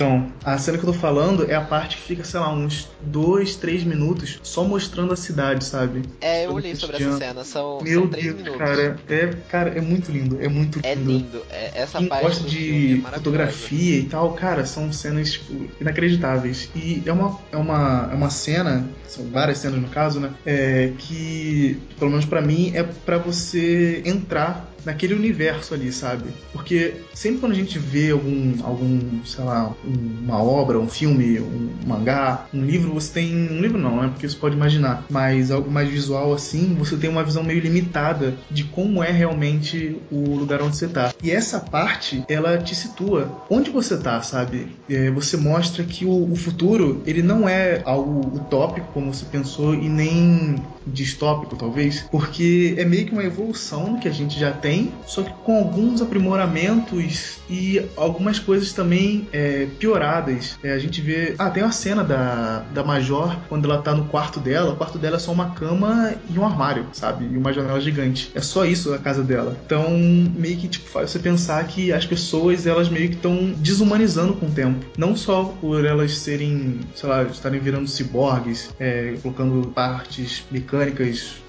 Então, 0.00 0.32
a 0.42 0.56
cena 0.56 0.78
que 0.78 0.84
eu 0.84 0.94
tô 0.94 0.98
falando 0.98 1.44
é 1.50 1.54
a 1.54 1.60
parte 1.60 1.98
que 1.98 2.02
fica, 2.04 2.24
sei 2.24 2.40
lá, 2.40 2.50
uns 2.50 2.88
dois, 3.02 3.56
três 3.56 3.84
minutos 3.84 4.38
só 4.42 4.64
mostrando 4.64 5.12
a 5.12 5.16
cidade, 5.16 5.62
sabe? 5.62 6.00
É, 6.22 6.46
eu 6.46 6.58
li 6.58 6.74
sobre 6.74 6.96
essa 6.96 7.18
cena, 7.18 7.44
são, 7.44 7.82
Meu 7.82 8.00
são 8.00 8.08
três 8.08 8.24
Deus, 8.24 8.36
minutos. 8.38 8.58
cara, 8.58 8.98
é, 9.10 9.26
cara, 9.50 9.70
é 9.76 9.80
muito 9.82 10.10
lindo, 10.10 10.40
é 10.40 10.48
muito 10.48 10.80
É 10.82 10.94
lindo. 10.94 11.10
lindo, 11.10 11.42
é, 11.50 11.82
essa 11.82 11.98
Quem 11.98 12.08
parte 12.08 12.24
gosta 12.24 12.46
é 12.46 12.48
de 12.48 12.56
maravilhosa. 13.02 13.12
fotografia 13.18 13.96
e 13.98 14.02
tal, 14.04 14.32
cara, 14.32 14.64
são 14.64 14.90
cenas 14.90 15.32
tipo, 15.32 15.68
inacreditáveis. 15.78 16.70
E 16.74 17.02
é 17.04 17.12
uma, 17.12 17.38
é, 17.52 17.56
uma, 17.58 18.08
é 18.10 18.14
uma 18.14 18.30
cena, 18.30 18.88
são 19.06 19.26
várias 19.28 19.58
cenas 19.58 19.82
no 19.82 19.88
caso, 19.88 20.18
né? 20.18 20.30
É, 20.46 20.92
que, 20.96 21.78
pelo 21.98 22.10
menos 22.10 22.24
pra 22.24 22.40
mim, 22.40 22.72
é 22.74 22.82
pra 22.82 23.18
você 23.18 24.02
entrar 24.06 24.69
naquele 24.84 25.14
universo 25.14 25.74
ali, 25.74 25.92
sabe? 25.92 26.24
Porque 26.52 26.94
sempre 27.14 27.40
quando 27.40 27.52
a 27.52 27.56
gente 27.56 27.78
vê 27.78 28.10
algum, 28.10 28.54
algum 28.62 29.24
sei 29.24 29.44
lá, 29.44 29.74
um- 29.86 30.24
uma 30.24 30.42
obra, 30.42 30.78
um 30.78 30.88
filme, 30.88 31.38
um 31.40 31.70
mangá, 31.86 32.46
um 32.52 32.64
livro, 32.64 32.92
você 32.92 33.12
tem. 33.12 33.34
Um 33.50 33.60
livro 33.60 33.78
não, 33.78 34.00
né? 34.02 34.08
Porque 34.08 34.28
você 34.28 34.36
pode 34.36 34.56
imaginar, 34.56 35.04
mas 35.10 35.50
algo 35.50 35.70
mais 35.70 35.88
visual 35.88 36.32
assim, 36.32 36.74
você 36.78 36.96
tem 36.96 37.10
uma 37.10 37.24
visão 37.24 37.42
meio 37.42 37.60
limitada 37.60 38.34
de 38.50 38.64
como 38.64 39.02
é 39.02 39.10
realmente 39.10 39.96
o 40.10 40.36
lugar 40.36 40.62
onde 40.62 40.76
você 40.76 40.88
tá. 40.88 41.12
E 41.22 41.30
essa 41.30 41.60
parte, 41.60 42.24
ela 42.28 42.58
te 42.58 42.74
situa 42.74 43.30
onde 43.48 43.70
você 43.70 43.96
tá, 43.96 44.20
sabe? 44.22 44.68
É, 44.88 45.10
você 45.10 45.36
mostra 45.36 45.84
que 45.84 46.04
o, 46.04 46.32
o 46.32 46.36
futuro, 46.36 47.02
ele 47.06 47.22
não 47.22 47.48
é 47.48 47.82
algo 47.84 48.36
utópico, 48.36 48.86
como 48.92 49.12
você 49.12 49.24
pensou, 49.26 49.74
e 49.74 49.88
nem 49.88 50.56
distópico, 50.86 51.56
talvez, 51.56 52.06
porque 52.10 52.74
é 52.78 52.84
meio 52.84 53.06
que 53.06 53.12
uma 53.12 53.24
evolução 53.24 53.98
que 53.98 54.08
a 54.08 54.10
gente 54.10 54.38
já 54.38 54.50
tem, 54.50 54.92
só 55.06 55.22
que 55.22 55.32
com 55.44 55.58
alguns 55.58 56.00
aprimoramentos 56.00 57.38
e 57.48 57.82
algumas 57.96 58.38
coisas 58.38 58.72
também 58.72 59.28
é, 59.32 59.66
pioradas. 59.78 60.58
É, 60.62 60.72
a 60.72 60.78
gente 60.78 61.00
vê. 61.00 61.34
Ah, 61.38 61.50
tem 61.50 61.62
uma 61.62 61.72
cena 61.72 62.02
da, 62.02 62.64
da 62.72 62.82
Major 62.82 63.36
quando 63.48 63.64
ela 63.64 63.82
tá 63.82 63.94
no 63.94 64.04
quarto 64.04 64.40
dela. 64.40 64.72
O 64.72 64.76
quarto 64.76 64.98
dela 64.98 65.16
é 65.16 65.18
só 65.18 65.32
uma 65.32 65.50
cama 65.50 66.14
e 66.28 66.38
um 66.38 66.44
armário, 66.44 66.86
sabe? 66.92 67.26
E 67.30 67.36
uma 67.36 67.52
janela 67.52 67.80
gigante. 67.80 68.30
É 68.34 68.40
só 68.40 68.64
isso 68.64 68.92
a 68.94 68.98
casa 68.98 69.22
dela. 69.22 69.56
Então, 69.66 69.90
meio 69.90 70.56
que 70.56 70.68
tipo, 70.68 70.88
faz 70.88 71.10
você 71.10 71.18
pensar 71.18 71.66
que 71.66 71.92
as 71.92 72.06
pessoas 72.06 72.66
elas 72.66 72.88
meio 72.88 73.08
que 73.08 73.16
estão 73.16 73.52
desumanizando 73.56 74.34
com 74.34 74.46
o 74.46 74.50
tempo. 74.50 74.84
Não 74.96 75.16
só 75.16 75.44
por 75.60 75.84
elas 75.84 76.18
serem, 76.18 76.80
sei 76.94 77.08
lá, 77.08 77.22
estarem 77.24 77.60
virando 77.60 77.88
ciborgues, 77.88 78.70
é, 78.78 79.16
colocando 79.22 79.68
partes 79.68 80.44
mecânicas 80.50 80.69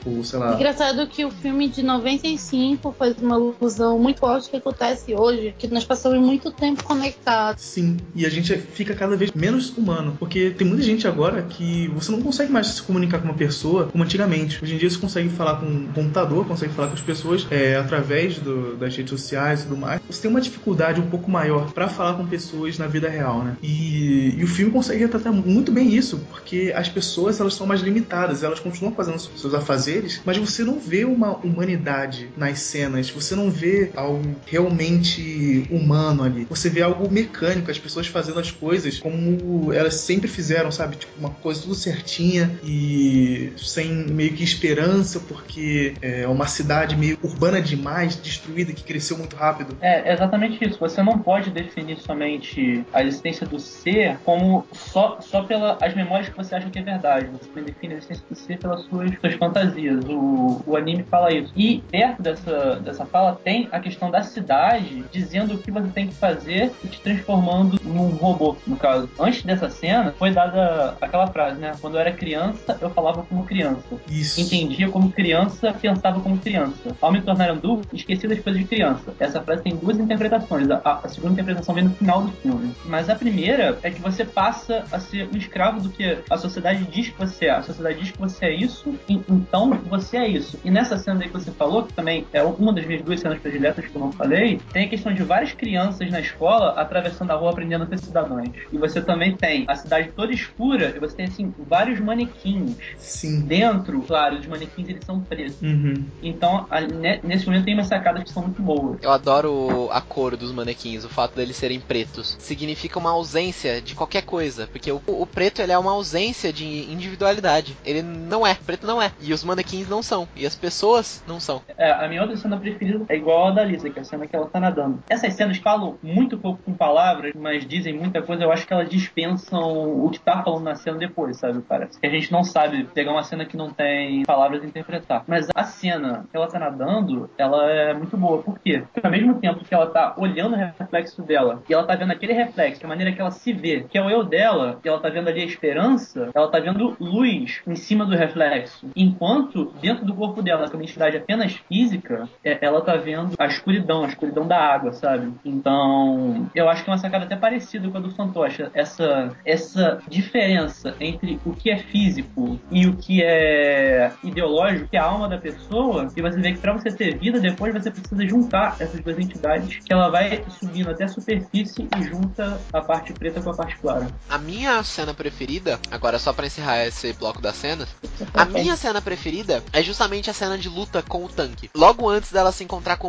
ou 0.06 0.24
sei 0.24 0.40
lá. 0.40 0.56
Engraçado 0.56 1.06
que 1.08 1.24
o 1.26 1.32
filme 1.32 1.68
de 1.70 1.84
95 1.84 2.92
faz 2.98 3.16
uma 3.22 3.38
ilusão 3.38 4.00
muito 4.00 4.20
forte 4.20 4.50
que 4.50 4.58
acontece 4.58 5.14
hoje, 5.14 5.54
que 5.58 5.68
nós 5.68 5.84
passamos 5.84 6.20
muito 6.20 6.52
tempo 6.52 6.84
conectados. 6.84 7.64
Sim, 7.64 7.98
e 8.16 8.26
a 8.26 8.30
gente 8.30 8.56
fica 8.58 8.94
cada 8.96 9.16
vez 9.16 9.32
menos 9.32 9.76
humano, 9.78 10.16
porque 10.20 10.52
tem 10.52 10.68
muita 10.68 10.84
gente 10.84 11.08
agora 11.08 11.44
que 11.44 11.88
você 11.90 12.12
não 12.12 12.22
consegue 12.22 12.52
mais 12.52 12.68
se 12.68 12.82
comunicar 12.82 13.20
com 13.20 13.26
uma 13.26 13.34
pessoa 13.34 13.88
como 13.88 14.04
antigamente. 14.04 14.64
Hoje 14.64 14.76
em 14.76 14.78
dia 14.78 14.90
você 14.90 14.98
consegue 14.98 15.30
falar 15.30 15.58
com 15.58 15.66
um 15.66 15.88
computador, 15.94 16.46
consegue 16.48 16.74
falar 16.74 16.88
com 16.88 16.96
as 16.96 17.02
pessoas 17.02 17.48
é, 17.52 17.76
através 17.76 18.40
do, 18.40 18.76
das 18.76 18.96
redes 18.96 19.12
sociais 19.12 19.62
e 19.62 19.64
tudo 19.64 19.78
mais. 19.78 20.02
Você 20.10 20.22
tem 20.22 20.32
uma 20.32 20.42
dificuldade 20.42 21.00
um 21.00 21.10
pouco 21.10 21.30
maior 21.30 21.72
para 21.72 21.88
falar 21.88 22.16
com 22.16 22.26
pessoas 22.26 22.78
na 22.78 22.88
vida 22.88 23.10
real, 23.10 23.44
né? 23.44 23.56
E, 23.62 24.36
e 24.38 24.44
o 24.44 24.48
filme 24.48 24.72
consegue 24.72 25.00
retratar 25.00 25.32
muito 25.32 25.72
bem 25.72 25.94
isso, 25.94 26.20
porque 26.30 26.74
as 26.76 26.90
pessoas 26.90 27.40
elas 27.40 27.54
são 27.54 27.68
mais 27.68 27.82
limitadas, 27.82 28.44
elas 28.44 28.60
continuam 28.60 28.94
fazendo 28.94 29.11
seus 29.18 29.54
afazeres, 29.54 30.22
mas 30.26 30.38
você 30.38 30.64
não 30.64 30.80
vê 30.80 31.06
uma 31.06 31.38
humanidade 31.38 32.30
nas 32.38 32.60
cenas, 32.60 33.10
você 33.10 33.36
não 33.36 33.50
vê 33.50 33.92
algo 33.96 34.36
realmente 34.46 35.66
humano 35.70 36.24
ali. 36.24 36.46
Você 36.50 36.70
vê 36.70 36.82
algo 36.82 37.12
mecânico, 37.12 37.72
as 37.72 37.80
pessoas 37.80 38.08
fazendo 38.08 38.40
as 38.40 38.52
coisas 38.52 39.00
como 39.00 39.72
elas 39.74 39.96
sempre 39.96 40.28
fizeram, 40.28 40.72
sabe? 40.72 40.98
Tipo, 40.98 41.20
uma 41.20 41.30
coisa 41.30 41.62
tudo 41.62 41.76
certinha 41.76 42.52
e 42.64 43.52
sem 43.58 43.92
meio 43.92 44.34
que 44.34 44.44
esperança, 44.44 45.20
porque 45.20 45.94
é 46.02 46.28
uma 46.28 46.48
cidade 46.48 46.96
meio 46.96 47.18
urbana 47.22 47.62
demais, 47.62 48.16
destruída, 48.16 48.74
que 48.74 48.84
cresceu 48.84 49.18
muito 49.18 49.36
rápido. 49.36 49.78
É 49.82 50.14
exatamente 50.14 50.64
isso. 50.68 50.80
Você 50.80 51.02
não 51.02 51.20
pode 51.20 51.50
definir 51.50 52.00
somente 52.00 52.84
a 52.94 53.04
existência 53.04 53.46
do 53.46 53.60
ser 53.60 54.18
como 54.24 54.66
só, 54.72 55.20
só 55.22 55.44
pelas 55.44 55.96
memórias 55.96 56.30
que 56.30 56.38
você 56.38 56.56
acha 56.56 56.70
que 56.70 56.80
é 56.80 56.84
verdade. 56.84 57.28
Você 57.32 57.62
define 57.62 57.96
a 57.96 57.98
existência 57.98 58.26
do 58.30 58.36
ser 58.36 58.58
pelas 58.58 58.86
suas, 59.02 59.20
suas 59.20 59.34
fantasias. 59.36 60.04
O, 60.06 60.62
o 60.66 60.76
anime 60.76 61.04
fala 61.04 61.34
isso. 61.34 61.52
E 61.56 61.84
perto 61.90 62.22
dessa, 62.22 62.76
dessa 62.76 63.06
fala 63.06 63.40
tem 63.44 63.68
a 63.72 63.80
questão 63.80 64.12
da 64.12 64.22
cidade 64.22 65.04
dizendo 65.12 65.56
o 65.56 65.58
que 65.58 65.72
você 65.72 65.88
tem 65.90 66.08
que 66.08 66.16
fazer 66.16 66.72
e 66.84 66.88
te 66.88 67.02
transformando 67.02 67.80
num 67.84 68.10
robô, 68.10 68.56
no 68.68 68.76
caso. 68.76 69.10
Antes 69.20 69.44
dessa 69.44 69.70
cena, 69.70 70.14
foi 70.18 70.32
dada 70.32 70.96
aquela 71.02 71.28
frase, 71.28 71.60
né? 71.60 71.74
Quando 71.80 71.96
eu 71.96 72.02
era 72.02 72.12
criança, 72.12 72.78
eu 72.82 72.90
falava 72.90 73.24
como 73.24 73.46
criança. 73.46 73.82
Isso. 74.10 74.40
Entendia 74.40 74.90
como 74.90 75.12
criança, 75.12 75.74
pensava 75.74 76.20
como 76.20 76.38
criança. 76.38 76.96
Ao 77.02 77.12
me 77.12 77.22
tornar 77.22 77.50
adulto, 77.50 77.96
esqueci 77.96 78.28
das 78.28 78.40
coisas 78.40 78.62
de 78.62 78.68
criança. 78.68 79.14
Essa 79.20 79.42
frase 79.42 79.64
tem 79.64 79.76
duas 79.76 79.98
interpretações. 80.00 80.70
A, 80.70 81.02
a 81.04 81.08
segunda 81.08 81.34
interpretação 81.34 81.74
vem 81.74 81.86
no 81.86 81.92
final 81.92 82.24
do 82.24 82.32
filme. 82.32 82.74
Mas 82.86 83.10
a 83.10 83.16
primeira 83.16 83.78
é 83.84 83.90
que 83.90 84.02
você 84.02 84.26
passa 84.26 84.86
a 84.92 85.00
ser 85.00 85.30
um 85.34 85.38
escravo 85.38 85.80
do 85.82 85.90
que 85.90 86.18
a 86.30 86.38
sociedade 86.38 86.84
diz 86.86 87.10
que 87.10 87.18
você 87.18 87.46
é. 87.46 87.52
A 87.52 87.64
sociedade 87.64 88.00
diz 88.00 88.12
que 88.12 88.20
você 88.20 88.46
é 88.46 88.56
isso, 88.56 88.91
e, 89.08 89.22
então 89.30 89.72
você 89.90 90.18
é 90.18 90.28
isso. 90.28 90.60
E 90.64 90.72
nessa 90.72 90.98
cena 90.98 91.22
aí 91.22 91.28
que 91.28 91.34
você 91.34 91.52
falou, 91.52 91.84
que 91.84 91.94
também 91.94 92.26
é 92.34 92.44
uma 92.44 92.74
das 92.74 92.86
minhas 92.86 93.02
duas 93.02 93.20
cenas 93.20 93.40
prediletas 93.40 93.86
que 93.86 93.96
eu 93.96 94.02
não 94.02 94.12
falei, 94.12 94.60
tem 94.72 94.86
a 94.86 94.90
questão 94.90 95.14
de 95.14 95.24
várias 95.24 95.54
crianças 95.54 96.10
na 96.10 96.20
escola 96.20 96.72
atravessando 96.72 97.32
a 97.32 97.36
rua 97.36 97.52
aprendendo 97.52 97.84
a 97.84 97.88
ser 97.88 98.00
cidadãos. 98.00 98.50
E 98.72 98.78
você 98.78 99.02
também 99.02 99.36
tem 99.36 99.66
a 99.68 99.76
cidade 99.76 100.12
toda 100.16 100.34
escura 100.34 100.94
e 100.96 101.00
você 101.00 101.16
tem, 101.16 101.26
assim, 101.26 101.54
vários 101.68 102.00
manequins. 102.00 102.76
Sim. 102.98 103.42
Dentro, 103.42 104.02
claro, 104.02 104.38
os 104.38 104.48
manequins 104.48 104.90
eles 104.90 105.06
são 105.06 105.20
pretos. 105.20 105.62
Uhum. 105.62 106.06
Então, 106.22 106.66
a, 106.70 106.82
ne, 106.82 107.20
nesse 107.24 107.46
momento 107.46 107.66
tem 107.66 107.74
umas 107.74 107.88
sacadas 107.88 108.24
que 108.24 108.32
são 108.32 108.44
muito 108.44 108.62
boas. 108.62 108.98
Eu 109.02 109.12
adoro 109.12 109.90
a 109.92 110.02
cor 110.02 110.36
dos 110.36 110.52
manequins, 110.52 111.04
o 111.04 111.10
fato 111.10 111.36
deles 111.36 111.56
serem 111.56 111.80
pretos. 111.80 112.36
Significa 112.40 113.00
uma 113.00 113.12
ausência 113.12 113.82
de 113.82 113.96
qualquer 113.96 114.24
coisa, 114.24 114.68
porque 114.68 114.92
o, 114.92 115.02
o 115.08 115.26
preto 115.26 115.62
ele 115.62 115.72
é 115.72 115.78
uma 115.78 115.92
ausência 115.92 116.52
de 116.52 116.66
individualidade. 116.92 117.78
Ele 117.86 118.02
não 118.02 118.46
é, 118.46 118.54
preto 118.54 118.81
não 118.84 119.02
é. 119.02 119.12
E 119.22 119.34
os 119.34 119.44
manequins 119.44 119.88
não 119.88 120.02
são. 120.02 120.28
E 120.36 120.46
as 120.46 120.56
pessoas 120.56 121.24
não 121.28 121.40
são. 121.40 121.62
É, 121.78 121.92
a 121.92 122.08
minha 122.08 122.22
outra 122.22 122.38
cena 122.38 122.58
preferida 122.58 123.06
é 123.10 123.16
igual 123.16 123.48
a 123.48 123.52
da 123.52 123.64
Lisa, 123.64 123.90
que 123.90 124.00
é 124.00 124.02
a 124.02 124.06
cena 124.06 124.28
que 124.28 124.36
ela 124.36 124.48
tá 124.48 124.60
nadando. 124.60 125.04
Essas 125.10 125.34
cenas 125.34 125.58
falam 125.58 125.98
muito 126.02 126.38
pouco 126.38 126.62
com 126.64 126.74
palavras, 126.74 127.34
mas 127.36 127.66
dizem 127.66 127.94
muita 127.94 128.22
coisa. 128.22 128.44
Eu 128.44 128.52
acho 128.52 128.66
que 128.66 128.74
elas 128.74 128.90
dispensam 128.90 130.06
o 130.06 130.10
que 130.10 130.20
tá 130.20 130.42
falando 130.44 130.64
na 130.64 130.76
cena 130.76 130.98
depois, 130.98 131.38
sabe? 131.38 131.62
Parece 131.62 132.00
que 132.00 132.06
a 132.06 132.10
gente 132.10 132.32
não 132.32 132.44
sabe 132.44 132.84
pegar 132.86 133.12
uma 133.12 133.24
cena 133.24 133.46
que 133.46 133.58
não 133.58 133.70
tem 133.72 134.24
palavras 134.24 134.64
e 134.64 134.68
interpretar. 134.68 135.24
Mas 135.28 135.48
a 135.54 135.64
cena 135.64 136.26
que 136.30 136.38
ela 136.38 136.48
tá 136.48 136.60
nadando, 136.60 137.30
ela 137.38 137.70
é 137.70 137.94
muito 137.94 138.18
boa. 138.18 138.42
Por 138.42 138.60
quê? 138.60 138.84
Porque 138.94 139.06
ao 139.06 139.12
mesmo 139.12 139.36
tempo 139.40 139.64
que 139.64 139.74
ela 139.74 139.88
tá 139.88 140.14
olhando 140.18 140.56
o 140.56 140.58
reflexo 140.58 141.22
dela 141.22 141.62
e 141.70 141.74
ela 141.74 141.86
tá 141.86 141.96
vendo 141.96 142.12
aquele 142.12 142.34
reflexo, 142.34 142.86
a 142.86 142.90
maneira 142.90 143.12
que 143.12 143.22
ela 143.22 143.32
se 143.32 143.54
vê, 143.54 143.86
que 143.90 143.98
é 143.98 144.02
o 144.02 144.10
eu 144.10 144.24
dela, 144.24 144.80
e 144.84 144.88
ela 144.88 145.00
tá 145.00 145.10
vendo 145.10 145.28
ali 145.28 145.42
a 145.42 145.46
esperança, 145.46 146.30
ela 146.34 146.50
tá 146.50 146.60
vendo 146.60 146.96
luz 147.00 147.62
em 147.68 147.76
cima 147.76 148.06
do 148.06 148.16
reflexo. 148.16 148.71
Enquanto 148.96 149.74
dentro 149.82 150.06
do 150.06 150.14
corpo 150.14 150.42
dela, 150.42 150.68
que 150.68 150.76
é 150.76 150.78
uma 150.78 150.84
entidade 150.84 151.18
apenas 151.18 151.54
física, 151.68 152.28
é, 152.44 152.58
ela 152.66 152.82
tá 152.82 152.96
vendo 152.96 153.36
a 153.38 153.48
escuridão, 153.48 154.04
a 154.04 154.08
escuridão 154.08 154.48
da 154.48 154.58
água, 154.58 154.94
sabe? 154.94 155.34
Então, 155.44 156.50
eu 156.56 156.70
acho 156.70 156.84
que 156.84 156.90
é 156.90 156.94
uma 156.94 157.00
sacada 157.00 157.26
até 157.26 157.36
parecida 157.36 157.90
com 157.90 157.98
a 157.98 158.02
do 158.02 158.12
fantoche. 158.12 158.66
Essa, 158.74 159.36
essa 159.46 160.00
diferença 160.08 160.96
entre 161.00 161.40
o 161.46 161.54
que 161.54 161.70
é 161.70 161.78
físico 161.78 162.60
e 162.72 162.88
o 162.88 162.96
que 162.96 163.22
é 163.24 164.12
ideológico, 164.24 164.90
que 164.90 164.98
é 164.98 165.00
a 165.00 165.06
alma 165.06 165.28
da 165.28 165.38
pessoa, 165.38 166.08
e 166.16 166.22
você 166.22 166.40
vê 166.40 166.54
que 166.54 166.60
para 166.60 166.74
você 166.74 166.92
ter 166.92 167.18
vida, 167.18 167.40
depois 167.40 167.74
você 167.74 167.92
precisa 167.92 168.28
juntar 168.28 168.76
essas 168.80 169.00
duas 169.02 169.18
entidades, 169.18 169.80
que 169.84 169.94
ela 169.94 170.10
vai 170.10 170.44
subindo 170.60 170.90
até 170.90 171.06
a 171.06 171.08
superfície 171.08 171.88
e 171.98 172.04
junta 172.04 172.60
a 172.72 172.82
parte 172.82 173.14
preta 173.14 173.42
com 173.42 173.50
a 173.50 173.56
parte 173.56 173.78
clara. 173.78 174.08
A 174.30 174.38
minha 174.38 174.82
cena 174.84 175.14
preferida, 175.14 175.80
agora 175.90 176.20
só 176.20 176.34
para 176.34 176.46
encerrar 176.46 176.86
esse 176.86 177.14
bloco 177.14 177.42
das 177.42 177.56
cenas, 177.56 177.90
a 178.34 178.46
minha 178.46 178.61
cena 178.78 179.02
preferida 179.02 179.64
é 179.74 179.82
justamente 179.82 180.30
a 180.30 180.34
cena 180.34 180.58
de 180.58 180.70
luta 180.70 181.02
com 181.02 181.24
o 181.26 181.30
tanque. 181.30 181.70
Logo 181.76 182.10
antes 182.10 182.32
dela 182.32 182.52
se 182.52 182.64
encontrar 182.64 182.98
com 182.98 183.08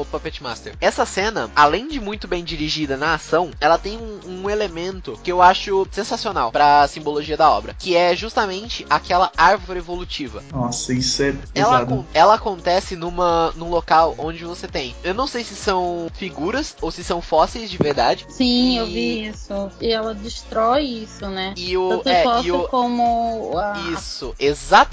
o 0.00 0.06
Puppet 0.10 0.42
Master. 0.42 0.74
Essa 0.80 1.04
cena, 1.06 1.50
além 1.54 1.88
de 1.88 2.00
muito 2.00 2.26
bem 2.28 2.42
dirigida 2.44 2.96
na 2.96 3.14
ação, 3.14 3.50
ela 3.60 3.78
tem 3.78 3.96
um, 3.98 4.20
um 4.44 4.50
elemento 4.50 5.18
que 5.22 5.30
eu 5.32 5.40
acho 5.42 5.86
sensacional 5.90 6.50
para 6.52 6.82
a 6.82 6.88
simbologia 6.88 7.36
da 7.36 7.50
obra, 7.50 7.74
que 7.78 7.96
é 7.96 8.14
justamente 8.16 8.86
aquela 8.88 9.30
árvore 9.36 9.78
evolutiva. 9.78 10.42
Nossa, 10.52 10.92
isso 10.92 11.22
é 11.22 11.28
Ela, 11.54 11.70
pesado. 11.80 11.82
acon- 11.94 12.04
ela 12.14 12.34
acontece 12.34 12.96
numa, 12.96 13.52
num 13.56 13.68
local 13.70 14.14
onde 14.18 14.44
você 14.44 14.66
tem. 14.68 14.94
Eu 15.04 15.14
não 15.14 15.26
sei 15.26 15.44
se 15.44 15.54
são 15.54 16.08
figuras 16.14 16.74
ou 16.80 16.90
se 16.90 17.02
são 17.04 17.20
fósseis 17.20 17.70
de 17.70 17.76
verdade. 17.78 18.26
Sim, 18.28 18.74
E- 18.74 18.76
eu 18.78 18.86
vi 18.86 19.26
isso. 19.28 19.70
E 19.80 19.90
ela 19.92 20.14
destrói 20.14 20.82
isso, 20.84 21.26
né? 21.28 21.54
E 21.56 21.76
o. 21.76 21.88
Tanto 21.88 22.08
É, 22.08 22.22
fóssil 22.22 22.44
e 22.54 22.58
o 22.64 22.68
como 22.68 23.52
a... 23.58 23.78
Isso, 23.92 24.34
exatamente. 24.38 24.91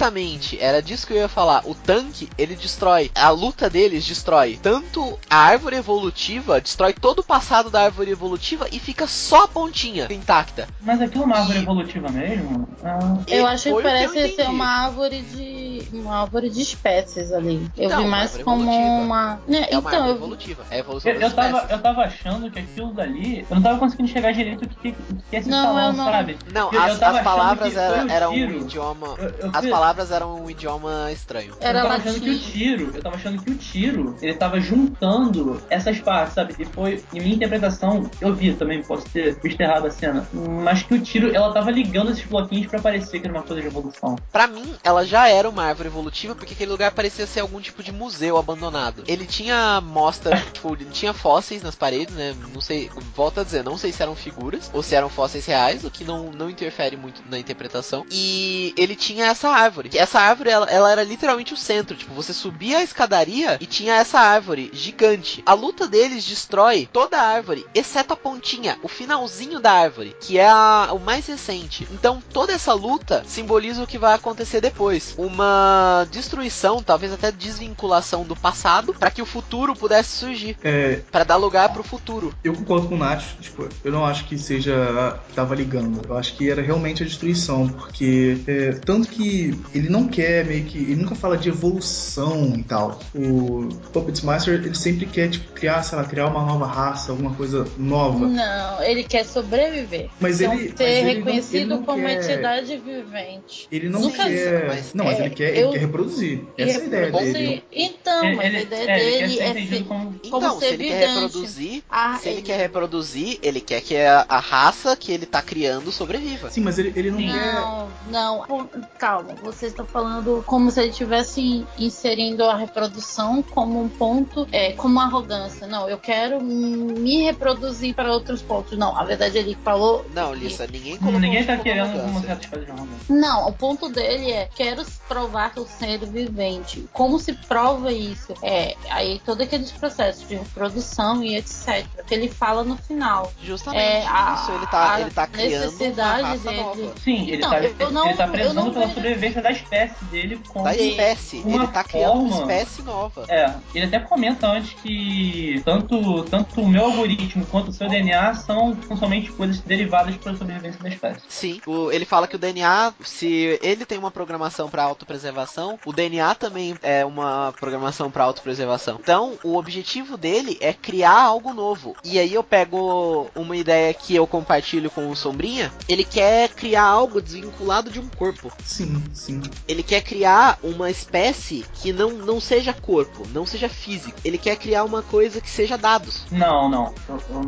Era 0.60 0.82
disso 0.82 1.06
que 1.06 1.14
eu 1.14 1.18
ia 1.18 1.28
falar. 1.28 1.62
O 1.66 1.76
tanque, 1.76 2.30
ele 2.38 2.56
destrói. 2.56 3.12
A 3.14 3.30
luta 3.30 3.70
deles 3.70 4.06
destrói 4.06 4.58
tanto 4.62 5.20
a 5.30 5.38
árvore 5.38 5.76
evolutiva, 5.76 6.62
destrói 6.62 6.94
todo 6.94 7.20
o 7.20 7.24
passado 7.24 7.70
da 7.70 7.82
árvore 7.84 8.12
evolutiva 8.12 8.68
e 8.72 8.80
fica 8.80 9.06
só 9.08 9.44
a 9.44 9.48
pontinha 9.48 10.08
intacta. 10.10 10.68
Mas 10.82 11.02
aquilo 11.02 11.24
é 11.24 11.26
uma 11.28 11.38
árvore 11.38 11.60
E- 11.60 11.62
evolutiva 11.62 12.10
mesmo? 12.10 12.68
Ah, 12.84 13.18
Eu 13.28 13.46
acho 13.46 13.64
que 13.64 13.70
eu 13.70 13.82
parece 13.82 14.14
ser 14.14 14.28
entendi. 14.34 14.50
uma 14.50 14.66
árvore 14.86 15.22
de. 15.22 15.84
uma 15.94 16.22
árvore 16.22 16.50
de 16.50 16.62
espécies 16.62 17.32
ali. 17.32 17.70
Eu 17.78 17.86
Então, 17.86 17.98
vi 18.00 18.04
uma 18.06 18.12
mais 18.12 18.24
árvore 18.32 18.44
como 18.44 18.64
evolutiva. 18.64 19.02
uma. 19.04 19.40
Né, 19.48 19.68
É 19.70 19.78
uma 19.78 19.90
então, 19.90 20.00
árvore 20.00 20.10
eu 20.10 20.16
evolutiva. 20.16 20.64
É 20.72 20.76
a 20.76 20.80
evolução 20.80 21.12
eu, 21.12 21.20
eu, 21.22 21.32
tava, 21.32 21.48
espécies. 21.50 21.72
eu 21.72 21.80
tava 21.82 22.02
achando 22.04 22.52
que 22.52 22.60
aquilo 22.60 22.94
dali. 22.94 23.46
Eu 23.50 23.56
não 23.56 23.62
tava 23.64 23.80
conseguindo 23.80 24.10
chegar 24.10 24.32
direito 24.32 24.64
o 24.66 24.68
que, 24.70 24.90
o 24.90 24.94
que 25.30 25.36
é 25.36 25.40
esse 25.40 25.50
Não, 25.50 25.64
salão, 25.64 25.88
eu 25.88 25.94
não- 25.94 26.06
sabe? 26.06 26.38
Não, 26.54 26.68
eu- 26.72 26.74
eu 26.74 26.82
as, 26.94 27.00
tava 27.00 27.18
as 27.18 27.24
palavras 27.24 27.68
que 27.70 27.76
foi 27.76 27.84
era, 27.84 28.14
eram 28.14 28.32
um 28.32 28.36
idioma. 28.62 29.08
Eu, 29.18 29.30
eu 29.30 29.50
As 29.54 29.60
fui- 29.62 29.70
palavras 29.90 30.12
eram 30.12 30.44
um 30.44 30.50
idioma 30.50 31.12
estranho. 31.12 31.56
Era 31.60 31.80
eu 31.80 31.84
tava 31.84 31.96
achando 31.96 32.20
que 32.22 32.30
o 32.30 32.34
latim. 32.34 32.52
tiro, 32.52 32.92
eu 32.94 33.02
tava 33.02 33.16
achando 33.16 33.44
que 33.44 33.52
o 33.52 33.56
tiro, 33.56 34.18
ele 34.22 34.34
tava 34.36 34.60
juntando 34.60 35.62
essas 35.68 36.00
partes, 36.00 36.36
sabe? 36.36 36.56
E 36.60 36.66
foi, 36.66 37.04
em 37.12 37.20
minha 37.20 37.36
interpretação, 37.36 38.10
eu 38.22 38.36
vi 38.36 38.54
também, 38.54 38.84
posso 38.84 39.10
ter 39.10 39.40
visto 39.42 39.60
errado 39.60 39.88
a 39.88 39.92
cena, 39.92 40.28
mas 40.32 40.84
que 40.84 40.94
o 40.94 41.02
tiro, 41.02 41.36
ela 41.36 41.52
tava 41.52 41.72
ligando 41.72 42.12
esses 42.12 42.26
bloquinhos 42.26 42.68
pra 42.68 42.80
parecer 42.80 43.20
que 43.20 43.26
era 43.26 43.36
uma 43.36 43.44
coisa 43.44 43.62
de 43.62 43.68
evolução. 43.68 44.16
Pra 44.32 44.46
mim, 44.46 44.76
ela 44.84 45.04
já 45.04 45.28
era 45.28 45.50
uma 45.50 45.64
árvore 45.64 45.90
evolutiva 45.90 46.36
porque 46.36 46.54
aquele 46.54 46.72
lugar 46.72 46.92
parecia 46.92 47.26
ser 47.26 47.40
algum 47.40 47.60
tipo 47.60 47.82
de 47.82 47.92
museu 47.92 48.38
abandonado. 48.38 49.04
Ele 49.08 49.26
tinha 49.26 49.82
mostra, 49.82 50.38
tipo, 50.54 50.74
ele 50.74 50.86
tinha 50.86 51.14
fósseis 51.14 51.64
nas 51.64 51.74
paredes, 51.74 52.14
né? 52.14 52.36
Não 52.54 52.62
sei, 52.62 52.92
volto 53.16 53.40
a 53.40 53.44
dizer, 53.44 53.64
não 53.64 53.78
sei 53.78 53.92
se 53.92 54.04
eram 54.04 54.16
figuras 54.16 54.70
ou 54.72 54.84
se 54.84 54.94
eram 54.94 55.10
fósseis 55.10 55.48
reais, 55.48 55.84
o 55.84 55.90
que 55.90 56.04
não, 56.04 56.32
não 56.32 56.50
interfere 56.50 56.96
muito 56.96 57.24
na 57.28 57.40
interpretação. 57.40 58.06
E 58.12 58.72
ele 58.78 58.96
tinha 58.96 59.26
essa 59.26 59.50
árvore 59.50 59.69
árvore. 59.70 59.90
Essa 59.94 60.20
árvore, 60.20 60.50
ela, 60.50 60.66
ela 60.66 60.92
era 60.92 61.04
literalmente 61.04 61.54
o 61.54 61.58
centro. 61.58 61.96
Tipo, 61.96 62.14
você 62.14 62.34
subia 62.34 62.80
a 62.80 62.84
escadaria 62.84 63.58
e 63.62 63.66
tinha 63.66 63.96
essa 63.96 64.20
árvore 64.20 64.70
gigante. 64.74 65.44
A 65.46 65.54
luta 65.54 65.88
deles 65.88 66.26
destrói 66.26 66.90
toda 66.92 67.18
a 67.18 67.22
árvore, 67.28 67.66
exceto 67.74 68.14
a 68.14 68.18
pontinha, 68.18 68.78
o 68.82 68.88
finalzinho 68.88 69.60
da 69.60 69.72
árvore, 69.72 70.16
que 70.20 70.38
é 70.40 70.50
a, 70.50 70.90
o 70.92 71.00
mais 71.00 71.28
recente. 71.28 71.88
Então, 71.92 72.22
toda 72.34 72.52
essa 72.52 72.74
luta 72.74 73.24
simboliza 73.28 73.84
o 73.84 73.88
que 73.88 73.98
vai 73.98 74.14
acontecer 74.16 74.60
depois. 74.60 75.14
Uma 75.18 76.08
destruição, 76.12 76.82
talvez 76.82 77.14
até 77.14 77.32
desvinculação 77.32 78.24
do 78.24 78.36
passado, 78.36 78.94
para 78.94 79.12
que 79.12 79.22
o 79.22 79.26
futuro 79.26 79.76
pudesse 79.76 80.18
surgir. 80.18 80.58
É, 80.64 81.02
Pra 81.12 81.24
dar 81.24 81.36
lugar 81.36 81.70
pro 81.72 81.84
futuro. 81.84 82.34
eu 82.44 82.54
concordo 82.54 82.88
com 82.88 82.96
o 82.96 82.98
Nath, 82.98 83.24
tipo, 83.40 83.68
eu 83.84 83.92
não 83.92 84.06
acho 84.06 84.26
que 84.26 84.38
seja 84.38 85.20
tava 85.36 85.54
ligando. 85.56 86.02
Eu 86.08 86.18
acho 86.18 86.36
que 86.36 86.50
era 86.50 86.62
realmente 86.62 87.04
a 87.04 87.06
destruição, 87.06 87.68
porque 87.68 88.40
é, 88.48 88.72
tanto 88.74 89.08
que 89.10 89.59
ele 89.74 89.90
não 89.90 90.08
quer 90.08 90.46
meio 90.46 90.66
que. 90.66 90.78
Ele 90.78 90.96
nunca 90.98 91.16
fala 91.16 91.38
de 91.38 91.50
evolução 91.50 92.54
e 92.58 92.64
tal. 92.64 93.00
O 93.16 93.70
Puppet 93.92 94.24
Master, 94.26 94.56
ele 94.56 94.76
sempre 94.76 95.06
quer, 95.06 95.30
tipo, 95.30 95.52
criar, 95.54 95.84
sei 95.84 95.98
lá, 95.98 96.04
criar 96.04 96.28
uma 96.28 96.44
nova 96.46 96.66
raça, 96.66 97.12
alguma 97.12 97.34
coisa 97.34 97.66
nova. 97.78 98.28
Não, 98.28 98.84
ele 98.84 99.04
quer 99.04 99.26
sobreviver. 99.26 100.10
Mas 100.20 100.42
então, 100.42 100.54
ele- 100.54 100.70
ser 100.70 100.74
mas 100.78 100.82
ele 100.82 101.02
não- 101.02 101.14
reconhecido 101.26 101.56
ele 101.56 101.66
não 101.66 101.84
como 101.84 102.00
uma 102.00 102.10
quer- 102.10 102.24
entidade 102.32 102.78
vivente. 102.78 103.68
Ele 103.72 103.90
não 103.90 104.02
Nunca- 104.02 104.26
quer. 104.26 104.68
mas- 104.68 104.94
não, 104.94 105.06
mas 105.06 105.20
é, 105.20 105.26
ele 105.26 105.36
quer, 105.36 105.50
eu- 105.58 105.64
ele 105.64 105.72
quer 105.74 105.80
reproduzir. 105.80 106.42
Essa 106.58 106.80
é 106.80 106.82
a 106.82 106.86
ideia 106.86 107.12
dele. 107.12 107.64
Então, 107.72 108.24
Ele, 108.26 108.36
mas 108.36 108.46
ele- 108.48 108.58
a 108.58 108.62
ideia 108.62 108.90
é, 108.90 109.00
ele 109.00 109.36
quer 109.38 109.54
dele 109.54 109.68
ser 109.68 109.74
é 109.74 109.78
fi- 109.78 109.84
como 109.84 110.00
como 110.00 110.20
Então, 110.24 110.54
se 110.60 110.60
ser 110.68 110.74
ele 110.74 110.84
quer 110.86 111.00
vidente. 111.00 111.14
reproduzir, 111.14 111.84
Ah, 111.90 112.18
se 112.22 112.28
ele 112.30 112.36
ele- 112.38 112.42
quer 112.46 112.58
reproduzir, 112.58 113.40
ele 113.42 113.62
quer 113.62 113.82
que 113.82 113.96
a, 113.98 114.26
a 114.28 114.40
raça 114.40 114.96
que 114.96 115.12
ele 115.12 115.26
tá 115.26 115.42
criando 115.42 115.92
sobreviva. 115.92 116.50
Sim, 116.50 116.62
mas 116.62 116.78
ele, 116.80 116.94
ele 116.96 117.12
não 117.12 117.18
quer. 117.20 117.54
Não, 117.54 117.90
não. 118.12 118.70
Calma, 118.98 119.36
você 119.52 119.68
está 119.68 119.84
falando 119.84 120.44
como 120.46 120.70
se 120.72 120.80
ele 120.82 120.90
estivesse 120.90 121.66
inserindo 121.78 122.44
a 122.44 122.56
reprodução 122.56 123.42
como 123.42 123.82
um 123.82 123.90
ponto, 123.90 124.48
é, 124.52 124.72
como 124.74 124.94
uma 124.94 125.06
arrogância. 125.06 125.66
Não, 125.68 125.90
eu 125.90 125.98
quero 125.98 126.42
me 126.42 127.24
reproduzir 127.24 127.94
para 127.96 128.12
outros 128.12 128.42
pontos. 128.42 128.78
Não, 128.78 128.98
a 128.98 129.04
verdade 129.04 129.38
ele 129.38 129.58
falou. 129.64 130.06
Não, 130.14 130.34
Lissa, 130.34 130.68
ninguém 130.68 130.98
colocou 130.98 131.20
Ninguém 131.20 131.44
tá 131.46 131.54
como 131.54 131.64
querendo 131.64 131.96
uma. 131.96 132.88
Não, 133.10 133.48
o 133.50 133.54
ponto 133.54 133.90
dele 133.90 134.32
é 134.32 134.50
quero 134.56 134.86
provar 135.08 135.52
que 135.54 135.60
eu 135.60 135.66
ser 135.66 136.00
vivente. 136.06 136.88
Como 136.94 137.20
se 137.20 137.34
prova 137.34 137.92
isso? 137.92 138.34
É, 138.42 138.76
aí 138.90 139.22
todos 139.26 139.46
aqueles 139.46 139.72
processos 139.72 140.28
de 140.28 140.36
reprodução 140.36 141.24
e 141.24 141.36
etc. 141.36 141.86
Que 142.08 142.14
ele 142.14 142.28
fala 142.30 142.64
no 142.64 142.78
final. 142.78 143.32
Justamente 143.44 143.82
É, 143.82 144.06
a- 144.08 144.40
isso, 144.42 144.52
ele 144.52 144.68
tá, 144.68 144.94
a 144.94 145.02
ele 145.02 145.12
tá 145.12 145.28
criando 145.28 145.52
uma 145.62 145.72
necessidade 145.72 146.22
raça 146.24 146.50
dele- 146.50 146.62
nova. 146.62 146.94
Sim, 147.04 147.28
ele 147.28 147.36
Então, 147.38 147.50
tá, 147.50 147.60
não- 147.92 148.06
ele 148.08 148.18
tá 148.18 148.26
eu 148.26 148.32
prezando 148.32 148.54
não 148.56 148.72
pela 148.72 148.86
vejo- 148.86 148.96
sobrevivência 148.96 149.39
da 149.42 149.52
espécie 149.52 150.04
dele 150.06 150.40
como. 150.48 150.66
Da 150.66 150.76
espécie, 150.76 151.42
uma 151.46 151.64
ele 151.64 151.68
tá 151.68 151.84
criando 151.84 152.20
uma 152.22 152.30
forma- 152.38 152.54
espécie 152.54 152.82
nova. 152.84 153.26
É, 153.28 153.54
ele 153.74 153.86
até 153.86 154.00
comenta 154.00 154.48
antes 154.48 154.74
que 154.82 155.62
tanto, 155.66 156.24
tanto 156.26 156.62
o 156.62 156.68
meu 156.68 156.86
algoritmo 156.86 157.46
quanto 157.46 157.70
o 157.70 157.74
seu 157.74 157.88
DNA 157.88 158.34
são, 158.36 158.78
são 158.88 158.98
somente 158.98 159.32
coisas 159.32 159.60
derivadas 159.62 160.16
pela 160.18 160.36
sobrevivência 160.36 160.82
da 160.82 160.90
espécie. 160.90 161.22
Sim, 161.30 161.62
o- 161.66 161.92
ele 161.92 162.06
fala 162.06 162.28
que 162.28 162.36
o 162.36 162.40
DNA, 162.40 162.94
se 163.04 163.60
ele 163.62 163.86
tem 163.86 163.98
uma 163.98 164.12
programação 164.12 164.70
para 164.70 164.84
autopreservação, 164.84 165.80
o 165.86 165.92
DNA 165.94 166.36
também 166.36 166.76
é 166.82 167.06
uma 167.06 167.54
programação 167.60 168.10
para 168.12 168.24
autopreservação. 168.24 168.98
Então, 169.02 169.38
o 169.44 169.56
objetivo 169.58 170.18
dele 170.18 170.58
é 170.62 170.74
criar 170.74 171.22
algo 171.22 171.54
novo. 171.54 171.96
E 172.04 172.18
aí 172.20 172.34
eu 172.34 172.44
pego 172.44 173.30
uma 173.36 173.56
ideia 173.56 173.94
que 173.94 174.16
eu 174.16 174.26
compartilho 174.28 174.90
com 174.90 175.10
o 175.10 175.16
Sombrinha, 175.16 175.72
ele 175.88 176.04
quer 176.04 176.50
criar 176.50 176.84
algo 176.84 177.22
desvinculado 177.22 177.90
de 177.90 178.00
um 178.00 178.08
corpo. 178.08 178.52
Sim, 178.64 179.02
sim. 179.14 179.29
Ele 179.68 179.84
quer 179.84 180.02
criar 180.02 180.58
uma 180.64 180.90
espécie 180.90 181.66
que 181.74 181.92
não, 181.94 182.12
não 182.12 182.40
seja 182.40 182.74
corpo, 182.74 183.26
não 183.34 183.46
seja 183.46 183.70
físico. 183.70 184.18
Ele 184.24 184.38
quer 184.38 184.56
criar 184.56 184.84
uma 184.84 185.02
coisa 185.02 185.40
que 185.42 185.50
seja 185.50 185.78
dados. 185.78 186.26
Não, 186.32 186.70
não. 186.70 186.94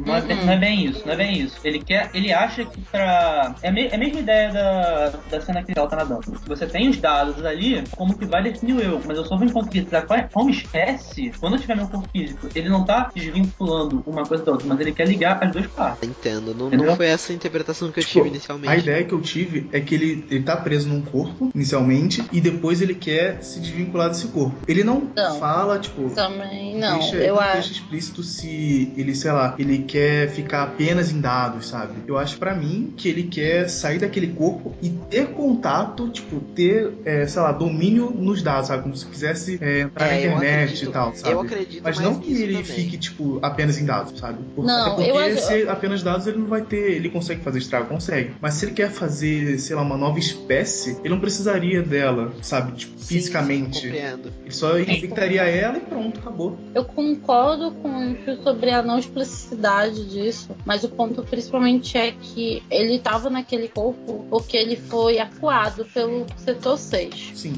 Não 0.05 0.15
é, 0.15 0.21
bem- 0.21 0.37
Uhum. 0.37 0.45
não 0.45 0.53
é 0.53 0.57
bem 0.57 0.85
isso, 0.85 1.01
não 1.05 1.13
é 1.13 1.17
bem 1.17 1.39
isso. 1.41 1.55
Ele 1.63 1.79
quer. 1.83 2.09
Ele 2.13 2.31
acha 2.33 2.65
que 2.65 2.81
pra. 2.81 3.55
É 3.61 3.69
a, 3.69 3.71
me- 3.71 3.87
é 3.87 3.95
a 3.95 3.97
mesma 3.97 4.19
ideia 4.19 4.51
da, 4.51 5.09
da 5.29 5.41
cena 5.41 5.63
que 5.63 5.73
ela 5.75 5.87
tá 5.87 5.95
nadando. 5.97 6.21
Você 6.47 6.65
tem 6.67 6.89
os 6.89 6.97
dados 6.97 7.43
ali, 7.45 7.83
como 7.95 8.17
que 8.17 8.25
vai 8.25 8.43
definir 8.43 8.73
o 8.75 8.79
eu, 8.81 9.01
mas 9.05 9.17
eu 9.17 9.25
só 9.25 9.37
vou 9.37 9.47
é- 9.47 10.29
como 10.31 10.49
espécie 10.49 11.31
quando 11.39 11.55
eu 11.55 11.59
tiver 11.59 11.75
meu 11.75 11.87
corpo 11.87 12.07
físico. 12.11 12.47
Ele 12.55 12.69
não 12.69 12.83
tá 12.85 13.09
desvinculando 13.13 14.03
uma 14.05 14.25
coisa 14.25 14.43
da 14.43 14.51
outra, 14.53 14.67
mas 14.67 14.79
ele 14.79 14.91
quer 14.91 15.07
ligar 15.07 15.41
as 15.43 15.51
duas 15.51 15.67
partes. 15.67 16.07
Entendo, 16.07 16.53
não, 16.53 16.69
não 16.69 16.95
foi 16.95 17.07
essa 17.07 17.31
a 17.31 17.35
interpretação 17.35 17.91
que 17.91 17.99
eu 17.99 18.03
Tipo, 18.03 18.13
tive 18.13 18.27
A 18.27 18.31
inicialmente. 18.31 18.79
ideia 18.79 19.03
que 19.03 19.13
eu 19.13 19.21
tive 19.21 19.69
é 19.71 19.79
que 19.79 19.95
ele, 19.95 20.25
ele 20.29 20.43
tá 20.43 20.55
preso 20.57 20.87
num 20.89 21.01
corpo, 21.01 21.49
inicialmente, 21.71 22.23
e 22.31 22.41
depois 22.41 22.81
ele 22.81 22.93
quer 22.93 23.41
se 23.41 23.59
desvincular 23.59 24.09
desse 24.09 24.27
corpo. 24.27 24.55
Ele 24.67 24.83
não, 24.83 25.07
Não. 25.15 25.39
fala, 25.39 25.79
tipo. 25.79 26.09
Também 26.09 26.77
não. 26.77 26.99
deixa, 26.99 27.15
eu 27.17 27.35
não 27.35 27.41
acho. 27.41 27.53
deixa 27.53 27.71
explícito 27.71 28.23
se 28.23 28.91
ele, 28.97 29.15
sei 29.15 29.31
lá, 29.31 29.55
ele 29.57 29.79
quer 29.79 30.29
ficar 30.29 30.63
apenas 30.63 31.11
em 31.11 31.21
dados, 31.21 31.67
sabe? 31.67 31.93
Eu 32.07 32.17
acho 32.17 32.37
pra 32.37 32.53
mim 32.53 32.93
que 32.97 33.07
ele 33.07 33.23
quer 33.23 33.69
sair 33.69 33.99
daquele 33.99 34.27
corpo 34.27 34.75
e 34.81 34.89
ter 34.89 35.27
contato, 35.27 36.09
tipo, 36.09 36.39
ter, 36.55 36.91
é, 37.05 37.25
sei 37.27 37.41
lá, 37.41 37.51
domínio 37.51 38.11
nos 38.11 38.41
dados, 38.41 38.67
sabe? 38.67 38.83
Como 38.83 38.95
se 38.95 39.05
quisesse 39.05 39.57
é, 39.61 39.81
entrar 39.81 40.05
na 40.07 40.11
É, 40.13 40.17
eu 40.25 40.31
internet 40.31 40.63
acredito- 40.63 40.89
e 40.89 40.93
tal, 40.93 41.15
sabe? 41.15 41.33
Eu 41.33 41.41
acredito 41.41 41.83
Mas 41.83 41.99
não 41.99 42.19
que 42.19 42.31
ele 42.33 42.53
também. 42.53 42.63
fique, 42.65 42.97
tipo, 42.97 43.39
apenas 43.41 43.77
em 43.77 43.85
dados, 43.85 44.19
sabe? 44.19 44.39
Por- 44.55 44.65
Não, 44.65 44.93
até 44.93 44.95
porque 45.05 45.09
eu 45.31 45.37
se 45.37 45.69
apenas 45.69 46.03
dados 46.03 46.27
ele 46.27 46.37
não 46.37 46.47
vai 46.47 46.61
ter. 46.61 46.91
Ele 46.91 47.09
consegue 47.09 47.41
fazer 47.41 47.59
estrago, 47.59 47.85
consegue. 47.87 48.31
Mas 48.41 48.55
se 48.55 48.65
ele 48.65 48.73
quer 48.73 48.89
fazer, 48.89 49.57
sei 49.59 49.75
lá, 49.75 49.81
uma 49.81 49.97
nova 49.97 50.19
espécie, 50.19 50.97
ele 51.03 51.09
não 51.09 51.19
precisaria 51.19 51.60
dela, 51.83 52.33
sabe? 52.41 52.73
Tipo, 52.73 52.97
Sim, 52.99 53.05
fisicamente. 53.15 53.79
sim, 53.79 53.87
eu 53.87 53.91
compreendo. 53.93 54.33
ele 54.43 54.51
só 54.53 54.79
infectaria 54.79 55.41
ela 55.43 55.77
e 55.77 55.81
pronto, 55.81 56.19
acabou. 56.19 56.57
Eu 56.73 56.83
concordo 56.85 57.71
com 57.71 58.11
o 58.11 58.43
sobre 58.43 58.71
a 58.71 58.81
não 58.81 58.97
explicidade 58.97 60.05
disso, 60.09 60.55
mas 60.65 60.83
o 60.83 60.89
ponto 60.89 61.21
principalmente 61.23 61.97
é 61.97 62.11
que 62.11 62.63
ele 62.69 62.95
estava 62.95 63.29
naquele 63.29 63.67
corpo 63.67 64.25
porque 64.29 64.57
ele 64.57 64.75
foi 64.75 65.19
acuado 65.19 65.85
pelo 65.85 66.25
setor 66.37 66.77
6. 66.77 67.31
Sim. 67.35 67.53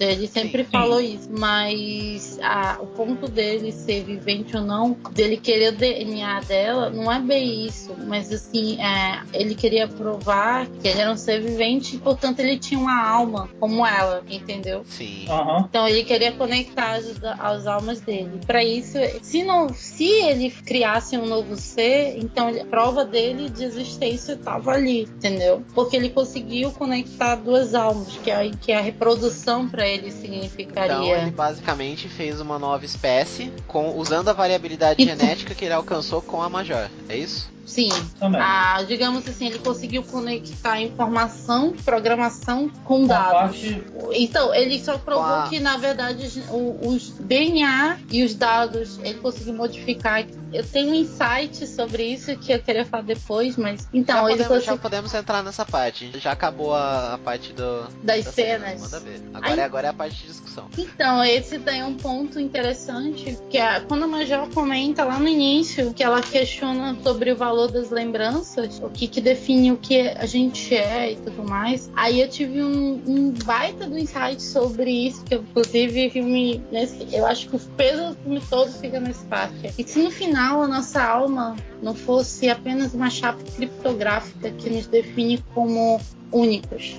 Ele 0.00 0.26
sempre 0.26 0.64
Sim, 0.64 0.70
falou 0.70 1.00
isso, 1.00 1.28
mas 1.30 2.38
a- 2.42 2.78
o 2.80 2.86
ponto 2.86 3.28
dele 3.28 3.72
ser 3.72 4.04
vivente 4.04 4.56
ou 4.56 4.62
não, 4.62 4.96
dele 5.12 5.36
querer 5.36 5.72
o 5.72 5.76
DNA 5.76 6.40
dela, 6.40 6.90
não 6.90 7.10
é 7.12 7.20
bem 7.20 7.66
isso, 7.66 7.94
mas 8.06 8.32
assim, 8.32 8.80
é, 8.80 9.22
ele 9.32 9.54
queria 9.54 9.86
provar 9.88 10.66
que 10.66 10.88
ele 10.88 11.00
era 11.00 11.12
um 11.12 11.16
ser 11.16 11.40
vivente 11.40 11.96
e, 11.96 11.98
portanto, 11.98 12.40
ele 12.40 12.58
tinha 12.58 12.78
uma 12.80 13.02
alma 13.06 13.43
como 13.60 13.86
ela, 13.86 14.22
entendeu? 14.28 14.84
Sim. 14.88 15.26
Aham. 15.28 15.66
Então 15.68 15.86
ele 15.88 16.04
queria 16.04 16.32
conectar 16.32 16.92
as, 16.92 17.06
as 17.38 17.66
almas 17.66 18.00
dele. 18.00 18.40
Para 18.46 18.62
isso, 18.64 18.98
se 19.22 19.42
não, 19.42 19.68
se 19.72 20.04
ele 20.08 20.50
criasse 20.50 21.16
um 21.16 21.26
novo 21.26 21.56
ser, 21.56 22.18
então 22.18 22.48
a 22.48 22.64
prova 22.64 23.04
dele 23.04 23.48
de 23.50 23.64
existência 23.64 24.32
estava 24.34 24.72
ali, 24.72 25.02
entendeu? 25.02 25.62
Porque 25.74 25.96
ele 25.96 26.10
conseguiu 26.10 26.70
conectar 26.72 27.36
duas 27.36 27.74
almas, 27.74 28.08
que 28.22 28.30
é, 28.30 28.50
que 28.60 28.72
a 28.72 28.80
reprodução 28.80 29.68
para 29.68 29.86
ele 29.88 30.08
Então 30.08 30.20
significaria. 30.20 31.18
ele 31.18 31.30
basicamente 31.30 32.08
fez 32.08 32.40
uma 32.40 32.58
nova 32.58 32.84
espécie 32.84 33.52
com 33.66 33.96
usando 33.98 34.28
a 34.28 34.32
variabilidade 34.32 35.02
Então- 35.02 35.16
genética 35.16 35.54
que 35.54 35.64
ele 35.64 35.74
alcançou 35.74 36.20
com 36.22 36.42
a 36.42 36.48
Major. 36.48 36.88
É 37.08 37.16
isso? 37.16 37.52
Sim, 37.66 37.88
Também. 38.18 38.40
a, 38.40 38.82
digamos 38.82 39.26
assim, 39.26 39.46
ele 39.46 39.58
conseguiu 39.58 40.02
conectar 40.02 40.80
informação, 40.80 41.72
programação 41.84 42.68
com 42.84 43.06
dados. 43.06 43.32
parte- 43.60 43.82
Então, 44.12 44.54
ele 44.54 44.78
só 44.82 44.98
provou 44.98 45.24
a- 45.24 45.48
que, 45.48 45.58
na 45.60 45.76
verdade, 45.76 46.26
os- 46.26 46.36
o- 46.50 46.88
os 46.88 47.10
DNA 47.20 47.98
e 48.10 48.22
os 48.22 48.34
dados 48.34 48.98
ele 49.02 49.14
conseguiu 49.18 49.54
modificar. 49.54 50.24
Eu 50.52 50.64
tenho 50.64 50.90
um 50.90 50.94
insight 50.94 51.66
sobre 51.66 52.04
isso 52.04 52.36
que 52.36 52.52
eu 52.52 52.60
queria 52.60 52.84
falar 52.84 53.02
depois, 53.02 53.56
mas. 53.56 53.88
Então, 53.92 54.14
já, 54.16 54.22
podemos, 54.22 54.42
já 54.42 54.48
conseguiu. 54.48 54.78
podemos 54.78 55.14
entrar 55.14 55.42
nessa 55.42 55.64
parte. 55.64 56.10
Já 56.20 56.32
acabou 56.32 56.74
a, 56.74 57.14
a 57.14 57.18
parte 57.18 57.52
do, 57.52 57.88
Das 58.02 58.24
da 58.24 58.30
cena, 58.32 58.66
cenas. 58.76 59.02
Ver. 59.02 59.20
Agora, 59.34 59.52
Aí- 59.54 59.58
é- 59.60 59.64
agora 59.64 59.86
é 59.88 59.90
a 59.90 59.94
parte 59.94 60.16
de 60.16 60.26
discussão. 60.28 60.68
Então, 60.78 61.24
esse 61.24 61.58
daí 61.58 61.80
é 61.80 61.84
um 61.84 61.94
ponto 61.96 62.38
interessante, 62.38 63.36
que 63.50 63.58
é 63.58 63.80
quando 63.80 64.04
a 64.04 64.06
Major 64.06 64.48
comenta 64.50 65.02
lá 65.04 65.18
no 65.18 65.26
início, 65.28 65.92
que 65.92 66.02
ela 66.04 66.20
questiona 66.20 66.96
sobre 67.02 67.32
o 67.32 67.36
valor 67.36 67.53
das 67.68 67.90
lembranças, 67.90 68.80
o 68.82 68.88
que, 68.88 69.06
que 69.06 69.20
define 69.20 69.72
o 69.72 69.76
que 69.76 70.00
a 70.00 70.26
gente 70.26 70.74
é 70.74 71.12
e 71.12 71.16
tudo 71.16 71.44
mais. 71.48 71.90
Aí 71.94 72.20
eu 72.20 72.28
tive 72.28 72.62
um, 72.62 73.02
um 73.06 73.30
baita 73.44 73.86
do 73.86 73.98
insight 73.98 74.42
sobre 74.42 74.90
isso, 74.90 75.24
que 75.24 75.34
eu, 75.34 75.40
inclusive 75.40 76.10
filme, 76.10 76.62
nesse, 76.70 77.06
eu 77.12 77.26
acho 77.26 77.48
que 77.48 77.56
o 77.56 77.60
peso 77.76 78.10
do 78.10 78.16
filme 78.16 78.42
todo 78.48 78.70
fica 78.72 79.00
nesse 79.00 79.24
parte. 79.26 79.72
E 79.78 79.84
se 79.84 80.02
no 80.02 80.10
final 80.10 80.62
a 80.62 80.68
nossa 80.68 81.02
alma 81.02 81.56
não 81.82 81.94
fosse 81.94 82.48
apenas 82.48 82.94
uma 82.94 83.10
chave 83.10 83.44
criptográfica 83.44 84.50
que 84.50 84.70
nos 84.70 84.86
define 84.86 85.42
como 85.54 86.00
únicos? 86.32 86.96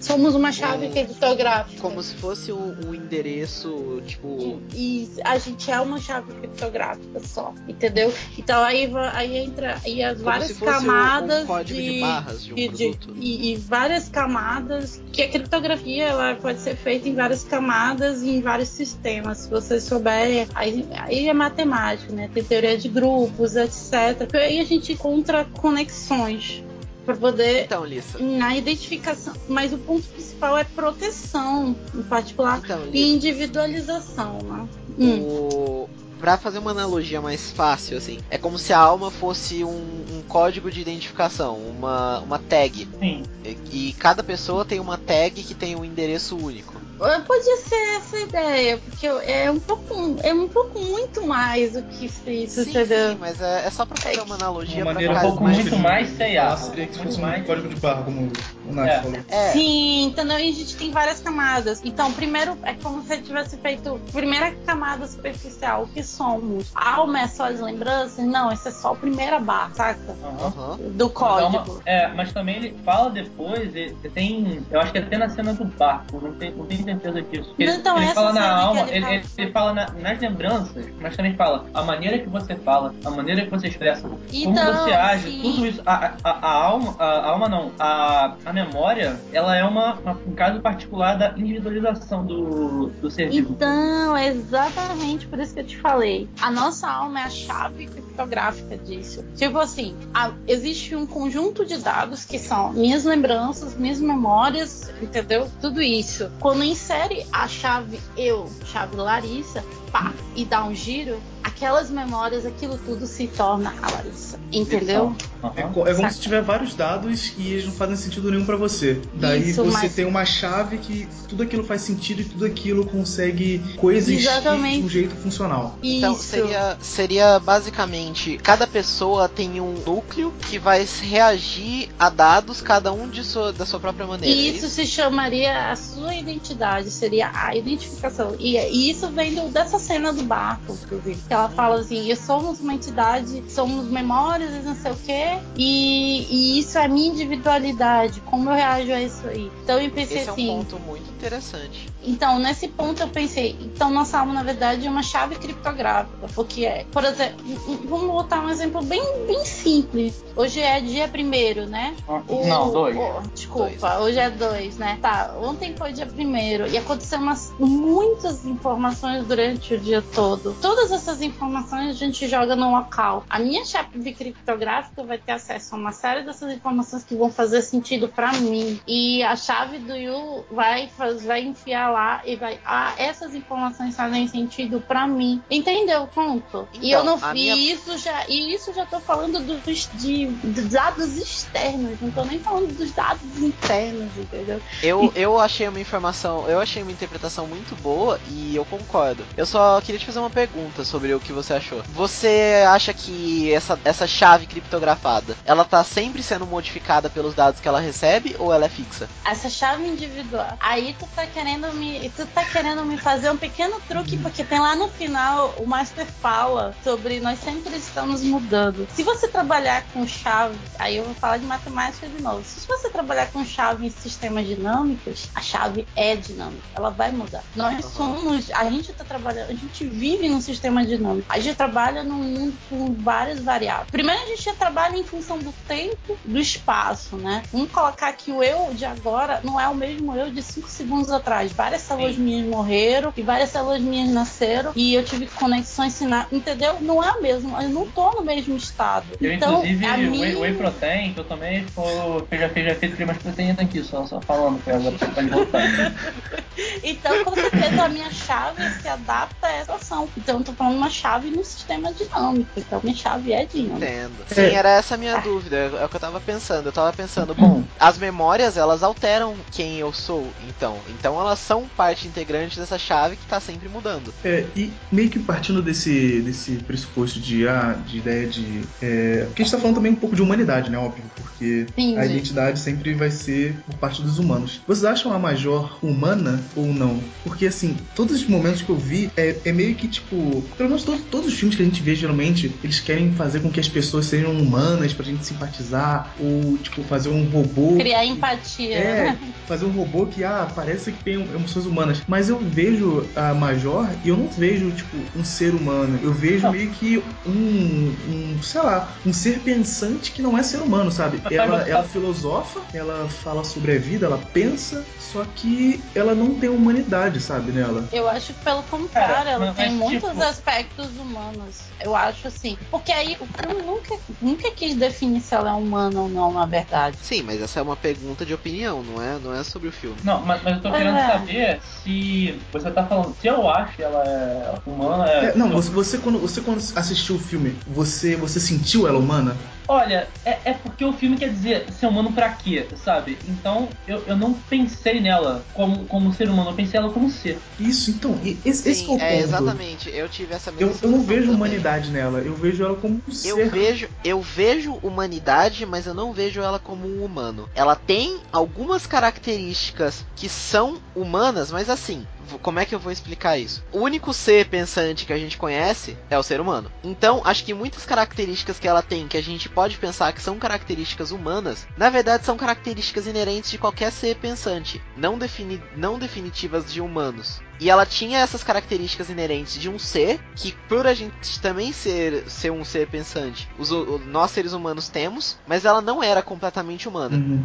Somos 0.00 0.34
uma 0.34 0.52
chave 0.52 0.86
Um- 0.88 0.90
criptográfica. 0.90 1.80
Como 1.80 2.02
se 2.02 2.14
fosse 2.16 2.52
um, 2.52 2.74
um 2.86 2.94
endereço, 2.94 4.02
tipo. 4.06 4.60
E 4.74 5.08
a 5.24 5.38
gente 5.38 5.70
é 5.70 5.80
uma 5.80 5.98
chave 5.98 6.32
criptográfica 6.34 7.20
só, 7.20 7.54
entendeu? 7.66 8.12
Então 8.36 8.62
aí, 8.62 8.90
aí 9.12 9.36
entra 9.38 9.80
aí 9.84 10.02
as 10.02 10.14
Como 10.18 10.24
várias 10.24 10.60
um- 10.60 10.64
camadas 10.64 11.44
um 11.44 11.46
código 11.46 11.80
de 11.80 12.00
barras 12.00 12.44
de 12.44 12.52
um 12.52 12.56
produto. 12.56 13.14
e, 13.16 13.52
e 13.52 13.56
várias 13.56 14.08
camadas 14.08 15.00
que 15.12 15.22
a 15.22 15.28
criptografia 15.28 16.04
ela 16.04 16.34
pode 16.34 16.60
ser 16.60 16.76
feita 16.76 17.08
em 17.08 17.14
várias 17.14 17.44
camadas 17.44 18.22
e 18.22 18.30
em 18.30 18.40
vários 18.42 18.68
sistemas. 18.70 19.38
Se 19.38 19.50
você 19.50 19.80
souber, 19.80 20.48
aí, 20.54 20.86
aí 20.92 21.28
é 21.28 21.32
matemática, 21.32 22.12
né? 22.12 22.28
Tem 22.34 22.42
teoria 22.42 22.76
de 22.76 22.88
grupos, 22.88 23.54
etc. 23.56 24.28
E 24.34 24.36
aí 24.36 24.60
a 24.60 24.64
gente 24.64 24.92
encontra 24.92 25.44
conexões 25.44 26.63
para 27.04 27.16
poder 27.16 27.64
Então, 27.64 27.84
Lissa. 27.84 28.18
na 28.18 28.56
identificação, 28.56 29.34
mas 29.48 29.72
o 29.72 29.78
ponto 29.78 30.06
principal 30.08 30.56
é 30.56 30.64
proteção, 30.64 31.76
em 31.94 32.02
particular, 32.02 32.60
Então, 32.64 32.80
e 32.92 33.12
individualização, 33.12 34.38
né? 34.42 34.68
Hum. 34.98 35.20
O... 35.20 35.88
Pra 36.20 36.38
fazer 36.38 36.58
uma 36.58 36.70
analogia 36.70 37.20
mais 37.20 37.50
fácil, 37.50 37.98
assim, 37.98 38.18
é 38.30 38.38
como 38.38 38.58
se 38.58 38.72
a 38.72 38.78
alma 38.78 39.10
fosse 39.10 39.62
um, 39.62 40.04
um 40.10 40.22
código 40.26 40.70
de 40.70 40.80
identificação, 40.80 41.58
uma, 41.58 42.20
uma 42.20 42.38
tag. 42.38 42.88
Sim. 42.98 43.22
E, 43.44 43.88
e 43.88 43.92
cada 43.92 44.22
pessoa 44.22 44.64
tem 44.64 44.80
uma 44.80 44.96
tag 44.96 45.42
que 45.42 45.54
tem 45.54 45.76
um 45.76 45.84
endereço 45.84 46.34
único. 46.36 46.80
É, 47.00 47.20
Podia 47.20 47.56
ser 47.56 47.96
essa 47.96 48.16
ideia, 48.18 48.78
porque 48.78 49.06
é 49.06 49.50
um 49.50 49.58
pouco, 49.58 50.16
é 50.22 50.32
um 50.32 50.48
pouco 50.48 50.78
muito 50.78 51.26
mais 51.26 51.72
do 51.72 51.82
que 51.82 52.06
isso, 52.06 52.62
Sim, 52.64 52.70
entendeu? 52.70 53.10
sim, 53.12 53.16
mas 53.18 53.40
é, 53.40 53.66
é 53.66 53.70
só 53.70 53.84
pra 53.84 53.96
fazer 53.96 54.20
uma 54.20 54.36
analogia 54.36 54.82
Uma 54.84 54.92
maneira 54.94 55.14
um 55.18 55.20
pouco 55.20 55.42
mais- 55.44 55.56
muito 55.58 55.76
mais 55.76 56.08
C&A. 56.10 56.26
Ela 56.44 56.56
seria 56.56 56.86
que 56.86 56.96
Muito 56.96 57.08
fosse 57.08 57.18
um 57.18 57.22
mais. 57.22 57.46
código 57.46 57.68
de 57.68 57.76
barra, 57.80 58.02
como 58.04 58.30
o 58.66 58.72
Nath 58.72 58.88
É. 58.88 59.00
falou. 59.02 59.16
É, 59.28 59.50
Sim, 59.52 60.04
entendeu? 60.04 60.38
E 60.38 60.48
a 60.50 60.52
gente 60.52 60.76
tem 60.76 60.90
várias 60.92 61.20
camadas. 61.20 61.80
Então, 61.84 62.12
primeiro, 62.12 62.56
é 62.62 62.74
como 62.74 63.02
se 63.02 63.18
tivesse 63.18 63.56
feito 63.58 64.00
primeira 64.12 64.52
camada 64.64 65.06
superficial, 65.08 65.82
o 65.84 65.88
que 65.88 66.02
somos. 66.02 66.70
Alma 66.74 67.22
é 67.22 67.26
só 67.28 67.46
as 67.48 67.60
lembranças? 67.60 68.24
Não, 68.24 68.50
essa 68.52 68.68
é 68.68 68.72
só 68.72 68.92
a 68.92 68.96
primeira 68.96 69.40
barra, 69.40 69.74
saca? 69.74 70.16
Aham. 70.22 70.46
aham. 70.46 70.76
Do 70.92 71.06
Mas 71.06 71.14
dá 71.40 71.46
uma- 71.48 71.58
código. 71.64 71.82
é, 71.84 72.08
mas 72.14 72.32
também 72.32 72.56
ele 72.56 72.76
fala 72.84 73.10
depois, 73.10 73.74
ele 73.74 73.94
tem. 74.14 74.64
Eu 74.70 74.80
acho 74.80 74.92
que 74.92 74.98
até 74.98 75.18
na 75.18 75.28
cena 75.28 75.52
do 75.54 75.64
barco, 75.64 76.20
não 76.20 76.32
tenho, 76.34 76.56
não 76.56 76.66
tenho 76.66 76.83
certeza 76.84 77.22
disso. 77.22 77.54
Ele, 77.58 77.70
Não, 77.72 77.78
então, 77.78 77.96
ele 77.96 78.04
essa 78.06 78.14
fala 78.14 78.32
na 78.32 78.40
que 78.42 78.48
alma, 78.48 78.80
ele 78.82 78.90
ele, 78.90 79.00
fala. 79.02 79.14
ele- 79.38 79.52
fala 79.52 79.72
na- 79.74 79.90
nas 80.00 80.18
lembranças, 80.20 80.86
mas 81.00 81.16
também 81.16 81.34
fala 81.34 81.64
a 81.74 81.82
maneira 81.82 82.18
que 82.18 82.28
você 82.28 82.54
fala, 82.56 82.94
a 83.04 83.10
maneira 83.10 83.42
que 83.44 83.50
você 83.50 83.68
expressa, 83.68 84.02
como 84.08 84.20
Então, 84.32 84.74
você 84.76 84.92
age, 84.92 85.30
sim. 85.30 85.42
tudo 85.42 85.66
isso. 85.66 85.82
A, 85.86 86.14
a, 86.22 86.30
a 86.30 86.52
alma, 86.52 86.94
a, 86.98 87.28
alma 87.30 87.48
não, 87.48 87.72
a, 87.78 88.36
a 88.44 88.52
memória, 88.52 89.18
ela 89.32 89.56
é 89.56 89.64
uma, 89.64 89.94
uma- 89.94 90.18
um 90.26 90.32
caso 90.34 90.60
particular 90.60 91.16
da 91.16 91.34
individualização 91.36 92.24
do, 92.24 92.90
do 93.00 93.10
ser 93.10 93.30
vivo. 93.30 93.52
Então, 93.52 94.16
é 94.16 94.28
exatamente 94.28 95.26
por 95.26 95.38
isso 95.38 95.54
que 95.54 95.60
eu 95.60 95.66
te 95.66 95.76
falei. 95.78 96.28
A 96.40 96.50
nossa 96.50 96.88
alma 96.88 97.20
é 97.20 97.24
a 97.24 97.30
chave 97.30 97.88
criptográfica 98.14 98.76
disso. 98.78 99.24
Tipo 99.34 99.58
assim, 99.58 99.94
a- 100.14 100.32
existe 100.46 100.94
um 100.94 101.06
conjunto 101.06 101.64
de 101.66 101.76
dados 101.78 102.24
que 102.24 102.38
são 102.38 102.72
minhas 102.72 103.04
lembranças, 103.04 103.74
minhas 103.74 104.00
memórias, 104.00 104.90
entendeu? 105.02 105.50
Tudo 105.60 105.82
isso. 105.82 106.30
Quando 106.40 106.62
insere 106.64 107.26
a 107.32 107.46
chave 107.48 107.98
eu, 108.16 108.48
chave 108.66 108.96
Larissa, 108.96 109.64
pá, 109.92 110.12
e 110.36 110.44
dá 110.44 110.64
um 110.64 110.74
giro, 110.74 111.20
aquelas 111.44 111.90
memórias, 111.90 112.44
aquilo 112.46 112.78
tudo 112.78 113.06
se 113.06 113.26
torna 113.28 113.72
a 113.82 113.90
Larissa. 113.90 114.38
Entendeu? 114.50 115.14
Aham. 115.42 115.52
É, 115.56 115.60
é 115.60 115.64
como 115.64 115.84
Saca. 115.96 116.10
se 116.10 116.20
tiver 116.20 116.42
vários 116.42 116.74
dados 116.74 117.32
e 117.36 117.48
eles 117.52 117.66
não 117.66 117.72
fazem 117.72 117.96
sentido 117.96 118.30
nenhum 118.30 118.44
pra 118.46 118.56
você. 118.56 119.00
Daí 119.14 119.50
Isso, 119.50 119.62
você 119.64 119.70
mas- 119.82 119.94
tem 119.94 120.04
uma 120.06 120.24
chave 120.24 120.78
que 120.78 121.06
tudo 121.28 121.42
aquilo 121.42 121.62
faz 121.64 121.82
sentido 121.82 122.22
e 122.22 122.24
tudo 122.24 122.44
aquilo 122.46 122.86
consegue 122.86 123.58
coexistir 123.76 124.28
Exatamente. 124.30 124.78
de 124.80 124.86
um 124.86 124.88
jeito 124.88 125.14
funcional. 125.16 125.78
Então 125.82 126.12
Isso. 126.14 126.22
seria, 126.22 126.76
seria 126.80 127.38
basicamente 127.38 128.38
cada 128.38 128.66
pessoa 128.66 129.28
tem 129.28 129.60
um 129.60 129.74
núcleo 129.86 130.32
que 130.48 130.58
vai 130.58 130.86
reagir 131.02 131.88
a 131.98 132.08
dados, 132.08 132.60
cada 132.62 132.92
um 132.92 133.08
de 133.08 133.24
sua, 133.24 133.52
da 133.52 133.66
sua 133.66 133.80
própria 133.80 134.06
maneira. 134.06 134.34
é 134.34 134.38
E 134.38 134.56
isso 134.56 134.68
se 134.68 134.86
chamaria 134.86 135.70
a 135.70 135.76
sua 135.76 136.14
identidade, 136.14 136.90
seria 136.90 137.30
a 137.34 137.54
identificação. 137.56 138.34
E, 138.38 138.56
e 138.56 138.90
isso 138.90 139.08
vem 139.08 139.34
do- 139.34 139.48
dessa 139.50 139.78
cena 139.78 140.12
do 140.12 140.22
barco, 140.22 140.76
inclusive. 140.84 141.18
Que 141.34 141.38
ela 141.38 141.48
fala 141.48 141.80
assim: 141.80 142.08
"E 142.08 142.14
somos 142.14 142.60
uma 142.60 142.74
entidade, 142.74 143.42
somos 143.48 143.88
memórias 143.88 144.54
e 144.54 144.60
não 144.60 144.76
sei 144.76 144.92
o 144.92 144.96
quê, 144.96 145.38
e, 145.56 146.26
e 146.30 146.60
isso 146.60 146.78
é 146.78 146.84
a 146.84 146.88
minha 146.88 147.08
individualidade. 147.08 148.20
Como 148.20 148.48
eu 148.50 148.54
reajo 148.54 148.92
a 148.92 149.02
isso 149.02 149.26
aí? 149.26 149.50
Então 149.64 149.80
eu 149.80 149.90
pensei 149.90 150.18
Esse 150.18 150.28
é 150.28 150.30
um 150.30 150.34
assim: 150.34 150.46
ponto 150.46 150.78
muito 150.78 151.10
interessante. 151.10 151.88
Então, 152.06 152.38
nesse 152.38 152.68
ponto 152.68 153.00
eu 153.02 153.08
pensei, 153.08 153.56
então 153.60 153.90
nossa 153.90 154.18
alma, 154.18 154.32
na 154.32 154.42
verdade, 154.42 154.86
é 154.86 154.90
uma 154.90 155.02
chave 155.02 155.36
criptográfica. 155.36 156.26
Porque 156.34 156.64
é, 156.64 156.84
por 156.90 157.04
exemplo, 157.04 157.44
vamos 157.84 158.06
botar 158.08 158.40
um 158.40 158.50
exemplo 158.50 158.82
bem, 158.82 159.02
bem 159.26 159.44
simples. 159.44 160.24
Hoje 160.36 160.60
é 160.60 160.80
dia 160.80 161.06
primeiro, 161.08 161.66
né? 161.66 161.94
O- 162.28 162.46
Não, 162.46 162.70
dois. 162.72 162.96
o- 162.96 163.22
desculpa, 163.34 163.98
hoje 163.98 164.18
é 164.18 164.30
dois, 164.30 164.76
né? 164.76 164.98
Tá, 165.00 165.34
ontem 165.40 165.74
foi 165.76 165.92
dia 165.92 166.06
primeiro 166.06 166.66
e 166.68 166.76
aconteceu 166.76 167.18
umas, 167.18 167.52
muitas 167.58 168.44
informações 168.44 169.24
durante 169.26 169.74
o 169.74 169.78
dia 169.78 170.02
todo. 170.14 170.54
Todas 170.60 170.90
essas 170.90 171.22
informações 171.22 171.90
a 171.90 171.92
gente 171.92 172.26
joga 172.28 172.56
no 172.56 172.70
local. 172.72 173.24
A 173.30 173.38
minha 173.38 173.64
chave 173.64 174.12
criptográfica 174.12 175.02
vai 175.04 175.18
ter 175.18 175.32
acesso 175.32 175.74
a 175.74 175.78
uma 175.78 175.92
série 175.92 176.22
dessas 176.22 176.52
informações 176.52 177.04
que 177.04 177.14
vão 177.14 177.30
fazer 177.30 177.62
sentido 177.62 178.08
pra 178.08 178.32
mim. 178.32 178.80
E 178.86 179.22
a 179.22 179.36
chave 179.36 179.78
do 179.78 179.94
Yu 179.94 180.44
vai, 180.50 180.88
vai 181.24 181.42
enfiar 181.42 181.90
e 182.24 182.36
vai. 182.36 182.58
Ah, 182.64 182.92
essas 182.98 183.34
informações 183.34 183.94
fazem 183.96 184.26
sentido 184.28 184.80
pra 184.80 185.06
mim. 185.06 185.42
Entendeu 185.50 186.02
o 186.02 186.08
ponto? 186.08 186.68
e 186.72 186.90
eu 186.90 187.00
Então, 187.00 187.04
não 187.04 187.18
fiz 187.18 187.32
minha- 187.32 187.56
isso 187.56 187.96
já. 187.98 188.24
E 188.28 188.54
isso 188.54 188.72
já 188.74 188.84
tô 188.86 189.00
falando 189.00 189.40
dos, 189.40 189.88
de, 189.94 190.26
de 190.26 190.62
dados 190.62 191.16
externos. 191.16 192.00
Não 192.00 192.10
tô 192.10 192.24
nem 192.24 192.38
falando 192.38 192.76
dos 192.76 192.92
dados 192.92 193.22
internos, 193.38 194.10
entendeu? 194.16 194.60
Eu, 194.82 195.12
eu 195.14 195.38
achei 195.38 195.68
uma 195.68 195.80
informação, 195.80 196.48
eu 196.48 196.60
achei 196.60 196.82
uma 196.82 196.92
interpretação 196.92 197.46
muito 197.46 197.74
boa 197.82 198.18
e 198.30 198.54
eu 198.56 198.64
concordo. 198.64 199.24
Eu 199.36 199.46
só 199.46 199.80
queria 199.80 199.98
te 199.98 200.06
fazer 200.06 200.18
uma 200.18 200.30
pergunta 200.30 200.84
sobre 200.84 201.12
o 201.14 201.20
que 201.20 201.32
você 201.32 201.54
achou. 201.54 201.82
Você 201.94 202.64
acha 202.68 202.92
que 202.92 203.52
essa, 203.52 203.78
essa 203.84 204.06
chave 204.06 204.46
criptografada, 204.46 205.36
ela 205.44 205.64
tá 205.64 205.82
sempre 205.84 206.22
sendo 206.22 206.46
modificada 206.46 207.08
pelos 207.10 207.34
dados 207.34 207.60
que 207.60 207.68
ela 207.68 207.80
recebe 207.80 208.34
ou 208.38 208.52
ela 208.52 208.66
é 208.66 208.68
fixa? 208.68 209.08
Essa 209.24 209.48
chave 209.50 209.86
individual. 209.86 210.56
Aí 210.60 210.94
tu 210.98 211.06
tá 211.14 211.26
querendo 211.26 211.72
me. 211.74 211.83
Tu 212.16 212.26
tá 212.26 212.44
querendo 212.44 212.84
me 212.84 212.96
fazer 212.96 213.30
um 213.30 213.36
pequeno 213.36 213.80
truque, 213.88 214.16
porque 214.18 214.44
tem 214.44 214.60
lá 214.60 214.76
no 214.76 214.88
final 214.88 215.54
o 215.58 215.66
Master 215.66 216.06
fala 216.06 216.74
sobre 216.84 217.20
nós 217.20 217.38
sempre 217.40 217.76
estamos 217.76 218.22
mudando. 218.22 218.86
Se 218.94 219.02
você 219.02 219.26
trabalhar 219.26 219.84
com 219.92 220.06
chave, 220.06 220.58
aí 220.78 220.96
eu 220.96 221.04
vou 221.04 221.14
falar 221.14 221.38
de 221.38 221.44
matemática 221.44 222.06
de 222.06 222.22
novo. 222.22 222.44
Se 222.44 222.66
você 222.66 222.88
trabalhar 222.88 223.26
com 223.32 223.44
chave 223.44 223.86
em 223.86 223.90
sistemas 223.90 224.46
dinâmicos, 224.46 225.28
a 225.34 225.40
chave 225.40 225.86
é 225.96 226.14
dinâmica, 226.14 226.62
ela 226.74 226.90
vai 226.90 227.10
mudar. 227.10 227.42
Nós 227.56 227.84
somos. 227.86 228.50
A 228.52 228.64
gente 228.70 228.92
tá 228.92 229.04
trabalhando, 229.04 229.50
a 229.50 229.54
gente 229.54 229.84
vive 229.86 230.28
num 230.28 230.40
sistema 230.40 230.84
dinâmico. 230.84 231.26
A 231.28 231.38
gente 231.38 231.56
trabalha 231.56 232.04
num 232.04 232.22
mundo 232.22 232.56
com 232.68 232.94
várias 232.94 233.40
variáveis. 233.40 233.90
Primeiro 233.90 234.22
a 234.22 234.26
gente 234.26 234.52
trabalha 234.54 234.96
em 234.96 235.04
função 235.04 235.38
do 235.38 235.52
tempo, 235.66 236.16
do 236.24 236.38
espaço, 236.38 237.16
né? 237.16 237.42
Vamos 237.52 237.70
colocar 237.70 238.12
que 238.12 238.30
o 238.30 238.42
eu 238.42 238.72
de 238.74 238.84
agora 238.84 239.40
não 239.42 239.60
é 239.60 239.68
o 239.68 239.74
mesmo 239.74 240.14
eu 240.14 240.30
de 240.30 240.42
5 240.42 240.68
segundos 240.68 241.10
atrás. 241.10 241.52
Várias 241.52 241.73
células 241.82 242.16
Sim. 242.16 242.22
minhas 242.22 242.46
morreram 242.46 243.12
e 243.16 243.22
várias 243.22 243.50
células 243.50 243.80
minhas 243.80 244.10
nasceram 244.10 244.72
e 244.74 244.94
eu 244.94 245.04
tive 245.04 245.26
conexões 245.26 245.92
sinápticas, 245.92 246.38
entendeu? 246.38 246.76
Não 246.80 247.02
é 247.02 247.12
o 247.12 247.22
mesmo, 247.22 247.60
eu 247.60 247.68
não 247.68 247.86
tô 247.86 248.12
no 248.12 248.22
mesmo 248.22 248.56
estado. 248.56 249.06
Eu, 249.20 249.32
então, 249.32 249.64
inclusive, 249.64 249.86
a 249.86 249.94
o 249.94 249.98
minha... 249.98 250.26
whey, 250.26 250.36
whey 250.36 250.54
protein, 250.54 251.14
que 251.14 251.20
eu 251.20 251.24
também 251.24 251.64
tô, 251.74 251.82
eu 251.82 252.38
já 252.38 252.48
fiz, 252.48 252.64
já 252.64 252.74
fiz 252.74 252.98
umas 252.98 253.18
proteínas 253.18 253.58
aqui, 253.58 253.82
só, 253.82 254.06
só 254.06 254.20
falando 254.20 254.62
que 254.62 254.70
agora 254.70 254.90
você 254.96 255.06
pode 255.06 255.28
voltar. 255.28 255.62
Então, 256.84 257.24
com 257.24 257.34
certeza, 257.34 257.82
a 257.82 257.88
minha 257.88 258.10
chave 258.12 258.62
se 258.80 258.86
adapta 258.86 259.48
a 259.48 259.52
essa 259.52 259.74
ação. 259.74 260.08
Então, 260.16 260.38
eu 260.38 260.44
tô 260.44 260.52
falando 260.52 260.76
uma 260.76 260.88
chave 260.88 261.28
no 261.28 261.44
sistema 261.44 261.92
dinâmico. 261.92 262.48
Então, 262.56 262.80
minha 262.84 262.94
chave 262.94 263.32
é 263.32 263.44
dinâmica. 263.44 263.84
Entendo. 263.84 264.24
Sim, 264.28 264.54
era 264.54 264.68
essa 264.70 264.94
a 264.94 264.98
minha 264.98 265.18
dúvida. 265.18 265.56
É 265.56 265.84
é 265.84 265.86
o 265.86 265.88
que 265.88 265.96
eu 265.96 266.00
tava 266.00 266.20
pensando. 266.20 266.66
Eu 266.66 266.72
tava 266.72 266.92
pensando, 266.92 267.34
bom, 267.34 267.62
as 267.78 267.98
memórias 267.98 268.56
elas 268.56 268.82
alteram 268.82 269.36
quem 269.52 269.78
eu 269.78 269.92
sou, 269.92 270.26
então. 270.48 270.78
Então 270.88 271.20
elas 271.20 271.38
são 271.38 271.53
são 271.54 271.68
parte 271.76 272.08
integrante 272.08 272.58
dessa 272.58 272.76
chave 272.76 273.14
que 273.14 273.26
tá 273.26 273.38
sempre 273.38 273.68
mudando. 273.68 274.12
É, 274.24 274.44
e 274.56 274.72
meio 274.90 275.08
que 275.08 275.20
partindo 275.20 275.62
desse, 275.62 276.20
desse 276.20 276.56
pressuposto 276.56 277.20
de, 277.20 277.46
ah, 277.46 277.78
de 277.86 277.98
ideia 277.98 278.26
de. 278.26 278.62
É, 278.82 279.24
porque 279.26 279.42
a 279.42 279.44
gente 279.44 279.54
tá 279.54 279.60
falando 279.60 279.76
também 279.76 279.92
um 279.92 279.96
pouco 279.96 280.16
de 280.16 280.22
humanidade, 280.22 280.68
né? 280.68 280.76
Óbvio, 280.76 281.04
porque 281.14 281.66
Sim, 281.76 281.96
a 281.96 282.04
identidade 282.04 282.58
sempre 282.58 282.92
vai 282.94 283.10
ser 283.10 283.54
por 283.66 283.76
parte 283.76 284.02
dos 284.02 284.18
humanos. 284.18 284.60
Vocês 284.66 284.84
acham 284.84 285.12
a 285.12 285.18
Major 285.18 285.78
humana 285.80 286.42
ou 286.56 286.66
não? 286.66 287.00
Porque, 287.22 287.46
assim, 287.46 287.76
todos 287.94 288.16
os 288.16 288.26
momentos 288.26 288.62
que 288.62 288.70
eu 288.70 288.76
vi 288.76 289.10
é, 289.16 289.36
é 289.44 289.52
meio 289.52 289.76
que 289.76 289.86
tipo. 289.86 290.42
Pelo 290.56 290.70
menos 290.70 290.82
todos, 290.82 291.02
todos 291.02 291.28
os 291.28 291.34
filmes 291.34 291.56
que 291.56 291.62
a 291.62 291.64
gente 291.64 291.82
vê, 291.82 291.94
geralmente, 291.94 292.52
eles 292.64 292.80
querem 292.80 293.12
fazer 293.12 293.40
com 293.40 293.50
que 293.50 293.60
as 293.60 293.68
pessoas 293.68 294.06
sejam 294.06 294.32
humanas 294.32 294.92
pra 294.92 295.04
gente 295.04 295.24
simpatizar, 295.24 296.14
ou, 296.18 296.58
tipo, 296.58 296.82
fazer 296.82 297.10
um 297.10 297.24
robô. 297.28 297.76
Criar 297.76 298.04
empatia, 298.04 298.74
É, 298.74 299.16
fazer 299.46 299.66
um 299.66 299.70
robô 299.70 300.06
que, 300.06 300.24
ah, 300.24 300.50
parece 300.54 300.90
que 300.90 301.04
tem 301.04 301.18
emoções 301.44 301.66
humanas. 301.66 302.02
Mas 302.08 302.28
eu 302.28 302.38
vejo 302.38 303.06
a 303.14 303.34
Major 303.34 303.86
e 304.04 304.08
eu 304.08 304.16
não 304.16 304.28
vejo, 304.28 304.70
tipo, 304.72 304.96
um 305.18 305.24
ser 305.24 305.54
humano. 305.54 305.98
Eu 306.02 306.12
vejo 306.12 306.44
Não. 306.44 306.52
meio 306.52 306.70
que 306.70 307.02
um, 307.26 307.94
um, 308.08 308.42
sei 308.42 308.62
lá, 308.62 308.88
um 309.04 309.12
ser 309.12 309.40
pensante 309.40 310.10
que 310.12 310.22
não 310.22 310.36
é 310.36 310.42
ser 310.42 310.58
humano, 310.58 310.90
sabe? 310.90 311.20
Ela, 311.34 311.68
ela 311.68 311.82
filosofa, 311.84 312.60
ela 312.72 313.08
fala 313.08 313.42
sobre 313.44 313.72
a 313.74 313.78
vida, 313.78 314.06
ela 314.06 314.18
pensa, 314.32 314.84
só 314.98 315.24
que 315.36 315.82
ela 315.94 316.14
não 316.14 316.34
tem 316.34 316.48
humanidade, 316.48 317.20
sabe, 317.20 317.50
nela. 317.52 317.88
Eu 317.92 318.08
acho 318.08 318.32
que 318.32 318.44
pelo 318.44 318.62
contrário, 318.64 319.14
Cara, 319.14 319.30
ela 319.30 319.54
tem 319.54 319.70
muitos 319.72 320.08
tipo- 320.10 320.22
aspectos 320.22 320.96
humanos. 320.96 321.56
Eu 321.80 321.94
acho 321.94 322.28
assim. 322.28 322.56
Porque 322.70 322.92
aí 322.92 323.16
o 323.20 323.26
filme 323.26 323.62
nunca, 323.66 323.96
nunca 324.22 324.50
quis 324.52 324.76
definir 324.76 325.20
se 325.20 325.34
ela 325.34 325.50
é 325.50 325.52
humana 325.54 326.00
ou 326.00 326.08
não, 326.08 326.32
na 326.32 326.46
verdade. 326.46 326.96
Sim, 327.02 327.22
mas 327.22 327.40
essa 327.42 327.58
é 327.60 327.62
uma 327.62 327.76
pergunta 327.76 328.24
de 328.24 328.32
opinião, 328.32 328.82
não 328.82 329.02
é, 329.02 329.18
não 329.18 329.34
é 329.34 329.42
sobre 329.42 329.68
o 329.68 329.72
filme. 329.72 329.96
Não, 330.04 330.24
mas, 330.24 330.42
mas 330.42 330.56
eu 330.56 330.62
tô 330.62 330.68
Pois 330.70 330.82
querendo 330.82 330.96
é. 330.98 331.18
Saber 331.34 331.60
se 331.82 332.34
você 332.52 332.70
tá 332.70 332.86
falando, 332.86 333.14
se 333.20 333.26
eu 333.26 333.48
acho 333.48 333.76
que 333.76 333.82
ela 333.82 334.02
é 334.04 334.70
humana. 334.70 335.10
É, 335.10 335.24
É, 335.26 335.36
não, 335.36 335.50
você, 335.50 335.70
você 335.70 335.98
quando 335.98 336.18
você 336.18 336.40
quando 336.40 336.58
assistiu 336.76 337.16
o 337.16 337.18
filme, 337.18 337.56
você 337.66 338.16
você 338.16 338.38
sentiu 338.40 338.86
ela 338.86 338.98
humana? 338.98 339.36
Olha, 339.66 340.06
é, 340.24 340.50
é 340.50 340.52
porque 340.54 340.84
o 340.84 340.92
filme 340.92 341.16
quer 341.16 341.30
dizer 341.30 341.64
ser 341.72 341.86
humano 341.86 342.12
pra 342.12 342.30
quê, 342.30 342.66
sabe? 342.76 343.18
Então 343.26 343.68
eu, 343.86 344.02
eu 344.06 344.16
não 344.16 344.34
pensei 344.34 345.00
nela 345.00 345.44
como, 345.54 345.86
como 345.86 346.12
ser 346.12 346.28
humano, 346.28 346.50
eu 346.50 346.54
pensei 346.54 346.78
ela 346.78 346.92
como 346.92 347.08
ser. 347.08 347.38
Isso, 347.58 347.90
então, 347.90 348.14
esse, 348.22 348.44
esse 348.44 348.64
que 348.64 348.70
é 348.70 348.74
o 348.74 348.74
Sim, 348.74 348.86
ponto. 348.86 349.02
é, 349.02 349.18
exatamente. 349.20 349.90
Eu 349.90 350.08
tive 350.08 350.34
essa 350.34 350.52
mesma 350.52 350.70
Eu, 350.70 350.76
eu 350.82 350.90
não 350.90 351.00
vejo 351.00 351.22
também. 351.22 351.36
humanidade 351.36 351.90
nela, 351.90 352.18
eu 352.18 352.34
vejo 352.34 352.62
ela 352.62 352.74
como 352.76 353.00
um 353.08 353.12
ser. 353.12 353.30
Eu 353.30 353.48
vejo, 353.48 353.88
eu 354.04 354.20
vejo 354.20 354.74
humanidade, 354.82 355.64
mas 355.64 355.86
eu 355.86 355.94
não 355.94 356.12
vejo 356.12 356.40
ela 356.42 356.58
como 356.58 356.86
um 356.86 357.02
humano. 357.04 357.48
Ela 357.54 357.74
tem 357.74 358.18
algumas 358.32 358.86
características 358.86 360.04
que 360.14 360.28
são 360.28 360.78
humanas, 360.94 361.23
mas 361.50 361.70
assim, 361.70 362.06
como 362.42 362.58
é 362.58 362.64
que 362.64 362.74
eu 362.74 362.78
vou 362.78 362.92
explicar 362.92 363.38
isso? 363.38 363.62
O 363.72 363.80
único 363.80 364.12
ser 364.12 364.48
pensante 364.48 365.04
que 365.06 365.12
a 365.12 365.18
gente 365.18 365.36
conhece 365.36 365.96
é 366.10 366.18
o 366.18 366.22
ser 366.22 366.40
humano. 366.40 366.70
Então, 366.82 367.20
acho 367.24 367.44
que 367.44 367.54
muitas 367.54 367.84
características 367.84 368.58
que 368.58 368.68
ela 368.68 368.82
tem, 368.82 369.08
que 369.08 369.16
a 369.16 369.22
gente 369.22 369.48
pode 369.48 369.76
pensar 369.76 370.12
que 370.12 370.22
são 370.22 370.38
características 370.38 371.10
humanas, 371.10 371.66
na 371.76 371.90
verdade 371.90 372.24
são 372.24 372.36
características 372.36 373.06
inerentes 373.06 373.50
de 373.50 373.58
qualquer 373.58 373.90
ser 373.92 374.16
pensante, 374.16 374.80
não, 374.96 375.18
defini 375.18 375.62
não 375.76 375.98
definitivas 375.98 376.72
de 376.72 376.80
humanos. 376.80 377.42
E 377.60 377.70
ela 377.70 377.86
tinha 377.86 378.18
essas 378.18 378.42
características 378.42 379.08
inerentes 379.10 379.60
de 379.60 379.68
um 379.70 379.78
ser 379.78 380.20
que, 380.34 380.50
por 380.68 380.88
a 380.88 380.92
gente 380.92 381.40
também 381.40 381.72
ser, 381.72 382.28
ser 382.28 382.50
um 382.50 382.64
ser 382.64 382.88
pensante, 382.88 383.48
os, 383.56 383.70
o- 383.70 383.98
nós 384.06 384.32
seres 384.32 384.52
humanos 384.52 384.88
temos, 384.88 385.36
mas 385.46 385.64
ela 385.64 385.80
não 385.80 386.02
era 386.02 386.20
completamente 386.20 386.88
humana. 386.88 387.16
Uhum. 387.16 387.44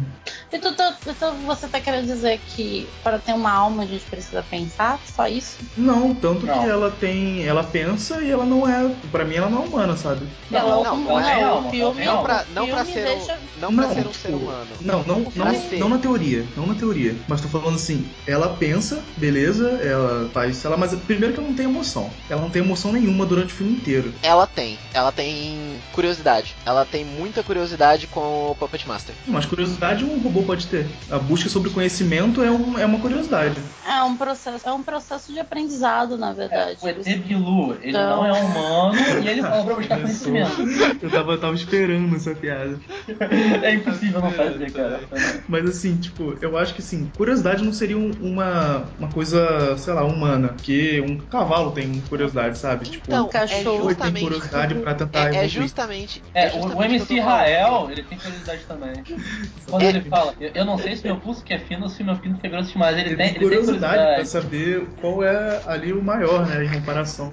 E 0.52 0.58
tu- 0.58 0.74
então 1.06 1.36
você 1.46 1.68
tá 1.68 1.80
querendo 1.80 2.06
dizer 2.06 2.40
que 2.40 2.88
para 3.04 3.20
ter 3.20 3.32
uma 3.34 3.52
alma 3.52 3.84
a 3.84 3.86
gente 3.86 4.04
precisa 4.06 4.42
pensar? 4.42 4.69
Só 5.14 5.26
isso? 5.28 5.56
Não, 5.76 6.14
tanto 6.14 6.46
Não. 6.46 6.58
que 6.62 6.68
ela 6.68 6.90
tem. 6.90 7.44
Ela 7.46 7.62
pensa 7.64 8.20
e 8.22 8.30
ela 8.30 8.44
não 8.44 8.68
é. 8.68 8.90
Pra 9.10 9.24
mim, 9.24 9.36
ela 9.36 9.48
não 9.50 9.62
é 9.64 9.66
humana, 9.66 9.96
sabe? 9.96 10.26
Ela, 10.52 10.76
não, 10.76 10.82
não, 10.84 10.96
não 11.04 11.20
é 11.20 11.42
alma, 11.42 11.68
o 11.68 11.70
filme, 11.70 12.04
não 12.04 12.14
Não 12.16 12.22
pra, 12.22 12.44
não 12.54 12.68
pra 12.68 12.84
ser, 12.84 13.04
deixa- 13.04 13.34
um, 13.34 13.60
não 13.60 13.74
pra 13.76 13.88
ser 13.88 14.00
um 14.00 14.02
tipo, 14.02 14.14
ser 14.14 14.34
humano. 14.34 14.66
Não, 14.80 15.02
não, 15.04 15.20
não, 15.34 15.52
não 15.78 15.88
na 15.88 15.98
teoria. 15.98 16.44
Não 16.56 16.66
na 16.66 16.74
teoria. 16.74 17.14
Mas 17.28 17.40
tô 17.40 17.48
falando 17.48 17.74
assim, 17.76 18.06
ela 18.26 18.48
pensa, 18.48 19.02
beleza, 19.16 19.68
ela 19.82 20.28
faz, 20.32 20.62
lá, 20.64 20.76
mas 20.76 20.94
primeiro 20.94 21.34
que 21.34 21.40
ela 21.40 21.48
não 21.48 21.54
tem 21.56 21.66
emoção. 21.66 22.10
Ela 22.28 22.40
não 22.42 22.50
tem 22.50 22.62
emoção 22.62 22.92
nenhuma 22.92 23.24
durante 23.26 23.52
o 23.52 23.56
filme 23.56 23.72
inteiro. 23.74 24.12
Ela 24.22 24.46
tem, 24.46 24.78
ela 24.92 25.12
tem 25.12 25.78
curiosidade. 25.92 26.54
Ela 26.64 26.84
tem 26.84 27.04
muita 27.04 27.42
curiosidade 27.42 28.06
com 28.06 28.50
o 28.50 28.56
Puppet 28.58 28.86
Master. 28.88 29.14
Mas 29.26 29.46
curiosidade 29.46 30.04
um 30.04 30.18
robô 30.20 30.42
pode 30.42 30.66
ter. 30.66 30.86
A 31.10 31.18
busca 31.18 31.48
sobre 31.48 31.70
conhecimento 31.70 32.42
é, 32.42 32.50
um, 32.50 32.78
é 32.78 32.84
uma 32.86 32.98
curiosidade. 32.98 33.56
É 33.86 34.02
um 34.02 34.16
processo, 34.16 34.59
é 34.64 34.72
um 34.72 34.82
processo 34.82 35.32
de 35.32 35.38
aprendizado, 35.40 36.16
na 36.18 36.32
verdade. 36.32 36.78
O 36.82 36.88
ET 36.88 37.04
Bilu, 37.20 37.74
ele 37.80 37.90
Então- 37.90 38.16
não 38.16 38.26
é 38.26 38.32
humano 38.32 38.94
e 39.22 39.28
ele 39.28 39.42
fala 39.42 39.64
pra 39.64 39.74
buscar 39.74 40.00
conhecimento. 40.00 40.62
Eu 41.02 41.10
tava, 41.10 41.38
tava 41.38 41.54
esperando 41.54 42.14
essa 42.16 42.34
piada. 42.34 42.78
É 43.62 43.74
impossível 43.74 44.20
não 44.20 44.30
fazer, 44.32 44.70
cara. 44.72 45.00
Mas 45.48 45.68
assim, 45.68 45.96
tipo, 45.96 46.36
eu 46.40 46.56
acho 46.58 46.74
que 46.74 46.80
assim, 46.80 47.10
curiosidade 47.16 47.62
não 47.64 47.72
seria 47.72 47.96
um- 47.96 48.12
uma, 48.20 48.84
uma 48.98 49.08
coisa, 49.08 49.76
sei 49.78 49.92
lá, 49.94 50.04
humana. 50.04 50.48
Porque 50.48 51.00
um 51.06 51.18
cavalo 51.18 51.70
tem 51.72 52.00
curiosidade, 52.08 52.58
sabe? 52.58 52.86
Tipo, 52.86 53.04
Então, 53.06 53.26
Um 53.26 53.28
cachorro 53.28 53.78
um 53.78 53.82
boi 53.82 53.94
tem 53.94 54.12
curiosidade 54.14 54.74
pra 54.76 54.94
tentar 54.94 55.34
É, 55.34 55.44
é 55.44 55.48
justamente. 55.48 56.22
É, 56.34 56.48
o, 56.48 56.52
justamente 56.52 56.76
o 56.76 56.82
MC 56.82 56.98
tô 57.06 57.14
falando. 57.22 57.28
Rael, 57.28 57.88
ele 57.90 58.02
tem 58.02 58.18
curiosidade 58.18 58.60
também. 58.66 58.92
Quando 59.68 59.82
É. 59.82 59.88
ele 59.88 60.00
fala, 60.02 60.34
eu, 60.40 60.50
eu 60.54 60.64
não 60.64 60.78
sei 60.78 60.96
se 60.96 61.04
meu 61.04 61.16
pulso 61.16 61.42
que 61.44 61.52
é 61.54 61.58
fino 61.58 61.84
ou 61.84 61.88
se 61.88 62.02
meu 62.02 62.16
pino 62.16 62.36
que 62.38 62.46
é 62.46 62.50
grosso 62.50 62.72
demais, 62.72 62.96
ele, 62.96 63.08
Ele 63.10 63.16
tem, 63.16 63.26
tem 63.32 63.36
ele 63.36 63.38
tem 63.38 63.48
curiosidade 63.48 63.80
pra 63.94 64.02
curiosidade. 64.04 64.28
Saber 64.50 64.88
qual 65.00 65.22
é 65.22 65.62
ali 65.66 65.92
o 65.92 66.02
maior, 66.02 66.44
né, 66.46 66.64
em 66.64 66.70
comparação. 66.72 67.32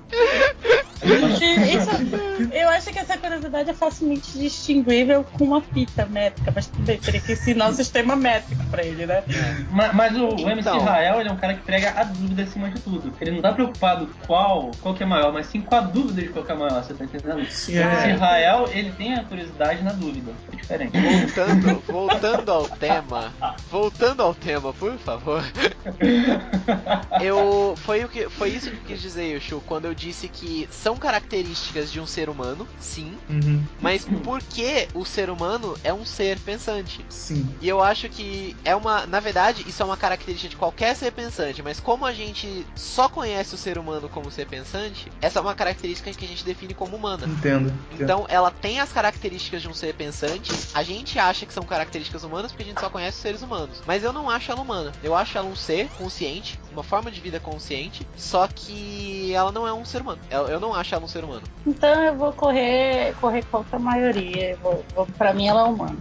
Isso, 1.04 2.52
eu 2.52 2.70
acho 2.70 2.92
que 2.92 3.00
essa 3.00 3.18
curiosidade 3.18 3.70
é 3.70 3.74
facilmente 3.74 4.38
distinguível 4.38 5.24
com 5.24 5.46
uma 5.46 5.62
fita 5.62 6.06
métrica, 6.08 6.52
mas 6.54 6.68
tudo 6.68 6.84
bem, 6.84 6.98
teria 6.98 7.22
que 7.22 7.34
ensinar 7.34 7.70
o 7.70 7.74
sistema 7.74 8.16
métrico 8.16 8.64
pra 8.66 8.84
ele, 8.84 9.06
né? 9.06 9.24
Mas, 9.72 9.94
mas 9.94 10.18
o, 10.18 10.28
o 10.30 10.50
MC 10.50 10.68
Então. 10.68 10.84
Rael, 10.84 11.20
ele 11.20 11.30
é 11.30 11.32
um 11.32 11.38
cara 11.38 11.54
que 11.54 11.62
prega 11.62 11.92
a 11.92 12.04
dúvida 12.04 12.44
acima 12.44 12.70
de 12.70 12.82
tudo. 12.82 13.14
Ele 13.22 13.32
não 13.32 13.42
tá 13.42 13.54
preocupado 13.54 14.10
qual, 14.26 14.72
qual 14.82 14.96
que 14.96 15.04
é 15.04 15.06
maior, 15.06 15.32
mas 15.32 15.46
sim 15.46 15.62
com 15.62 15.76
a 15.76 15.82
dúvida 15.82 16.22
de 16.22 16.30
qual 16.30 16.44
que 16.44 16.52
é 16.52 16.56
maior, 16.56 16.84
você 16.84 16.94
tá 16.94 17.06
entendendo? 17.06 17.46
Sim, 17.50 17.78
O 17.78 17.82
é. 17.82 17.84
MC 17.84 18.12
Rael, 18.20 18.66
ele 18.72 18.92
tem 18.92 19.14
a 19.14 19.24
curiosidade 19.24 19.84
na 19.84 19.94
dúvida. 19.94 20.32
É 20.52 20.56
diferente. 20.56 20.98
Voltando, 20.98 21.84
voltando 21.88 22.52
ao 22.52 22.68
tema. 22.70 23.34
Voltando 23.70 24.24
ao 24.24 24.34
tema, 24.34 24.74
por 24.74 24.98
favor. 24.98 25.44
Eu. 27.22 27.76
Foi, 27.78 28.04
o 28.04 28.10
que, 28.10 28.30
foi 28.30 28.50
isso 28.50 28.70
que 28.70 28.78
eu 28.78 28.82
quis 28.88 29.02
dizer, 29.02 29.36
Yoshu, 29.36 29.62
quando 29.66 29.86
eu 29.86 29.94
disse 29.94 30.28
que 30.28 30.68
são 30.72 30.96
características 30.96 31.92
de 31.92 32.00
um 32.00 32.08
ser 32.08 32.30
humano, 32.30 32.68
sim. 32.80 33.18
Uhum, 33.30 33.64
Mas 33.82 34.06
por 34.24 34.42
que 34.42 34.88
o 34.94 35.06
ser 35.06 35.30
humano 35.30 35.78
é 35.84 35.94
um 35.94 36.06
ser 36.06 36.40
pensante? 36.40 37.06
sim. 37.10 37.48
E 37.62 37.68
eu 37.68 37.82
acho 37.82 38.10
que 38.10 38.56
é 38.64 38.76
uma. 38.76 39.06
Na 39.06 39.20
verdade, 39.20 39.64
isso 39.68 39.82
é 39.82 39.86
uma 39.86 39.98
característica 39.98 40.50
de 40.50 40.56
qualquer 40.56 40.96
ser 40.96 41.12
pensante, 41.12 41.62
mas 41.62 41.80
como 41.80 42.06
a 42.06 42.14
gente 42.14 42.66
só 42.76 43.08
conhece 43.10 43.56
o 43.56 43.58
ser 43.58 43.78
humano 43.78 44.10
como 44.10 44.32
ser 44.32 44.48
pensante, 44.48 45.12
essa 45.22 45.40
é 45.40 45.42
uma 45.42 45.56
característica 45.56 46.12
que 46.14 46.26
a 46.26 46.28
gente 46.28 46.46
define 46.46 46.74
como 46.74 46.96
humana. 46.96 47.26
Entendo. 47.28 47.74
Então 47.92 48.26
ela 48.30 48.52
tem 48.52 48.80
as 48.80 48.92
características 48.92 49.62
de 49.62 49.68
um 49.68 49.74
ser 49.74 49.94
pensante. 49.94 50.52
A 50.74 50.84
gente 50.84 51.20
acha 51.20 51.46
que 51.46 51.54
são 51.54 51.64
características 51.64 52.24
humanas 52.24 52.52
porque 52.52 52.64
a 52.64 52.66
gente 52.66 52.80
só 52.80 52.90
conhece 52.90 53.18
os 53.18 53.22
seres 53.22 53.42
humanos. 53.42 53.82
Mas 53.86 54.04
eu 54.04 54.14
não 54.14 54.30
acho 54.30 54.52
ela 54.52 54.62
humana. 54.62 54.92
Eu 55.04 55.16
acho 55.16 55.38
ela 55.38 55.48
um 55.48 55.56
ser 55.56 55.90
consciente, 55.98 56.60
uma 56.78 56.84
forma 56.84 57.10
de 57.10 57.20
vida 57.20 57.40
consciente. 57.40 58.08
Só 58.16 58.48
que 58.48 59.34
ela 59.34 59.52
não 59.52 59.68
é 59.68 59.74
um 59.74 59.84
ser 59.84 60.02
humano. 60.02 60.20
Eu, 60.30 60.60
não 60.60 60.74
acho 60.74 60.94
ela 60.94 61.04
um 61.04 61.08
ser 61.08 61.24
humano. 61.24 61.42
Então 61.66 62.04
eu 62.04 62.16
vou 62.16 62.32
correr, 62.32 63.16
correr 63.20 63.44
contra 63.46 63.78
a 63.78 63.80
maioria. 63.80 64.58
Vou, 64.62 64.86
vou, 64.96 65.06
pra 65.18 65.34
mim 65.34 65.48
ela 65.48 65.62
é 65.62 65.64
humana. 65.64 65.98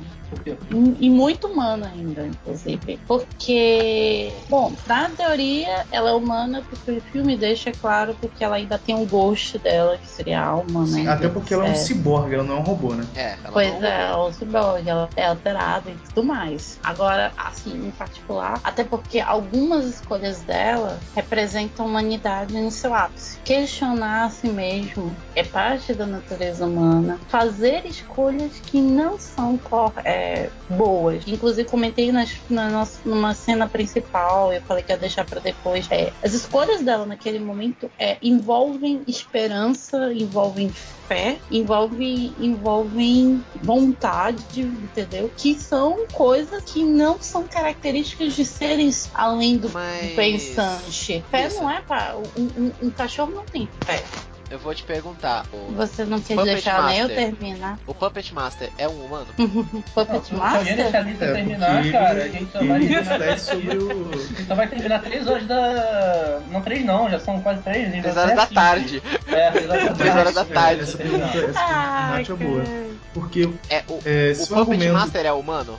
E, 0.70 1.07
e 1.07 1.11
muito 1.11 1.47
humana 1.47 1.91
ainda, 1.95 2.27
inclusive. 2.27 2.99
Porque, 3.07 4.33
bom, 4.49 4.72
na 4.87 5.09
teoria 5.11 5.85
ela 5.91 6.11
é 6.11 6.12
humana 6.12 6.62
porque 6.68 6.91
o 6.93 7.01
filme 7.01 7.37
deixa 7.37 7.72
claro 7.72 8.16
porque 8.20 8.43
ela 8.43 8.57
ainda 8.57 8.79
tem 8.79 8.95
um 8.95 9.07
ghost 9.07 9.59
dela, 9.59 9.97
que 9.99 10.09
seria 10.09 10.41
a 10.41 10.47
alma, 10.47 10.81
né? 10.81 10.87
Sim, 10.87 11.09
até 11.09 11.29
porque 11.29 11.55
ela 11.55 11.66
é 11.66 11.68
um 11.70 11.72
É. 11.72 11.74
ciborgue, 11.74 12.35
ela 12.35 12.45
não 12.45 12.57
é 12.57 12.59
um 12.59 12.62
robô, 12.62 12.95
né? 12.95 13.07
É, 13.14 13.37
ela 13.45 13.53
Pois 13.53 13.81
não 13.81 13.89
é, 13.89 14.16
o 14.16 14.33
cyborg, 14.33 14.89
ela 14.89 15.09
é 15.16 15.27
alterada 15.27 15.91
e 15.91 15.95
tudo 16.09 16.24
mais. 16.24 16.79
Agora, 16.83 17.33
assim, 17.37 17.87
em 17.87 17.91
particular, 17.91 18.61
até 18.64 18.85
porque 18.85 19.20
algumas 19.20 19.85
escolhas 19.87 20.41
dela 20.43 20.99
representam 21.14 21.87
a 21.87 21.89
humanidade 21.89 22.55
no 22.55 22.70
seu 22.70 22.93
ápice. 22.95 23.39
Questionar 23.45 24.24
a 24.24 24.31
si 24.31 24.49
mesmo 24.49 25.14
é 25.35 25.45
parte 25.45 25.95
da 25.95 26.07
natureza 26.07 26.66
humana. 26.66 27.18
Fazer 27.29 27.85
escolhas 27.87 28.53
que 28.61 28.81
não 28.81 29.18
são 29.18 29.57
corretas 29.59 30.16
é, 30.17 30.51
boas. 30.71 31.23
Inclusive, 31.27 31.69
comentei 31.69 32.11
nas, 32.11 32.37
na 32.49 32.69
nossa, 32.71 32.99
numa 33.05 33.35
cena 33.35 33.69
principal, 33.69 34.53
eu 34.53 34.62
falei 34.62 34.83
que 34.83 34.91
ia 34.93 34.97
deixar 34.97 35.25
para 35.25 35.41
depois. 35.41 35.87
É, 35.91 36.12
as 36.23 36.33
escolhas 36.33 36.81
dela 36.83 37.05
naquele 37.05 37.39
momento 37.39 37.91
é, 37.99 38.17
envolvem 38.23 39.03
esperança, 39.07 40.12
envolvem 40.12 40.71
fé, 41.09 41.37
envolvem, 41.51 42.35
envolvem 42.41 43.45
vontade, 43.62 44.62
entendeu? 44.62 45.31
Que 45.37 45.55
são 45.55 46.07
coisas 46.12 46.62
que 46.64 46.83
não 46.83 47.21
são 47.21 47.45
características 47.47 48.35
de 48.35 48.45
seres 48.45 49.09
além 49.14 49.57
do 49.59 49.69
Mas- 49.71 50.12
pensante. 50.14 51.25
Fé 51.31 51.47
Isso. 51.47 51.61
não 51.62 51.71
é 51.71 51.81
para 51.83 52.17
um, 52.37 52.43
um- 52.64 52.73
um 52.85 52.91
cachorro 52.91 53.33
não 53.33 53.45
tem 53.45 53.69
fé. 53.85 54.03
Eu 54.49 54.59
vou 54.61 54.72
te 54.74 54.84
perguntar, 54.84 55.44
o, 55.53 55.72
Você 55.74 56.05
não 56.05 56.20
quer 56.20 56.36
Puppet 56.36 56.53
deixar 56.55 56.86
nem 56.86 56.99
eu 56.99 57.09
Master. 57.09 57.24
terminar? 57.36 57.78
o 57.86 57.92
Puppet 57.94 58.32
Master 58.34 58.70
é 58.78 58.88
um 58.88 59.05
humano? 59.05 59.26
Não, 59.38 59.49
Puppet 59.82 60.24
se 60.26 60.34
alguém 60.34 60.76
deixar 60.76 61.01
a 61.01 61.03
Master? 61.03 61.05
lista 61.07 61.24
É, 61.24 61.32
terminar, 61.32 61.74
porque 61.76 61.90
cara, 61.92 62.22
a 62.24 62.28
gente 62.28 62.53
só 62.53 62.59
vai 62.64 62.80
terminar. 62.80 63.38
sobre 63.38 63.76
o. 63.78 64.11
A 64.12 64.16
gente 64.16 64.47
só 64.47 64.55
vai 64.55 64.68
terminar 64.68 65.03
3 65.03 65.26
horas 65.26 65.47
da. 65.47 66.40
Não, 66.51 66.61
3 66.62 66.84
não, 66.84 67.11
já 67.11 67.18
são 67.18 67.40
quase 67.40 67.61
3. 67.62 67.90
3 68.03 68.16
horas 68.16 68.36
da 68.36 68.47
tarde. 68.47 69.03
É, 69.26 69.51
3 69.51 69.68
horas 69.70 69.84
da 69.84 69.94
Três 69.94 70.16
horas 70.16 70.34
da 70.34 70.44
tarde. 70.44 70.82
Essa 70.82 70.97
pergunta, 70.99 71.24
essa 71.26 71.36
pergunta 71.38 71.61
Ah, 71.61 72.20
é 72.20 72.34
boa. 72.34 72.64
Porque 73.12 73.49
É, 73.70 73.82
o, 73.88 73.99
é, 74.05 74.32
o 74.32 74.36
Puppet 74.47 74.59
argumento. 74.61 74.92
Master 74.92 75.26
é 75.26 75.32
humano? 75.32 75.78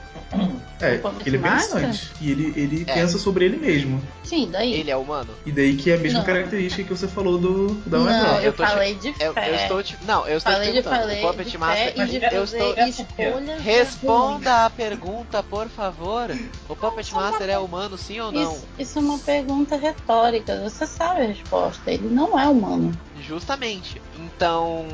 É, 0.81 0.95
O 0.95 0.99
Puppet 0.99 1.27
ele 1.27 1.37
é 1.37 1.39
Master? 1.39 1.81
pensante. 1.81 2.11
E 2.19 2.31
ele, 2.31 2.53
ele 2.55 2.85
É. 2.87 2.93
pensa 2.95 3.17
sobre 3.19 3.45
ele 3.45 3.57
mesmo. 3.57 4.01
Sim, 4.23 4.49
daí. 4.51 4.73
Ele 4.73 4.89
é 4.91 4.97
humano? 4.97 5.29
E 5.45 5.51
daí 5.51 5.75
que 5.75 5.91
é 5.91 5.95
a 5.95 5.97
mesma 5.99 6.19
Não. 6.19 6.25
característica 6.25 6.83
que 6.83 6.89
você 6.89 7.07
falou 7.07 7.37
do 7.37 7.75
da 7.85 7.99
não, 7.99 8.39
eu 8.41 8.51
Eu 8.57 8.65
tô 8.65 8.65
te- 8.65 8.71
falei 8.71 8.95
de 8.95 9.13
Eu, 9.19 9.33
fé. 9.33 9.49
eu 9.51 9.55
estou 9.55 9.83
te. 9.83 9.97
Não, 10.03 10.27
eu 10.27 10.37
estou 10.37 10.51
falei 10.53 10.67
te 10.69 10.73
de, 10.77 10.81
perguntando. 10.81 11.01
falei 11.03 11.23
o 11.23 11.27
Puppet 11.27 11.49
de 11.51 11.57
Master. 11.59 11.93
de 11.93 12.35
eu 12.35 12.43
estou- 12.43 12.73
escolhas 12.87 13.61
Responda 13.61 14.65
a 14.65 14.69
pergunta, 14.69 15.43
por 15.43 15.67
favor. 15.69 16.29
O 16.67 16.75
Puppet 16.75 17.13
Não, 17.13 17.21
Master 17.21 17.49
é 17.49 17.57
humano, 17.59 17.97
sim 17.97 18.19
ou 18.19 18.31
não? 18.31 18.41
Isso, 18.53 18.67
isso 18.79 18.97
é 18.99 19.01
uma 19.01 19.19
pergunta 19.19 19.75
retórica. 19.75 20.59
Você 20.67 20.87
sabe 20.87 21.21
a 21.21 21.25
resposta. 21.25 21.91
Ele 21.91 22.07
não 22.09 22.37
é 22.39 22.47
humano. 22.47 22.91
Justamente. 23.25 24.01
Então, 24.19 24.85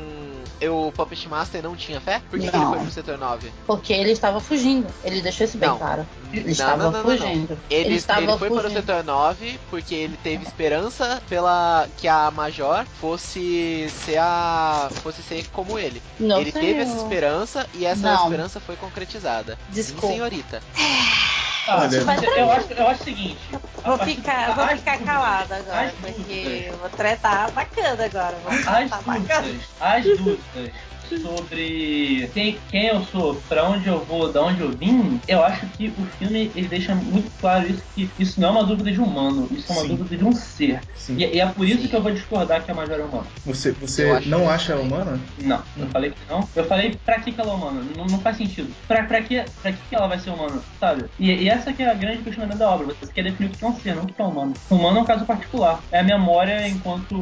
eu, 0.60 0.86
o 0.88 0.92
Puppet 0.92 1.28
Master 1.28 1.62
não 1.62 1.74
tinha 1.76 2.00
fé? 2.00 2.20
Por 2.30 2.38
que, 2.38 2.48
que 2.50 2.56
ele 2.56 2.66
foi 2.66 2.78
pro 2.78 2.90
setor 2.90 3.18
9? 3.18 3.52
Porque 3.66 3.92
ele 3.92 4.10
estava 4.12 4.40
fugindo. 4.40 4.86
Ele 5.04 5.20
deixou 5.20 5.44
isso 5.46 5.58
bem 5.58 5.68
Não. 5.68 5.78
claro. 5.78 6.06
Ele 6.32 6.44
Não, 6.44 6.50
estava 6.50 6.84
não, 6.84 6.90
não, 6.90 7.02
não, 7.02 7.10
não. 7.10 7.18
fugindo. 7.18 7.58
Ele, 7.70 7.86
ele, 7.86 7.94
estava 7.94 8.38
foi 8.38 8.48
para 8.48 8.58
o 8.58 8.62
fugindo. 8.62 8.78
setor 8.80 9.04
9 9.04 9.60
porque 9.70 9.94
ele 9.94 10.16
teve 10.22 10.44
esperança 10.44 11.22
pela 11.28 11.86
que 11.96 12.08
a 12.08 12.30
Major 12.30 12.84
fosse 13.00 13.86
ser 14.04 14.18
a 14.18 14.88
fosse 15.02 15.22
ser 15.22 15.46
como 15.52 15.78
ele. 15.78 16.02
Não 16.18 16.40
ele 16.40 16.50
teve 16.50 16.80
eu. 16.80 16.82
essa 16.82 16.96
esperança 16.96 17.66
e 17.74 17.84
essa 17.84 18.14
esperança 18.14 18.58
foi 18.60 18.76
concretizada. 18.76 19.54
Sim, 19.68 19.74
Desculpa. 19.74 20.08
senhorita. 20.08 20.62
Ah, 21.66 21.80
Olha, 21.80 21.96
eu, 21.96 22.50
acho, 22.52 22.72
eu 22.72 22.86
acho 22.88 23.00
o 23.00 23.04
seguinte. 23.04 23.48
Vou 23.84 23.98
ficar, 23.98 24.54
vou 24.54 24.66
ficar 24.68 24.92
dúvidas- 24.98 25.04
calada 25.14 25.56
agora, 25.56 25.94
porque 26.00 26.12
dúvidas- 26.12 26.78
vou 26.80 26.90
tretar 26.90 27.52
bacana 27.52 28.04
agora. 28.04 28.36
Vou 28.38 28.50
As 28.52 28.64
tretar 28.64 29.02
bacana. 29.02 29.42
dúvidas, 29.42 29.74
as 29.80 30.04
dúvidas 30.04 30.72
sobre 31.20 32.30
quem, 32.32 32.58
quem 32.70 32.86
eu 32.86 33.02
sou, 33.04 33.40
pra 33.48 33.68
onde 33.68 33.86
eu 33.86 34.04
vou, 34.04 34.32
da 34.32 34.42
onde 34.42 34.60
eu 34.60 34.70
vim, 34.72 35.20
eu 35.28 35.42
acho 35.42 35.66
que 35.76 35.88
o 35.98 36.04
filme 36.18 36.50
ele 36.54 36.68
deixa 36.68 36.94
muito 36.94 37.30
claro 37.40 37.68
isso 37.68 37.82
que 37.94 38.10
isso 38.18 38.40
não 38.40 38.48
é 38.48 38.50
uma 38.52 38.64
dúvida 38.64 38.90
de 38.90 39.00
humano, 39.00 39.48
isso 39.50 39.70
é 39.70 39.74
uma 39.74 39.82
Sim. 39.82 39.96
dúvida 39.96 40.16
de 40.16 40.24
um 40.24 40.32
ser. 40.32 40.80
Sim. 40.94 41.16
E, 41.16 41.36
e 41.36 41.40
é 41.40 41.46
por 41.46 41.66
isso 41.66 41.82
Sim. 41.82 41.88
que 41.88 41.96
eu 41.96 42.02
vou 42.02 42.12
discordar 42.12 42.62
que 42.62 42.70
a 42.70 42.74
Major 42.74 43.00
é 43.00 43.04
humana. 43.04 43.26
Você, 43.44 43.72
você 43.72 44.20
não 44.26 44.40
que 44.40 44.46
acha 44.46 44.72
ela 44.72 44.82
humana? 44.82 45.20
Não, 45.38 45.62
eu 45.76 45.86
falei 45.88 46.10
que 46.10 46.16
não. 46.28 46.48
Eu 46.54 46.64
falei 46.64 46.98
pra 47.04 47.20
que, 47.20 47.32
que 47.32 47.40
ela 47.40 47.52
é 47.52 47.54
humana? 47.54 47.82
Não, 47.96 48.06
não 48.06 48.18
faz 48.20 48.36
sentido. 48.36 48.74
Pra, 48.86 49.04
pra, 49.04 49.22
que, 49.22 49.42
pra 49.62 49.72
que, 49.72 49.78
que 49.88 49.94
ela 49.94 50.06
vai 50.06 50.18
ser 50.18 50.30
humana, 50.30 50.60
sabe? 50.80 51.04
E, 51.18 51.30
e 51.30 51.48
essa 51.48 51.72
que 51.72 51.82
é 51.82 51.90
a 51.90 51.94
grande 51.94 52.22
questionamento 52.22 52.58
da 52.58 52.70
obra. 52.70 52.94
Você 53.00 53.12
quer 53.12 53.24
definir 53.24 53.50
o 53.50 53.54
que 53.54 53.64
é 53.64 53.68
um 53.68 53.76
ser, 53.76 53.94
não 53.94 54.04
o 54.04 54.06
que 54.06 54.20
é 54.20 54.24
humano. 54.24 54.54
Humano 54.70 54.98
é 54.98 55.02
um 55.02 55.04
caso 55.04 55.24
particular. 55.24 55.82
É 55.90 56.00
a 56.00 56.04
memória 56.04 56.66
enquanto 56.68 57.14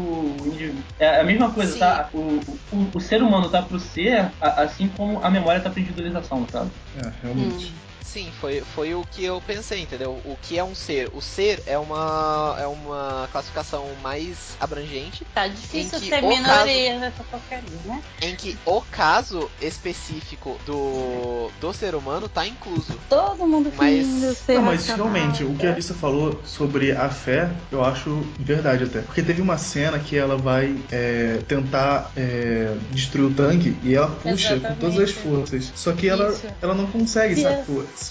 indivíduo. 0.47 0.83
É 0.99 1.21
a 1.21 1.25
mesma 1.25 1.51
coisa, 1.51 1.73
Sim. 1.73 1.79
tá? 1.79 2.09
O, 2.13 2.41
o, 2.73 2.91
o 2.95 3.01
ser 3.01 3.23
humano 3.23 3.49
tá 3.49 3.63
pro 3.73 3.81
ser, 3.81 4.31
assim 4.39 4.87
como 4.89 5.25
a 5.25 5.31
memória 5.31 5.61
tá 5.61 5.71
pra 5.71 5.81
individualização, 5.81 6.47
sabe? 6.53 6.71
É, 6.99 7.11
realmente. 7.23 7.73
Hum. 7.75 7.92
Sim, 8.05 8.31
foi, 8.41 8.61
foi 8.75 8.95
o 8.95 9.05
que 9.11 9.25
eu 9.25 9.41
pensei, 9.47 9.81
entendeu? 9.81 10.21
O 10.25 10.37
que 10.41 10.59
é 10.59 10.65
um 10.65 10.75
ser? 10.75 11.11
O 11.15 11.21
ser 11.21 11.63
é 11.67 11.79
uma 11.79 12.57
é 12.61 12.67
uma 12.67 13.29
classificação 13.33 13.89
mais 14.03 14.57
abrangente 14.61 15.25
Tá 15.35 15.47
difícil 15.47 15.99
Em 15.99 16.03
que 16.03 16.09
ser 16.09 16.23
o 16.25 16.29
minoria 16.29 16.99
nessa 16.99 17.23
porcaria, 17.25 17.69
né? 17.85 18.03
em 18.21 18.37
que 18.37 18.59
o 18.67 18.81
caso 18.83 19.51
específico 19.61 20.59
do, 20.67 21.51
do 21.61 21.73
ser 21.73 21.95
humano 21.95 22.29
tá 22.29 22.47
incluso. 22.47 22.99
Todo 23.09 23.47
mundo 23.47 23.73
Mas- 23.77 24.07
ser 24.39 24.55
Não, 24.55 24.63
mas 24.63 24.87
racional. 24.87 25.13
realmente, 25.13 25.45
o 25.45 25.55
que 25.55 25.67
a 25.67 25.73
Alissa 25.73 25.95
falou 25.95 26.41
sobre 26.45 26.93
a 26.93 27.09
fé, 27.11 27.51
eu 27.71 27.85
acho 27.85 28.23
verdade 28.39 28.85
até. 28.85 29.01
Porque 29.01 29.23
teve 29.23 29.41
uma 29.41 29.59
cena 29.59 29.99
que 29.99 30.17
ela 30.17 30.37
vai 30.37 30.77
é, 30.91 31.39
tentar 31.49 32.11
é, 32.17 32.75
destruir 32.91 33.27
o 33.27 33.35
tanque 33.35 33.77
e 33.83 33.95
ela 33.95 34.09
puxa 34.09 34.59
com 34.61 34.75
todas 34.75 34.99
as 34.99 35.11
Exatamente. 35.11 35.13
forças. 35.15 35.73
Só 35.75 35.93
que 35.93 36.09
ela, 36.09 36.31
Isso. 36.31 36.47
ela 36.61 36.75
não 36.75 36.87
consegue, 36.87 37.35
Se 37.37 37.43
sabe? 37.43 37.65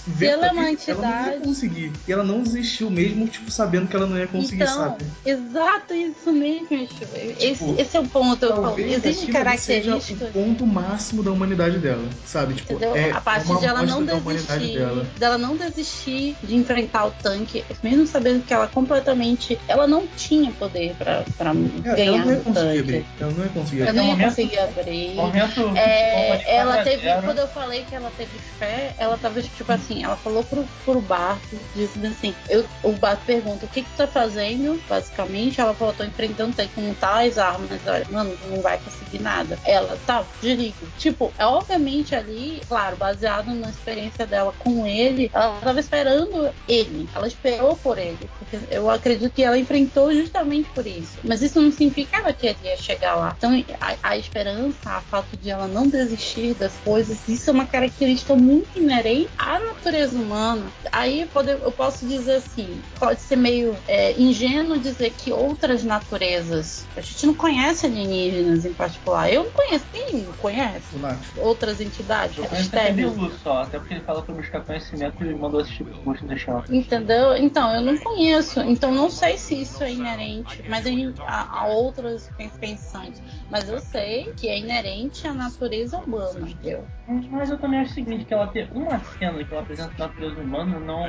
Ver 0.06 0.26
ela 0.26 0.48
tanque, 0.48 0.54
uma 0.54 0.62
Ela 0.62 0.62
não 0.62 0.62
ia 0.62 0.72
entidade- 0.72 1.44
conseguir. 1.44 1.92
E 2.08 2.12
ela 2.12 2.24
não 2.24 2.42
desistiu 2.42 2.90
mesmo, 2.90 3.26
tipo, 3.28 3.50
sabendo 3.50 3.86
que 3.88 3.96
ela 3.96 4.06
não 4.06 4.16
ia 4.18 4.26
conseguir, 4.26 4.62
então, 4.64 4.74
sabe? 4.76 5.04
exato 5.24 5.94
isso 5.94 6.32
mesmo, 6.32 6.66
Chu. 6.68 7.04
Esse, 7.38 7.52
Tipo, 7.64 7.80
esse 7.80 7.96
é 7.96 8.00
o 8.00 8.06
ponto. 8.06 8.46
Talvez 8.48 9.04
aquilo 9.06 9.38
ali 9.38 9.58
seja 9.58 9.96
o 9.96 10.32
ponto 10.32 10.66
máximo 10.66 11.22
da 11.22 11.30
humanidade 11.30 11.78
dela, 11.78 12.04
sabe? 12.26 12.54
Tipo, 12.54 12.72
Entendeu? 12.74 12.96
é 12.96 13.10
a 13.10 13.20
parte 13.20 13.46
uma 13.50 13.60
de 13.60 13.66
ela 13.66 13.82
não 13.82 13.98
amostra 13.98 14.06
da 14.06 14.20
humanidade 14.20 14.58
desistir, 14.60 14.78
dela. 14.78 15.06
dela 15.18 15.38
não 15.38 15.56
desistir 15.56 16.36
de 16.42 16.56
enfrentar 16.56 17.06
o 17.06 17.10
tanque, 17.10 17.64
mesmo 17.82 18.06
sabendo 18.06 18.42
que 18.44 18.52
ela 18.52 18.66
completamente, 18.68 19.58
ela 19.68 19.86
não 19.86 20.06
tinha 20.16 20.50
poder 20.52 20.94
pra, 20.98 21.24
pra 21.36 21.50
É, 21.50 21.52
ela 21.52 21.96
ganhar 21.96 22.24
não 22.26 22.32
ia 22.32 22.38
o 22.38 22.42
conseguir 22.42 22.54
tanque. 22.66 22.78
abrir. 22.80 23.06
Ela 23.20 23.30
não 23.32 23.42
ia 23.44 23.50
conseguir 23.50 23.80
Ela 23.82 23.90
abrir. 23.90 23.98
não 24.00 24.04
ia 24.06 24.12
momento- 24.12 24.28
conseguir 24.28 24.58
abrir. 24.58 25.14
Momento. 25.14 25.76
É, 25.76 26.56
ela 26.56 26.74
4 26.74 26.80
a 26.80 26.84
teve, 26.84 27.02
0. 27.02 27.22
quando 27.22 27.38
eu 27.38 27.48
falei 27.48 27.84
que 27.88 27.94
ela 27.94 28.12
teve 28.16 28.30
fé, 28.58 28.94
ela 28.98 29.16
tava 29.18 29.42
tipo 29.42 29.71
assim, 29.72 30.04
ela 30.04 30.16
falou 30.16 30.44
pro, 30.44 30.64
pro 30.84 31.00
Barto, 31.00 31.58
dizendo 31.74 32.06
assim, 32.08 32.34
eu, 32.48 32.64
o 32.82 32.92
Barto 32.92 33.24
pergunta, 33.24 33.66
o 33.66 33.68
que 33.68 33.82
que 33.82 33.90
tu 33.90 33.96
tá 33.96 34.06
fazendo? 34.06 34.80
Basicamente, 34.88 35.60
ela 35.60 35.74
falou, 35.74 35.94
tô 35.94 36.04
enfrentando 36.04 36.54
tanque 36.54 36.72
com 36.74 36.94
tais 36.94 37.38
armas, 37.38 37.80
olha, 37.86 38.06
mano, 38.10 38.36
não 38.48 38.60
vai 38.60 38.78
conseguir 38.78 39.20
nada. 39.20 39.58
Ela, 39.64 39.98
tá, 40.06 40.24
desliga. 40.40 40.74
Tipo, 40.98 41.32
é 41.38 41.46
obviamente 41.46 42.14
ali, 42.14 42.60
claro, 42.68 42.96
baseado 42.96 43.54
na 43.54 43.70
experiência 43.70 44.26
dela 44.26 44.54
com 44.58 44.86
ele, 44.86 45.30
ela 45.32 45.58
tava 45.60 45.80
esperando 45.80 46.52
ele, 46.68 47.08
ela 47.14 47.26
esperou 47.26 47.76
por 47.76 47.98
ele, 47.98 48.28
porque 48.38 48.58
eu 48.70 48.90
acredito 48.90 49.32
que 49.32 49.42
ela 49.42 49.58
enfrentou 49.58 50.12
justamente 50.12 50.68
por 50.70 50.86
isso. 50.86 51.18
Mas 51.24 51.42
isso 51.42 51.60
não 51.60 51.70
significa 51.70 52.10
que 52.10 52.16
ela 52.16 52.32
queria 52.32 52.76
chegar 52.76 53.14
lá. 53.14 53.34
Então, 53.36 53.64
a, 53.80 54.10
a 54.10 54.16
esperança, 54.16 54.90
a 54.90 55.00
fato 55.00 55.36
de 55.36 55.50
ela 55.50 55.66
não 55.66 55.86
desistir 55.86 56.54
das 56.54 56.72
coisas, 56.84 57.18
isso 57.28 57.50
é 57.50 57.52
uma 57.52 57.66
característica 57.66 58.34
muito 58.34 58.78
inerente 58.78 59.30
à 59.38 59.58
natureza 59.64 60.16
humana. 60.16 60.72
Aí 60.90 61.26
pode- 61.26 61.50
eu 61.50 61.72
posso 61.72 62.06
dizer 62.06 62.36
assim, 62.36 62.80
pode 62.98 63.20
ser 63.20 63.36
meio 63.36 63.76
é, 63.86 64.12
ingênuo 64.20 64.78
dizer 64.78 65.10
que 65.10 65.32
outras 65.32 65.84
naturezas, 65.84 66.86
a 66.96 67.00
gente 67.00 67.26
não 67.26 67.34
conhece 67.34 67.86
alienígenas 67.86 68.64
em 68.64 68.72
particular. 68.72 69.32
Eu 69.32 69.44
não 69.44 69.50
conheço, 69.50 69.84
quem 69.92 70.24
conhece? 70.32 70.94
O 70.94 70.98
Nath. 70.98 71.24
Outras 71.36 71.80
entidades 71.80 72.38
externas. 72.52 73.40
Só, 73.42 73.62
até 73.62 73.78
porque 73.78 73.94
ele 73.94 74.02
fala 74.02 74.22
pra 74.22 74.34
buscar 74.34 74.60
conhecimento 74.64 75.24
e 75.24 75.34
mandou 75.34 75.60
assistir 75.60 75.84
in 75.84 76.26
the 76.28 76.36
Shell. 76.36 76.64
Entendeu? 76.68 77.36
Então, 77.36 77.74
eu 77.74 77.80
não 77.80 77.96
conheço. 77.98 78.60
Então, 78.60 78.92
não 78.92 79.10
sei 79.10 79.36
se 79.38 79.60
isso 79.60 79.82
é 79.82 79.92
inerente, 79.92 80.62
mas 80.68 80.84
a, 81.26 81.60
a 81.60 81.66
outras 81.66 82.30
pensantes. 82.60 83.22
Mas 83.50 83.68
eu 83.68 83.78
sei 83.80 84.32
que 84.36 84.48
é 84.48 84.58
inerente 84.58 85.26
à 85.26 85.32
natureza 85.34 85.98
humana, 85.98 86.48
entendeu? 86.48 86.86
Mas 87.30 87.50
eu 87.50 87.58
também 87.58 87.80
acho 87.80 87.92
o 87.92 87.94
seguinte, 87.94 88.24
que 88.24 88.34
ela 88.34 88.46
ter 88.48 88.70
uma 88.72 88.98
cena 88.98 89.44
que 89.44 89.52
ela 89.52 89.62
apresenta 89.62 89.92
a 89.96 90.08
natureza 90.08 90.40
humana 90.40 90.78
não. 90.80 91.02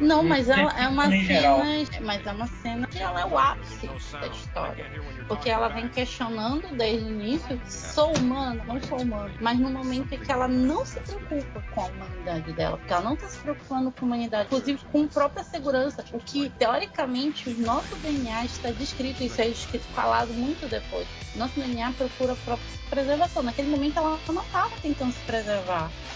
Não, 0.00 0.22
mas 0.22 0.48
ela 0.48 0.72
é 0.78 0.88
uma 0.88 1.10
geral. 1.10 1.62
cena. 1.62 2.00
Mas 2.00 2.26
é 2.26 2.32
uma 2.32 2.46
cena 2.46 2.86
que 2.86 2.98
ela 2.98 3.20
é 3.20 3.24
o 3.26 3.38
ápice 3.38 3.86
da 4.12 4.26
história. 4.26 4.86
Porque 5.28 5.48
ela 5.50 5.68
vem 5.68 5.88
questionando 5.88 6.74
desde 6.76 7.04
o 7.04 7.10
início: 7.10 7.60
sou 7.66 8.16
humana, 8.16 8.62
não 8.66 8.80
sou 8.82 9.00
humana. 9.00 9.32
Mas 9.40 9.58
no 9.58 9.70
momento 9.70 10.12
em 10.12 10.18
que 10.18 10.32
ela 10.32 10.48
não 10.48 10.84
se 10.84 11.00
preocupa 11.00 11.62
com 11.72 11.80
a 11.80 11.84
humanidade 11.84 12.52
dela, 12.52 12.76
porque 12.76 12.92
ela 12.92 13.02
não 13.02 13.14
está 13.14 13.28
se 13.28 13.38
preocupando 13.38 13.92
com 13.92 14.04
a 14.04 14.06
humanidade, 14.06 14.46
inclusive 14.46 14.80
com 14.90 15.06
própria 15.08 15.44
segurança, 15.44 16.04
o 16.12 16.18
que 16.18 16.48
teoricamente 16.50 17.48
o 17.48 17.60
nosso 17.60 17.94
DNA 17.96 18.44
está 18.44 18.70
descrito, 18.70 19.22
isso 19.22 19.40
é 19.40 19.48
escrito, 19.48 19.84
falado 19.94 20.32
muito 20.32 20.68
depois. 20.68 21.06
Nosso 21.36 21.58
DNA 21.58 21.92
procura 21.92 22.32
a 22.32 22.36
própria 22.36 22.66
preservação. 22.90 23.42
Naquele 23.42 23.68
momento 23.68 23.98
ela 23.98 24.18
não 24.28 24.42
estava 24.42 24.70
tentando 24.80 25.12
se 25.12 25.20
preservar. 25.20 25.43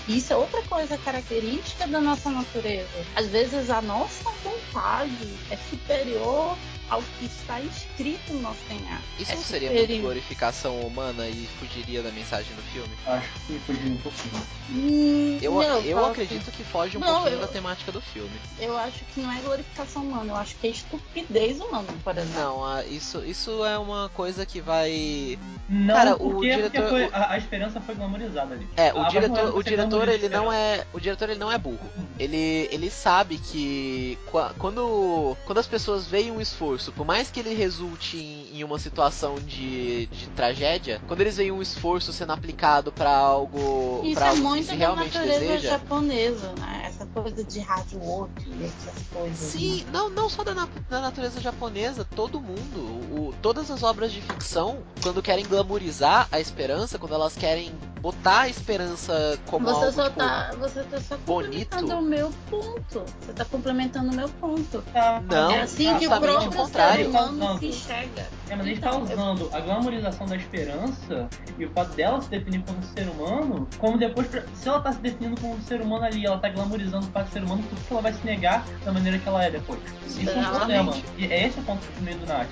E 0.07 0.17
isso 0.17 0.33
é 0.33 0.37
outra 0.37 0.63
coisa 0.63 0.97
característica 0.99 1.87
da 1.87 2.01
nossa 2.01 2.31
natureza. 2.31 2.89
Às 3.15 3.27
vezes 3.29 3.69
a 3.71 3.83
nossa 3.83 4.31
vontade 4.43 5.37
é 5.51 5.57
superior 5.57 6.57
ao 6.89 7.03
que 7.03 7.27
está 7.27 7.61
escrito 7.61 8.33
no 8.33 8.41
nosso 8.43 8.61
DNA. 8.69 8.99
Isso 9.19 9.33
É 9.33 9.35
não 9.37 9.43
seria 9.43 9.71
muito 9.73 10.01
glorificação 10.01 10.81
humana 10.81 11.29
e 11.29 11.47
fugiria 11.59 12.03
da 12.03 12.11
mensagem 12.11 12.55
do 12.55 12.63
filme? 12.63 12.91
Acho 13.07 13.29
que 13.47 13.59
fugiu 13.61 13.93
um 13.93 13.97
pouquinho. 13.99 14.43
Hum, 14.71 15.39
Eu, 15.41 15.53
não, 15.55 15.81
eu 15.81 16.05
acredito 16.05 16.51
que 16.51 16.63
foge 16.63 16.97
um 16.97 17.01
Não, 17.01 17.15
pouquinho 17.15 17.35
eu- 17.37 17.41
da 17.41 17.49
temática 17.49 17.91
do 17.91 18.01
filme. 18.01 18.31
eu 18.59 18.77
acho 18.77 19.05
que 19.15 19.21
não 19.21 19.33
é 19.33 19.41
glorificação 19.41 20.03
humana, 20.03 20.33
eu 20.33 20.37
acho 20.37 20.57
que 20.57 20.67
é 20.67 20.71
estupidez 20.71 21.59
humana, 21.61 21.87
por 22.05 22.17
exemplo. 22.17 22.35
Não, 22.41 22.81
isso, 22.87 23.25
isso 23.25 23.65
é 23.65 23.79
uma 23.79 24.09
coisa 24.11 24.45
que 24.45 24.61
vai. 24.61 25.39
Não, 25.69 25.95
Cara, 25.95 26.15
o 26.15 26.19
porque, 26.19 26.49
porque 26.49 26.69
diretor- 26.71 26.89
foi- 26.89 27.09
a, 27.13 27.33
a 27.33 27.39
esperança 27.39 27.81
foi 27.81 27.95
glamorizada 27.95 28.55
ali. 28.55 28.69
É, 28.77 28.91
A 28.91 28.95
o 28.95 29.05
do 29.05 29.11
diretor, 29.11 29.57
o 29.57 29.63
diretor 29.63 30.09
ele 30.09 30.29
não 30.29 30.53
é, 30.53 30.87
o 30.93 31.01
diretor 31.01 31.31
ele 31.31 31.39
não 31.39 31.51
é 31.53 31.59
burro. 31.59 31.79
Ele, 32.19 32.69
ele 32.73 32.91
sabe 32.91 33.39
que 33.39 34.19
qua- 34.27 34.53
quando, 34.59 35.37
quando 35.47 35.59
as 35.59 35.67
pessoas 35.67 36.07
veem 36.07 36.31
um 36.31 36.41
esforço, 36.41 36.78
por 36.93 37.05
mais 37.07 37.31
que 37.31 37.41
ele 37.41 37.55
resulte 37.55 38.17
em, 38.17 38.59
em 38.59 38.65
uma 38.65 38.79
situação 38.79 39.37
de, 39.37 40.07
de 40.07 40.27
tragédia, 40.31 41.01
quando 41.07 41.21
eles 41.21 41.37
veem 41.37 41.51
um 41.53 41.61
esforço 41.63 42.13
sendo 42.13 42.33
aplicado 42.33 42.93
pra 42.93 43.11
algo, 43.17 44.03
Isso 44.05 44.15
pra 44.15 44.27
é 44.27 44.29
algo 44.31 44.41
que 44.43 44.49
muito 44.49 44.65
se 44.65 44.71
da 44.73 44.77
realmente 44.77 45.15
natureza 45.19 45.41
deseja. 45.41 45.69
japonesa, 45.71 46.53
né? 46.59 46.83
Essa 46.87 47.07
coisa 47.07 47.45
de 47.45 47.61
hard 47.61 47.93
work 47.95 48.49
essas 48.65 49.03
coisas. 49.13 49.39
Sim, 49.39 49.83
né? 49.85 49.91
não, 49.93 50.09
não 50.11 50.29
só 50.29 50.43
da, 50.43 50.55
da 50.89 51.01
natureza 51.01 51.41
japonesa, 51.41 52.05
todo 52.05 52.41
mundo. 52.41 52.79
O, 52.79 53.35
todas 53.43 53.71
as 53.71 53.83
obras 53.83 54.13
de 54.13 54.21
ficção, 54.21 54.79
quando 55.03 55.23
querem 55.23 55.45
glamorizar 55.47 56.29
a 56.31 56.41
esperança, 56.41 56.99
quando 56.99 57.15
elas 57.15 57.35
querem 57.37 57.73
botar 58.01 58.41
a 58.43 58.49
esperança 58.49 59.39
como 59.47 59.67
Você 59.67 59.75
algo 59.87 59.93
só 59.93 60.05
tipo, 60.05 60.19
tá, 60.19 60.51
você 60.59 60.83
tá 60.85 61.01
só 61.01 61.17
bonito. 61.19 61.69
complementando 61.77 61.95
o 61.99 62.03
meu 62.03 62.33
ponto. 62.49 63.05
Você 63.21 63.33
tá 63.33 63.45
complementando 63.45 64.13
o 64.13 64.15
meu 64.15 64.29
ponto. 64.29 64.83
Tá, 64.93 65.21
Não, 65.29 65.51
é 65.51 65.63
assim 65.63 65.97
que 65.99 66.07
o 66.07 66.11
próprio 66.21 66.51
contrário. 66.69 67.11
Tá 67.13 67.19
se 67.27 67.33
usando. 67.35 67.63
enxerga. 67.65 68.27
É, 68.51 68.57
mas 68.57 68.61
a 68.61 68.69
gente 68.69 68.79
Então, 68.79 68.91
tá 69.05 69.13
eu- 69.13 69.19
usando 69.19 69.51
a 69.53 69.61
glamorização 69.61 70.27
da 70.27 70.37
esperança 70.37 71.29
e 71.59 71.65
o 71.65 71.71
fato 71.71 71.95
dela 71.95 72.21
se 72.23 72.29
definir 72.31 72.63
como 72.63 72.79
ser 72.83 73.09
humano, 73.09 73.69
como 73.79 73.99
depois, 73.99 74.27
pra- 74.29 74.43
se 74.55 74.69
ela 74.69 74.81
tá 74.81 74.93
se 74.93 74.99
definindo 75.01 75.41
como 75.41 75.61
ser 75.63 75.81
humano 75.81 76.05
ali, 76.05 76.25
ela 76.25 76.39
tá 76.39 76.49
glamorizando 76.49 77.07
o 77.07 77.11
fato 77.11 77.27
de 77.27 77.33
ser 77.33 77.43
humano, 77.45 77.63
por 77.63 77.79
que 77.79 77.93
ela 77.93 78.03
vai 78.03 78.13
se 78.13 78.25
negar 78.25 78.65
da 78.85 78.93
maneira 78.93 79.19
que 79.19 79.29
ela 79.29 79.45
é 79.45 79.51
depois? 79.51 79.81
Isso 80.07 80.31
é 80.31 80.35
um 80.35 80.41
Exatamente. 80.41 80.85
problema. 80.85 80.97
E 81.19 81.25
é 81.27 81.47
esse 81.47 81.61
o 81.61 81.63
ponto 81.63 81.81
do 81.87 82.03
meio 82.03 82.17
do 82.19 82.27
Nath? 82.27 82.49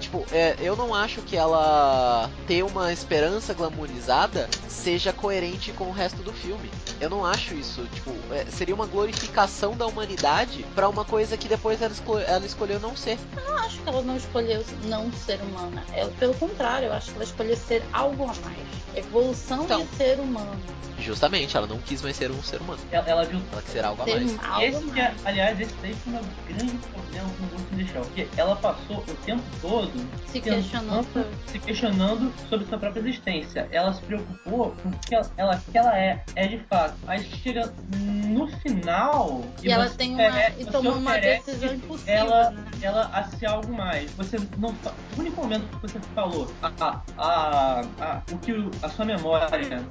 Tipo, 0.00 0.24
é, 0.32 0.56
eu 0.60 0.76
não 0.76 0.94
acho 0.94 1.22
que 1.22 1.36
ela 1.36 2.28
ter 2.46 2.62
uma 2.62 2.92
esperança 2.92 3.54
glamorizada 3.54 4.48
seja 4.68 5.12
coerente 5.12 5.72
com 5.72 5.84
o 5.84 5.92
resto 5.92 6.22
do 6.22 6.32
filme. 6.32 6.70
Eu 7.00 7.08
não 7.10 7.24
acho 7.24 7.54
isso. 7.54 7.82
Tipo, 7.92 8.12
é, 8.32 8.44
seria 8.50 8.74
uma 8.74 8.86
glorificação 8.86 9.76
da 9.76 9.86
humanidade 9.86 10.64
pra 10.74 10.88
uma 10.88 11.04
coisa 11.04 11.36
que 11.36 11.48
depois 11.48 11.80
ela, 11.80 11.92
esco- 11.92 12.18
ela 12.18 12.44
escolheu 12.44 12.78
não 12.80 12.94
ser. 12.96 13.18
Eu 13.54 13.60
acho 13.60 13.78
que 13.80 13.88
ela 13.88 14.02
não 14.02 14.16
escolheu 14.16 14.64
não 14.86 15.12
ser 15.12 15.40
humana. 15.40 15.84
É, 15.92 16.04
pelo 16.06 16.34
contrário, 16.34 16.86
eu 16.88 16.92
acho 16.92 17.10
que 17.10 17.14
ela 17.16 17.24
escolheu 17.24 17.56
ser 17.56 17.82
algo 17.92 18.24
a 18.24 18.34
mais. 18.44 18.74
Evolução 18.96 19.64
Então. 19.64 19.82
de 19.84 19.88
ser 19.96 20.18
humano. 20.20 20.60
Justamente, 20.98 21.56
ela 21.56 21.66
não 21.66 21.78
quis 21.78 22.00
mais 22.02 22.16
ser 22.16 22.30
um 22.30 22.42
ser 22.42 22.60
humano. 22.60 22.78
Ela, 22.90 23.04
ela 23.08 23.24
viu 23.24 23.40
Ela 23.52 23.62
quis 23.62 23.72
ser 23.72 23.84
algo 23.84 24.02
a 24.02 24.06
mais. 24.06 24.22
um- 24.32 24.38
algo 24.40 24.62
Esse 24.64 24.84
que 24.90 25.00
é, 25.00 25.02
mais. 25.08 25.26
aliás, 25.26 25.60
esse 25.60 25.74
daí 25.82 25.94
foi 25.94 26.12
um 26.12 26.20
grande 26.46 26.78
problema 26.78 27.28
com 27.36 27.44
o 27.44 27.48
Ghost 27.48 27.74
in 27.74 27.76
the 27.84 27.92
Shell, 27.92 28.02
porque 28.04 28.28
ela 28.36 28.56
passou 28.56 28.96
o 28.98 29.14
tempo 29.26 29.42
todo 29.60 29.92
Se 30.28 30.40
questionando. 30.40 31.26
se 31.50 31.58
questionando 31.58 32.32
sobre 32.48 32.66
sua 32.66 32.78
própria 32.78 33.00
existência. 33.00 33.68
Ela 33.72 33.92
se 33.92 34.00
preocupou 34.02 34.74
com 34.82 34.88
o 34.88 34.92
que 35.06 35.14
ela, 35.14 35.30
ela, 35.36 35.62
que 35.70 35.76
ela 35.76 35.98
é, 35.98 36.22
é 36.36 36.46
de 36.46 36.58
fato. 36.70 36.94
Aí 37.08 37.22
chega 37.42 37.74
no 37.92 38.46
final 38.58 39.42
E 39.62 39.70
ela 39.72 39.88
você 39.88 39.96
tem 39.96 40.14
uma. 40.14 40.28
ofere- 40.28 40.54
E 40.58 40.64
tomou 40.64 40.94
uma 40.94 41.18
decisão 41.18 41.74
impossível. 41.74 42.14
ela, 42.14 42.50
né? 42.52 42.64
Ela 42.84 43.10
a 43.12 43.24
ser 43.24 43.46
algo 43.46 43.72
mais. 43.72 44.10
Você 44.12 44.38
não 44.58 44.70
o 45.16 45.20
único 45.20 45.40
momento 45.42 45.68
que 45.68 45.82
você 45.82 46.00
falou 46.14 46.52
a, 46.62 47.00
a, 47.18 47.80
a, 48.00 48.22
o 48.32 48.38
que 48.38 48.52
a 48.82 48.88
sua 48.88 49.04
memória 49.04 49.46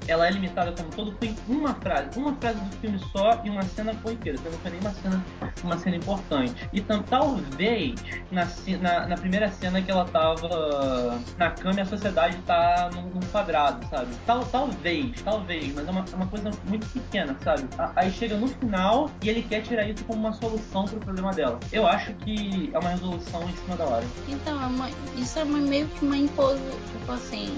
ela 0.07 0.27
é 0.27 0.31
limitada 0.31 0.71
como 0.73 0.89
todo 0.89 1.15
foi 1.17 1.29
em 1.29 1.35
uma 1.47 1.73
frase, 1.75 2.17
uma 2.17 2.35
frase 2.35 2.59
do 2.59 2.75
filme 2.77 2.99
só 3.11 3.39
e 3.43 3.49
uma 3.49 3.63
cena 3.63 3.95
corriqueira. 3.95 4.37
Então 4.39 4.51
não 4.51 4.59
foi 4.59 4.71
nem 4.71 4.79
uma 4.81 4.91
cena 4.93 5.25
uma 5.63 5.77
cena 5.77 5.95
importante. 5.95 6.69
E 6.73 6.81
tam- 6.81 7.03
talvez 7.03 7.95
na, 8.31 8.45
na, 8.81 9.07
na 9.07 9.15
primeira 9.17 9.49
cena 9.51 9.81
que 9.81 9.89
ela 9.89 10.05
tava 10.05 11.19
na 11.37 11.51
cama 11.51 11.79
e 11.79 11.81
a 11.81 11.85
sociedade 11.85 12.37
tá 12.45 12.89
num, 12.93 13.03
num 13.09 13.19
quadrado, 13.31 13.85
sabe? 13.87 14.13
Tal, 14.25 14.45
talvez, 14.45 15.21
talvez, 15.21 15.73
mas 15.73 15.87
é 15.87 15.91
uma, 15.91 16.05
é 16.11 16.15
uma 16.15 16.27
coisa 16.27 16.51
muito 16.65 16.87
pequena, 16.89 17.35
sabe? 17.43 17.63
Aí 17.95 18.11
chega 18.11 18.35
no 18.37 18.47
final 18.47 19.09
e 19.21 19.29
ele 19.29 19.43
quer 19.43 19.61
tirar 19.61 19.87
isso 19.87 20.03
como 20.05 20.19
uma 20.19 20.33
solução 20.33 20.85
pro 20.85 20.99
problema 20.99 21.31
dela. 21.33 21.59
Eu 21.71 21.87
acho 21.87 22.13
que 22.15 22.69
é 22.73 22.77
uma 22.83 22.89
resolução 22.91 23.49
em 23.49 23.55
cima 23.55 23.77
da 23.77 23.85
hora. 23.85 24.05
Então, 24.27 24.61
é 24.61 24.67
uma- 24.67 24.89
isso 25.15 25.39
é 25.39 25.45
meio 25.45 25.87
que 25.87 26.05
uma 26.05 26.17
imposição. 26.17 26.71
Tipo 26.91 27.11
assim. 27.13 27.57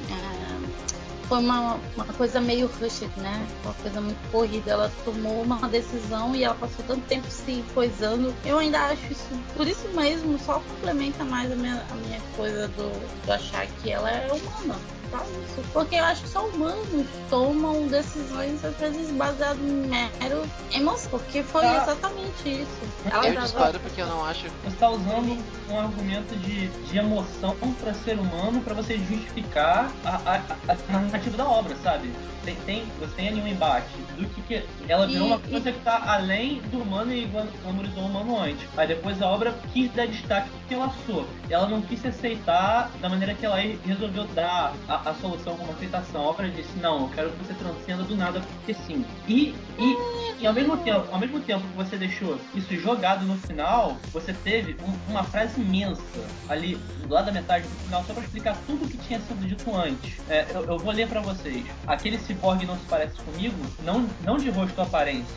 Foi 1.27 1.39
uma, 1.39 1.77
uma 1.95 2.05
coisa 2.05 2.39
meio 2.41 2.67
rushed, 2.79 3.09
né? 3.17 3.45
Uma 3.63 3.73
coisa 3.75 4.01
muito 4.01 4.31
corrida. 4.31 4.71
Ela 4.71 4.91
tomou 5.03 5.41
uma 5.41 5.67
decisão 5.67 6.35
e 6.35 6.43
ela 6.43 6.55
passou 6.55 6.83
tanto 6.85 7.01
tempo 7.07 7.27
se 7.29 7.63
coisando. 7.73 8.33
Eu 8.45 8.57
ainda 8.59 8.79
acho 8.87 9.11
isso. 9.11 9.27
Por 9.55 9.67
isso 9.67 9.87
mesmo, 9.95 10.37
só 10.39 10.55
complementa 10.59 11.23
mais 11.23 11.51
a 11.51 11.55
minha, 11.55 11.83
a 11.91 11.95
minha 11.95 12.19
coisa 12.35 12.67
do, 12.69 12.91
do 13.25 13.31
achar 13.31 13.65
que 13.67 13.91
ela 13.91 14.09
é 14.09 14.27
humana. 14.31 14.75
Só 15.11 15.17
isso. 15.17 15.69
Porque 15.71 15.95
eu 15.95 16.03
acho 16.03 16.23
que 16.23 16.29
só 16.29 16.47
humanos 16.47 17.05
tomam 17.29 17.87
decisões, 17.87 18.65
às 18.65 18.75
vezes, 18.77 19.11
baseadas 19.11 19.59
em 19.59 19.87
mero 19.87 20.43
emoção. 20.73 21.11
Porque 21.11 21.43
foi 21.43 21.61
Tá. 21.61 21.83
exatamente 21.83 22.61
isso. 22.61 22.81
Ela 23.09 23.27
Eu 23.27 23.33
tava- 23.35 23.45
discordo 23.45 23.79
porque 23.79 24.01
eu 24.01 24.07
não 24.07 24.25
acho. 24.25 24.47
Você 24.63 24.67
está 24.69 24.89
usando 24.89 25.37
um 25.69 25.79
argumento 25.79 26.35
de, 26.37 26.67
de 26.69 26.97
emoção 26.97 27.55
para 27.79 27.93
ser 27.93 28.17
humano 28.17 28.61
para 28.61 28.73
você 28.73 28.97
justificar 28.97 29.91
a, 30.03 30.09
a, 30.15 30.35
a- 30.73 30.75
narrativa 31.15 31.37
da 31.37 31.47
obra, 31.47 31.75
sabe? 31.77 32.11
Tem, 32.43 32.55
tem, 32.57 32.83
você 32.99 33.15
tem 33.15 33.27
ali 33.29 33.41
um 33.41 33.47
embate 33.47 33.89
do 34.15 34.27
que, 34.29 34.41
que 34.43 34.63
ela 34.87 35.07
virou 35.07 35.25
E- 35.27 35.31
uma 35.31 35.39
coisa 35.39 35.71
que 35.71 35.79
está 35.79 36.13
além 36.13 36.61
do 36.69 36.79
humano 36.79 37.11
e 37.11 37.25
glam- 37.25 37.47
glamorizou 37.63 38.03
o 38.03 38.05
humano 38.05 38.39
antes. 38.39 38.67
Aí 38.77 38.87
depois 38.87 39.19
a 39.19 39.27
obra 39.27 39.55
quis 39.73 39.91
dar 39.93 40.05
destaque 40.05 40.47
porque 40.51 40.75
ela 40.75 40.93
sou. 41.07 41.27
Ela 41.49 41.67
não 41.67 41.81
quis 41.81 41.99
se 42.01 42.07
aceitar 42.07 42.91
da 43.01 43.09
maneira 43.09 43.33
que 43.33 43.43
ela 43.45 43.55
resolveu 43.83 44.25
dar 44.35 44.75
a, 44.87 45.09
a 45.09 45.13
solução 45.15 45.55
como 45.57 45.71
aceitação. 45.71 46.21
A 46.21 46.25
obra 46.29 46.47
disse, 46.49 46.77
não, 46.77 47.01
eu 47.03 47.09
quero 47.09 47.31
que 47.31 47.37
você 47.43 47.53
transcenda 47.55 48.03
do 48.03 48.15
nada 48.15 48.39
porque 48.41 48.75
sim. 48.75 49.03
E, 49.27 49.55
e, 49.79 49.97
e 50.41 50.45
ao 50.45 50.53
mesmo 50.53 50.77
tempo, 50.77 51.07
ao 51.11 51.19
mesmo 51.19 51.39
tempo 51.39 51.67
que 51.67 51.75
você 51.75 51.97
deixou 51.97 52.39
isso 52.53 52.75
jogado 52.75 53.25
no 53.25 53.37
final, 53.39 53.97
você 54.13 54.33
teve 54.33 54.75
um- 54.83 55.11
uma 55.11 55.23
frase 55.23 55.59
imensa 55.59 56.03
ali 56.47 56.77
lá 57.09 57.23
da 57.23 57.31
metade 57.31 57.67
do 57.67 57.75
final 57.85 58.03
só 58.05 58.13
para 58.13 58.23
explicar 58.23 58.55
tudo 58.67 58.85
o 58.85 58.87
que 58.87 58.97
tinha 58.97 59.19
sido 59.21 59.47
dito 59.47 59.75
antes. 59.75 60.19
É, 60.29 60.45
eu, 60.53 60.63
eu 60.65 60.77
vou 60.77 60.93
ler 60.93 61.04
para 61.07 61.21
vocês. 61.21 61.65
Aquele 61.87 62.17
ciborgue 62.17 62.65
não 62.65 62.77
se 62.77 62.85
parece 62.85 63.21
comigo, 63.21 63.55
não, 63.83 64.07
não 64.23 64.37
de 64.37 64.49
rosto 64.49 64.77
ou 64.77 64.85
aparência. 64.85 65.35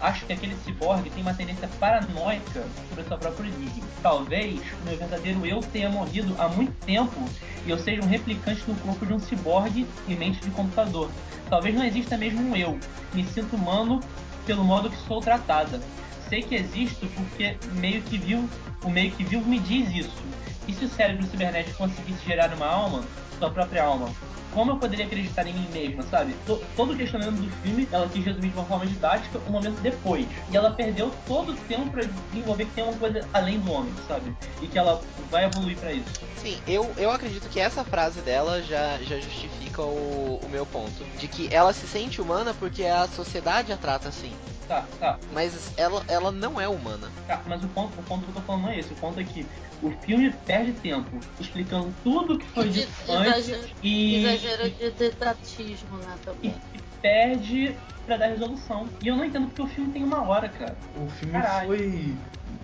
Acho 0.00 0.24
que 0.26 0.32
aquele 0.32 0.54
ciborgue 0.64 1.10
tem 1.10 1.22
uma 1.22 1.34
tendência 1.34 1.68
paranoica 1.80 2.64
sobre 2.88 3.04
sua 3.04 3.18
própria 3.18 3.50
origem. 3.50 3.82
Talvez 4.00 4.60
o 4.80 4.84
meu 4.84 4.96
verdadeiro 4.96 5.44
eu 5.44 5.60
tenha 5.60 5.88
morrido 5.88 6.34
há 6.38 6.48
muito 6.48 6.72
tempo 6.86 7.28
e 7.66 7.70
eu 7.70 7.78
seja 7.78 8.02
um 8.02 8.06
replicante 8.06 8.62
no 8.68 8.76
corpo 8.76 9.04
de 9.04 9.12
um 9.12 9.18
ciborgue 9.18 9.86
em 10.08 10.14
mente 10.14 10.40
de 10.40 10.50
computador. 10.50 11.10
Talvez 11.50 11.74
não 11.74 11.84
exista 11.84 12.16
mesmo 12.16 12.40
um 12.40 12.54
eu. 12.54 12.78
Me 13.12 13.24
sinto 13.24 13.56
humano 13.56 14.00
pelo 14.46 14.62
modo 14.62 14.88
que 14.88 14.96
sou 15.06 15.20
tratada. 15.20 15.80
Sei 16.28 16.42
que 16.42 16.54
existo 16.54 17.06
porque 17.16 17.56
meio 17.72 18.02
que 18.02 18.18
vivo, 18.18 18.48
o 18.84 18.90
meio 18.90 19.10
que 19.10 19.24
vivo 19.24 19.48
me 19.48 19.58
diz 19.58 19.90
isso. 19.90 20.22
E 20.68 20.72
se 20.74 20.84
o 20.84 20.88
cérebro 20.88 21.26
cibernético 21.26 21.78
conseguisse 21.78 22.24
gerar 22.24 22.52
uma 22.54 22.66
alma, 22.66 23.02
sua 23.38 23.50
própria 23.50 23.82
alma, 23.82 24.10
como 24.58 24.72
eu 24.72 24.76
poderia 24.76 25.06
acreditar 25.06 25.46
em 25.46 25.52
mim 25.52 25.68
mesma, 25.72 26.02
sabe? 26.10 26.34
To- 26.44 26.60
Todo 26.74 26.92
o 26.92 26.96
questionamento 26.96 27.36
do 27.40 27.48
filme, 27.62 27.88
ela 27.92 28.08
quis 28.08 28.24
resumir 28.24 28.48
de 28.48 28.56
uma 28.56 28.64
forma 28.64 28.86
didática 28.86 29.38
um 29.46 29.52
momento 29.52 29.80
depois. 29.80 30.26
E 30.50 30.56
ela 30.56 30.72
perdeu 30.72 31.12
todo 31.28 31.52
o 31.52 31.54
tempo 31.54 31.88
pra 31.90 32.02
desenvolver 32.32 32.64
que 32.64 32.72
tem 32.72 32.82
uma 32.82 32.92
coisa 32.94 33.24
além 33.32 33.60
do 33.60 33.70
homem, 33.70 33.94
sabe? 34.08 34.34
E 34.60 34.66
que 34.66 34.76
ela 34.76 35.00
vai 35.30 35.44
evoluir 35.44 35.76
pra 35.78 35.92
isso. 35.92 36.08
Sim, 36.38 36.58
eu, 36.66 36.90
eu 36.96 37.12
acredito 37.12 37.48
que 37.48 37.60
essa 37.60 37.84
frase 37.84 38.20
dela 38.20 38.60
já, 38.60 38.98
já 38.98 39.20
justifica 39.20 39.80
o, 39.82 40.40
o 40.42 40.48
meu 40.50 40.66
ponto. 40.66 41.04
De 41.20 41.28
que 41.28 41.48
ela 41.54 41.72
se 41.72 41.86
sente 41.86 42.20
humana 42.20 42.52
porque 42.52 42.82
a 42.84 43.06
sociedade 43.06 43.72
a 43.72 43.76
trata 43.76 44.08
assim. 44.08 44.32
Tá, 44.66 44.84
tá, 45.00 45.18
Mas 45.32 45.72
ela, 45.78 46.02
ela 46.08 46.30
não 46.30 46.60
é 46.60 46.68
humana. 46.68 47.10
tá. 47.26 47.40
Mas 47.46 47.62
o 47.64 47.68
ponto, 47.68 47.98
o 47.98 48.02
ponto 48.02 48.24
que 48.24 48.30
eu 48.30 48.34
tô 48.34 48.40
falando 48.42 48.62
não 48.64 48.68
é 48.70 48.78
esse. 48.78 48.92
O 48.92 48.96
ponto 48.96 49.18
é 49.18 49.24
que 49.24 49.46
o 49.82 49.90
filme 50.02 50.30
perde 50.44 50.72
tempo 50.72 51.18
explicando 51.40 51.94
tudo 52.04 52.34
o 52.34 52.38
que 52.38 52.46
foi 52.48 52.68
de- 52.68 52.80
dito 52.80 52.92
antes 53.08 53.48
e, 53.82 54.16
exagero 54.48 54.70
de 54.70 54.90
dedatismo, 54.90 55.98
né? 55.98 56.14
e, 56.16 56.24
Também. 56.24 56.54
e 56.74 56.78
perde 57.02 57.76
pra 58.06 58.16
dar 58.16 58.26
resolução. 58.28 58.88
E 59.02 59.08
eu 59.08 59.16
não 59.16 59.24
entendo 59.24 59.46
porque 59.48 59.62
o 59.62 59.66
filme 59.66 59.92
tem 59.92 60.02
uma 60.02 60.22
hora, 60.26 60.48
cara. 60.48 60.76
O 60.96 61.08
filme 61.10 61.32
Caralho. 61.32 61.66
foi 61.68 62.14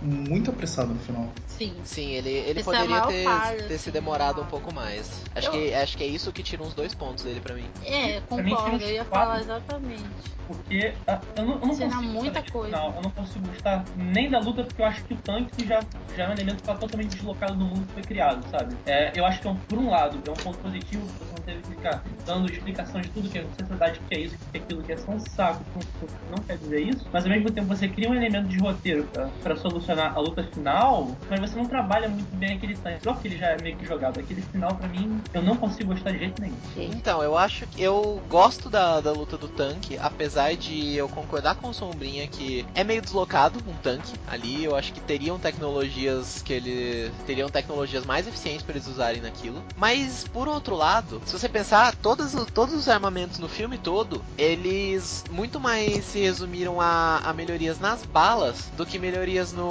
muito 0.05 0.51
apressado 0.51 0.93
no 0.93 1.01
final. 1.01 1.33
Sim. 1.47 1.75
Sim, 1.85 2.11
ele, 2.11 2.31
ele 2.31 2.61
Essa 2.61 2.71
é 2.71 2.73
poderia 2.73 2.89
maior 2.89 3.07
ter, 3.09 3.25
falha, 3.25 3.57
ter 3.57 3.65
assim, 3.75 3.79
se 3.79 3.91
demorado 3.91 4.43
um 4.43 4.47
pouco 4.47 4.73
mais. 4.73 5.23
Acho, 5.35 5.49
Eu- 5.49 5.53
que, 5.53 5.75
acho 5.75 5.97
que 5.97 6.05
é 6.05 6.07
isso 6.07 6.33
que 6.33 6.43
tira 6.43 6.63
uns 6.63 6.75
dois 6.75 6.95
pontos 6.95 7.25
dele 7.25 7.41
pra 7.41 7.55
mim. 7.55 7.65
É, 7.85 8.21
concordo, 8.21 8.83
eu 8.83 8.91
ia 8.91 9.05
falar 9.05 9.41
exatamente. 9.41 10.05
Porque 10.47 10.93
ah, 11.07 11.21
eu 11.37 11.45
não, 11.47 11.53
eu 11.55 11.61
não 11.61 11.69
consigo 11.69 12.03
muita 12.03 12.43
coisa. 12.43 12.77
final. 12.77 12.93
Eu 12.97 13.03
não 13.03 13.11
consigo 13.11 13.49
gostar 13.49 13.85
nem 13.97 14.29
da 14.29 14.39
luta, 14.39 14.63
porque 14.63 14.83
eu 14.83 14.87
acho 14.87 15.03
que 15.05 15.15
o 15.15 15.17
tanque 15.17 15.67
já, 15.67 15.81
já 16.15 16.25
é 16.25 16.29
um 16.29 16.33
elemento 16.33 16.57
que 16.59 16.63
tá 16.65 16.75
totalmente 16.75 17.15
deslocado 17.17 17.55
do 17.57 17.65
mundo 17.65 17.87
que 17.87 17.95
foi 17.95 18.03
criado, 18.03 18.47
sabe? 18.51 18.77
É, 18.85 19.11
eu 19.19 19.25
acho 19.25 19.41
que, 19.41 19.49
é 19.49 19.51
um, 19.51 19.57
por 19.57 19.79
um 19.79 19.89
lado, 19.89 20.23
é 20.27 20.31
um 20.31 20.35
ponto 20.35 20.59
positivo, 20.59 21.07
você 21.07 21.35
não 21.35 21.43
teve 21.43 21.63
que 21.63 21.69
ficar 21.71 22.05
dando 22.27 22.51
explicação 22.51 23.01
de 23.01 23.09
tudo 23.09 23.31
que 23.31 23.39
a 23.39 23.49
sociedade 23.49 24.01
que 24.07 24.15
é 24.15 24.21
isso, 24.21 24.37
que 24.53 24.59
é 24.59 24.61
aquilo, 24.61 24.83
que 24.83 24.93
é 24.93 24.97
só 24.99 25.13
um 25.13 25.21
saco, 25.21 25.65
que 25.99 26.31
não 26.31 26.39
quer 26.45 26.59
dizer 26.59 26.81
isso. 26.83 27.07
Mas 27.11 27.25
ao 27.25 27.31
mesmo 27.31 27.51
tempo 27.51 27.69
você 27.69 27.89
cria 27.89 28.11
um 28.11 28.15
elemento 28.15 28.49
de 28.49 28.59
roteiro 28.59 29.05
pra, 29.05 29.29
pra 29.43 29.57
solucionar 29.95 30.17
a 30.17 30.21
luta 30.21 30.43
final, 30.45 31.09
mas 31.31 31.41
você 31.41 31.57
não 31.57 31.67
trabalha 31.67 32.09
muito 32.09 32.35
bem 32.37 32.57
aquele 32.57 32.77
tanque. 32.77 33.03
Só 33.03 33.15
que 33.15 33.29
ele 33.29 33.37
já 33.39 33.49
é 33.49 33.63
meio 33.63 33.77
que 33.77 33.87
jogado. 33.87 34.19
Aquele 34.21 34.43
final, 34.43 34.75
pra 34.75 34.89
mim, 34.89 35.21
eu 35.33 35.43
não 35.43 35.57
consigo 35.57 35.93
gostar 35.93 36.11
de 36.13 36.19
jeito 36.19 36.41
nenhum. 36.41 36.55
Então, 36.77 37.23
eu 37.23 37.37
acho 37.37 37.67
que 37.67 37.83
eu 37.83 38.23
gosto 38.29 38.69
da, 38.69 39.01
da 39.01 39.13
luta 39.13 39.37
do 39.37 39.49
tanque, 39.49 39.99
apesar 40.01 40.55
de 40.57 40.95
eu 40.97 41.09
concordar 41.09 41.55
com 41.57 41.69
o 41.69 41.75
Sombrinha 41.75 42.27
que 42.29 42.65
é 42.75 42.83
meio 42.85 43.01
deslocado 43.03 43.59
um 43.69 43.75
tanque 43.83 44.13
ali. 44.27 44.65
Eu 44.65 44.75
acho 44.77 44.93
que 44.93 45.01
teriam 45.01 45.39
tecnologias 45.39 46.43
que 46.43 46.53
ele 46.53 47.11
teriam 47.27 47.49
tecnologias 47.49 48.05
mais 48.05 48.27
eficientes 48.27 48.63
para 48.63 48.75
eles 48.75 48.87
usarem 48.87 49.21
naquilo. 49.21 49.63
Mas 49.77 50.25
por 50.33 50.49
outro 50.49 50.75
lado, 50.75 51.21
se 51.25 51.33
você 51.39 51.49
pensar, 51.49 51.95
todos, 51.97 52.35
os- 52.35 52.51
todos 52.51 52.75
os 52.75 52.89
armamentos 52.89 53.39
no 53.39 53.49
filme 53.49 53.79
todo, 53.79 54.23
eles 54.39 55.25
muito 55.31 55.61
mais 55.61 56.05
se 56.05 56.21
resumiram 56.21 56.81
a, 56.81 57.19
a 57.25 57.33
melhorias 57.33 57.79
nas 57.79 58.03
balas 58.05 58.71
do 58.77 58.87
que 58.87 58.99
melhorias 58.99 59.53
no, 59.53 59.65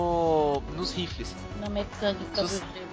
nos 0.76 0.92
rifles. 0.94 1.36
Na 1.60 1.70
mecânica 1.70 2.42
do 2.42 2.48
Sus- 2.48 2.60
jeito. 2.74 2.93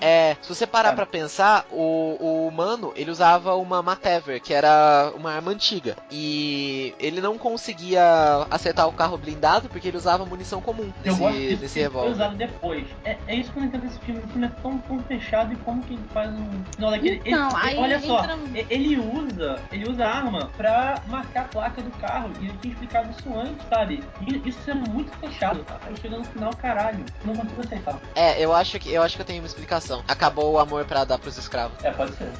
É, 0.00 0.36
se 0.42 0.48
você 0.48 0.66
parar 0.66 0.90
É. 0.90 0.94
pra 0.94 1.06
pensar, 1.06 1.64
o, 1.70 2.16
o 2.20 2.48
humano, 2.48 2.92
ele 2.96 3.10
usava 3.10 3.54
uma 3.54 3.82
Matever, 3.82 4.40
que 4.40 4.52
era 4.52 5.12
uma 5.16 5.32
arma 5.32 5.50
antiga. 5.50 5.96
E 6.10 6.94
ele 6.98 7.20
não 7.20 7.38
conseguia 7.38 8.46
acertar 8.50 8.86
o 8.88 8.92
carro 8.92 9.16
blindado 9.16 9.68
porque 9.68 9.88
ele 9.88 9.96
usava 9.96 10.24
munição 10.26 10.60
comum 10.60 10.92
Eu 11.04 11.16
gosto 11.16 11.38
nesse, 11.38 11.68
que 11.74 11.80
revólver. 11.80 12.10
usado 12.10 12.36
depois. 12.36 12.86
É, 13.04 13.16
é 13.26 13.34
isso 13.34 13.50
que 13.52 13.58
eu 13.58 13.62
não 13.62 13.68
entendo 13.68 13.82
desse 13.82 13.98
filme. 14.00 14.20
O 14.22 14.28
filme 14.28 14.46
é 14.46 14.50
tão, 14.62 14.78
tão 14.78 14.98
fechado 15.04 15.52
e 15.52 15.56
como 15.56 15.82
que 15.82 15.94
ele 15.94 16.02
faz 16.12 16.30
um 16.30 16.64
final 16.74 16.90
daquele. 16.90 17.22
Então, 17.24 17.48
ele, 17.48 17.68
aí 17.68 17.78
olha 17.78 18.00
só, 18.00 18.20
entra- 18.24 18.38
ele 18.68 18.98
usa, 18.98 19.58
ele 19.72 19.88
usa 19.90 20.04
a 20.04 20.14
arma 20.16 20.50
pra 20.56 21.00
marcar 21.06 21.42
a 21.42 21.48
placa 21.48 21.80
do 21.82 21.90
carro. 21.92 22.30
E 22.40 22.46
ele 22.46 22.58
tinha 22.60 22.72
explicado 22.72 23.10
isso 23.10 23.38
antes, 23.38 23.66
sabe? 23.68 24.02
E 24.20 24.48
isso 24.48 24.70
é 24.70 24.74
muito 24.74 25.10
fechado, 25.18 25.64
tá? 25.64 25.78
Aí 25.86 25.94
chega 26.00 26.18
no 26.18 26.24
final, 26.24 26.54
caralho, 26.54 27.04
não 27.24 27.34
consigo 27.34 27.60
aceitar. 27.62 27.98
É, 28.14 28.42
eu 28.44 28.52
acho 28.52 28.78
que 28.78 28.92
eu 28.92 29.02
acho 29.02 29.16
que 29.16 29.22
eu 29.22 29.26
tenho 29.26 29.40
uma 29.40 29.46
explicação. 29.46 29.85
Acabou 30.08 30.52
o 30.54 30.58
amor 30.58 30.84
pra 30.84 31.04
dar 31.04 31.18
pros 31.18 31.36
escravos. 31.36 31.82
É, 31.82 31.90
pode 31.90 32.14
ser. 32.16 32.30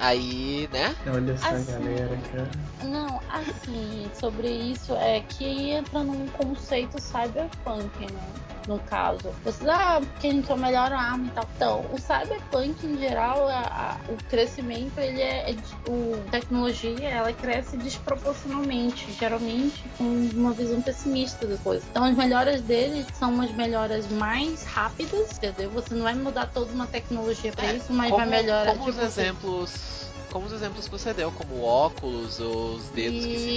Aí, 0.00 0.68
né? 0.72 0.94
Olha 1.06 1.32
essa 1.32 1.48
Assim, 1.48 1.72
galera, 1.72 2.18
cara. 2.30 2.48
Não, 2.84 3.20
assim, 3.28 4.08
sobre 4.14 4.48
isso 4.48 4.94
é 4.94 5.20
que 5.20 5.70
entra 5.72 6.02
num 6.04 6.26
conceito 6.28 7.00
cyberpunk, 7.00 8.00
né? 8.12 8.22
No 8.68 8.78
caso. 8.80 9.30
Você, 9.44 9.68
ah, 9.68 9.98
porque 9.98 10.26
a 10.26 10.30
gente 10.30 10.46
tem 10.46 10.54
a 10.54 10.58
melhor 10.58 10.92
arma 10.92 11.26
e 11.26 11.30
tal. 11.30 11.48
Então, 11.56 11.86
o 11.90 11.98
cyberpunk 11.98 12.86
em 12.86 12.98
geral, 12.98 13.48
a- 13.48 13.96
a- 14.06 14.12
o 14.12 14.16
crescimento, 14.28 14.98
ele 14.98 15.22
é. 15.22 15.50
é 15.50 15.52
de- 15.54 15.62
o, 15.86 16.22
a 16.26 16.30
tecnologia, 16.30 17.08
ela 17.08 17.32
cresce 17.32 17.78
desproporcionalmente, 17.78 19.10
geralmente 19.18 19.88
com 19.96 20.04
uma 20.34 20.52
visão 20.52 20.82
pessimista 20.82 21.46
das 21.46 21.58
coisas. 21.60 21.88
Então, 21.90 22.04
as 22.04 22.14
melhoras 22.14 22.60
dele 22.60 23.06
são 23.14 23.30
umas 23.32 23.50
melhoras 23.52 24.06
mais 24.12 24.64
rápidas, 24.64 25.32
entendeu? 25.38 25.70
Você 25.70 25.94
não 25.94 26.02
vai 26.02 26.14
mudar 26.14 26.46
toda 26.52 26.70
uma 26.72 26.86
tecnologia 26.88 27.52
pra 27.52 27.66
É, 27.66 27.76
isso, 27.76 27.92
mas 27.92 28.10
como, 28.10 28.26
vai 28.26 28.40
melhorar. 28.42 28.72
como 28.72 28.88
os 28.88 28.94
tipo, 28.94 29.06
exemplos. 29.06 29.98
Como 30.30 30.44
os 30.46 30.52
exemplos 30.52 30.84
que 30.84 30.90
você 30.90 31.14
deu, 31.14 31.32
como 31.32 31.62
óculos, 31.62 32.38
os 32.38 32.84
dedos 32.90 33.24
que 33.24 33.38
se 33.38 33.48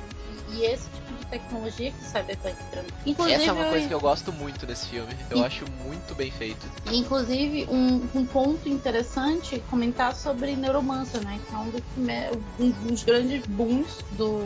E, 0.49 0.55
e 0.57 0.65
esse 0.65 0.87
tipo 0.91 1.13
de 1.13 1.16
tecnologia 1.29 1.91
que 1.91 2.01
o 2.01 2.05
Cyberpunk 2.05 2.55
traz. 2.71 2.87
Inclusive, 3.05 3.35
Essa 3.41 3.49
é 3.49 3.53
uma 3.53 3.63
eu- 3.65 3.69
coisa 3.69 3.87
que 3.87 3.93
eu 3.93 3.99
gosto 3.99 4.31
muito 4.33 4.65
nesse 4.65 4.87
filme. 4.87 5.13
Eu 5.29 5.37
E- 5.39 5.43
acho 5.45 5.65
muito 5.85 6.15
bem 6.15 6.31
feito. 6.31 6.65
Inclusive, 6.91 7.67
um, 7.69 8.07
um 8.15 8.25
ponto 8.25 8.67
interessante 8.67 9.61
comentar 9.69 10.15
sobre 10.15 10.55
Neuromancer, 10.55 11.21
né? 11.23 11.39
Que 11.47 11.55
é 11.55 11.57
um 11.57 11.69
dos, 11.69 11.81
prime- 11.93 12.41
um 12.59 12.69
dos 12.87 13.03
grandes 13.03 13.45
booms 13.47 13.97
do, 14.11 14.39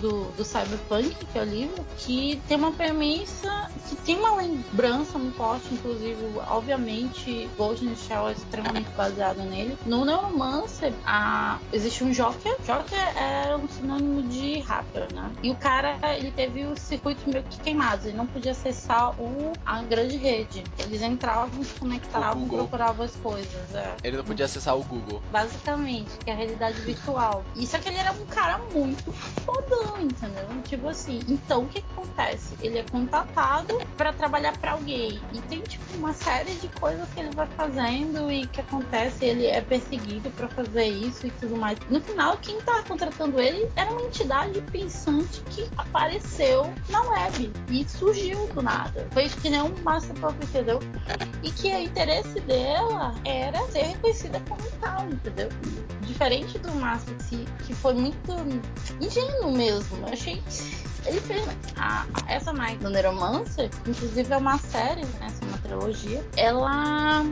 do, 0.00 0.24
do 0.36 0.44
Cyberpunk, 0.44 1.14
que 1.32 1.38
é 1.38 1.42
o 1.42 1.44
livro, 1.44 1.84
que 1.98 2.40
tem 2.48 2.56
uma 2.56 2.72
premissa 2.72 3.70
que 3.88 3.96
tem 3.96 4.16
uma 4.18 4.34
lembrança 4.36 5.16
muito 5.18 5.36
forte, 5.36 5.72
inclusive, 5.72 6.16
obviamente, 6.48 7.48
the 7.56 7.94
Shell 7.96 8.28
é 8.28 8.32
extremamente 8.32 8.88
baseado 8.96 9.38
nele. 9.38 9.76
No 9.86 10.04
Neuromancer, 10.04 10.92
a, 11.04 11.58
existe 11.72 12.02
um 12.02 12.10
Joker. 12.10 12.56
Joker 12.66 12.98
é 13.16 13.54
um 13.56 13.68
sinônimo 13.68 14.22
de 14.24 14.58
hacker, 14.60 15.06
né? 15.14 15.30
E 15.42 15.50
o 15.50 15.54
cara, 15.56 15.98
ele 16.16 16.30
teve 16.30 16.64
os 16.64 16.80
circuitos 16.80 17.24
meio 17.24 17.44
que 17.44 17.58
queimados, 17.60 18.06
ele 18.06 18.16
não 18.16 18.26
podia 18.26 18.52
acessar 18.52 19.10
o, 19.20 19.52
a 19.64 19.82
grande 19.82 20.16
rede. 20.16 20.64
Eles 20.78 21.02
entravam, 21.02 21.62
se 21.62 21.74
conectavam, 21.74 22.48
procuravam 22.48 23.04
as 23.04 23.16
coisas. 23.16 23.74
É. 23.74 23.94
Ele 24.02 24.16
não 24.16 24.24
podia 24.24 24.46
acessar 24.46 24.76
o 24.76 24.82
Google. 24.84 25.22
Basicamente, 25.30 26.10
que 26.24 26.30
é 26.30 26.32
a 26.32 26.36
realidade 26.36 26.80
virtual. 26.80 27.44
E 27.54 27.66
só 27.66 27.78
que 27.78 27.88
ele 27.88 27.98
era 27.98 28.12
um 28.12 28.26
cara 28.26 28.58
muito 28.72 29.12
fodão, 29.12 30.00
entendeu? 30.00 30.46
Tipo 30.64 30.88
assim, 30.88 31.20
então 31.28 31.62
o 31.64 31.68
que, 31.68 31.80
que 31.80 31.92
acontece? 31.92 32.56
Ele 32.60 32.78
é 32.78 32.84
contatado 32.84 33.78
pra 33.96 34.12
trabalhar 34.12 34.56
pra 34.58 34.72
alguém. 34.72 35.20
E 35.32 35.40
tem, 35.42 35.60
tipo, 35.60 35.84
uma 35.96 36.12
série 36.12 36.54
de 36.54 36.68
coisas 36.68 37.08
que 37.10 37.20
ele 37.20 37.30
vai 37.34 37.46
fazendo 37.48 38.30
e 38.30 38.46
que 38.46 38.60
acontece, 38.60 39.24
ele 39.24 39.46
é 39.46 39.60
perseguido 39.60 40.30
pra 40.30 40.48
fazer 40.48 40.86
isso 40.86 41.26
e 41.26 41.30
tudo 41.30 41.56
mais. 41.56 41.78
No 41.88 42.00
final, 42.00 42.36
quem 42.38 42.60
tá 42.60 42.82
contratando 42.82 43.40
ele 43.40 43.68
era 43.76 43.90
uma 43.90 44.02
entidade 44.02 44.60
pensante 44.62 45.40
que 45.50 45.68
apareceu 46.06 46.72
na 46.88 47.02
web 47.02 47.52
e 47.68 47.88
surgiu 47.88 48.46
do 48.48 48.62
nada. 48.62 49.06
Foi 49.10 49.28
que 49.28 49.50
nem 49.50 49.60
um 49.60 49.74
Master 49.82 50.14
Puppet, 50.14 50.44
entendeu? 50.44 50.78
E 51.42 51.50
que 51.50 51.68
o 51.68 51.80
interesse 51.80 52.38
dela 52.40 53.14
era 53.24 53.60
ser 53.68 53.82
reconhecida 53.82 54.40
como 54.48 54.62
tal, 54.80 55.08
entendeu? 55.08 55.48
Diferente 56.02 56.58
do 56.60 56.72
Master 56.76 57.16
que 57.66 57.74
foi 57.74 57.94
muito 57.94 58.32
ingênuo 59.00 59.50
mesmo. 59.50 60.06
Eu 60.06 60.12
achei 60.12 60.42
ele 61.06 61.20
fez 61.20 61.46
a, 61.76 62.04
essa 62.26 62.52
Night 62.52 62.78
do 62.78 62.90
Neuromancer, 62.90 63.70
inclusive 63.86 64.32
é 64.32 64.36
uma 64.36 64.58
série, 64.58 65.04
né? 65.04 65.32
Trilogia. 65.66 66.24
Ela, 66.36 67.24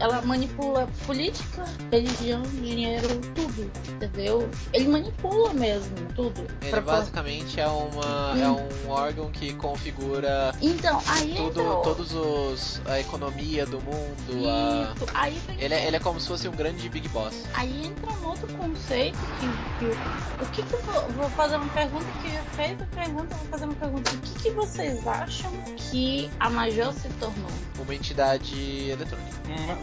ela 0.00 0.20
manipula 0.22 0.88
política, 1.06 1.64
religião, 1.90 2.42
dinheiro, 2.42 3.08
tudo, 3.34 3.70
entendeu? 3.88 4.48
Ele 4.72 4.88
manipula 4.88 5.54
mesmo 5.54 5.94
tudo. 6.14 6.46
Ele 6.62 6.80
basicamente 6.80 7.60
é 7.60 7.66
uma 7.66 8.34
é 8.38 8.48
um 8.48 8.90
órgão 8.90 9.30
que 9.30 9.54
configura 9.54 10.52
Então, 10.60 11.00
aí 11.06 11.34
tudo, 11.36 11.82
todos 11.82 12.12
os 12.12 12.80
a 12.86 12.98
economia 12.98 13.64
do 13.66 13.80
mundo. 13.80 14.48
A... 14.48 14.94
Aí 15.14 15.38
vem 15.46 15.60
Ele, 15.60 15.74
é, 15.74 15.86
ele 15.86 15.96
é 15.96 16.00
como 16.00 16.20
se 16.20 16.26
fosse 16.26 16.48
um 16.48 16.52
grande 16.52 16.88
Big 16.88 17.08
Boss. 17.08 17.44
Aí 17.54 17.86
entra 17.86 18.10
um 18.10 18.28
outro 18.28 18.52
conceito 18.54 19.18
que, 19.38 19.86
que 19.86 20.42
o 20.42 20.46
que, 20.50 20.62
que 20.62 20.74
eu 20.74 20.82
vou, 20.82 21.08
vou 21.10 21.30
fazer 21.30 21.56
uma 21.56 21.68
pergunta 21.68 22.04
que 22.22 22.32
já 22.32 22.42
fez 22.56 22.80
a 22.80 22.86
pergunta, 22.86 23.34
vou 23.36 23.46
fazer 23.48 23.64
uma 23.64 23.74
pergunta. 23.74 24.10
O 24.10 24.18
que, 24.18 24.42
que 24.42 24.50
vocês 24.50 25.06
acham 25.06 25.50
que 25.76 26.30
a 26.40 26.50
Major 26.50 26.92
se 26.92 27.08
tornou? 27.20 27.50
Uma 27.78 27.94
entidade 27.94 28.90
eletrônica. 28.90 29.36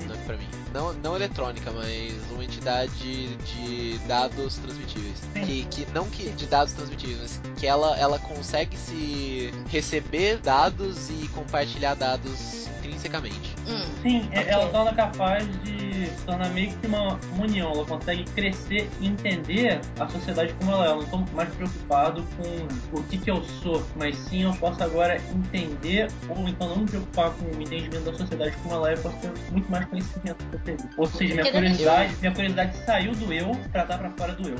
Não, 0.07 0.17
pra 0.25 0.37
mim. 0.37 0.47
Não, 0.73 0.93
não 0.93 1.15
eletrônica, 1.15 1.71
mas 1.71 2.13
uma 2.31 2.43
entidade 2.43 3.27
de 3.37 3.97
dados 4.07 4.57
transmitíveis. 4.57 5.21
Que, 5.45 5.65
que 5.65 5.91
não 5.93 6.09
que 6.09 6.29
de 6.31 6.45
dados 6.47 6.73
transmitíveis, 6.73 7.39
mas 7.43 7.59
que 7.59 7.67
ela, 7.67 7.97
ela 7.97 8.19
consegue 8.19 8.75
se 8.75 9.53
receber 9.69 10.37
dados 10.39 11.09
e 11.09 11.27
compartilhar 11.29 11.95
dados 11.95 12.67
intrinsecamente. 12.93 13.55
Hum, 13.67 13.83
Sim, 14.01 14.27
é- 14.31 14.39
Ok. 14.41 14.51
ela 14.51 14.69
torna 14.69 14.93
capaz 14.93 15.45
de 15.63 16.05
se 16.07 16.25
tornar 16.25 16.49
meio 16.49 16.71
que 16.77 16.87
uma, 16.87 17.19
uma 17.33 17.43
união. 17.43 17.71
Ela 17.71 17.85
consegue 17.85 18.23
crescer 18.25 18.89
e 18.99 19.07
entender 19.07 19.79
a 19.99 20.07
sociedade 20.07 20.53
como 20.59 20.71
ela 20.71 20.85
é. 20.85 20.89
Eu 20.89 20.95
não 20.97 21.03
estou 21.03 21.25
mais 21.33 21.49
preocupado 21.55 22.25
com 22.37 22.97
o 22.99 23.03
que, 23.03 23.17
que 23.17 23.31
eu 23.31 23.43
sou, 23.61 23.85
mas 23.95 24.17
sim 24.17 24.43
eu 24.43 24.53
posso 24.53 24.83
agora 24.83 25.17
entender, 25.33 26.09
ou 26.29 26.47
então 26.47 26.69
não 26.69 26.77
me 26.77 26.85
preocupar 26.85 27.31
com 27.31 27.45
o 27.45 27.61
entendimento 27.61 28.03
da 28.03 28.13
sociedade 28.13 28.55
como 28.63 28.75
ela 28.75 28.91
é, 28.91 28.93
eu 28.93 28.97
posso 28.99 29.17
ter 29.17 29.31
muito 29.51 29.69
mais 29.71 29.85
conhecimento 29.85 30.43
que 30.49 30.55
eu 30.55 30.59
teria. 30.59 30.89
Ou 30.97 31.07
seja, 31.07 31.33
minha 31.33 31.51
curiosidade, 31.51 32.15
minha 32.19 32.31
curiosidade 32.33 32.77
saiu 32.85 33.13
do 33.13 33.33
eu 33.33 33.51
pra 33.71 33.85
dar 33.85 33.97
pra 33.97 34.11
fora 34.11 34.33
do 34.33 34.49
eu. 34.49 34.55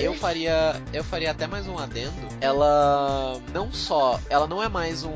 Eu 0.00 0.14
faria, 0.14 0.76
eu 0.92 1.02
faria 1.04 1.30
até 1.30 1.46
mais 1.46 1.66
um 1.66 1.78
adendo. 1.78 2.12
Ela 2.40 3.40
não 3.52 3.72
só, 3.72 4.20
ela 4.28 4.46
não 4.46 4.62
é 4.62 4.68
mais 4.68 5.04
um 5.04 5.14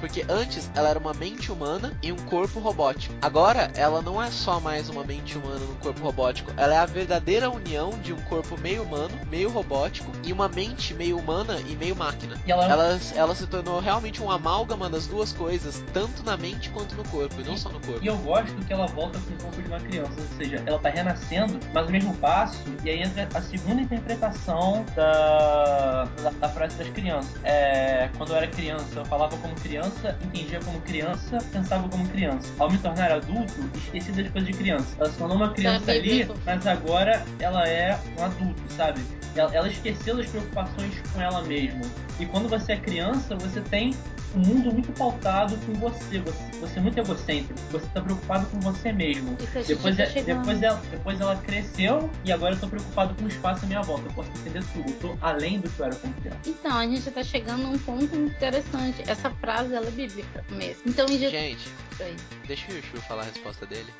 Porque 0.00 0.24
antes 0.28 0.70
ela 0.74 0.88
era 0.88 0.98
uma 0.98 1.12
mente 1.14 1.52
humana 1.52 1.92
e 2.02 2.10
um 2.10 2.16
corpo 2.16 2.58
robótico. 2.58 3.14
Agora 3.22 3.70
ela 3.74 4.00
não 4.02 4.20
é 4.22 4.30
só 4.30 4.58
mais 4.58 4.88
uma 4.88 5.04
mente 5.04 5.36
humana 5.36 5.60
e 5.60 5.70
um 5.72 5.76
corpo 5.76 6.00
robótico, 6.00 6.50
ela 6.56 6.74
é 6.74 6.78
a 6.78 6.86
verdadeira 6.86 7.50
união 7.50 7.90
de 8.02 8.12
um 8.12 8.20
corpo 8.22 8.58
meio 8.60 8.82
humano, 8.82 9.10
meio 9.30 9.50
robótico 9.50 10.10
e 10.24 10.32
uma 10.32 10.48
mente 10.48 10.94
meio 10.94 11.18
humana 11.18 11.60
e 11.68 11.76
meio 11.76 11.94
máquina. 11.94 12.36
E 12.46 12.50
ela- 12.52 12.64
ela, 12.66 13.00
ela 13.14 13.34
se 13.34 13.46
tornou 13.46 13.78
realmente 13.80 14.22
um 14.22 14.30
amálgama 14.30 14.88
das 14.88 15.06
duas 15.06 15.32
coisas, 15.32 15.82
tanto 15.92 16.22
na 16.24 16.36
mente 16.36 16.70
quanto 16.70 16.94
no 16.94 17.04
corpo, 17.08 17.40
e 17.40 17.44
não 17.44 17.56
só 17.56 17.68
no 17.68 17.80
corpo. 17.80 18.00
E 18.02 18.06
eu 18.06 18.16
gosto 18.18 18.54
que 18.66 18.72
ela 18.72 18.86
volta 18.86 19.18
com 19.18 19.34
o 19.34 19.36
corpo 19.38 19.62
de 19.62 19.68
uma 19.68 19.80
criança, 19.80 20.12
ou 20.18 20.36
seja, 20.38 20.62
ela 20.66 20.78
tá 20.78 20.88
renascendo, 20.88 21.58
mas 21.74 21.86
o 21.86 21.90
mesmo 21.90 22.14
passo, 22.16 22.58
e 22.82 22.88
aí 22.90 23.02
entra 23.02 23.28
a 23.34 23.42
segunda 23.42 23.82
interpretação 23.82 24.84
da, 24.96 26.04
da, 26.22 26.30
da 26.30 26.48
frase 26.48 26.76
das 26.76 26.88
crianças. 26.88 27.30
É, 27.44 28.08
quando 28.16 28.30
eu 28.30 28.36
era 28.36 28.46
criança, 28.46 28.86
eu 28.96 29.04
falava 29.04 29.36
como 29.38 29.54
criança, 29.56 29.89
entendia 30.24 30.60
como 30.60 30.80
criança, 30.82 31.38
pensava 31.52 31.88
como 31.88 32.06
criança. 32.08 32.48
Ao 32.58 32.70
me 32.70 32.78
tornar 32.78 33.12
adulto, 33.12 33.52
esqueci 33.76 34.12
das 34.12 34.28
coisas 34.30 34.50
de 34.50 34.56
criança. 34.56 34.86
Ela 34.98 35.10
se 35.10 35.16
tornou 35.18 35.36
uma 35.36 35.52
criança 35.52 35.92
É 35.92 35.98
ali, 35.98 36.28
mas 36.44 36.66
agora 36.66 37.24
ela 37.38 37.66
é 37.68 37.98
um 38.18 38.24
adulto, 38.24 38.62
sabe? 38.76 39.00
Ela, 39.36 39.54
ela 39.54 39.68
esqueceu 39.68 40.16
das 40.16 40.26
preocupações 40.26 40.94
com 41.12 41.20
ela 41.20 41.42
mesma. 41.42 41.82
E 42.18 42.26
quando 42.26 42.48
você 42.48 42.72
é 42.72 42.76
criança, 42.76 43.36
você 43.36 43.60
tem 43.60 43.94
um 44.34 44.38
mundo 44.40 44.72
muito 44.72 44.92
pautado 44.92 45.56
com 45.58 45.72
você. 45.74 46.20
Você, 46.20 46.38
você 46.60 46.78
é 46.78 46.82
muito 46.82 46.98
egocêntrico. 46.98 47.58
Você 47.70 47.86
está 47.86 48.00
preocupado 48.00 48.46
com 48.46 48.60
você 48.60 48.92
mesmo. 48.92 49.36
Isso 49.40 49.58
a 49.58 49.62
gente 49.62 49.68
Depois, 49.68 49.96
tá 49.96 50.02
é- 50.02 50.22
depois, 50.22 50.62
ela, 50.62 50.82
depois 50.90 51.20
ela 51.20 51.36
cresceu 51.36 52.10
e 52.24 52.30
agora 52.32 52.54
eu 52.54 52.60
tô 52.60 52.68
preocupado 52.68 53.14
com 53.14 53.24
o 53.24 53.28
espaço 53.28 53.64
à 53.64 53.68
minha 53.68 53.82
volta. 53.82 54.04
Eu 54.06 54.12
posso 54.12 54.30
entender 54.30 54.62
tudo. 54.72 54.88
Eu 54.90 54.96
tô 54.96 55.16
além 55.20 55.60
do 55.60 55.68
que 55.70 55.80
eu 55.80 55.86
era 55.86 55.94
como 55.96 56.12
criança. 56.14 56.38
Então, 56.46 56.76
a 56.76 56.86
gente 56.86 57.10
tá 57.10 57.22
chegando 57.22 57.62
num 57.62 57.78
ponto 57.78 58.14
interessante. 58.16 59.02
Essa 59.06 59.30
frase, 59.30 59.74
ela 59.80 59.88
é 59.88 59.92
bíblica 59.92 60.44
mesmo. 60.50 60.82
Então, 60.86 61.06
em 61.06 61.18
Jesus... 61.18 61.30
Gente, 61.32 61.68
Aí. 62.00 62.16
deixa 62.46 62.70
o 62.72 62.76
Yushu 62.76 62.96
falar 63.02 63.22
a 63.22 63.26
resposta 63.26 63.66
dele. 63.66 63.92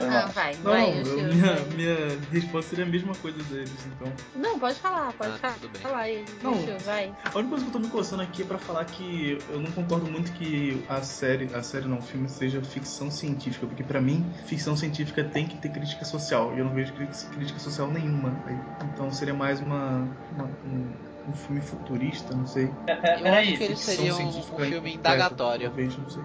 Ah, 0.00 0.26
vai, 0.34 0.54
Não, 0.56 0.62
vai, 0.62 0.98
eu- 1.00 1.04
minha, 1.34 1.54
vai. 1.56 1.64
minha 1.76 1.96
resposta 2.32 2.70
seria 2.70 2.84
a 2.84 2.88
mesma 2.88 3.14
coisa 3.16 3.40
deles, 3.44 3.70
então. 3.86 4.12
Não, 4.34 4.58
pode 4.58 4.74
falar, 4.80 5.12
pode 5.12 5.34
Ah, 5.34 5.38
falar. 5.38 5.54
tudo 5.54 5.68
bem. 5.70 5.82
Fala 5.82 5.98
aí, 5.98 6.24
Não. 6.42 6.52
Yushi, 6.54 6.84
vai. 6.84 7.14
A 7.24 7.38
única 7.38 7.50
coisa 7.50 7.64
que 7.64 7.68
eu 7.68 7.72
tô 7.72 7.78
me 7.78 7.88
coçando 7.88 8.22
aqui 8.22 8.42
é 8.42 8.44
pra 8.44 8.58
falar 8.58 8.84
que 8.86 9.38
eu 9.48 9.60
não 9.60 9.70
concordo 9.70 10.10
muito 10.10 10.32
que 10.32 10.84
a 10.88 11.02
série, 11.02 11.54
a 11.54 11.62
série 11.62 11.86
não, 11.86 11.98
o 11.98 12.02
filme 12.02 12.28
seja 12.28 12.60
ficção 12.62 13.10
científica, 13.10 13.66
porque 13.66 13.84
pra 13.84 14.00
mim, 14.00 14.32
ficção 14.46 14.76
científica 14.76 15.22
tem 15.22 15.46
que 15.46 15.58
ter 15.58 15.68
crítica 15.68 16.04
social, 16.04 16.54
e 16.56 16.58
eu 16.58 16.64
não 16.64 16.72
vejo 16.72 16.92
crítica 16.94 17.58
social 17.60 17.88
nenhuma. 17.90 18.42
Então 18.82 19.12
seria 19.12 19.34
mais 19.34 19.60
uma, 19.60 20.08
uma- 20.32 20.50
um, 20.64 20.96
um 21.28 21.32
filme 21.34 21.60
futurista, 21.60 22.34
não 22.34 22.46
sei. 22.46 22.66
Pera- 22.86 23.00
pera- 23.00 23.18
Eu 23.18 23.22
Peraí, 23.22 23.48
acho 23.48 23.58
que 23.58 23.64
ele 23.64 23.76
seria 23.76 24.14
um, 24.16 24.28
um 24.28 24.42
filme 24.42 24.94
indagatório. 24.94 25.66
Talvez, 25.68 25.96
não 25.96 26.08
sei. 26.10 26.22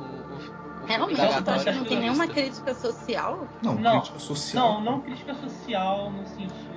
Realmente, 0.87 1.43
tu 1.43 1.51
acha 1.51 1.71
que 1.71 1.77
não 1.77 1.85
tem 1.85 1.99
nenhuma 1.99 2.27
crítica 2.27 2.73
social? 2.73 3.47
Não, 3.61 3.75
Não, 3.75 3.91
crítica 3.99 4.19
social. 4.19 4.73
Não, 4.75 4.81
não 4.81 5.01
crítica 5.01 5.33
social 5.35 6.11
no 6.11 6.25
sentido 6.25 6.76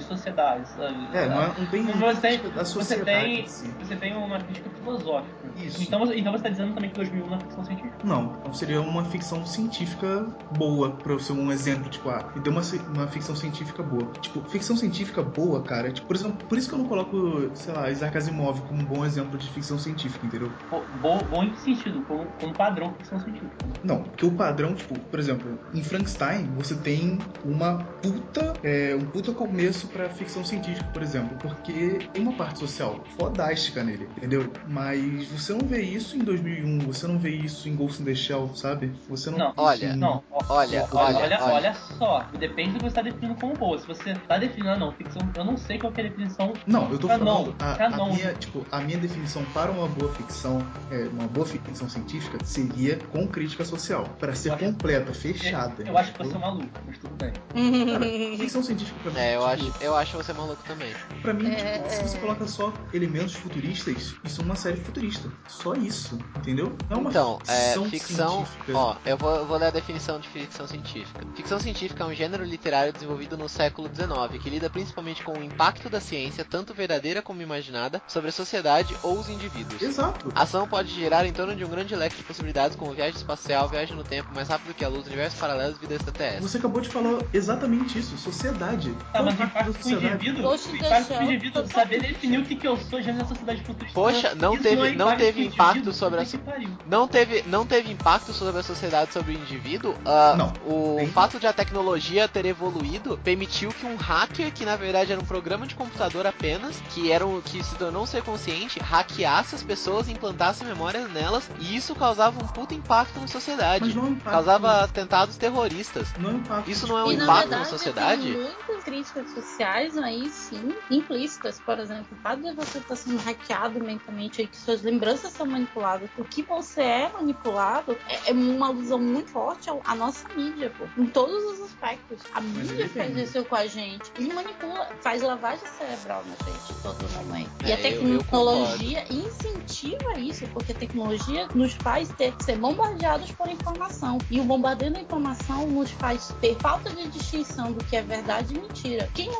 de 0.00 0.06
sociedade, 0.06 0.68
sabe? 0.70 1.08
É, 1.12 1.28
não, 1.28 1.42
é, 1.42 1.46
não 1.58 1.66
tem 1.66 1.84
Você 1.84 2.20
tem, 2.20 2.38
da 2.50 2.64
você 2.64 2.72
sociedade 2.72 3.24
tem, 3.26 3.40
em 3.42 3.46
si. 3.46 3.70
você 3.78 3.96
tem 3.96 4.14
uma 4.16 4.38
crítica 4.40 4.70
filosófica. 4.70 5.50
Isso. 5.56 5.82
Então, 5.82 5.98
você- 6.00 6.16
então 6.18 6.32
você 6.32 6.42
tá 6.42 6.48
dizendo 6.50 6.74
também 6.74 6.90
que 6.90 6.96
2001 6.96 7.26
não 7.28 7.36
é 7.36 7.40
ficção 7.40 7.64
científica. 7.64 7.96
Não, 8.04 8.36
então 8.40 8.52
seria 8.52 8.80
uma 8.80 9.04
ficção 9.04 9.44
científica 9.46 10.26
boa, 10.52 10.90
pra 10.96 11.12
eu 11.12 11.18
ser 11.18 11.32
um 11.32 11.50
exemplo, 11.52 11.88
tipo, 11.90 12.08
ah, 12.08 12.30
me 12.34 12.40
deu 12.42 12.52
uma, 12.52 12.62
uma 12.88 13.06
ficção 13.08 13.36
científica 13.36 13.82
boa. 13.82 14.10
Tipo, 14.20 14.42
ficção 14.48 14.76
científica 14.76 15.22
boa, 15.22 15.62
cara, 15.62 15.88
é, 15.88 15.92
tipo, 15.92 16.06
por 16.06 16.16
exemplo, 16.16 16.36
por 16.48 16.58
isso 16.58 16.68
que 16.68 16.74
eu 16.74 16.78
não 16.78 16.86
coloco, 16.86 17.54
sei 17.54 17.72
lá, 17.74 17.90
Isaac 17.90 18.16
Asimov 18.16 18.60
como 18.62 18.80
um 18.80 18.84
bom 18.84 19.04
exemplo 19.04 19.38
de 19.38 19.48
ficção 19.50 19.78
científica, 19.78 20.26
entendeu? 20.26 20.50
Bo- 20.70 20.86
Bom, 21.00 21.18
bom 21.30 21.44
em 21.44 21.50
que 21.52 21.60
sentido? 21.60 22.02
Como, 22.04 22.26
como 22.32 22.54
padrão 22.54 22.90
de 22.92 22.96
ficção 22.98 23.20
científica. 23.20 23.56
Não, 23.82 24.02
porque 24.02 24.24
o 24.26 24.32
padrão, 24.32 24.74
tipo, 24.74 24.94
por 24.98 25.18
exemplo, 25.18 25.58
em 25.72 25.82
Frankenstein 25.82 26.44
você 26.54 26.74
tem 26.76 27.18
uma 27.44 27.84
puta, 28.02 28.54
é, 28.62 28.94
um 28.94 29.06
puta 29.06 29.32
começo 29.32 29.88
pra 29.92 30.08
ficção 30.08 30.44
científica, 30.44 30.88
por 30.92 31.02
exemplo, 31.02 31.36
porque 31.40 31.98
tem 32.12 32.22
uma 32.22 32.32
parte 32.32 32.58
social 32.58 33.02
fodástica 33.18 33.82
nele, 33.82 34.08
entendeu? 34.16 34.52
Mas 34.68 35.28
você 35.28 35.52
não 35.52 35.66
vê 35.66 35.82
isso 35.82 36.16
em 36.16 36.20
2001, 36.20 36.78
você 36.80 37.06
não 37.06 37.18
vê 37.18 37.30
isso 37.30 37.68
em 37.68 37.74
Ghost 37.76 38.00
in 38.02 38.04
the 38.04 38.14
Shell, 38.14 38.54
sabe? 38.54 38.92
Você 39.08 39.30
não, 39.30 39.38
Não, 39.38 39.46
vê 39.46 39.52
isso 39.52 39.60
olha, 39.62 39.86
em- 39.86 39.96
Não, 39.96 40.24
Olha, 40.48 40.88
olha, 40.92 41.18
olha, 41.18 41.38
olha. 41.42 41.54
olha 41.54 41.74
só. 41.98 42.26
Depende 42.38 42.70
do 42.72 42.74
que 42.78 42.80
você 42.82 42.86
está 42.88 43.02
definindo 43.02 43.34
como 43.40 43.54
boa. 43.54 43.78
Se 43.78 43.86
você 43.86 44.10
está 44.12 44.38
definindo, 44.38 44.70
ah, 44.70 44.76
não, 44.78 44.92
ficção, 44.92 45.20
eu 45.36 45.44
não 45.44 45.56
sei 45.56 45.78
qual 45.78 45.92
que 45.92 46.00
é 46.00 46.06
a 46.06 46.08
definição. 46.08 46.52
Não, 46.66 46.90
eu 46.90 46.98
tô 46.98 47.08
Canon, 47.08 47.24
falando 47.24 47.54
a, 47.60 47.72
a 47.72 47.76
canon. 47.76 48.12
minha, 48.14 48.34
tipo, 48.34 48.66
a 48.70 48.80
minha 48.80 48.98
definição 48.98 49.44
para 49.52 49.70
uma 49.70 49.86
boa 49.88 50.12
ficção, 50.14 50.58
é, 50.90 51.08
uma 51.12 51.26
boa 51.28 51.46
ficção 51.46 51.88
científica 51.88 52.38
seria 52.44 52.96
com 53.12 53.26
crítica 53.26 53.64
social, 53.64 54.04
para 54.18 54.34
ser 54.34 54.50
Eu 54.50 54.54
acho- 54.54 54.64
completa, 54.64 55.12
fechada. 55.12 55.82
Eu 55.84 55.96
acho 55.98 56.12
que 56.12 56.18
você 56.18 56.34
é 56.34 56.38
maluco, 56.38 56.68
mas 56.86 56.98
tudo 56.98 57.14
bem. 57.16 57.32
Cara, 57.92 58.36
ficção 58.38 58.62
científica 58.62 58.98
pra 59.02 59.10
mim, 59.12 59.18
É, 59.18 59.36
eu 59.36 59.40
tipo, 59.40 59.68
acho, 59.68 59.79
eu 59.80 59.94
acho 59.96 60.16
você 60.16 60.32
maluco 60.32 60.62
também. 60.64 60.94
Pra 61.22 61.32
mim, 61.32 61.48
É, 61.50 61.78
tipo, 61.78 61.90
se 61.90 62.02
você 62.02 62.16
é. 62.16 62.20
coloca 62.20 62.46
só 62.46 62.72
elementos 62.92 63.34
futuristas, 63.34 64.14
isso 64.24 64.40
é 64.40 64.44
uma 64.44 64.56
série 64.56 64.76
futurista. 64.78 65.28
Só 65.48 65.74
isso, 65.74 66.18
entendeu? 66.36 66.72
Não 66.88 66.98
é 66.98 67.00
uma 67.00 67.10
Então, 67.10 67.38
é, 67.48 67.72
ficção 67.72 67.84
ficção. 67.86 68.30
científica. 68.46 68.72
Ó, 68.78 68.96
eu 69.04 69.16
vou, 69.16 69.36
eu 69.36 69.46
vou 69.46 69.56
ler 69.58 69.66
a 69.66 69.70
definição 69.70 70.18
de 70.20 70.28
ficção 70.28 70.66
científica. 70.66 71.20
Ficção 71.34 71.58
científica 71.60 72.04
é 72.04 72.06
um 72.06 72.14
gênero 72.14 72.44
literário 72.44 72.92
desenvolvido 72.92 73.36
no 73.36 73.48
século 73.48 73.88
XIX 73.94 74.42
que 74.42 74.50
lida 74.50 74.68
principalmente 74.70 75.22
com 75.22 75.32
o 75.38 75.42
impacto 75.42 75.88
da 75.88 76.00
ciência, 76.00 76.44
tanto 76.44 76.74
verdadeira 76.74 77.22
como 77.22 77.42
imaginada, 77.42 78.00
sobre 78.06 78.28
a 78.30 78.32
sociedade 78.32 78.94
ou 79.02 79.18
os 79.18 79.28
indivíduos. 79.28 79.80
Exato. 79.82 80.30
A 80.34 80.42
ação 80.42 80.66
pode 80.68 80.92
girar 80.92 81.24
em 81.26 81.32
torno 81.32 81.54
de 81.54 81.64
um 81.64 81.68
grande 81.68 81.94
leque 81.94 82.16
de 82.16 82.22
possibilidades, 82.22 82.76
como 82.76 82.92
viagem 82.92 83.16
espacial, 83.16 83.68
viagem 83.68 83.96
no 83.96 84.04
tempo, 84.04 84.28
mais 84.34 84.48
rápido 84.48 84.74
que 84.74 84.84
a 84.84 84.88
luz, 84.88 85.06
universos 85.06 85.38
paralelos 85.38 85.76
e 85.76 85.80
vida 85.80 85.94
extraterrestre. 85.94 86.42
Você 86.42 86.58
acabou 86.58 86.80
de 86.80 86.88
falar 86.88 87.18
exatamente 87.32 87.98
isso, 87.98 88.16
sociedade. 88.18 88.94
Tá, 89.12 89.22
mas 89.22 89.38
o 89.70 89.74
o 89.74 89.78
impacto 89.78 89.88
impacto 89.88 89.88
da 89.90 89.90
pro 89.90 89.90
sociedade? 89.90 90.14
indivíduo, 90.14 90.42
Ghost 90.42 90.68
o 90.68 90.74
in 90.74 90.78
the 90.78 90.86
impacto 90.86 91.06
pro 91.06 91.16
Shell, 91.16 91.24
indivíduo, 91.32 91.66
saber 91.68 92.00
definir 92.00 92.38
o 92.38 92.44
que, 92.44 92.56
que 92.56 92.68
eu 92.68 92.76
sou 92.76 93.00
dentro 93.00 93.18
da 93.18 93.24
sociedade 93.24 93.62
futurista. 93.62 93.94
Poxa, 94.00 94.34
não 94.34 94.54
Isso 94.54 94.62
teve- 94.62 94.88
é 94.88 94.92
não 94.92 95.06
impacto 95.06 95.18
teve 95.18 95.44
impacto 95.46 95.70
indivíduo, 95.70 95.92
sobre 95.92 96.20
a 96.20 96.26
pariu. 96.44 96.70
Não 96.86 97.08
teve, 97.08 97.42
não 97.46 97.66
teve 97.66 97.90
impacto 97.92 98.32
sobre 98.32 98.60
a 98.60 98.62
sociedade, 98.62 99.12
sobre 99.12 99.32
o 99.32 99.34
indivíduo. 99.38 99.94
Ah, 100.04 100.34
Não. 100.36 100.52
O 100.66 100.96
Tem. 100.96 101.06
fato 101.08 101.38
de 101.40 101.46
a 101.46 101.52
tecnologia 101.52 102.26
ter 102.28 102.44
evoluído 102.46 103.18
permitiu 103.22 103.70
que 103.70 103.84
um 103.86 103.96
hacker, 103.96 104.52
que 104.52 104.64
na 104.64 104.76
verdade 104.76 105.12
era 105.12 105.20
um 105.20 105.24
programa 105.24 105.66
de 105.66 105.74
computador 105.74 106.26
apenas, 106.26 106.80
que 106.94 107.10
era 107.10 107.26
um, 107.26 107.40
que 107.40 107.62
se 107.62 107.74
tornou 107.76 108.02
um 108.02 108.06
ser 108.06 108.22
consciente, 108.22 108.78
hackeasse 108.80 109.54
as 109.54 109.62
pessoas, 109.62 110.08
implantasse 110.08 110.64
memórias 110.64 111.10
nelas, 111.12 111.48
e 111.60 111.76
isso 111.76 111.94
causava 111.94 112.42
um 112.42 112.46
puta 112.46 112.74
impacto 112.74 113.18
na 113.20 113.26
sociedade. 113.28 113.84
Mas 113.86 113.94
não 113.94 114.02
é 114.04 114.06
um 114.06 114.12
impacto. 114.12 114.30
Causava 114.30 114.84
atentados 114.84 115.36
terroristas. 115.36 116.08
Não 116.18 116.30
é 116.30 116.32
um 116.32 116.36
impacto. 116.38 116.70
Isso 116.70 116.86
não 116.86 116.98
é 116.98 117.04
um 117.04 117.12
E 117.12 117.16
na 117.16 117.24
impacto 117.24 117.40
verdade, 117.48 117.62
na 117.62 117.68
sociedade? 117.68 118.22
tem 118.22 118.32
muitas 118.42 118.84
críticas 118.84 119.30
sociais 119.30 119.59
aí, 119.64 120.28
sim, 120.30 120.74
implícitas. 120.90 121.60
Por 121.60 121.78
exemplo, 121.78 122.06
o 122.12 122.16
fato 122.22 122.42
de 122.42 122.52
você 122.54 122.78
estar 122.78 122.96
sendo 122.96 123.18
hackeado 123.18 123.80
mentalmente 123.80 124.42
e 124.42 124.46
que 124.46 124.56
suas 124.56 124.82
lembranças 124.82 125.32
são 125.32 125.46
manipuladas, 125.46 126.08
o 126.16 126.24
que 126.24 126.42
você 126.42 126.82
é 126.82 127.08
manipulado 127.12 127.98
é, 128.08 128.30
é 128.30 128.32
uma 128.32 128.68
alusão 128.68 128.98
muito 128.98 129.30
forte 129.30 129.68
à 129.84 129.94
nossa 129.94 130.26
mídia, 130.34 130.72
pô, 130.76 130.84
em 130.96 131.06
todos 131.06 131.34
os 131.44 131.60
aspectos. 131.66 132.20
A 132.32 132.40
mídia 132.40 132.88
faz 132.88 133.16
isso 133.16 133.44
com 133.44 133.54
a 133.56 133.66
gente 133.66 134.10
e 134.18 134.24
manipula, 134.32 134.86
faz 135.02 135.22
lavagem 135.22 135.66
cerebral 135.78 136.24
na 136.24 136.34
gente 136.50 136.80
todo 136.82 137.08
momento. 137.14 137.50
e 137.64 137.70
É, 137.70 137.74
a 137.74 137.90
eu- 137.90 138.08
eu 138.08 138.18
tecnologia 138.20 139.04
incentiva 139.12 140.18
isso, 140.18 140.46
porque 140.48 140.72
a 140.72 140.74
tecnologia 140.74 141.48
nos 141.54 141.74
faz 141.74 142.08
ter, 142.10 142.34
ser 142.40 142.56
bombardeados 142.56 143.30
por 143.32 143.48
informação. 143.48 144.18
E 144.30 144.40
o 144.40 144.44
bombardeio 144.44 144.92
da 144.92 145.00
informação 145.00 145.66
nos 145.66 145.90
faz 145.92 146.34
ter 146.40 146.56
falta 146.56 146.90
de 146.90 147.08
distinção 147.08 147.72
do 147.72 147.84
que 147.84 147.96
é 147.96 148.02
verdade 148.02 148.54
e 148.54 148.60
mentira. 148.60 149.08
Quem, 149.14 149.30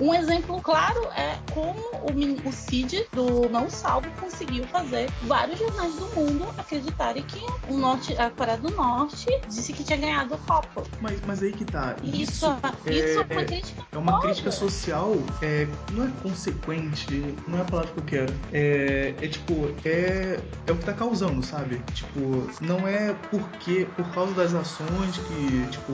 um 0.00 0.14
exemplo 0.14 0.60
claro 0.60 1.00
é 1.16 1.38
como 1.52 1.80
o, 2.02 2.48
o 2.48 2.52
Cid 2.52 3.06
do 3.12 3.48
Não 3.48 3.68
Salvo 3.68 4.08
conseguiu 4.20 4.64
fazer 4.66 5.10
vários 5.22 5.58
jornais 5.58 5.94
do 5.94 6.06
mundo 6.14 6.46
acreditarem 6.56 7.22
que 7.22 7.40
o 7.68 7.76
norte, 7.76 8.16
a 8.16 8.30
Coreia 8.30 8.58
do 8.58 8.70
Norte 8.70 9.26
disse 9.48 9.72
que 9.72 9.84
tinha 9.84 9.98
ganhado 9.98 10.34
o 10.34 10.38
Copa. 10.38 10.84
Mas, 11.00 11.20
mas 11.26 11.42
aí 11.42 11.52
que 11.52 11.64
tá. 11.64 11.96
Isso, 12.02 12.12
Isso, 12.12 12.56
isso 12.86 12.96
é, 12.96 13.12
é, 13.12 13.20
uma 13.20 13.44
crítica. 13.44 13.82
é 13.92 13.98
uma 13.98 14.20
crítica 14.20 14.50
social, 14.50 15.14
é, 15.42 15.66
não 15.92 16.04
é 16.04 16.10
consequente, 16.22 17.36
não 17.46 17.58
é 17.58 17.62
a 17.62 17.64
palavra 17.64 17.92
que 17.92 17.98
eu 17.98 18.04
quero. 18.04 18.34
É, 18.52 19.14
é 19.20 19.28
tipo, 19.28 19.74
é, 19.84 20.40
é 20.66 20.72
o 20.72 20.76
que 20.76 20.84
tá 20.84 20.92
causando, 20.92 21.44
sabe? 21.44 21.82
Tipo, 21.94 22.48
não 22.60 22.86
é 22.86 23.14
porque, 23.30 23.86
por 23.96 24.08
causa 24.12 24.32
das 24.34 24.54
ações 24.54 25.18
que, 25.18 25.68
tipo, 25.70 25.92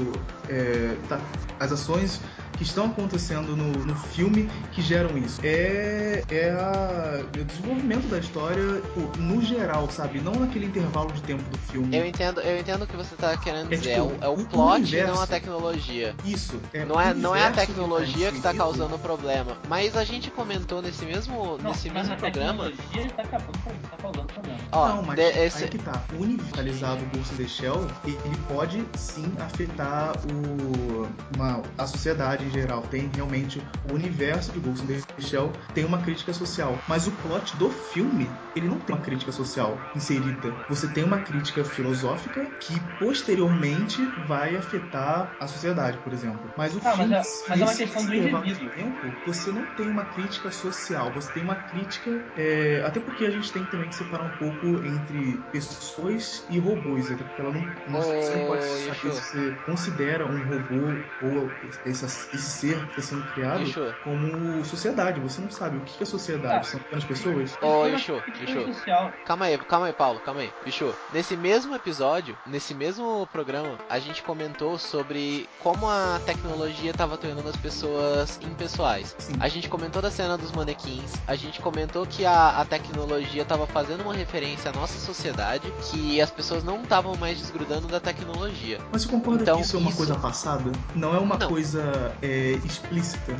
é, 0.49 0.97
tá, 1.09 1.21
as 1.61 1.73
ações 1.73 2.21
que 2.57 2.63
estão 2.63 2.87
acontecendo 2.87 3.57
no, 3.57 3.67
no 3.85 3.95
filme 3.97 4.49
que 4.73 4.81
geram 4.83 5.17
isso. 5.19 5.41
É, 5.43 6.23
é, 6.31 6.51
a, 6.51 7.21
é 7.37 7.41
o 7.41 7.45
desenvolvimento 7.45 8.07
da 8.09 8.19
história 8.19 8.81
tipo, 8.81 9.19
no 9.21 9.43
geral, 9.43 9.91
sabe? 9.91 10.21
Não 10.21 10.33
naquele 10.33 10.67
intervalo 10.67 11.11
de 11.13 11.21
tempo 11.23 11.43
do 11.51 11.59
filme. 11.59 11.97
Eu 11.97 12.07
entendo, 12.07 12.41
eu 12.41 12.59
entendo 12.59 12.83
o 12.83 12.87
que 12.87 12.97
você 12.97 13.15
tá 13.17 13.37
querendo 13.37 13.73
É, 13.73 13.77
dizer. 13.77 13.95
tipo, 13.95 14.13
é 14.21 14.29
o, 14.29 14.33
é 14.35 14.37
o 14.37 14.41
o 14.41 14.47
plot, 14.47 14.77
universo. 14.83 15.13
não 15.15 15.21
a 15.23 15.27
tecnologia. 15.27 16.15
Isso. 16.25 16.61
É 16.73 16.85
Não 16.85 17.01
é, 17.01 17.13
não 17.15 17.35
é 17.35 17.47
a 17.47 17.51
tecnologia 17.51 18.27
que 18.31 18.41
tá 18.41 18.51
inserido. 18.51 18.59
causando 18.59 18.95
o 18.95 18.99
problema. 18.99 19.57
Mas 19.69 19.97
a 19.97 20.05
gente 20.05 20.31
comentou 20.31 20.81
nesse 20.81 21.05
mesmo, 21.05 21.59
Não, 21.61 21.71
nesse 21.71 21.89
mas 21.91 22.09
mesmo 22.09 22.15
a 22.15 22.17
programa. 22.17 22.65
tecnologia 22.71 23.11
tá 23.17 23.23
acabando, 23.23 23.53
tá 23.91 23.97
causando 24.01 24.27
problema. 24.27 24.59
Ó, 24.73 24.89
não, 24.89 25.03
mas 25.03 25.17
de- 25.17 25.23
esse- 25.23 25.65
aí 25.65 25.71
que 25.71 25.79
tá. 25.79 26.03
O 26.19 26.23
universalizado 26.23 27.01
in 27.03 27.37
the 27.37 27.49
Shell, 27.49 27.87
ele 28.07 28.37
pode 28.49 28.85
sim 28.97 29.33
afetar 29.41 30.13
o, 30.33 31.07
uma, 31.37 31.63
a 31.79 31.87
sociedade 31.87 32.44
em 32.45 32.51
geral. 32.51 32.83
Tem 32.83 33.09
realmente 33.15 33.63
o 33.91 33.95
universo 33.95 34.53
de 34.53 34.61
Ghost 34.61 34.85
in 34.85 34.87
the 34.87 35.01
Shell 35.21 35.53
tem 35.75 35.85
uma 35.85 35.99
crítica 36.03 36.33
social. 36.33 36.79
Mas 36.89 37.07
o 37.07 37.13
plot 37.13 37.57
do 37.57 37.71
filme, 37.71 38.31
ele 38.55 38.69
não 38.69 38.79
tem 38.79 38.95
uma 38.95 39.03
crítica 39.03 39.33
social 39.33 39.81
inserida. 39.95 40.55
Você 40.69 40.89
tem 40.89 41.05
uma 41.05 41.19
crítica 41.21 41.65
filosófica 41.65 42.45
que 42.61 42.81
posteriormente 42.99 44.13
vai 44.27 44.57
afetar 44.57 45.35
a 45.41 45.47
sociedade, 45.47 45.99
por 45.99 46.13
exemplo. 46.13 46.51
Mas 46.57 46.75
o 46.75 46.79
Ah, 46.85 46.95
mas 46.97 46.99
filme, 46.99 47.15
é- 47.15 47.23
mas 47.49 47.61
é 47.61 47.65
uma 47.65 47.75
questão 47.75 48.07
do 48.07 48.15
indivíduo. 48.15 48.71
tempo, 48.73 49.15
você 49.25 49.51
não 49.51 49.67
tem 49.67 49.89
uma 49.91 50.05
crítica 50.05 50.51
social, 50.51 51.13
você 51.13 51.33
tem 51.33 51.43
uma 51.43 51.57
crítica. 51.57 52.11
é, 52.37 52.83
até 52.85 53.01
porque 53.01 53.25
a 53.25 53.31
gente 53.31 53.53
tem 53.53 53.65
também 53.65 53.89
que 53.89 53.95
separar 53.95 54.25
um 54.25 54.37
pouco 54.37 54.79
entre 54.85 55.39
pessoas 55.51 56.45
e 56.49 56.59
robôs, 56.59 57.11
até 57.11 57.23
porque 57.25 57.41
ela 57.41 57.53
não, 57.53 57.61
não- 57.87 58.01
você 58.03 58.37
não 58.37 58.47
pode 58.47 58.65
saber 58.65 59.13
se 59.13 59.23
você 59.31 59.53
considera 59.65 60.27
um 60.27 60.43
robô 60.45 61.05
ou 61.21 61.59
esse, 61.85 62.05
esse 62.35 62.51
ser 62.51 62.79
que 62.87 63.01
está 63.01 63.03
sendo 63.03 63.23
criado 63.33 63.61
Yeshua. 63.61 63.95
como 64.03 64.65
sociedade. 64.65 65.21
Você 65.21 65.41
não 65.41 65.51
sabe 65.51 65.79
o 65.79 65.81
que 65.81 66.03
é 66.03 66.07
sociedade, 66.07 66.55
Ah. 66.61 66.63
são 66.63 66.81
apenas 66.81 67.05
pessoas. 67.05 67.55
Ô, 67.55 67.57
Tem 67.59 67.69
uma 67.71 67.89
Yeshua, 67.89 68.23
Yeshua. 68.41 69.13
Calma 69.25 69.45
aí, 69.47 69.59
calma 69.59 69.87
aí, 69.87 69.93
Paulo, 69.93 70.21
calma 70.21 70.41
aí. 70.41 70.51
Bicho, 70.65 70.93
nesse 71.13 71.37
mesmo 71.37 71.75
episódio, 71.75 72.37
nesse 72.47 72.75
mesmo 72.75 73.27
programa, 73.33 73.79
a 73.89 73.99
gente 73.99 74.23
comentou 74.23 74.79
sobre 74.79 75.49
como 75.63 75.89
a 75.89 76.21
tecnologia 76.27 76.91
estava 76.91 77.17
tornando 77.17 77.49
as 77.49 77.57
pessoas 77.57 78.39
impessoais. 78.43 79.15
Sim. 79.19 79.35
A 79.41 79.49
gente 79.49 79.69
comentou 79.69 80.01
da 80.03 80.11
cena 80.11 80.37
dos 80.37 80.53
manequins, 80.53 81.13
a 81.27 81.35
gente 81.35 81.61
comentou 81.61 82.07
que 82.07 82.25
a, 82.25 82.61
a 82.61 82.65
tecnologia 82.65 83.43
estava 83.43 83.67
fazendo 83.67 84.03
uma 84.03 84.15
referência 84.15 84.71
à 84.71 84.73
nossa 84.73 84.99
sociedade, 84.99 85.73
que 85.91 86.21
as 86.21 86.31
pessoas 86.31 86.63
não 86.65 86.83
estavam 86.83 87.15
mais 87.17 87.39
desgrudando 87.39 87.87
da 87.89 88.01
tecnologia. 88.01 88.79
Mas 88.93 89.03
você 89.03 89.09
concorda 89.09 89.43
Então, 89.43 89.57
que 89.57 89.63
isso 89.63 89.77
é 89.77 89.79
uma 89.79 89.89
isso- 89.89 89.97
coisa 89.99 90.15
passada? 90.17 90.71
Não 90.95 91.15
é 91.15 91.19
uma 91.19 91.37
Não. 91.37 91.49
coisa 91.49 92.13
é, 92.25 92.59
explícita. 92.65 93.37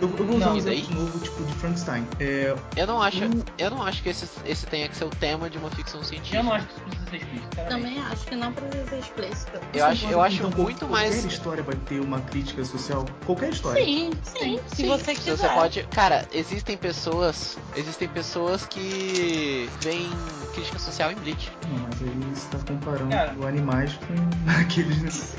Eu, 0.00 0.08
eu 0.18 0.26
vou 0.26 0.36
usar 0.36 0.46
Não, 0.46 0.56
um 0.56 0.60
daí? 0.62 0.80
exemplo 0.80 1.00
novo, 1.00 1.18
tipo 1.20 1.44
de 1.44 1.54
Frankenstein. 1.54 2.06
É, 2.20 2.54
Eu 2.76 2.86
não 2.86 3.00
acho, 3.02 3.24
Hum. 3.24 3.42
eu 3.58 3.70
não 3.70 3.82
acho 3.82 4.02
que 4.02 4.08
esse, 4.08 4.26
esse 4.44 4.66
tenha 4.66 4.88
que 4.88 4.96
ser 4.96 5.04
o 5.04 5.10
tema 5.10 5.48
de 5.50 5.58
uma 5.58 5.70
ficção 5.70 6.02
científica. 6.02 6.38
Eu 6.38 6.44
não 6.44 6.52
acho 6.52 6.66
que 6.66 6.72
isso 6.72 6.80
precisa 6.82 7.10
ser 7.10 7.16
explícito. 7.16 7.68
Também 7.68 8.00
acho 8.00 8.24
que 8.26 8.36
não 8.36 8.52
precisa 8.52 8.86
ser 8.88 8.98
explícito. 8.98 9.60
Eu 9.72 9.84
acho, 9.86 10.06
eu 10.06 10.20
acho 10.22 10.40
que, 10.40 10.46
então, 10.46 10.62
muito 10.62 10.86
qualquer 10.86 10.92
mais. 11.10 11.24
história 11.24 11.62
vai 11.62 11.74
ter 11.76 12.00
uma 12.00 12.20
crítica 12.20 12.64
social. 12.64 13.04
Qualquer 13.26 13.50
história. 13.50 13.84
Sim, 13.84 14.10
sim, 14.24 14.60
se 14.68 14.76
Sim, 14.76 14.88
você 14.88 15.14
se 15.14 15.20
quiser. 15.20 15.36
você 15.36 15.48
pode. 15.48 15.82
Cara, 15.84 16.28
existem 16.32 16.76
pessoas. 16.76 17.58
Existem 17.76 18.08
pessoas 18.08 18.66
que 18.66 19.68
veem 19.80 20.10
crítica 20.54 20.78
social 20.78 21.10
em 21.12 21.14
Bleach. 21.16 21.50
Não, 21.68 21.78
mas 21.88 22.02
aí 22.02 22.34
você 22.34 22.48
tá 22.50 22.58
comparando 22.72 23.08
Cara. 23.10 23.34
animais 23.48 23.94
com 23.94 24.50
aqueles. 24.60 25.34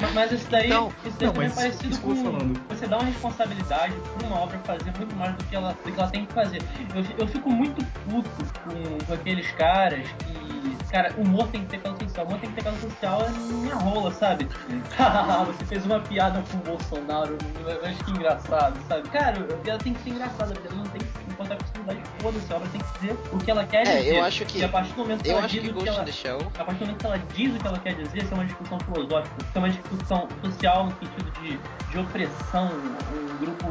Mas, 0.00 0.12
mas 0.14 0.32
isso 0.32 0.46
daí, 0.50 0.68
Não, 0.68 0.88
isso 1.04 1.16
daí 1.18 1.28
não, 1.28 1.34
é 1.34 1.38
mas 1.46 1.54
parecido 1.54 1.98
falando. 2.00 2.60
você 2.68 2.86
dá 2.86 2.96
uma 2.98 3.06
responsabilidade 3.06 3.94
pra 4.18 4.26
uma 4.26 4.40
obra 4.40 4.58
fazer 4.60 4.92
muito 4.96 5.14
mais 5.16 5.34
do 5.34 5.44
que 5.44 5.56
ela, 5.56 5.72
do 5.84 5.92
que 5.92 6.00
ela 6.00 6.10
tem 6.10 6.24
que 6.26 6.32
fazer. 6.32 6.62
Eu, 6.94 7.04
eu 7.18 7.28
fico 7.28 7.50
muito 7.50 7.84
puto 8.04 8.30
com, 8.64 9.04
com 9.06 9.12
aqueles 9.12 9.50
caras 9.52 10.06
que. 10.18 10.50
Cara, 10.90 11.12
o 11.16 11.20
humor 11.22 11.46
tem 11.48 11.60
que 11.62 11.68
ter 11.68 11.78
causa 11.78 12.00
social. 12.00 12.24
O 12.24 12.28
humor 12.28 12.40
tem 12.40 12.50
que 12.50 12.56
ter 12.56 12.64
causa 12.64 12.80
social 12.80 13.22
é 13.22 13.30
minha 13.30 13.76
rola, 13.76 14.10
sabe? 14.10 14.48
Você 15.46 15.64
fez 15.66 15.86
uma 15.86 16.00
piada 16.00 16.42
com 16.50 16.56
o 16.58 16.60
Bolsonaro, 16.62 17.38
mas 17.82 17.96
que 18.02 18.10
engraçado, 18.10 18.76
sabe? 18.88 19.08
Cara, 19.08 19.38
a 19.40 19.56
piada 19.58 19.82
tem 19.84 19.94
que 19.94 20.02
ser 20.02 20.10
engraçada, 20.10 20.52
a 20.52 20.56
piada 20.56 20.76
não 20.76 20.84
tem 20.86 21.00
que 21.00 21.06
se 21.06 21.24
importar 21.30 21.56
com 21.56 21.62
a 21.62 21.66
sociedade. 21.66 22.00
Foda-se, 22.20 22.52
a 22.52 22.56
obra 22.56 22.68
tem 22.70 22.80
que 22.80 22.98
dizer 22.98 23.16
o 23.32 23.38
que 23.38 23.50
ela 23.50 23.64
quer 23.64 23.86
É, 23.86 23.96
dizer. 23.98 24.16
eu 24.16 24.24
acho 24.24 24.44
que- 24.46 24.58
E 24.58 24.64
a 24.64 24.68
partir 24.68 24.92
do 24.92 24.98
momento 25.02 25.22
que 25.22 25.28
Eu 25.28 25.36
ela 25.36 25.44
acho 25.44 25.54
diz 25.54 25.62
que 25.62 25.70
o 25.70 25.74
que 25.82 25.88
ela 25.88 26.00
a 26.00 26.64
partir 26.64 26.78
do 26.78 26.86
momento 26.86 26.98
que 27.00 27.06
ela 27.06 27.18
diz 27.34 27.54
o 27.54 27.58
que 27.58 27.66
ela 27.66 27.78
quer 27.78 27.94
dizer, 27.94 28.18
isso 28.22 28.32
é 28.32 28.34
uma 28.34 28.44
discussão 28.44 28.78
filosófica, 28.80 29.36
isso 29.38 29.50
é 29.54 29.58
uma 29.58 29.70
discussão 29.70 30.28
social 30.42 30.84
no 30.86 30.90
sentido 30.98 31.30
de, 31.40 31.60
de 31.88 31.98
opressão, 31.98 32.70
um 33.12 33.36
grupo 33.38 33.66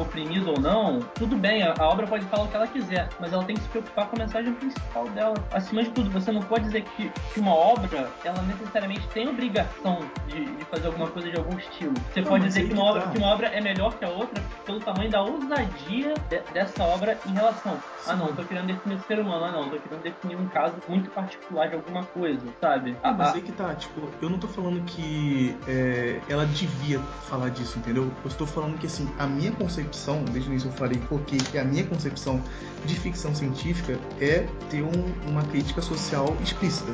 oprimido 0.00 0.50
ou 0.50 0.60
não, 0.60 1.00
tudo 1.14 1.36
bem, 1.36 1.62
a, 1.62 1.74
a 1.78 1.88
obra 1.88 2.06
pode 2.06 2.24
falar 2.26 2.44
o 2.44 2.48
que 2.48 2.56
ela 2.56 2.66
quiser, 2.66 3.08
mas 3.18 3.32
ela 3.32 3.44
tem 3.44 3.56
que 3.56 3.62
se 3.62 3.68
preocupar 3.68 4.06
com 4.08 4.16
a 4.16 4.18
mensagem 4.20 4.52
principal 4.54 5.08
dela. 5.08 5.34
Acima 5.52 5.82
de 5.82 5.90
tudo, 5.90 6.10
você 6.10 6.30
não 6.32 6.42
pode 6.42 6.64
dizer 6.64 6.82
que, 6.82 7.10
que 7.32 7.40
uma 7.40 7.54
obra, 7.54 8.10
ela 8.24 8.40
necessariamente 8.42 9.06
tem 9.08 9.28
obrigação 9.28 10.00
de, 10.28 10.44
de 10.44 10.64
fazer 10.66 10.86
alguma 10.86 11.08
coisa 11.08 11.30
de 11.30 11.36
algum 11.36 11.56
estilo. 11.58 11.94
Você 12.12 12.20
Não, 12.20 12.28
pode 12.28 12.44
dizer 12.44 12.62
que 12.62 12.68
que 12.68 12.74
uma, 12.74 12.84
obra, 12.84 13.02
tá. 13.02 13.10
que 13.10 13.18
uma 13.18 13.28
obra 13.28 13.46
é 13.48 13.60
melhor 13.60 13.94
que 13.98 14.04
a 14.04 14.08
outra 14.10 14.42
pelo 14.64 14.80
tamanho 14.80 15.10
da 15.10 15.22
ousadia 15.22 16.14
de- 16.28 16.40
dessa 16.52 16.82
obra 16.84 17.18
em 17.26 17.32
relação. 17.32 17.78
Ah 18.06 18.12
Sim. 18.12 18.18
não, 18.18 18.34
tô 18.34 18.44
querendo 18.44 18.66
definir 18.66 18.94
o 18.96 19.00
ser 19.00 19.18
humano, 19.18 19.44
ah 19.44 19.52
não, 19.52 19.68
tô 19.68 19.76
querendo 19.78 20.02
definir 20.02 20.36
um 20.36 20.46
caso 20.48 20.74
muito 20.88 21.10
particular 21.10 21.68
de 21.68 21.74
alguma 21.76 22.04
coisa, 22.04 22.42
sabe? 22.60 22.96
Ah, 23.02 23.12
mas 23.12 23.28
Ah, 23.28 23.32
aí 23.34 23.42
que 23.42 23.52
tá, 23.52 23.74
tipo, 23.74 24.08
eu 24.22 24.30
não 24.30 24.38
tô 24.38 24.46
falando 24.48 24.80
que 24.84 25.56
é, 25.66 26.20
ela 26.28 26.46
devia 26.46 27.00
falar 27.28 27.45
disso, 27.50 27.78
entendeu? 27.78 28.04
Eu 28.24 28.28
estou 28.28 28.46
falando 28.46 28.78
que, 28.78 28.86
assim, 28.86 29.08
a 29.18 29.26
minha 29.26 29.52
concepção, 29.52 30.24
desde 30.32 30.48
o 30.48 30.52
início 30.52 30.68
eu 30.68 30.72
falei, 30.72 31.00
porque 31.08 31.36
que 31.36 31.58
a 31.58 31.64
minha 31.64 31.84
concepção 31.84 32.40
de 32.84 32.94
ficção 32.94 33.34
científica 33.34 33.98
é 34.20 34.46
ter 34.70 34.82
um- 34.82 35.30
uma 35.30 35.42
crítica 35.42 35.80
social 35.82 36.36
explícita. 36.42 36.92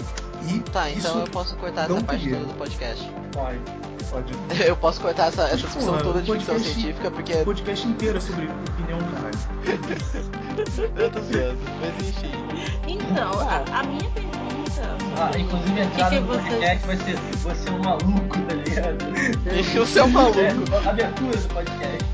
E 0.48 0.58
Tá, 0.70 0.90
então 0.90 1.20
eu 1.20 1.26
posso 1.28 1.56
cortar 1.56 1.88
essa 1.90 2.02
parte 2.02 2.28
toda 2.30 2.44
do 2.44 2.54
podcast. 2.54 3.10
pode. 3.32 3.58
pode... 4.10 4.32
Eu 4.66 4.76
posso 4.76 5.00
cortar 5.00 5.28
essa, 5.28 5.44
essa 5.44 5.56
discussão 5.56 5.98
toda 5.98 6.20
de 6.20 6.32
ficção 6.32 6.58
científica 6.58 7.10
porque. 7.10 7.32
O 7.34 7.44
podcast 7.44 7.86
inteiro 7.86 8.18
é 8.18 8.20
sobre 8.20 8.44
opinião, 8.46 8.98
caralho. 9.14 10.32
Eu 10.96 11.10
tô 11.10 11.20
zoando, 11.20 11.58
mas 11.80 12.08
enfim. 12.08 12.32
Então, 12.86 13.32
a, 13.40 13.80
a 13.80 13.82
minha 13.84 14.10
pergunta. 14.10 14.32
Ah, 15.18 15.38
inclusive 15.38 15.80
a 15.80 15.84
entrada 15.84 16.16
que 16.16 16.20
do 16.22 16.26
podcast 16.26 16.86
vai 16.86 16.96
ser 16.96 17.16
você 17.42 17.68
é 17.68 17.72
um 17.72 17.78
maluco, 17.82 18.38
tá 18.48 18.54
ligado? 18.54 19.04
Você 19.74 19.98
é 19.98 20.04
um 20.04 20.08
maluco. 20.08 20.38
É, 20.40 20.86
a 20.86 20.90
abertura 20.90 21.36
do 21.36 21.48
podcast. 21.48 22.04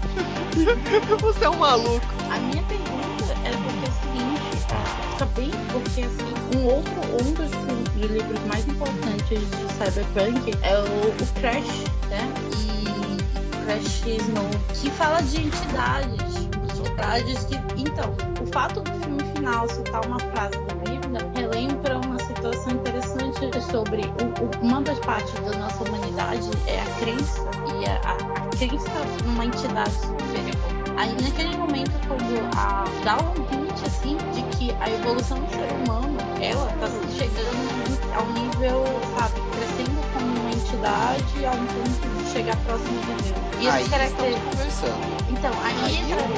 Você 1.21 1.45
é 1.45 1.51
um 1.51 1.57
maluco. 1.57 2.07
A 2.31 2.39
minha 2.39 2.63
pergunta 2.65 3.33
é 3.45 3.51
porque 3.51 3.85
é 3.85 3.89
o 3.89 3.93
seguinte, 4.03 4.67
é, 4.71 5.11
fica 5.13 5.27
bem 5.37 5.51
porque 5.73 6.03
assim, 6.03 6.59
um 6.59 6.67
outro, 6.67 7.01
um 7.13 7.33
dos, 7.33 7.51
dos 7.51 8.11
livros 8.11 8.41
mais 8.47 8.67
importantes 8.67 9.41
de 9.41 9.73
Cyberpunk 9.75 10.59
é 10.63 10.79
o, 10.79 11.09
o 11.09 11.41
Crash, 11.41 11.85
né? 12.09 12.33
E 12.57 13.65
Crash 13.65 14.07
Snow, 14.07 14.51
que 14.75 14.91
fala 14.91 15.23
de 15.23 15.43
entidades, 15.43 16.49
entidades 16.79 17.45
que. 17.45 17.57
Então, 17.81 18.13
fato 18.53 18.81
do 18.81 18.93
filme 18.95 19.23
final 19.37 19.69
citar 19.69 20.05
uma 20.07 20.19
frase 20.19 20.57
da 20.67 20.75
Bíblia 20.75 21.21
relembra 21.35 21.99
uma 21.99 22.19
situação 22.19 22.73
interessante 22.73 23.61
sobre 23.71 24.03
o- 24.21 24.45
o- 24.45 24.67
uma 24.67 24.81
das 24.83 24.99
partes 25.01 25.33
da 25.45 25.53
nossa 25.59 25.85
humanidade 25.85 26.51
é 26.67 26.81
a 26.81 26.85
crença 26.99 27.51
e 27.67 27.85
a, 27.87 27.97
a, 28.05 28.13
a 28.45 28.47
crença 28.57 29.05
numa 29.25 29.45
entidade 29.45 29.93
superior. 29.93 30.79
Aí 30.97 31.15
naquele 31.23 31.57
momento 31.57 31.93
quando 32.09 32.49
a, 32.57 32.85
dá 33.05 33.17
um 33.19 33.35
hint 33.53 33.83
assim 33.87 34.17
de 34.33 34.43
que 34.57 34.75
a 34.81 34.91
evolução 34.91 35.39
do 35.39 35.51
ser 35.51 35.71
humano 35.73 36.17
ela 36.41 36.67
tá 36.81 36.89
chegando 37.17 37.69
ao 38.15 38.27
nível, 38.33 39.01
sabe, 39.15 39.41
crescendo 39.55 40.01
como 40.13 40.27
uma 40.27 40.51
entidade 40.51 41.45
a 41.45 41.53
um 41.53 41.67
ponto 41.67 42.09
de 42.25 42.29
chegar 42.33 42.57
próximo 42.65 42.99
de 42.99 43.07
Deus. 43.07 43.33
E 43.61 43.69
Aí 43.69 43.89
caracter... 43.89 44.31
estamos 44.31 44.57
conversando. 44.57 45.18
Então, 45.29 45.53
aí, 45.61 45.97
entra 46.01 46.29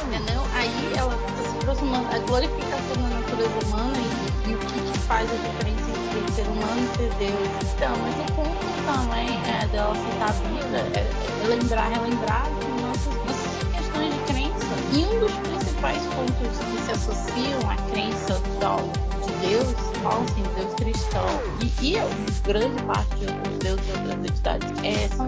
não 0.00 0.06
entendeu? 0.06 0.42
Aí 0.52 0.92
ela 0.94 1.14
está 1.16 1.42
se 1.44 1.56
aproximando, 1.56 2.08
a 2.10 2.18
glorificação 2.18 2.96
da 2.96 3.08
natureza 3.10 3.58
humana 3.60 4.00
e, 4.00 4.50
e 4.50 4.54
o 4.54 4.58
que, 4.58 4.80
que 4.80 4.98
faz 4.98 5.32
a 5.32 5.36
diferença 5.36 5.90
entre 5.90 6.32
ser 6.32 6.48
humano 6.48 6.80
e 6.82 6.86
ser 6.86 7.10
Deus. 7.14 7.48
Então, 7.62 7.98
mas 8.00 8.18
o 8.18 8.24
ponto 8.26 8.66
também 8.84 9.40
é 9.46 9.66
dela 9.68 9.94
citar 9.94 10.30
a 10.30 10.34
Bíblia 10.34 10.90
é, 10.94 11.10
é 11.40 11.46
lembrar, 11.46 11.88
relembrar 11.88 12.52
das 12.54 12.74
nossas, 12.80 13.14
nossas 13.22 13.58
questões 13.70 14.14
de 14.14 14.20
crença. 14.20 14.74
E 14.90 15.04
um 15.04 15.20
dos 15.20 15.38
principais 15.38 16.06
pontos 16.06 16.58
que 16.58 16.78
se 16.78 16.92
associam 16.92 17.68
à 17.68 17.76
crença 17.76 18.42
da- 18.58 18.86
de 19.20 19.32
Deus, 19.34 19.92
falam 20.02 20.22
assim, 20.22 20.42
Deus 20.54 20.74
cristão, 20.74 21.42
e, 21.60 21.94
e 21.94 21.96
grande 22.44 22.80
parte 22.80 23.14
de 23.16 23.26
outros 23.26 23.58
deuses 23.58 23.86
e 23.86 23.92
outras 23.92 24.24
entidades, 24.24 24.72
é, 24.82 25.08
são 25.08 25.26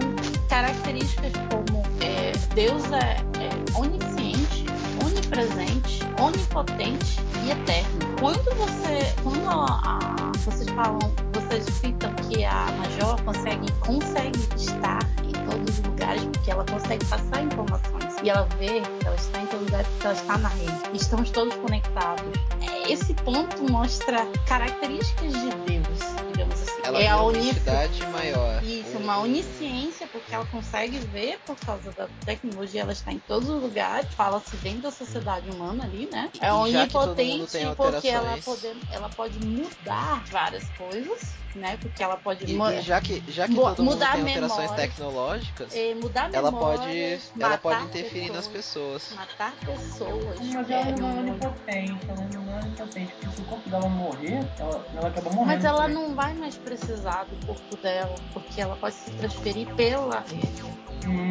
características 0.49 1.33
como 1.47 1.82
é, 2.03 2.31
Deus 2.53 2.83
é, 2.91 3.17
é 3.39 3.77
onisciente, 3.79 4.65
onipresente, 5.05 5.99
onipotente 6.19 7.17
e 7.45 7.51
eterno. 7.51 7.99
Quando 8.19 8.43
você, 8.55 9.13
quando 9.23 9.47
a, 9.49 9.79
a- 9.83 10.31
vocês 10.39 10.69
falam, 10.71 10.99
vocês 11.33 11.63
citam 11.65 12.13
que 12.15 12.43
a 12.43 12.65
Major 12.77 13.21
consegue, 13.23 13.71
consegue 13.79 14.39
estar 14.55 14.99
em 15.23 15.31
todos 15.49 15.79
os 15.79 15.85
lugares, 15.85 16.23
ela 16.47 16.65
consegue 16.65 17.05
passar 17.05 17.43
informações. 17.43 18.03
E 18.21 18.29
ela 18.29 18.47
vê 18.59 18.81
que 18.81 19.05
ela 19.07 19.15
está 19.15 19.41
em 19.41 19.45
todo 19.47 19.61
lugar 19.65 19.83
porque 19.85 20.07
ela 20.07 20.15
está 20.15 20.37
na 20.37 20.49
rede. 20.49 20.73
Estamos 20.93 21.31
todos 21.31 21.53
conectados. 21.55 22.23
É, 22.61 22.91
esse 22.91 23.13
ponto 23.13 23.63
mostra 23.71 24.25
características 24.45 25.31
de 25.33 25.49
Deus, 25.65 25.99
digamos 26.31 26.61
assim. 26.61 26.81
Ela 26.83 26.99
é 27.01 27.07
a 27.07 27.23
entidade 27.33 28.05
maior. 28.11 28.61
Um- 28.63 28.82
uma 29.03 29.19
onisciência, 29.19 30.07
porque 30.07 30.33
ela 30.33 30.45
consegue 30.45 30.97
ver 30.97 31.39
por 31.45 31.55
causa 31.57 31.91
da 31.91 32.07
tecnologia, 32.25 32.81
ela 32.81 32.93
está 32.93 33.11
em 33.11 33.19
todos 33.19 33.49
os 33.49 33.61
lugares, 33.61 34.13
fala-se 34.13 34.55
dentro 34.57 34.83
da 34.83 34.91
sociedade 34.91 35.49
humana 35.49 35.83
ali, 35.83 36.09
né? 36.11 36.29
É 36.39 36.51
onipotente 36.53 37.57
porque 37.75 38.07
ela, 38.07 38.37
pode, 38.43 38.67
ela 38.91 39.09
pode 39.09 39.45
mudar 39.45 40.23
várias 40.27 40.67
coisas, 40.71 41.35
né? 41.55 41.77
Porque 41.77 42.03
ela 42.03 42.17
pode 42.17 42.45
E, 42.45 42.57
e 42.57 42.81
já 42.81 42.99
que, 42.99 43.23
já 43.27 43.47
que 43.47 43.55
todo 43.55 43.83
mundo 43.83 43.93
mudar 43.93 44.13
tem 44.13 44.21
alterações 44.21 44.71
memória. 44.71 44.87
tecnológicas, 44.87 45.75
eh, 45.75 45.95
mudar 45.95 46.29
ela 46.33 46.51
memórias, 46.51 47.23
pode, 47.25 47.43
ela 47.43 47.57
pode 47.57 47.83
interferir 47.85 48.31
nas 48.31 48.47
pessoas, 48.47 48.63
pessoas. 48.63 49.13
Matar 49.15 49.53
pessoas. 49.59 50.39
Mas 50.39 50.69
ela 50.69 50.87
é 50.87 50.95
não 50.95 51.09
é 51.09 51.19
onipotente, 51.19 52.09
ela 52.09 52.29
não 52.33 52.53
é 52.53 52.59
onipotente. 52.63 53.13
Porque 53.13 53.35
se 53.35 53.41
o 53.41 53.45
corpo 53.45 53.69
dela 53.69 53.89
morrer, 53.89 54.51
ela, 54.59 54.85
ela 54.95 55.07
acaba 55.07 55.29
morrendo. 55.31 55.45
Mas 55.45 55.65
ela 55.65 55.81
também. 55.83 55.95
não 55.95 56.15
vai 56.15 56.33
mais 56.33 56.55
precisar 56.55 57.25
do 57.25 57.45
corpo 57.45 57.77
dela, 57.77 58.15
porque 58.33 58.61
ela 58.61 58.75
pode 58.75 58.92
se 58.93 59.11
transferir 59.11 59.67
pela 59.75 60.19
rede. 60.21 60.63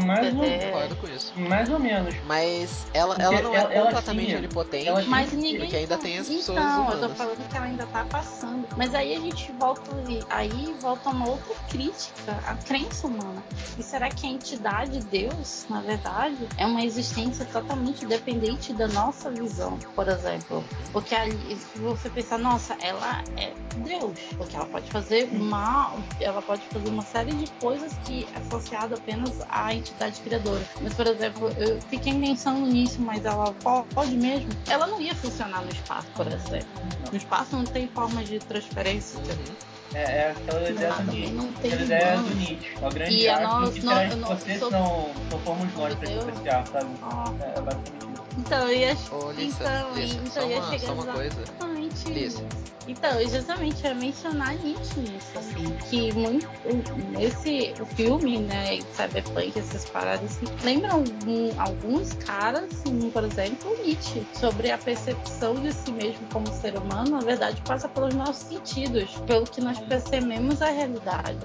Mais, 0.05 0.35
ou, 0.37 0.45
É. 0.45 0.67
Concordo 0.67 0.97
com 0.97 1.09
isso. 1.09 1.33
mais 1.41 1.71
ou 1.71 1.79
menos. 1.79 2.15
Mas 2.27 2.87
ela, 2.93 3.15
Porque 3.15 3.23
ela 3.35 3.43
não 3.43 3.55
é 3.55 3.59
ela- 3.59 3.73
ela 3.73 3.85
completamente 3.87 4.35
onipotente. 4.37 4.87
ela 4.87 5.03
Mas 5.07 5.33
ninguém. 5.33 5.61
Porque 5.61 5.77
ainda 5.77 5.97
tem 5.97 6.19
as 6.19 6.29
pessoas 6.29 6.59
então, 6.59 6.93
eu 6.93 7.09
tô 7.09 7.15
falando 7.15 7.49
que 7.49 7.57
ela 7.57 7.67
ainda 7.67 7.87
tá 7.87 8.05
passando. 8.05 8.69
Mas 8.77 8.95
aí 8.95 9.15
a 9.17 9.21
gente 9.21 9.51
volta 9.53 9.91
ali- 9.97 10.23
aí 10.29 10.77
volta 10.79 11.09
uma 11.09 11.27
outra 11.27 11.55
crítica 11.71 12.33
à 12.47 12.55
crença 12.57 13.07
humana. 13.07 13.43
E 13.79 13.83
será 13.83 14.11
que 14.11 14.27
a 14.27 14.31
entidade 14.31 14.99
Deus, 15.07 15.65
na 15.71 15.81
verdade, 15.81 16.47
é 16.59 16.67
uma 16.67 16.85
existência 16.85 17.47
totalmente 17.47 18.05
dependente 18.05 18.75
da 18.75 18.89
nossa 18.89 19.31
visão, 19.31 19.79
por 19.97 20.07
exemplo? 20.07 20.63
Porque 20.93 21.15
ali, 21.15 21.57
se 21.57 21.79
você 21.79 22.11
pensar, 22.11 22.37
nossa, 22.39 22.77
ela 22.83 23.25
é 23.39 23.55
Deus, 23.77 24.19
porque 24.37 24.55
ela 24.55 24.67
pode 24.67 24.91
fazer 24.91 25.31
uma, 25.33 25.95
ela 26.21 26.43
pode 26.43 26.69
fazer 26.69 26.91
uma 26.91 27.03
série 27.03 27.33
de 27.33 27.51
coisas 27.61 27.93
que 28.05 28.27
é 28.35 28.39
associada 28.39 28.97
apenas 28.97 29.33
à 29.49 29.75
entidade 29.75 30.21
criadora. 30.21 30.63
Mas, 30.81 30.95
por 30.95 31.07
exemplo, 31.07 31.49
eu 31.59 31.81
fiquei 31.83 32.13
pensando 32.19 32.67
nisso, 32.67 33.01
mas 33.01 33.25
ela 33.25 33.53
po- 33.55 33.85
pode 33.95 34.17
mesmo? 34.17 34.49
Ela 34.69 34.87
não 34.87 35.01
ia 35.01 35.15
funcionar 35.15 35.63
no 35.63 35.71
espaço, 35.71 36.09
por 36.15 36.27
exemplo. 36.27 36.69
No 37.11 37.17
espaço 37.17 37.57
não 37.57 37.65
tem 37.65 37.89
forma 37.89 38.23
de 38.25 38.39
transferência. 38.39 39.21
É, 39.95 40.03
é 40.03 40.31
aquela 40.31 40.71
ideia 40.71 40.89
Lá 40.89 40.95
do 40.97 41.05
também 41.07 41.21
Nietzsche. 41.21 41.35
não 41.37 41.53
tem 41.53 41.73
Aquela 41.73 41.85
ideia 41.85 42.17
do. 42.17 42.35
Nietzsche. 42.35 42.71
O 42.83 42.89
grande 42.91 43.15
E 43.17 43.29
arte 43.29 43.43
nós- 43.45 43.69
do 43.69 43.73
que 43.81 43.87
nós- 43.87 44.17
nós- 44.17 44.39
você 44.43 44.59
sou- 44.59 44.71
não, 44.71 45.11
não 45.31 45.39
formos 45.41 45.75
nós 45.75 45.95
pra 45.95 46.11
influenciar, 46.11 46.67
sabe? 46.67 46.87
Ó, 47.03 47.33
É, 47.45 47.59
é 47.59 47.61
basicamente 47.61 48.13
isso. 48.13 48.23
Então, 48.39 48.59
eu 48.69 48.73
ia, 48.79 48.97
Ô, 49.11 49.31
Lissa, 49.33 49.63
então, 49.65 49.95
Lissa, 49.95 50.15
então 50.17 50.27
só 50.33 50.41
eu 50.41 50.49
ia 50.51 50.59
uma, 50.61 50.71
chegar 50.71 50.87
só 50.87 50.93
uma 50.95 51.05
coisa. 51.13 51.43
exatamente 51.43 52.09
Lissa. 52.09 52.43
Então, 52.89 53.21
eu 53.21 53.29
justamente 53.29 53.85
ia 53.85 53.95
mencionar 53.95 54.55
Nietzsche 54.57 54.99
nisso, 55.01 55.39
assim, 55.39 55.77
que 55.89 56.13
muito, 56.15 56.49
nesse 57.11 57.75
filme, 57.95 58.39
né, 58.39 58.81
Cyberpunk, 58.97 59.57
essas 59.57 59.85
paradas, 59.85 60.33
assim, 60.33 60.47
lembram 60.65 60.97
algum- 60.97 61.61
alguns 61.61 62.13
caras, 62.15 62.65
assim, 62.73 63.11
por 63.11 63.23
exemplo, 63.25 63.77
Nietzsche, 63.85 64.27
sobre 64.33 64.71
a 64.73 64.79
percepção 64.79 65.55
de 65.55 65.73
si 65.73 65.93
mesmo 65.93 66.27
como 66.33 66.47
ser 66.53 66.77
humano, 66.77 67.11
na 67.11 67.21
verdade, 67.21 67.61
passa 67.63 67.89
pelos 67.89 68.15
nossos 68.15 68.49
sentidos, 68.49 69.11
pelo 69.27 69.45
que 69.45 69.61
nós 69.61 69.79
percebemos 69.89 70.61
a 70.63 70.71
realidade. 70.71 71.39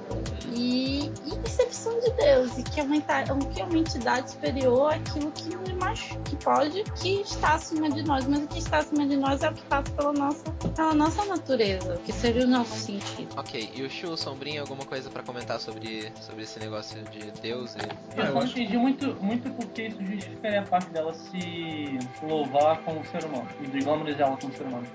E, 0.55 1.11
e 1.26 1.38
percepção 1.39 1.99
de 1.99 2.11
Deus, 2.14 2.57
e 2.57 2.64
que 2.64 2.80
é 2.80 2.84
uma, 2.84 2.99
que 3.01 3.61
é 3.61 3.64
uma 3.65 3.77
entidade 3.77 4.31
superior 4.31 4.93
àquilo 4.93 5.31
que 5.31 5.55
nos 5.55 5.72
machu- 5.73 6.19
que 6.22 6.35
pode, 6.38 6.84
que 6.95 7.22
está 7.22 7.55
acima 7.55 7.89
de 7.89 8.01
nós, 8.03 8.26
mas 8.26 8.43
o 8.43 8.47
que 8.47 8.57
está 8.57 8.77
acima 8.80 9.05
de 9.05 9.18
nós 9.18 9.43
é 9.43 9.49
o 9.49 9.53
que 9.53 9.61
passa 9.64 9.91
pela 9.91 10.14
nossa, 10.14 10.43
pela 10.76 10.93
nossa 10.93 11.26
natureza, 11.26 11.97
que 12.05 12.11
seria 12.11 12.43
o 12.45 12.47
nosso 12.47 12.73
sentido. 12.76 13.27
Ok, 13.38 13.72
e 13.76 13.84
o 13.84 13.89
Shu, 13.89 14.18
Sombrinha, 14.18 14.61
alguma 14.61 14.85
coisa 14.85 15.09
pra 15.09 15.22
comentar 15.22 15.59
sobre, 15.59 16.11
sobre 16.22 16.43
esse 16.43 16.59
negócio 16.59 17.03
de 17.03 17.31
Deus 17.41 17.76
e... 17.76 18.19
Eu 18.19 18.27
só 18.27 18.34
não 18.34 18.43
entendi 18.43 18.77
muito, 18.77 19.15
muito 19.22 19.49
porque 19.51 19.88
isso 19.88 20.03
justificaria 20.03 20.61
a 20.61 20.65
parte 20.65 20.89
dela 20.89 21.14
se 21.14 21.99
louvar 22.23 22.80
como 22.81 23.05
ser 23.05 23.23
humano. 23.26 23.47
E 23.61 23.68
de 23.68 23.80
glamorizar 23.80 24.27
ela 24.27 24.38
como 24.38 24.53
ser 24.53 24.64
humano. 24.65 24.88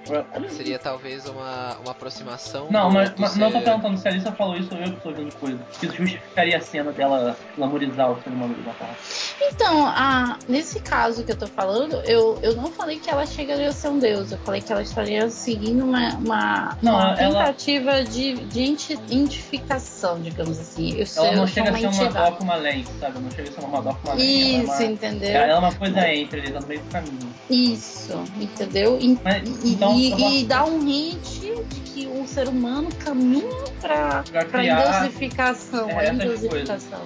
Seria 0.50 0.78
talvez 0.78 1.26
uma, 1.28 1.76
uma 1.78 1.92
aproximação 1.92 2.68
Não, 2.70 2.90
mas, 2.90 3.12
não 3.38 3.50
tô 3.50 3.58
ser- 3.58 3.64
perguntando 3.64 3.96
se 3.98 4.08
a 4.08 4.10
Alissa 4.10 4.32
falou 4.32 4.56
isso 4.56 4.74
ou 4.74 4.80
eu 4.80 4.92
que 4.92 5.00
tô 5.02 5.12
vendo 5.12 5.34
coisa. 5.36 5.60
Isso 5.82 5.86
justificaria 5.96 6.56
a 6.56 6.60
cena 6.60 6.92
dela 6.92 7.36
glamorizar 7.56 8.10
o 8.10 8.22
ser 8.22 8.30
humano 8.30 8.54
de 8.54 8.60
uma 8.60 8.74
forma. 8.74 8.94
Então, 9.52 9.86
a, 9.86 10.38
nesse 10.48 10.80
caso 10.80 11.24
que 11.24 11.32
eu 11.32 11.36
tô 11.36 11.46
falando, 11.46 12.00
eu, 12.06 12.38
eu 12.42 12.54
não 12.56 12.66
falei 12.72 12.98
que 12.98 13.10
ela 13.10 13.26
chegaria 13.26 13.68
a 13.68 13.72
ser 13.72 13.88
um 13.88 13.98
deus, 13.98 14.32
eu 14.32 14.38
falei 14.38 14.60
que 14.60 14.72
ela 14.72 14.82
estaria 14.82 15.28
seguindo 15.30 15.84
uma, 15.84 16.08
uma, 16.16 16.78
Não, 16.82 16.94
uma 16.94 17.14
ela- 17.20 17.44
tentativa 17.46 18.04
de, 18.04 18.34
de 18.46 18.62
enti- 18.62 18.92
identificação, 18.94 20.20
digamos 20.20 20.58
assim. 20.58 20.92
Eu 20.96 21.06
Ela 21.16 21.26
não 21.26 21.32
eu 21.32 21.38
sou 21.38 21.46
chega 21.48 21.70
a 21.70 21.78
ser 21.78 21.86
uma. 21.86 22.08
Doc, 22.30 22.40
uma 22.40 22.54
Lens, 22.56 22.88
sabe? 23.00 23.18
Não 23.20 23.30
chega 23.30 23.48
a 23.48 23.52
ser 23.52 23.60
uma 23.64 23.82
Doc, 23.82 23.98
uma 24.04 24.14
Lens. 24.14 24.22
Isso, 24.22 24.72
ela 24.72 24.82
é 24.82 24.84
uma, 24.86 24.92
entendeu? 24.92 25.30
ela 25.30 25.52
é 25.52 25.58
uma 25.58 25.74
coisa 25.74 26.08
entre, 26.14 26.38
eles 26.40 26.52
no 26.60 26.66
meio 26.66 26.80
do 26.82 26.90
caminho. 26.90 27.34
Isso, 27.50 28.24
entendeu? 28.40 28.98
E, 29.00 29.18
Mas, 29.22 29.48
e, 29.64 29.74
então, 29.74 29.98
e- 29.98 30.10
posso- 30.10 30.24
e 30.34 30.44
dá 30.44 30.64
um 30.64 30.86
hint 30.88 31.40
de 31.40 31.80
que 31.80 32.06
o 32.06 32.26
ser 32.26 32.48
humano 32.48 32.88
caminha 33.12 33.42
para 33.80 34.22
Pra 34.22 34.22
para 34.22 34.44
criar 34.60 34.96
indosificação, 34.98 35.90
é, 35.90 35.94
a 35.98 36.02
essas 36.04 36.24
indosificação. 36.24 37.00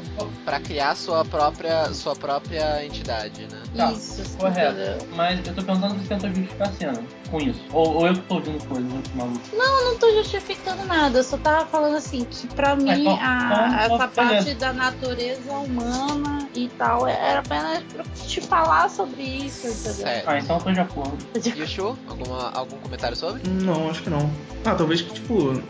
Pra 0.44 0.60
criar 0.60 0.94
sua 0.96 1.24
própria, 1.24 1.92
sua 1.92 2.14
própria 2.14 2.84
entidade, 2.84 3.42
né? 3.50 3.62
Tá, 3.76 3.92
Isso, 3.92 4.22
correto. 4.38 4.72
entendeu? 4.80 5.08
Mas 5.16 5.46
eu 5.46 5.54
tô 5.54 5.62
perguntando 5.62 6.00
se 6.00 6.08
tenta 6.08 6.28
justificar 6.28 6.68
a 6.68 6.72
cena 6.72 7.02
com 7.30 7.40
isso. 7.40 7.60
Ou, 7.72 7.94
ou 7.96 8.06
eu 8.06 8.14
que 8.14 8.20
tô 8.20 8.34
ouvindo 8.36 8.64
coisas, 8.66 8.92
que 9.10 9.16
maluco. 9.16 9.40
Eu 9.52 9.84
não 9.84 9.96
tô 9.98 10.12
justificando 10.12 10.84
nada, 10.86 11.18
eu 11.18 11.24
só 11.24 11.36
tava 11.38 11.66
falando 11.66 11.96
assim 11.96 12.24
que 12.24 12.46
pra 12.48 12.76
mim 12.76 13.00
então- 13.02 13.18
a- 13.20 13.46
então, 13.46 13.78
essa 13.96 14.06
beleza. 14.08 14.08
parte 14.44 14.54
da 14.54 14.72
natureza 14.72 15.52
humana 15.52 16.48
e 16.54 16.68
tal 16.78 17.06
era 17.06 17.40
apenas 17.40 17.82
pra 17.92 18.04
te 18.04 18.40
falar 18.40 18.88
sobre 18.88 19.22
isso, 19.22 19.66
entendeu? 19.66 19.92
Certo. 19.94 20.28
Ah, 20.28 20.38
então 20.38 20.56
eu 20.56 20.62
tô 20.62 20.72
de 20.72 20.80
acordo. 20.80 21.18
E 21.56 21.62
o 21.62 21.66
Shu, 21.66 21.98
alguma, 22.08 22.50
algum 22.52 22.76
comentário 22.78 23.16
sobre? 23.16 23.42
Não, 23.48 23.90
acho 23.90 24.02
que 24.02 24.10
não. 24.10 24.30
Ah, 24.64 24.74
talvez 24.74 25.00
que, 25.02 25.12
tipo, 25.14 25.62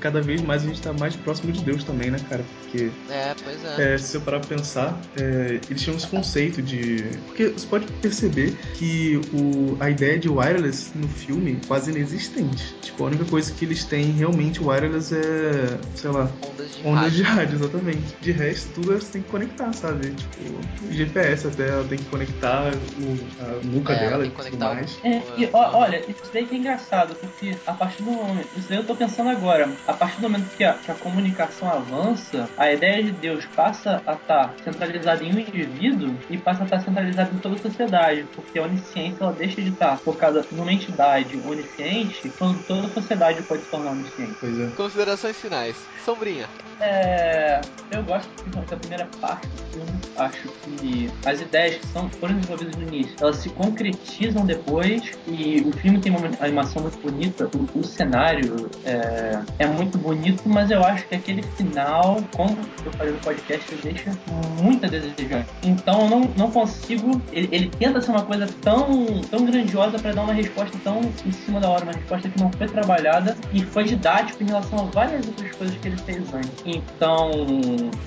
cada 0.00 0.20
vez 0.20 0.40
mais 0.42 0.62
a 0.64 0.66
gente 0.66 0.80
tá 0.82 0.92
mais 0.92 1.16
próximo 1.16 1.52
de 1.52 1.62
Deus 1.64 1.84
também, 1.84 2.10
né, 2.10 2.18
cara? 2.28 2.44
Porque, 2.44 2.92
É, 3.08 3.34
pois 3.42 3.64
é. 3.64 3.94
é, 3.94 3.98
se 3.98 4.08
você 4.08 4.20
parar 4.20 4.40
pra 4.40 4.48
pensar, 4.56 5.00
é, 5.16 5.60
eles 5.68 5.82
tinham 5.82 5.96
esse 5.96 6.06
conceito 6.06 6.62
de. 6.62 7.10
Porque 7.26 7.48
você 7.48 7.66
pode 7.66 7.86
perceber 7.94 8.56
que 8.76 9.20
o, 9.32 9.76
a 9.80 9.90
ideia 9.90 10.18
de 10.18 10.28
wireless 10.28 10.96
no 10.96 11.08
filme 11.08 11.60
é 11.62 11.66
quase 11.66 11.90
inexistente. 11.90 12.62
Tipo, 12.82 13.04
a 13.04 13.06
única 13.08 13.24
coisa 13.24 13.52
que 13.52 13.64
eles 13.64 13.84
têm 13.84 14.12
realmente 14.12 14.62
wireless 14.62 15.14
é, 15.14 15.78
sei 15.94 16.10
lá, 16.10 16.30
Ondas 16.42 16.74
de 16.74 16.86
Ondas 16.86 16.94
rádio. 17.02 17.16
de 17.16 17.22
rádio, 17.22 17.54
exatamente. 17.56 18.16
De 18.20 18.32
resto, 18.32 18.72
tudo 18.74 18.92
você 18.98 19.12
tem 19.12 19.22
que 19.22 19.28
conectar, 19.28 19.72
sabe? 19.72 20.10
Tipo, 20.14 20.60
GPS 20.90 21.46
até, 21.46 21.68
ela 21.68 21.84
tem 21.84 21.98
que 21.98 22.04
conectar 22.04 22.72
o, 22.98 23.16
a 23.40 23.64
nuca 23.64 23.92
É, 23.92 23.96
ela 23.96 24.10
dela 24.10 24.22
tem 24.22 24.30
e 24.30 24.34
que 24.34 24.50
tudo 24.50 24.64
o- 24.64 24.68
mais. 24.68 24.98
É, 25.02 25.18
e, 25.40 25.50
ó, 25.52 25.78
olha, 25.78 26.04
isso 26.10 26.32
daí 26.32 26.46
que 26.46 26.54
é 26.54 26.58
engraçado, 26.58 27.14
porque 27.16 27.56
a 27.66 27.72
partir 27.72 28.02
do 28.02 28.10
momento. 28.10 28.48
Isso 28.56 28.68
daí 28.68 28.78
eu 28.78 28.86
tô 28.86 28.94
pensando 28.96 29.30
agora. 29.30 29.63
A 29.86 29.92
partir 29.92 30.20
do 30.20 30.22
momento 30.22 30.48
que 30.56 30.64
a, 30.64 30.74
que 30.74 30.90
a 30.90 30.94
comunicação 30.94 31.68
avança, 31.68 32.48
a 32.56 32.72
ideia 32.72 33.02
de 33.02 33.12
Deus 33.12 33.44
passa 33.46 34.02
a 34.06 34.12
estar 34.14 34.54
centralizada 34.62 35.24
em 35.24 35.34
um 35.34 35.38
indivíduo 35.38 36.16
e 36.28 36.36
passa 36.38 36.62
a 36.62 36.64
estar 36.64 36.80
centralizada 36.80 37.30
em 37.34 37.38
toda 37.38 37.56
a 37.56 37.58
sociedade. 37.58 38.26
Porque 38.34 38.58
a 38.58 38.62
onisciência 38.62 39.24
ela 39.24 39.32
deixa 39.32 39.60
de 39.60 39.70
estar 39.70 39.96
focada 39.98 40.44
numa 40.52 40.72
entidade 40.72 41.40
onisciente 41.46 42.30
quando 42.38 42.62
toda 42.64 42.86
a 42.86 42.90
sociedade 42.90 43.42
pode 43.42 43.62
se 43.62 43.70
tornar 43.70 43.92
onisciente. 43.92 44.36
Pois 44.40 44.58
é. 44.58 44.66
Considerações 44.68 45.36
finais. 45.36 45.76
Sombrinha. 46.04 46.46
É, 46.80 47.60
eu 47.90 48.02
gosto 48.02 48.28
principalmente 48.28 48.70
da 48.70 48.76
primeira 48.76 49.08
parte 49.20 49.46
do 49.48 49.64
filme. 49.72 50.00
Acho 50.16 50.48
que 50.48 51.10
as 51.24 51.40
ideias 51.40 51.76
que 51.76 51.86
são, 51.88 52.08
foram 52.10 52.34
desenvolvidas 52.34 52.76
no 52.76 52.82
início, 52.82 53.16
elas 53.20 53.36
se 53.36 53.48
concretizam 53.50 54.44
depois. 54.44 55.12
E 55.26 55.60
o 55.60 55.72
filme 55.72 56.00
tem 56.00 56.14
uma 56.14 56.28
animação 56.40 56.82
muito 56.82 56.98
bonita. 56.98 57.48
O, 57.54 57.78
o 57.78 57.84
cenário 57.84 58.70
é, 58.84 59.40
é 59.58 59.66
muito 59.66 59.98
bonito, 59.98 60.42
mas 60.46 60.70
eu 60.70 60.84
acho 60.84 61.06
que 61.06 61.14
aquele 61.14 61.42
final, 61.42 62.22
como 62.34 62.56
eu 62.84 62.92
falei 62.92 63.12
no 63.12 63.18
podcast, 63.20 63.72
ele 63.72 63.82
deixa 63.82 64.12
muito 64.60 64.86
a 64.86 64.88
desejar. 64.88 65.46
Então 65.62 66.02
eu 66.02 66.10
não, 66.10 66.20
não 66.36 66.50
consigo. 66.50 67.20
Ele, 67.32 67.48
ele 67.52 67.70
tenta 67.70 68.00
ser 68.00 68.10
uma 68.10 68.24
coisa 68.24 68.48
tão, 68.62 69.20
tão 69.30 69.44
grandiosa 69.44 69.98
para 69.98 70.12
dar 70.12 70.22
uma 70.22 70.32
resposta 70.32 70.76
tão 70.82 71.00
em 71.24 71.32
cima 71.32 71.60
da 71.60 71.68
hora, 71.68 71.84
uma 71.84 71.92
resposta 71.92 72.28
que 72.28 72.40
não 72.40 72.50
foi 72.52 72.66
trabalhada 72.66 73.36
e 73.52 73.62
foi 73.64 73.84
didático 73.84 74.42
em 74.42 74.46
relação 74.46 74.78
a 74.80 74.82
várias 74.84 75.26
outras 75.26 75.54
coisas 75.56 75.76
que 75.76 75.88
ele 75.88 75.96
fez 75.98 76.34
antes. 76.34 76.50
Então 76.64 77.30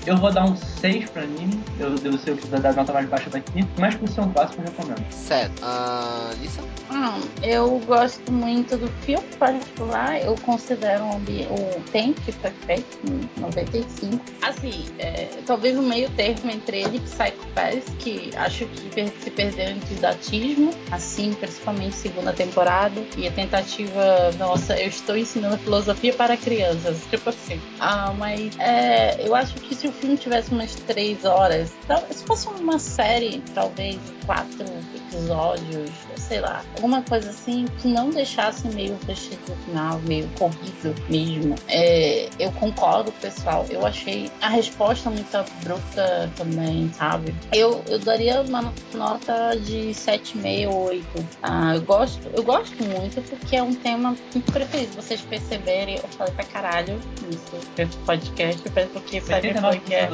eu 0.06 0.16
vou 0.16 0.32
dar 0.32 0.44
um 0.44 0.56
6 0.56 1.10
pra 1.10 1.22
anime. 1.22 1.60
Eu 1.78 1.96
ser 2.18 2.32
o 2.32 2.36
que 2.36 2.46
dar 2.48 2.74
nota 2.74 2.92
mais 2.92 3.08
baixa 3.08 3.30
daqui, 3.30 3.66
mas 3.78 3.94
por 3.94 4.08
ser 4.08 4.20
um 4.20 4.32
clássico 4.32 4.62
eu 4.62 4.66
recomendo. 4.66 5.12
Certo. 5.12 5.62
Uh, 5.62 6.40
Lisa? 6.40 6.62
Hum, 6.90 7.20
eu 7.42 7.78
gosto 7.86 8.32
muito 8.32 8.76
do 8.76 8.88
filme 9.02 9.24
particular. 9.38 10.20
Eu 10.22 10.34
considero 10.36 11.04
o, 11.46 11.78
o 11.78 11.82
que 12.24 12.32
foi 12.32 12.50
feito 12.66 12.98
em 13.06 13.40
95. 13.40 14.22
Assim, 14.42 14.84
é, 14.98 15.28
talvez 15.46 15.76
o 15.76 15.82
meio 15.82 16.08
termo 16.10 16.50
entre 16.50 16.82
ele 16.82 16.96
e 16.96 17.00
Psycho 17.00 17.46
Pass, 17.54 17.84
que 17.98 18.30
acho 18.36 18.66
que 18.66 19.08
se 19.22 19.30
perdeu 19.30 19.70
em 19.70 19.78
didatismo, 19.78 20.70
assim, 20.90 21.32
principalmente 21.34 21.96
segunda 21.96 22.32
temporada. 22.32 23.02
E 23.16 23.26
a 23.26 23.32
tentativa, 23.32 24.30
nossa, 24.38 24.78
eu 24.78 24.88
estou 24.88 25.16
ensinando 25.16 25.58
filosofia 25.58 26.12
para 26.12 26.36
crianças, 26.36 27.02
tipo 27.10 27.28
assim. 27.30 27.60
Ah, 27.80 28.12
mas 28.16 28.58
é, 28.58 29.26
eu 29.26 29.34
acho 29.34 29.54
que 29.54 29.74
se 29.74 29.86
o 29.86 29.92
filme 29.92 30.16
tivesse 30.16 30.50
umas 30.52 30.74
três 30.74 31.24
horas, 31.24 31.72
se 32.10 32.24
fosse 32.24 32.48
uma 32.48 32.78
série, 32.78 33.42
talvez 33.54 33.98
quatro 34.26 34.64
episódios, 34.94 35.90
sei 36.16 36.40
lá, 36.40 36.62
alguma 36.76 37.02
coisa 37.02 37.30
assim 37.30 37.66
que 37.80 37.88
não 37.88 38.10
deixasse 38.10 38.68
meio 38.68 38.96
vestido 39.06 39.56
final, 39.64 39.98
meio 40.00 40.28
corrido 40.38 40.94
mesmo. 41.28 41.54
É, 41.68 42.28
eu 42.38 42.50
concordo, 42.52 43.12
pessoal. 43.12 43.66
Eu 43.68 43.84
achei 43.86 44.30
a 44.40 44.48
resposta 44.48 45.10
muito 45.10 45.34
abrupta 45.34 46.30
também, 46.36 46.90
sabe? 46.92 47.34
Eu, 47.52 47.82
eu 47.88 47.98
daria 47.98 48.42
uma 48.42 48.72
nota 48.94 49.56
de 49.56 49.90
7,5 49.90 50.68
ou 50.68 50.88
8. 50.88 51.06
Ah, 51.42 51.74
eu 51.74 51.82
gosto, 51.82 52.28
eu 52.34 52.42
gosto 52.42 52.82
muito 52.84 53.20
porque 53.22 53.56
é 53.56 53.62
um 53.62 53.74
tema 53.74 54.16
muito 54.34 54.52
preferido. 54.52 54.94
Vocês 54.94 55.20
perceberem, 55.20 55.96
eu 55.96 56.08
falei 56.10 56.32
pra 56.32 56.44
caralho 56.44 57.00
isso 57.30 57.98
podcast, 58.04 58.62
porque 58.92 59.20
Cyberpunk 59.20 59.92
é. 59.92 60.08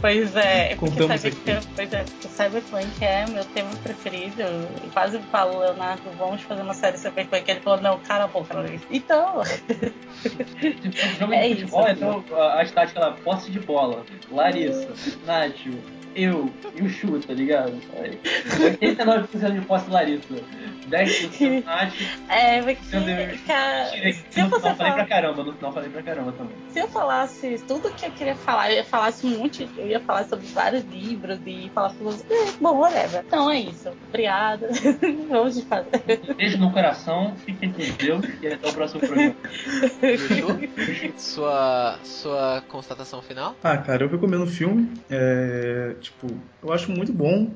Pois 0.00 0.36
é, 0.36 0.76
porque 0.76 1.18
Cyberpunk, 1.18 1.68
pois 1.74 1.92
é, 1.92 2.04
Cyberpunk 2.28 3.04
é 3.04 3.26
meu 3.26 3.44
tema 3.46 3.70
preferido. 3.82 4.42
Eu 4.42 4.90
quase 4.92 5.18
falo, 5.30 5.60
Leonardo, 5.60 6.02
vamos 6.18 6.42
fazer 6.42 6.62
uma 6.62 6.74
série 6.74 6.98
Cyberpunk. 6.98 7.50
Ele 7.50 7.60
falou, 7.60 7.80
não, 7.80 7.98
cara 8.00 8.24
a 8.24 8.26
boca, 8.26 8.54
Então. 8.90 9.42
jogo 11.18 11.32
é 11.32 11.48
de 11.48 11.54
futebol, 11.66 11.82
isso, 11.82 11.90
então 11.90 12.24
a 12.50 12.62
estática 12.62 13.00
lá, 13.00 13.12
posse 13.12 13.50
de 13.50 13.60
bola. 13.60 14.04
Larissa, 14.30 14.88
Nádio, 15.24 15.82
eu 16.18 16.50
e 16.74 16.82
o 16.82 16.88
Chu, 16.88 17.20
tá 17.20 17.32
ligado? 17.32 17.72
89% 18.58 19.52
de 19.52 19.60
posse 19.62 19.90
Larissa. 19.90 20.34
10% 20.88 21.64
Nath. 21.64 21.92
É, 22.28 22.62
porque. 22.62 23.38
Cara, 23.46 23.86
se 23.86 24.40
eu 24.40 24.48
fosse 24.48 24.74
falei 24.74 24.92
pra 24.92 25.06
caramba, 25.06 25.44
no 25.44 25.52
final 25.52 25.72
falei 25.72 25.90
pra 25.90 26.02
caramba 26.02 26.32
também. 26.32 26.56
Se 26.70 26.78
eu 26.80 26.88
falasse 26.88 27.58
tudo 27.66 27.90
que 27.90 28.06
eu 28.06 28.10
queria 28.10 28.34
falar, 28.34 28.70
eu 28.70 28.76
ia 28.76 28.84
falar 28.84 29.12
um 29.22 29.38
monte, 29.38 29.68
eu 29.76 29.86
ia 29.86 30.00
falar 30.00 30.24
sobre 30.24 30.46
vários 30.46 30.84
livros 30.84 31.38
e 31.46 31.70
falar 31.74 31.90
sobre. 31.90 32.16
Bom, 32.60 32.78
whatever. 32.78 33.22
Então 33.26 33.50
é 33.50 33.60
isso. 33.60 33.90
Obrigada. 34.08 34.68
Vamos 35.28 35.60
fazer. 35.62 36.00
Beijo 36.36 36.58
no 36.58 36.72
coração, 36.72 37.34
fiquem 37.44 37.70
com 37.72 37.82
Deus 37.98 38.24
e 38.42 38.48
até 38.48 38.68
o 38.68 38.72
próximo 38.72 39.00
programa. 39.00 39.36
sua, 41.16 41.98
sua 42.02 42.62
constatação 42.68 43.20
final? 43.22 43.54
Ah, 43.62 43.76
cara, 43.76 44.04
eu 44.04 44.08
recomendo 44.08 44.44
o 44.44 44.46
filme. 44.46 44.90
É, 45.10 45.94
tipo, 46.08 46.28
eu 46.62 46.72
acho 46.72 46.90
muito 46.90 47.12
bom, 47.12 47.50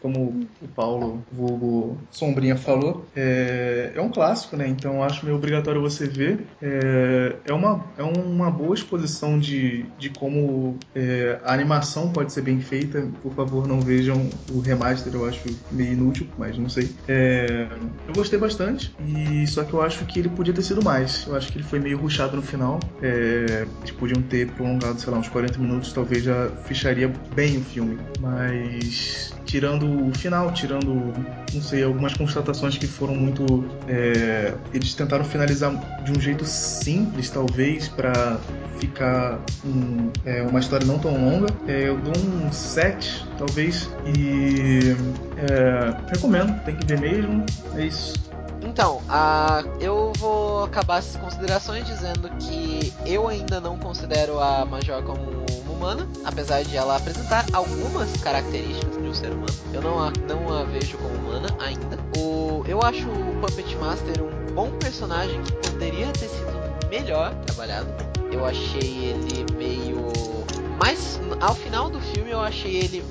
como 0.00 0.46
o 0.60 0.68
Paulo 0.68 1.24
Vulgo 1.32 1.98
Sombrinha 2.10 2.56
falou. 2.56 3.06
É, 3.14 3.92
é 3.94 4.00
um 4.00 4.10
clássico, 4.10 4.56
né? 4.56 4.66
Então 4.68 5.02
acho 5.02 5.24
meio 5.24 5.36
obrigatório 5.36 5.80
você 5.80 6.06
ver. 6.06 6.46
É, 6.60 7.36
é, 7.46 7.52
uma, 7.52 7.84
é 7.96 8.02
uma 8.02 8.50
boa 8.50 8.74
exposição 8.74 9.38
de, 9.38 9.84
de 9.98 10.10
como 10.10 10.78
é, 10.94 11.38
a 11.44 11.52
animação 11.52 12.10
pode 12.10 12.32
ser 12.32 12.42
bem 12.42 12.60
feita. 12.60 13.08
Por 13.22 13.32
favor, 13.34 13.66
não 13.66 13.80
vejam 13.80 14.28
o 14.52 14.60
remaster, 14.60 15.14
eu 15.14 15.26
acho 15.26 15.40
meio 15.70 15.92
inútil, 15.92 16.26
mas 16.36 16.58
não 16.58 16.68
sei. 16.68 16.90
É, 17.08 17.68
eu 18.06 18.14
gostei 18.14 18.38
bastante, 18.38 18.94
e 19.06 19.46
só 19.46 19.64
que 19.64 19.72
eu 19.72 19.82
acho 19.82 20.04
que 20.06 20.18
ele 20.18 20.28
podia 20.28 20.52
ter 20.52 20.62
sido 20.62 20.82
mais. 20.82 21.26
Eu 21.26 21.36
acho 21.36 21.50
que 21.50 21.58
ele 21.58 21.64
foi 21.64 21.78
meio 21.78 21.98
ruchado 21.98 22.36
no 22.36 22.42
final. 22.42 22.78
É, 23.00 23.66
eles 23.78 23.90
podiam 23.92 24.20
ter 24.22 24.50
prolongado, 24.50 25.00
sei 25.00 25.12
lá, 25.12 25.18
uns 25.18 25.28
40 25.28 25.58
minutos, 25.58 25.92
talvez 25.92 26.24
já 26.24 26.50
fecharia 26.66 27.08
bem 27.34 27.58
o 27.58 27.60
filme. 27.62 27.73
Mas 28.20 29.32
tirando 29.44 30.08
o 30.08 30.12
final, 30.18 30.52
tirando, 30.52 31.12
não 31.52 31.62
sei, 31.62 31.84
algumas 31.84 32.14
constatações 32.14 32.76
que 32.76 32.86
foram 32.86 33.14
muito. 33.14 33.64
É, 33.88 34.54
eles 34.72 34.94
tentaram 34.94 35.24
finalizar 35.24 35.72
de 36.02 36.12
um 36.12 36.20
jeito 36.20 36.44
simples, 36.44 37.30
talvez, 37.30 37.88
para 37.88 38.38
ficar 38.78 39.38
um, 39.64 40.10
é, 40.24 40.42
uma 40.42 40.60
história 40.60 40.86
não 40.86 40.98
tão 40.98 41.12
longa. 41.12 41.46
É, 41.68 41.88
eu 41.88 41.98
dou 41.98 42.14
um 42.16 42.50
7, 42.52 43.26
talvez, 43.38 43.88
e 44.16 44.96
é, 45.38 46.10
recomendo, 46.12 46.58
tem 46.64 46.74
que 46.76 46.86
ver 46.86 47.00
mesmo. 47.00 47.44
É 47.74 47.86
isso. 47.86 48.14
Então, 48.62 49.02
a, 49.08 49.62
eu 49.78 50.12
vou 50.16 50.64
acabar 50.64 50.98
essas 50.98 51.16
considerações 51.16 51.86
dizendo 51.86 52.28
que 52.40 52.92
eu 53.04 53.28
ainda 53.28 53.60
não 53.60 53.78
considero 53.78 54.40
a 54.40 54.64
Major 54.64 55.02
como 55.02 55.44
humana, 55.84 56.08
apesar 56.24 56.64
de 56.64 56.74
ela 56.76 56.96
apresentar 56.96 57.44
algumas 57.52 58.10
características 58.22 58.96
de 58.96 59.06
um 59.06 59.14
ser 59.14 59.30
humano. 59.32 59.54
Eu 59.72 59.82
não 59.82 60.02
a, 60.02 60.10
não 60.26 60.50
a 60.50 60.64
vejo 60.64 60.96
como 60.96 61.14
humana 61.14 61.48
ainda. 61.60 61.98
O, 62.18 62.64
eu 62.66 62.80
acho 62.82 63.06
o 63.06 63.40
Puppet 63.40 63.76
Master 63.76 64.22
um 64.22 64.54
bom 64.54 64.70
personagem 64.78 65.40
que 65.42 65.52
poderia 65.52 66.06
ter 66.12 66.28
sido 66.28 66.88
melhor 66.88 67.34
trabalhado. 67.46 67.88
Eu 68.32 68.44
achei 68.46 69.04
ele 69.04 69.44
meio. 69.56 69.96
Mais. 70.80 71.20
Ao 71.40 71.54
final 71.54 71.90
do 71.90 72.00
filme 72.00 72.30
eu 72.30 72.40
achei 72.40 72.76
ele 72.76 73.04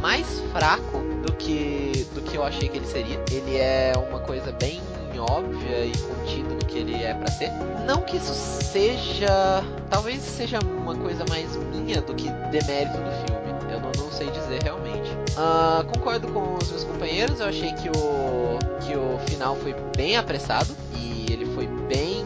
mais 0.00 0.40
fraco 0.52 0.98
do 1.26 1.32
que 1.32 2.06
do 2.14 2.22
que 2.22 2.36
eu 2.36 2.44
achei 2.44 2.68
que 2.68 2.78
ele 2.78 2.86
seria. 2.86 3.20
Ele 3.30 3.56
é 3.56 3.92
uma 4.08 4.20
coisa 4.20 4.52
bem 4.52 4.80
óbvia 5.20 5.84
e 5.84 5.92
contida 5.98 6.54
do 6.54 6.66
que 6.66 6.78
ele 6.78 6.94
é 6.94 7.14
para 7.14 7.30
ser. 7.30 7.50
Não 7.86 8.02
que 8.02 8.16
isso 8.16 8.32
seja, 8.34 9.62
talvez 9.88 10.22
seja 10.22 10.58
uma 10.60 10.96
coisa 10.96 11.24
mais 11.28 11.54
do 11.98 12.14
que 12.14 12.28
demérito 12.50 12.96
do 12.98 13.10
filme. 13.26 13.72
Eu 13.72 13.80
não, 13.80 13.92
não 13.96 14.12
sei 14.12 14.30
dizer 14.30 14.62
realmente. 14.62 15.10
Uh, 15.30 15.84
concordo 15.92 16.28
com 16.28 16.56
os 16.56 16.68
meus 16.70 16.84
companheiros. 16.84 17.40
Eu 17.40 17.46
achei 17.46 17.72
que 17.72 17.88
o 17.88 18.58
que 18.80 18.96
o 18.96 19.18
final 19.26 19.56
foi 19.56 19.74
bem 19.96 20.16
apressado 20.16 20.74
e 20.96 21.26
ele 21.32 21.46
foi 21.54 21.66
bem 21.66 22.24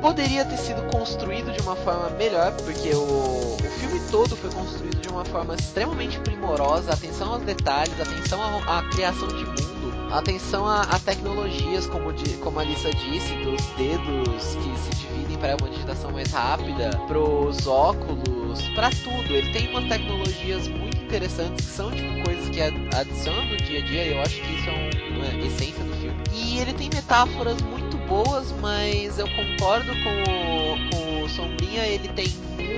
poderia 0.00 0.44
ter 0.44 0.56
sido 0.56 0.80
construído 0.92 1.50
de 1.52 1.60
uma 1.60 1.74
forma 1.74 2.10
melhor, 2.10 2.52
porque 2.52 2.90
o, 2.90 3.00
o 3.00 3.58
filme 3.80 4.00
todo 4.12 4.36
foi 4.36 4.48
construído 4.50 5.00
de 5.00 5.08
uma 5.08 5.24
forma 5.24 5.56
extremamente 5.56 6.20
primorosa, 6.20 6.92
atenção 6.92 7.32
aos 7.32 7.42
detalhes, 7.42 8.00
atenção 8.00 8.40
à, 8.40 8.78
à 8.78 8.88
criação 8.90 9.26
de 9.26 9.44
mundo 9.44 9.68
atenção 10.10 10.66
a, 10.66 10.82
a 10.82 10.98
tecnologias, 10.98 11.86
como, 11.86 12.12
de, 12.12 12.36
como 12.38 12.58
a 12.58 12.62
Alissa 12.62 12.90
disse, 12.90 13.34
dos 13.36 13.62
dedos 13.76 14.56
que 14.56 14.78
se 14.78 14.90
dividem 15.06 15.36
para 15.38 15.56
uma 15.56 15.68
digitação 15.68 16.10
mais 16.10 16.30
rápida, 16.32 16.90
pros 17.06 17.66
óculos, 17.66 18.37
para 18.74 18.90
tudo. 18.90 19.34
Ele 19.34 19.50
tem 19.52 19.68
umas 19.68 19.84
tecnologias 19.84 20.68
muito 20.68 20.96
interessantes 20.96 21.66
que 21.66 21.72
são 21.72 21.90
tipo 21.90 22.22
coisas 22.24 22.48
que 22.48 22.60
adicionam 22.60 23.44
no 23.46 23.56
dia 23.56 23.80
a 23.80 23.84
dia. 23.84 24.06
Eu 24.06 24.20
acho 24.22 24.40
que 24.40 24.54
isso 24.54 24.68
é 24.68 24.90
uma 25.16 25.46
essência 25.46 25.84
do 25.84 25.96
filme. 25.96 26.16
E 26.32 26.58
ele 26.58 26.72
tem 26.72 26.90
metáforas 26.92 27.60
muito 27.62 27.96
boas, 27.98 28.52
mas 28.60 29.18
eu 29.18 29.28
concordo 29.30 29.92
com 30.02 30.22
o, 30.22 30.90
com 30.90 31.22
o 31.24 31.28
Sombrinha. 31.28 31.86
Ele 31.86 32.08
tem 32.08 32.28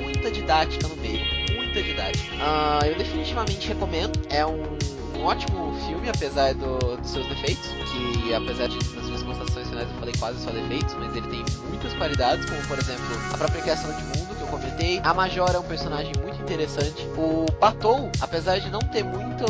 muita 0.02 0.30
didática 0.30 0.88
no 0.88 0.96
meio, 0.96 1.20
muita 1.56 1.82
didática. 1.82 2.34
Uh, 2.36 2.86
eu 2.86 2.96
definitivamente 2.96 3.68
recomendo. 3.68 4.20
É 4.28 4.44
um 4.46 4.78
um 5.20 5.24
ótimo 5.24 5.74
filme, 5.86 6.08
apesar 6.08 6.54
do, 6.54 6.78
dos 6.96 7.10
seus 7.10 7.26
defeitos, 7.26 7.68
que 7.92 8.34
apesar 8.34 8.68
de 8.68 8.76
nas 8.96 9.04
minhas 9.04 9.22
constatações 9.22 9.68
finais 9.68 9.88
eu 9.90 9.98
falei 9.98 10.14
quase 10.18 10.42
só 10.42 10.50
defeitos, 10.50 10.94
mas 10.94 11.14
ele 11.14 11.28
tem 11.28 11.44
muitas 11.68 11.92
qualidades, 11.94 12.48
como 12.48 12.62
por 12.66 12.78
exemplo 12.78 13.04
a 13.32 13.36
própria 13.36 13.60
criação 13.60 13.92
de 13.92 14.02
mundo 14.02 14.34
que 14.34 14.42
eu 14.42 14.48
comentei. 14.70 15.00
A 15.02 15.12
Major 15.12 15.50
é 15.54 15.58
um 15.58 15.64
personagem 15.64 16.12
muito 16.22 16.40
interessante. 16.40 17.06
O 17.16 17.46
Batou, 17.60 18.10
apesar 18.20 18.58
de 18.58 18.70
não 18.70 18.80
ter 18.80 19.02
muito 19.02 19.44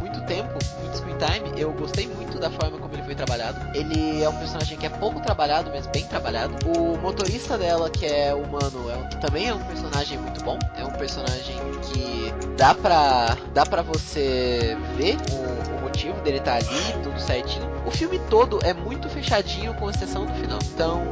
muito 0.00 0.20
tempo, 0.22 0.58
muito 0.80 0.96
screen 0.96 1.16
time, 1.18 1.60
eu 1.60 1.72
gostei 1.72 2.06
muito 2.06 2.38
da 2.38 2.50
forma 2.50 2.78
como 2.78 2.94
ele 2.94 3.02
foi 3.02 3.14
trabalhado. 3.14 3.58
Ele 3.74 4.22
é 4.22 4.28
um 4.28 4.36
personagem 4.36 4.76
que 4.78 4.86
é 4.86 4.88
pouco 4.88 5.20
trabalhado, 5.20 5.70
mas 5.72 5.86
bem 5.86 6.04
trabalhado. 6.06 6.54
O 6.66 6.96
motorista 6.98 7.56
dela, 7.56 7.90
que 7.90 8.06
é 8.06 8.34
humano, 8.34 8.90
é 8.90 9.16
também 9.16 9.48
é 9.48 9.54
um 9.54 9.62
personagem 9.64 10.18
muito 10.18 10.42
bom. 10.44 10.58
É 10.76 10.84
um 10.84 10.92
personagem 10.92 11.56
que 11.82 12.32
dá 12.56 12.74
pra, 12.74 13.36
dá 13.52 13.64
pra 13.66 13.82
você 13.82 14.76
ver 14.96 15.16
o, 15.32 15.78
o 15.78 15.80
motivo 15.82 16.20
dele 16.20 16.38
estar 16.38 16.58
tá 16.60 16.66
ali, 16.66 17.02
tudo 17.02 17.18
certinho. 17.20 17.68
O 17.86 17.90
filme 17.90 18.18
todo 18.30 18.60
é 18.62 18.72
muito 18.72 19.08
fechadinho, 19.08 19.74
com 19.74 19.90
exceção 19.90 20.26
do 20.26 20.32
final. 20.34 20.58
Então, 20.74 21.02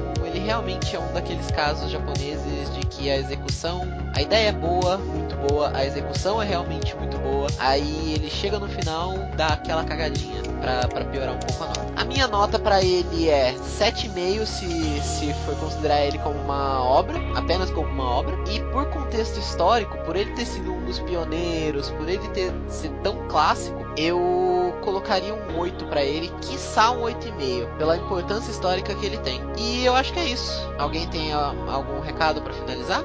realmente 0.49 0.97
é 0.97 0.99
um 0.99 1.13
daqueles 1.13 1.51
casos 1.51 1.91
japoneses 1.91 2.75
de 2.75 2.81
que 2.87 3.11
a 3.11 3.19
execução, 3.19 3.83
a 4.17 4.23
ideia 4.23 4.49
é 4.49 4.53
boa, 4.53 4.97
muito 4.97 5.37
boa, 5.37 5.71
a 5.77 5.85
execução 5.85 6.41
é 6.41 6.47
realmente 6.47 6.97
muito 6.97 7.19
boa, 7.19 7.49
aí 7.59 8.15
ele 8.15 8.31
chega 8.31 8.59
no 8.59 8.67
final, 8.67 9.13
dá 9.37 9.49
aquela 9.49 9.85
cagadinha 9.85 10.41
pra, 10.59 10.89
pra 10.89 11.05
piorar 11.05 11.35
um 11.35 11.39
pouco 11.39 11.65
a 11.65 11.67
nota. 11.67 11.93
A 11.97 12.05
minha 12.07 12.27
nota 12.27 12.59
para 12.59 12.83
ele 12.83 13.29
é 13.29 13.53
7,5 13.53 14.47
se, 14.47 15.01
se 15.03 15.35
for 15.45 15.55
considerar 15.57 16.01
ele 16.07 16.19
como 16.21 16.41
uma 16.41 16.83
obra, 16.83 17.19
apenas 17.37 17.71
como 17.71 17.87
uma 17.87 18.09
obra, 18.09 18.35
e 18.51 18.59
por 18.73 18.87
contexto 18.87 19.39
histórico, 19.39 19.99
por 19.99 20.17
ele 20.17 20.33
ter 20.33 20.47
sido 20.47 20.78
dos 20.89 20.99
pioneiros, 21.01 21.91
por 21.91 22.09
ele 22.09 22.27
ter 22.29 22.53
sido 22.69 22.95
tão 23.03 23.29
clássico, 23.29 23.79
eu 23.97 24.75
colocaria 24.83 25.35
um 25.35 25.59
8 25.59 25.87
para 25.87 26.03
ele, 26.03 26.33
quiçá 26.41 26.91
um 26.91 27.03
8,5, 27.03 27.77
pela 27.77 27.97
importância 27.97 28.51
histórica 28.51 28.95
que 28.95 29.07
ele 29.07 29.19
tem. 29.19 29.41
E 29.59 29.85
eu 29.85 29.95
acho 29.95 30.13
que 30.13 30.19
é 30.19 30.25
isso. 30.25 30.51
Alguém 30.79 31.07
tem 31.09 31.33
a, 31.33 31.55
algum 31.69 32.01
recado 32.01 32.41
para 32.41 32.53
finalizar? 32.53 33.05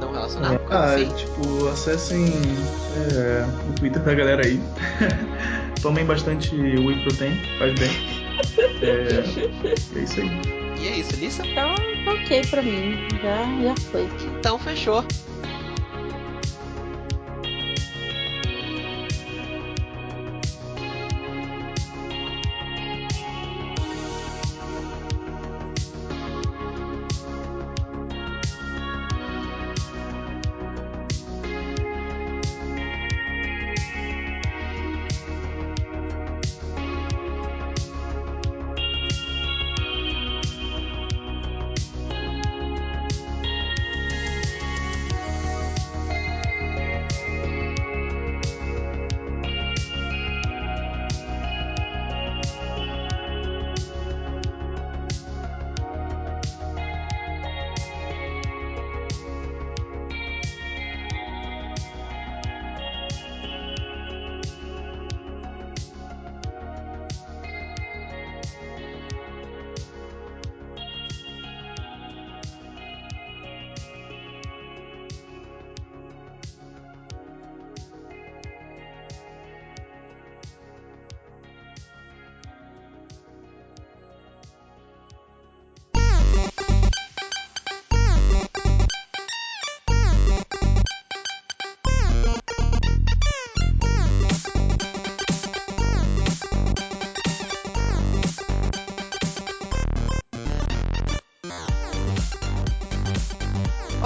Não 0.00 0.12
relacionado? 0.12 0.54
É, 0.54 0.58
ah, 0.70 1.14
tipo, 1.16 1.68
acessem 1.68 2.26
é, 3.14 3.46
o 3.70 3.72
Twitter 3.72 4.02
da 4.02 4.14
galera 4.14 4.44
aí. 4.44 4.60
Tomem 5.80 6.04
bastante 6.04 6.54
Whey 6.54 7.02
Protein, 7.02 7.40
faz 7.58 7.74
bem. 7.78 7.90
É, 8.82 9.98
é 9.98 10.02
isso 10.02 10.20
aí. 10.20 10.56
E 10.78 10.88
é 10.88 10.96
isso, 10.98 11.16
Lisa? 11.16 11.42
Tá 11.54 11.74
ok 12.10 12.42
pra 12.50 12.62
mim. 12.62 13.08
Já, 13.22 13.62
já 13.62 13.74
foi. 13.90 14.08
Então 14.38 14.58
fechou. 14.58 15.02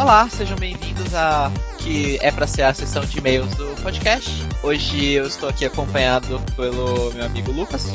Olá, 0.01 0.27
sejam 0.31 0.57
bem-vindos 0.57 1.15
a 1.15 1.53
que 1.77 2.19
é 2.23 2.33
para 2.33 2.47
ser 2.47 2.63
a 2.63 2.73
sessão 2.73 3.05
de 3.05 3.19
e-mails 3.19 3.55
do 3.55 3.67
podcast. 3.83 4.31
Hoje 4.63 5.13
eu 5.13 5.27
estou 5.27 5.47
aqui 5.47 5.67
acompanhado 5.67 6.41
pelo 6.57 7.13
meu 7.13 7.27
amigo 7.27 7.53
Lucas. 7.53 7.93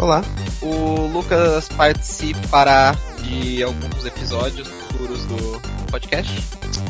Olá. 0.00 0.24
O 0.60 1.06
Lucas 1.06 1.68
participará 1.68 2.96
de 3.22 3.62
alguns 3.62 4.04
episódios 4.04 4.66
futuros 4.66 5.24
do 5.26 5.62
podcast. 5.92 6.42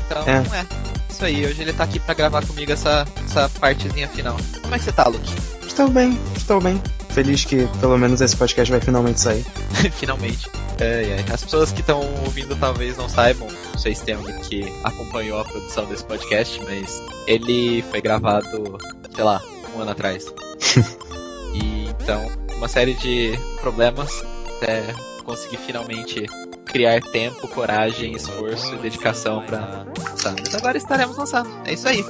Então, 0.07 0.23
é. 0.27 0.61
é. 0.61 0.67
Isso 1.11 1.25
aí, 1.27 1.45
hoje 1.45 1.61
ele 1.61 1.71
está 1.71 1.85
aqui 1.85 2.01
para 2.01 2.15
gravar 2.15 2.47
comigo 2.47 2.73
essa, 2.73 3.07
essa 3.23 3.51
partezinha 3.61 4.09
final. 4.09 4.39
Como 4.63 4.75
é 4.75 4.79
que 4.79 4.85
você 4.85 4.93
tá, 4.93 5.07
Luke? 5.07 5.31
Estou 5.67 5.89
bem, 5.91 6.19
estou 6.35 6.59
bem. 6.59 6.83
Feliz 7.11 7.45
que 7.45 7.67
pelo 7.81 7.99
menos 7.99 8.23
esse 8.23 8.35
podcast 8.35 8.73
vai 8.73 8.81
finalmente 8.81 9.21
sair. 9.21 9.45
finalmente. 9.93 10.49
É, 10.81 11.21
é. 11.21 11.33
As 11.33 11.45
pessoas 11.45 11.71
que 11.71 11.83
estão 11.83 12.01
ouvindo 12.25 12.57
talvez 12.57 12.97
não 12.97 13.11
saibam, 13.11 13.47
sei 13.85 13.95
se 13.95 14.03
tem 14.03 14.15
alguém 14.15 14.39
que 14.39 14.65
acompanhou 14.83 15.39
a 15.39 15.45
produção 15.45 15.85
desse 15.85 16.03
podcast, 16.05 16.59
mas 16.65 17.03
ele 17.27 17.83
foi 17.91 18.01
gravado, 18.01 18.79
sei 19.15 19.23
lá, 19.23 19.43
um 19.77 19.83
ano 19.83 19.91
atrás. 19.91 20.25
e 21.53 21.91
então, 21.91 22.27
uma 22.57 22.67
série 22.67 22.95
de 22.95 23.39
problemas 23.61 24.25
até 24.57 24.87
conseguir 25.23 25.59
finalmente 25.59 26.25
criar 26.65 27.03
tempo, 27.03 27.47
coragem, 27.49 28.17
esforço 28.17 28.75
e 28.75 28.79
dedicação 28.79 29.45
para 29.45 29.85
lançar. 29.99 30.35
Mas 30.41 30.55
agora 30.55 30.79
estaremos 30.79 31.19
lançando. 31.19 31.51
É 31.67 31.75
isso 31.75 31.87
aí. 31.87 32.03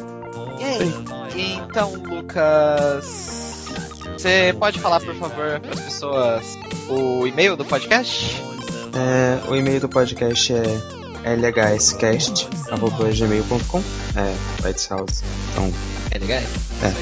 E 0.61 0.65
aí? 0.65 1.59
Então, 1.69 1.93
Lucas. 1.95 3.67
Você 4.13 4.55
pode 4.61 4.79
falar, 4.79 5.01
por 5.01 5.15
favor, 5.17 5.59
para 5.59 5.73
as 5.73 5.81
pessoas 5.81 6.57
o 6.89 7.27
e-mail 7.27 7.57
do 7.57 7.65
podcast? 7.65 8.41
É, 8.95 9.51
o 9.51 9.57
e-mail 9.57 9.81
do 9.81 9.89
podcast 9.89 10.55
é 10.55 11.04
lhscast.gmail.com 11.25 13.83
É, 14.17 14.35
White 14.67 14.89
House. 14.91 15.23
Então. 15.51 15.73
LHS? 16.13 16.49
É. 16.83 16.95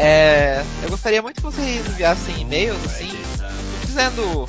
é. 0.00 0.64
Eu 0.82 0.90
gostaria 0.90 1.22
muito 1.22 1.36
que 1.36 1.42
vocês 1.42 1.86
enviassem 1.86 2.40
e-mails 2.40 2.84
assim, 2.84 3.12
dizendo 3.86 4.48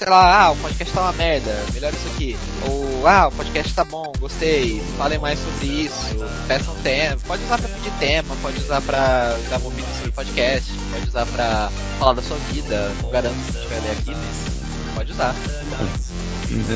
sei 0.00 0.08
lá, 0.08 0.44
ah, 0.44 0.50
o 0.52 0.56
podcast 0.56 0.94
tá 0.94 1.02
uma 1.02 1.12
merda, 1.12 1.54
melhor 1.74 1.92
isso 1.92 2.08
aqui. 2.08 2.34
Ou, 2.66 3.06
ah, 3.06 3.28
o 3.28 3.32
podcast 3.32 3.74
tá 3.74 3.84
bom, 3.84 4.10
gostei, 4.18 4.80
falem 4.96 5.18
mais 5.18 5.38
sobre 5.38 5.66
isso, 5.66 6.16
peçam 6.48 6.74
tema. 6.82 7.18
Pode 7.26 7.44
usar 7.44 7.58
pra 7.58 7.68
pedir 7.68 7.92
tema, 7.98 8.34
pode 8.40 8.58
usar 8.60 8.80
pra 8.80 9.36
dar 9.50 9.58
uma 9.58 9.68
opinião 9.68 9.94
sobre 9.96 10.12
podcast, 10.12 10.72
pode 10.90 11.06
usar 11.06 11.26
pra 11.26 11.70
falar 11.98 12.14
da 12.14 12.22
sua 12.22 12.38
vida. 12.50 12.90
Não 13.02 13.10
garanto 13.10 13.36
que 13.44 13.52
você 13.52 13.66
vai 13.66 13.80
ler 13.80 13.90
aqui, 13.90 14.14
mas 14.14 14.59
pode 15.00 15.12
usar. 15.12 15.34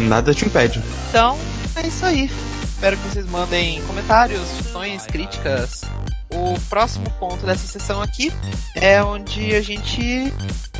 Nada 0.08 0.32
te 0.32 0.46
impede. 0.46 0.82
Então, 1.10 1.38
é 1.76 1.86
isso 1.86 2.06
aí. 2.06 2.30
Espero 2.62 2.96
que 2.96 3.08
vocês 3.08 3.26
mandem 3.26 3.82
comentários, 3.82 4.40
sugestões, 4.48 5.04
críticas. 5.04 5.82
O 6.30 6.58
próximo 6.68 7.08
ponto 7.20 7.44
dessa 7.44 7.66
sessão 7.66 8.00
aqui 8.00 8.32
é 8.74 9.02
onde 9.02 9.54
a 9.54 9.60
gente 9.60 10.32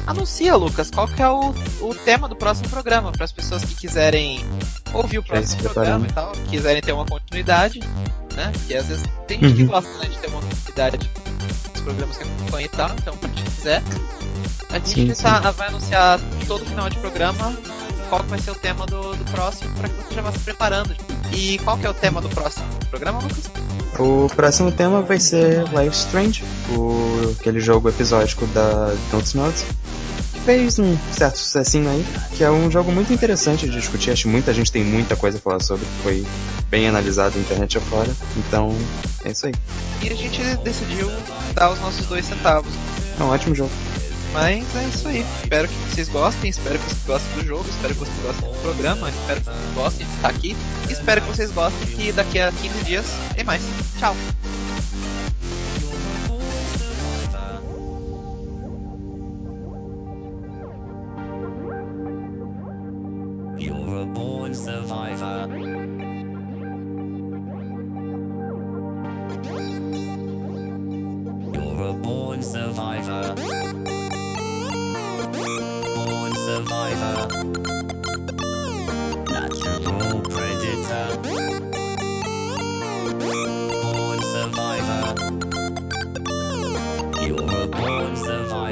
anuncia, 0.07 0.57
Lucas, 0.57 0.91
qual 0.91 1.07
que 1.07 1.23
é 1.23 1.29
o, 1.29 1.55
o 1.81 1.95
tema 1.95 2.29
do 2.29 2.35
próximo 2.35 2.69
programa, 2.69 3.13
para 3.13 3.25
as 3.25 3.33
pessoas 3.33 3.63
que 3.65 3.75
quiserem 3.75 4.45
ouvir 4.93 5.19
o 5.19 5.23
próximo 5.23 5.63
programa 5.63 6.07
e 6.07 6.13
tal, 6.13 6.33
quiserem 6.51 6.83
ter 6.83 6.93
uma 6.93 7.07
continuidade, 7.07 7.81
né? 8.35 8.51
Porque 8.53 8.75
às 8.75 8.87
vezes 8.87 9.05
tem 9.29 9.39
gente 9.39 9.51
uhum. 9.51 9.57
que 9.57 9.65
gosta 9.65 9.99
né, 9.99 10.07
de 10.07 10.19
ter 10.19 10.29
uma 10.29 10.41
continuidade 10.41 11.11
programas 11.85 12.17
que 12.17 12.25
acompanham 12.25 12.67
e 12.67 12.69
tal, 12.69 12.91
então 12.91 13.17
quem 13.17 13.45
quiser, 13.45 13.83
a 14.71 14.75
gente 14.79 14.89
sim, 14.91 15.15
sim. 15.15 15.23
vai 15.23 15.69
anunciar 15.69 16.19
todo 16.49 16.65
final 16.65 16.91
de 16.91 16.99
programa 16.99 17.57
qual 18.09 18.23
vai 18.25 18.39
ser 18.39 18.51
o 18.51 18.55
tema 18.55 18.87
do, 18.87 19.15
do 19.15 19.25
próximo 19.31 19.73
para 19.75 19.89
que 19.89 19.95
você 19.97 20.15
já 20.15 20.23
vá 20.23 20.33
se 20.33 20.39
preparando. 20.41 20.95
E 21.33 21.59
qual 21.59 21.77
que 21.77 21.87
é 21.87 21.91
o 21.91 21.95
tema 21.95 22.21
do 22.21 22.29
próximo 22.29 22.67
programa, 22.91 23.19
Lucas? 23.21 23.51
O 23.99 24.29
próximo 24.35 24.71
tema 24.71 25.03
vai 25.03 25.19
ser 25.19 25.65
Life 25.69 25.97
Strange, 25.97 26.45
o, 26.77 27.35
aquele 27.39 27.61
jogo 27.61 27.89
episódico 27.89 28.47
da 28.49 28.95
Don't 29.11 29.37
Notes. 29.37 29.65
Fez 30.45 30.79
um 30.79 30.97
certo 31.11 31.39
sucessinho 31.39 31.89
aí, 31.89 32.05
que 32.37 32.45
é 32.45 32.51
um 32.51 32.71
jogo 32.71 32.93
muito 32.93 33.13
interessante 33.13 33.67
de 33.67 33.73
discutir. 33.73 34.11
Acho 34.11 34.25
que 34.25 34.29
muita 34.29 34.53
gente 34.53 34.71
tem 34.71 34.85
muita 34.85 35.17
coisa 35.17 35.39
a 35.39 35.41
falar 35.41 35.61
sobre, 35.61 35.87
foi 36.03 36.27
bem 36.69 36.87
analisado 36.87 37.35
na 37.37 37.41
internet 37.41 37.79
afora. 37.79 38.11
Então, 38.37 38.77
é 39.25 39.31
isso 39.31 39.47
aí. 39.47 39.55
E 40.03 40.13
a 40.13 40.15
gente 40.15 40.43
decidiu 40.63 41.11
dar 41.55 41.73
os 41.73 41.81
nossos 41.81 42.05
dois 42.07 42.27
centavos. 42.27 42.71
É 43.19 43.23
um 43.23 43.29
ótimo 43.29 43.55
jogo. 43.55 43.71
Mas 44.35 44.65
é 44.77 44.85
isso 44.89 45.09
aí. 45.09 45.25
Espero 45.43 45.69
que 45.69 45.75
vocês 45.75 46.09
gostem, 46.09 46.51
espero 46.51 46.79
que 46.79 46.85
vocês 46.87 47.07
gostem 47.07 47.39
do 47.39 47.47
jogo, 47.47 47.65
espero 47.71 47.95
que 47.95 48.01
vocês 48.01 48.19
gostem 48.19 48.53
do 48.53 48.59
programa, 48.61 49.09
espero 49.09 49.41
que 49.41 49.47
vocês 49.47 49.75
gostem 49.75 50.07
de 50.07 50.13
estar 50.15 50.29
aqui. 50.29 50.57
Espero 50.91 51.21
que 51.23 51.29
vocês 51.29 51.51
gostem 51.53 51.87
que 51.87 52.13
daqui 52.13 52.41
a 52.41 52.53
15 52.53 52.85
dias 52.85 53.07
tem 53.35 53.45
mais. 53.45 53.63
Tchau! 53.99 54.15
survivor. 64.55 65.49
You're 71.53 71.89
a 71.89 71.93
born 71.95 72.43
survivor. 72.43 73.35
Born 75.95 76.35
survivor. 76.35 77.29
Natural 79.31 80.21
predator. 80.23 81.07
Born 83.83 84.21
survivor. 84.35 85.05
You're 87.27 87.63
a 87.63 87.67
born 87.67 88.17
survivor. 88.17 88.64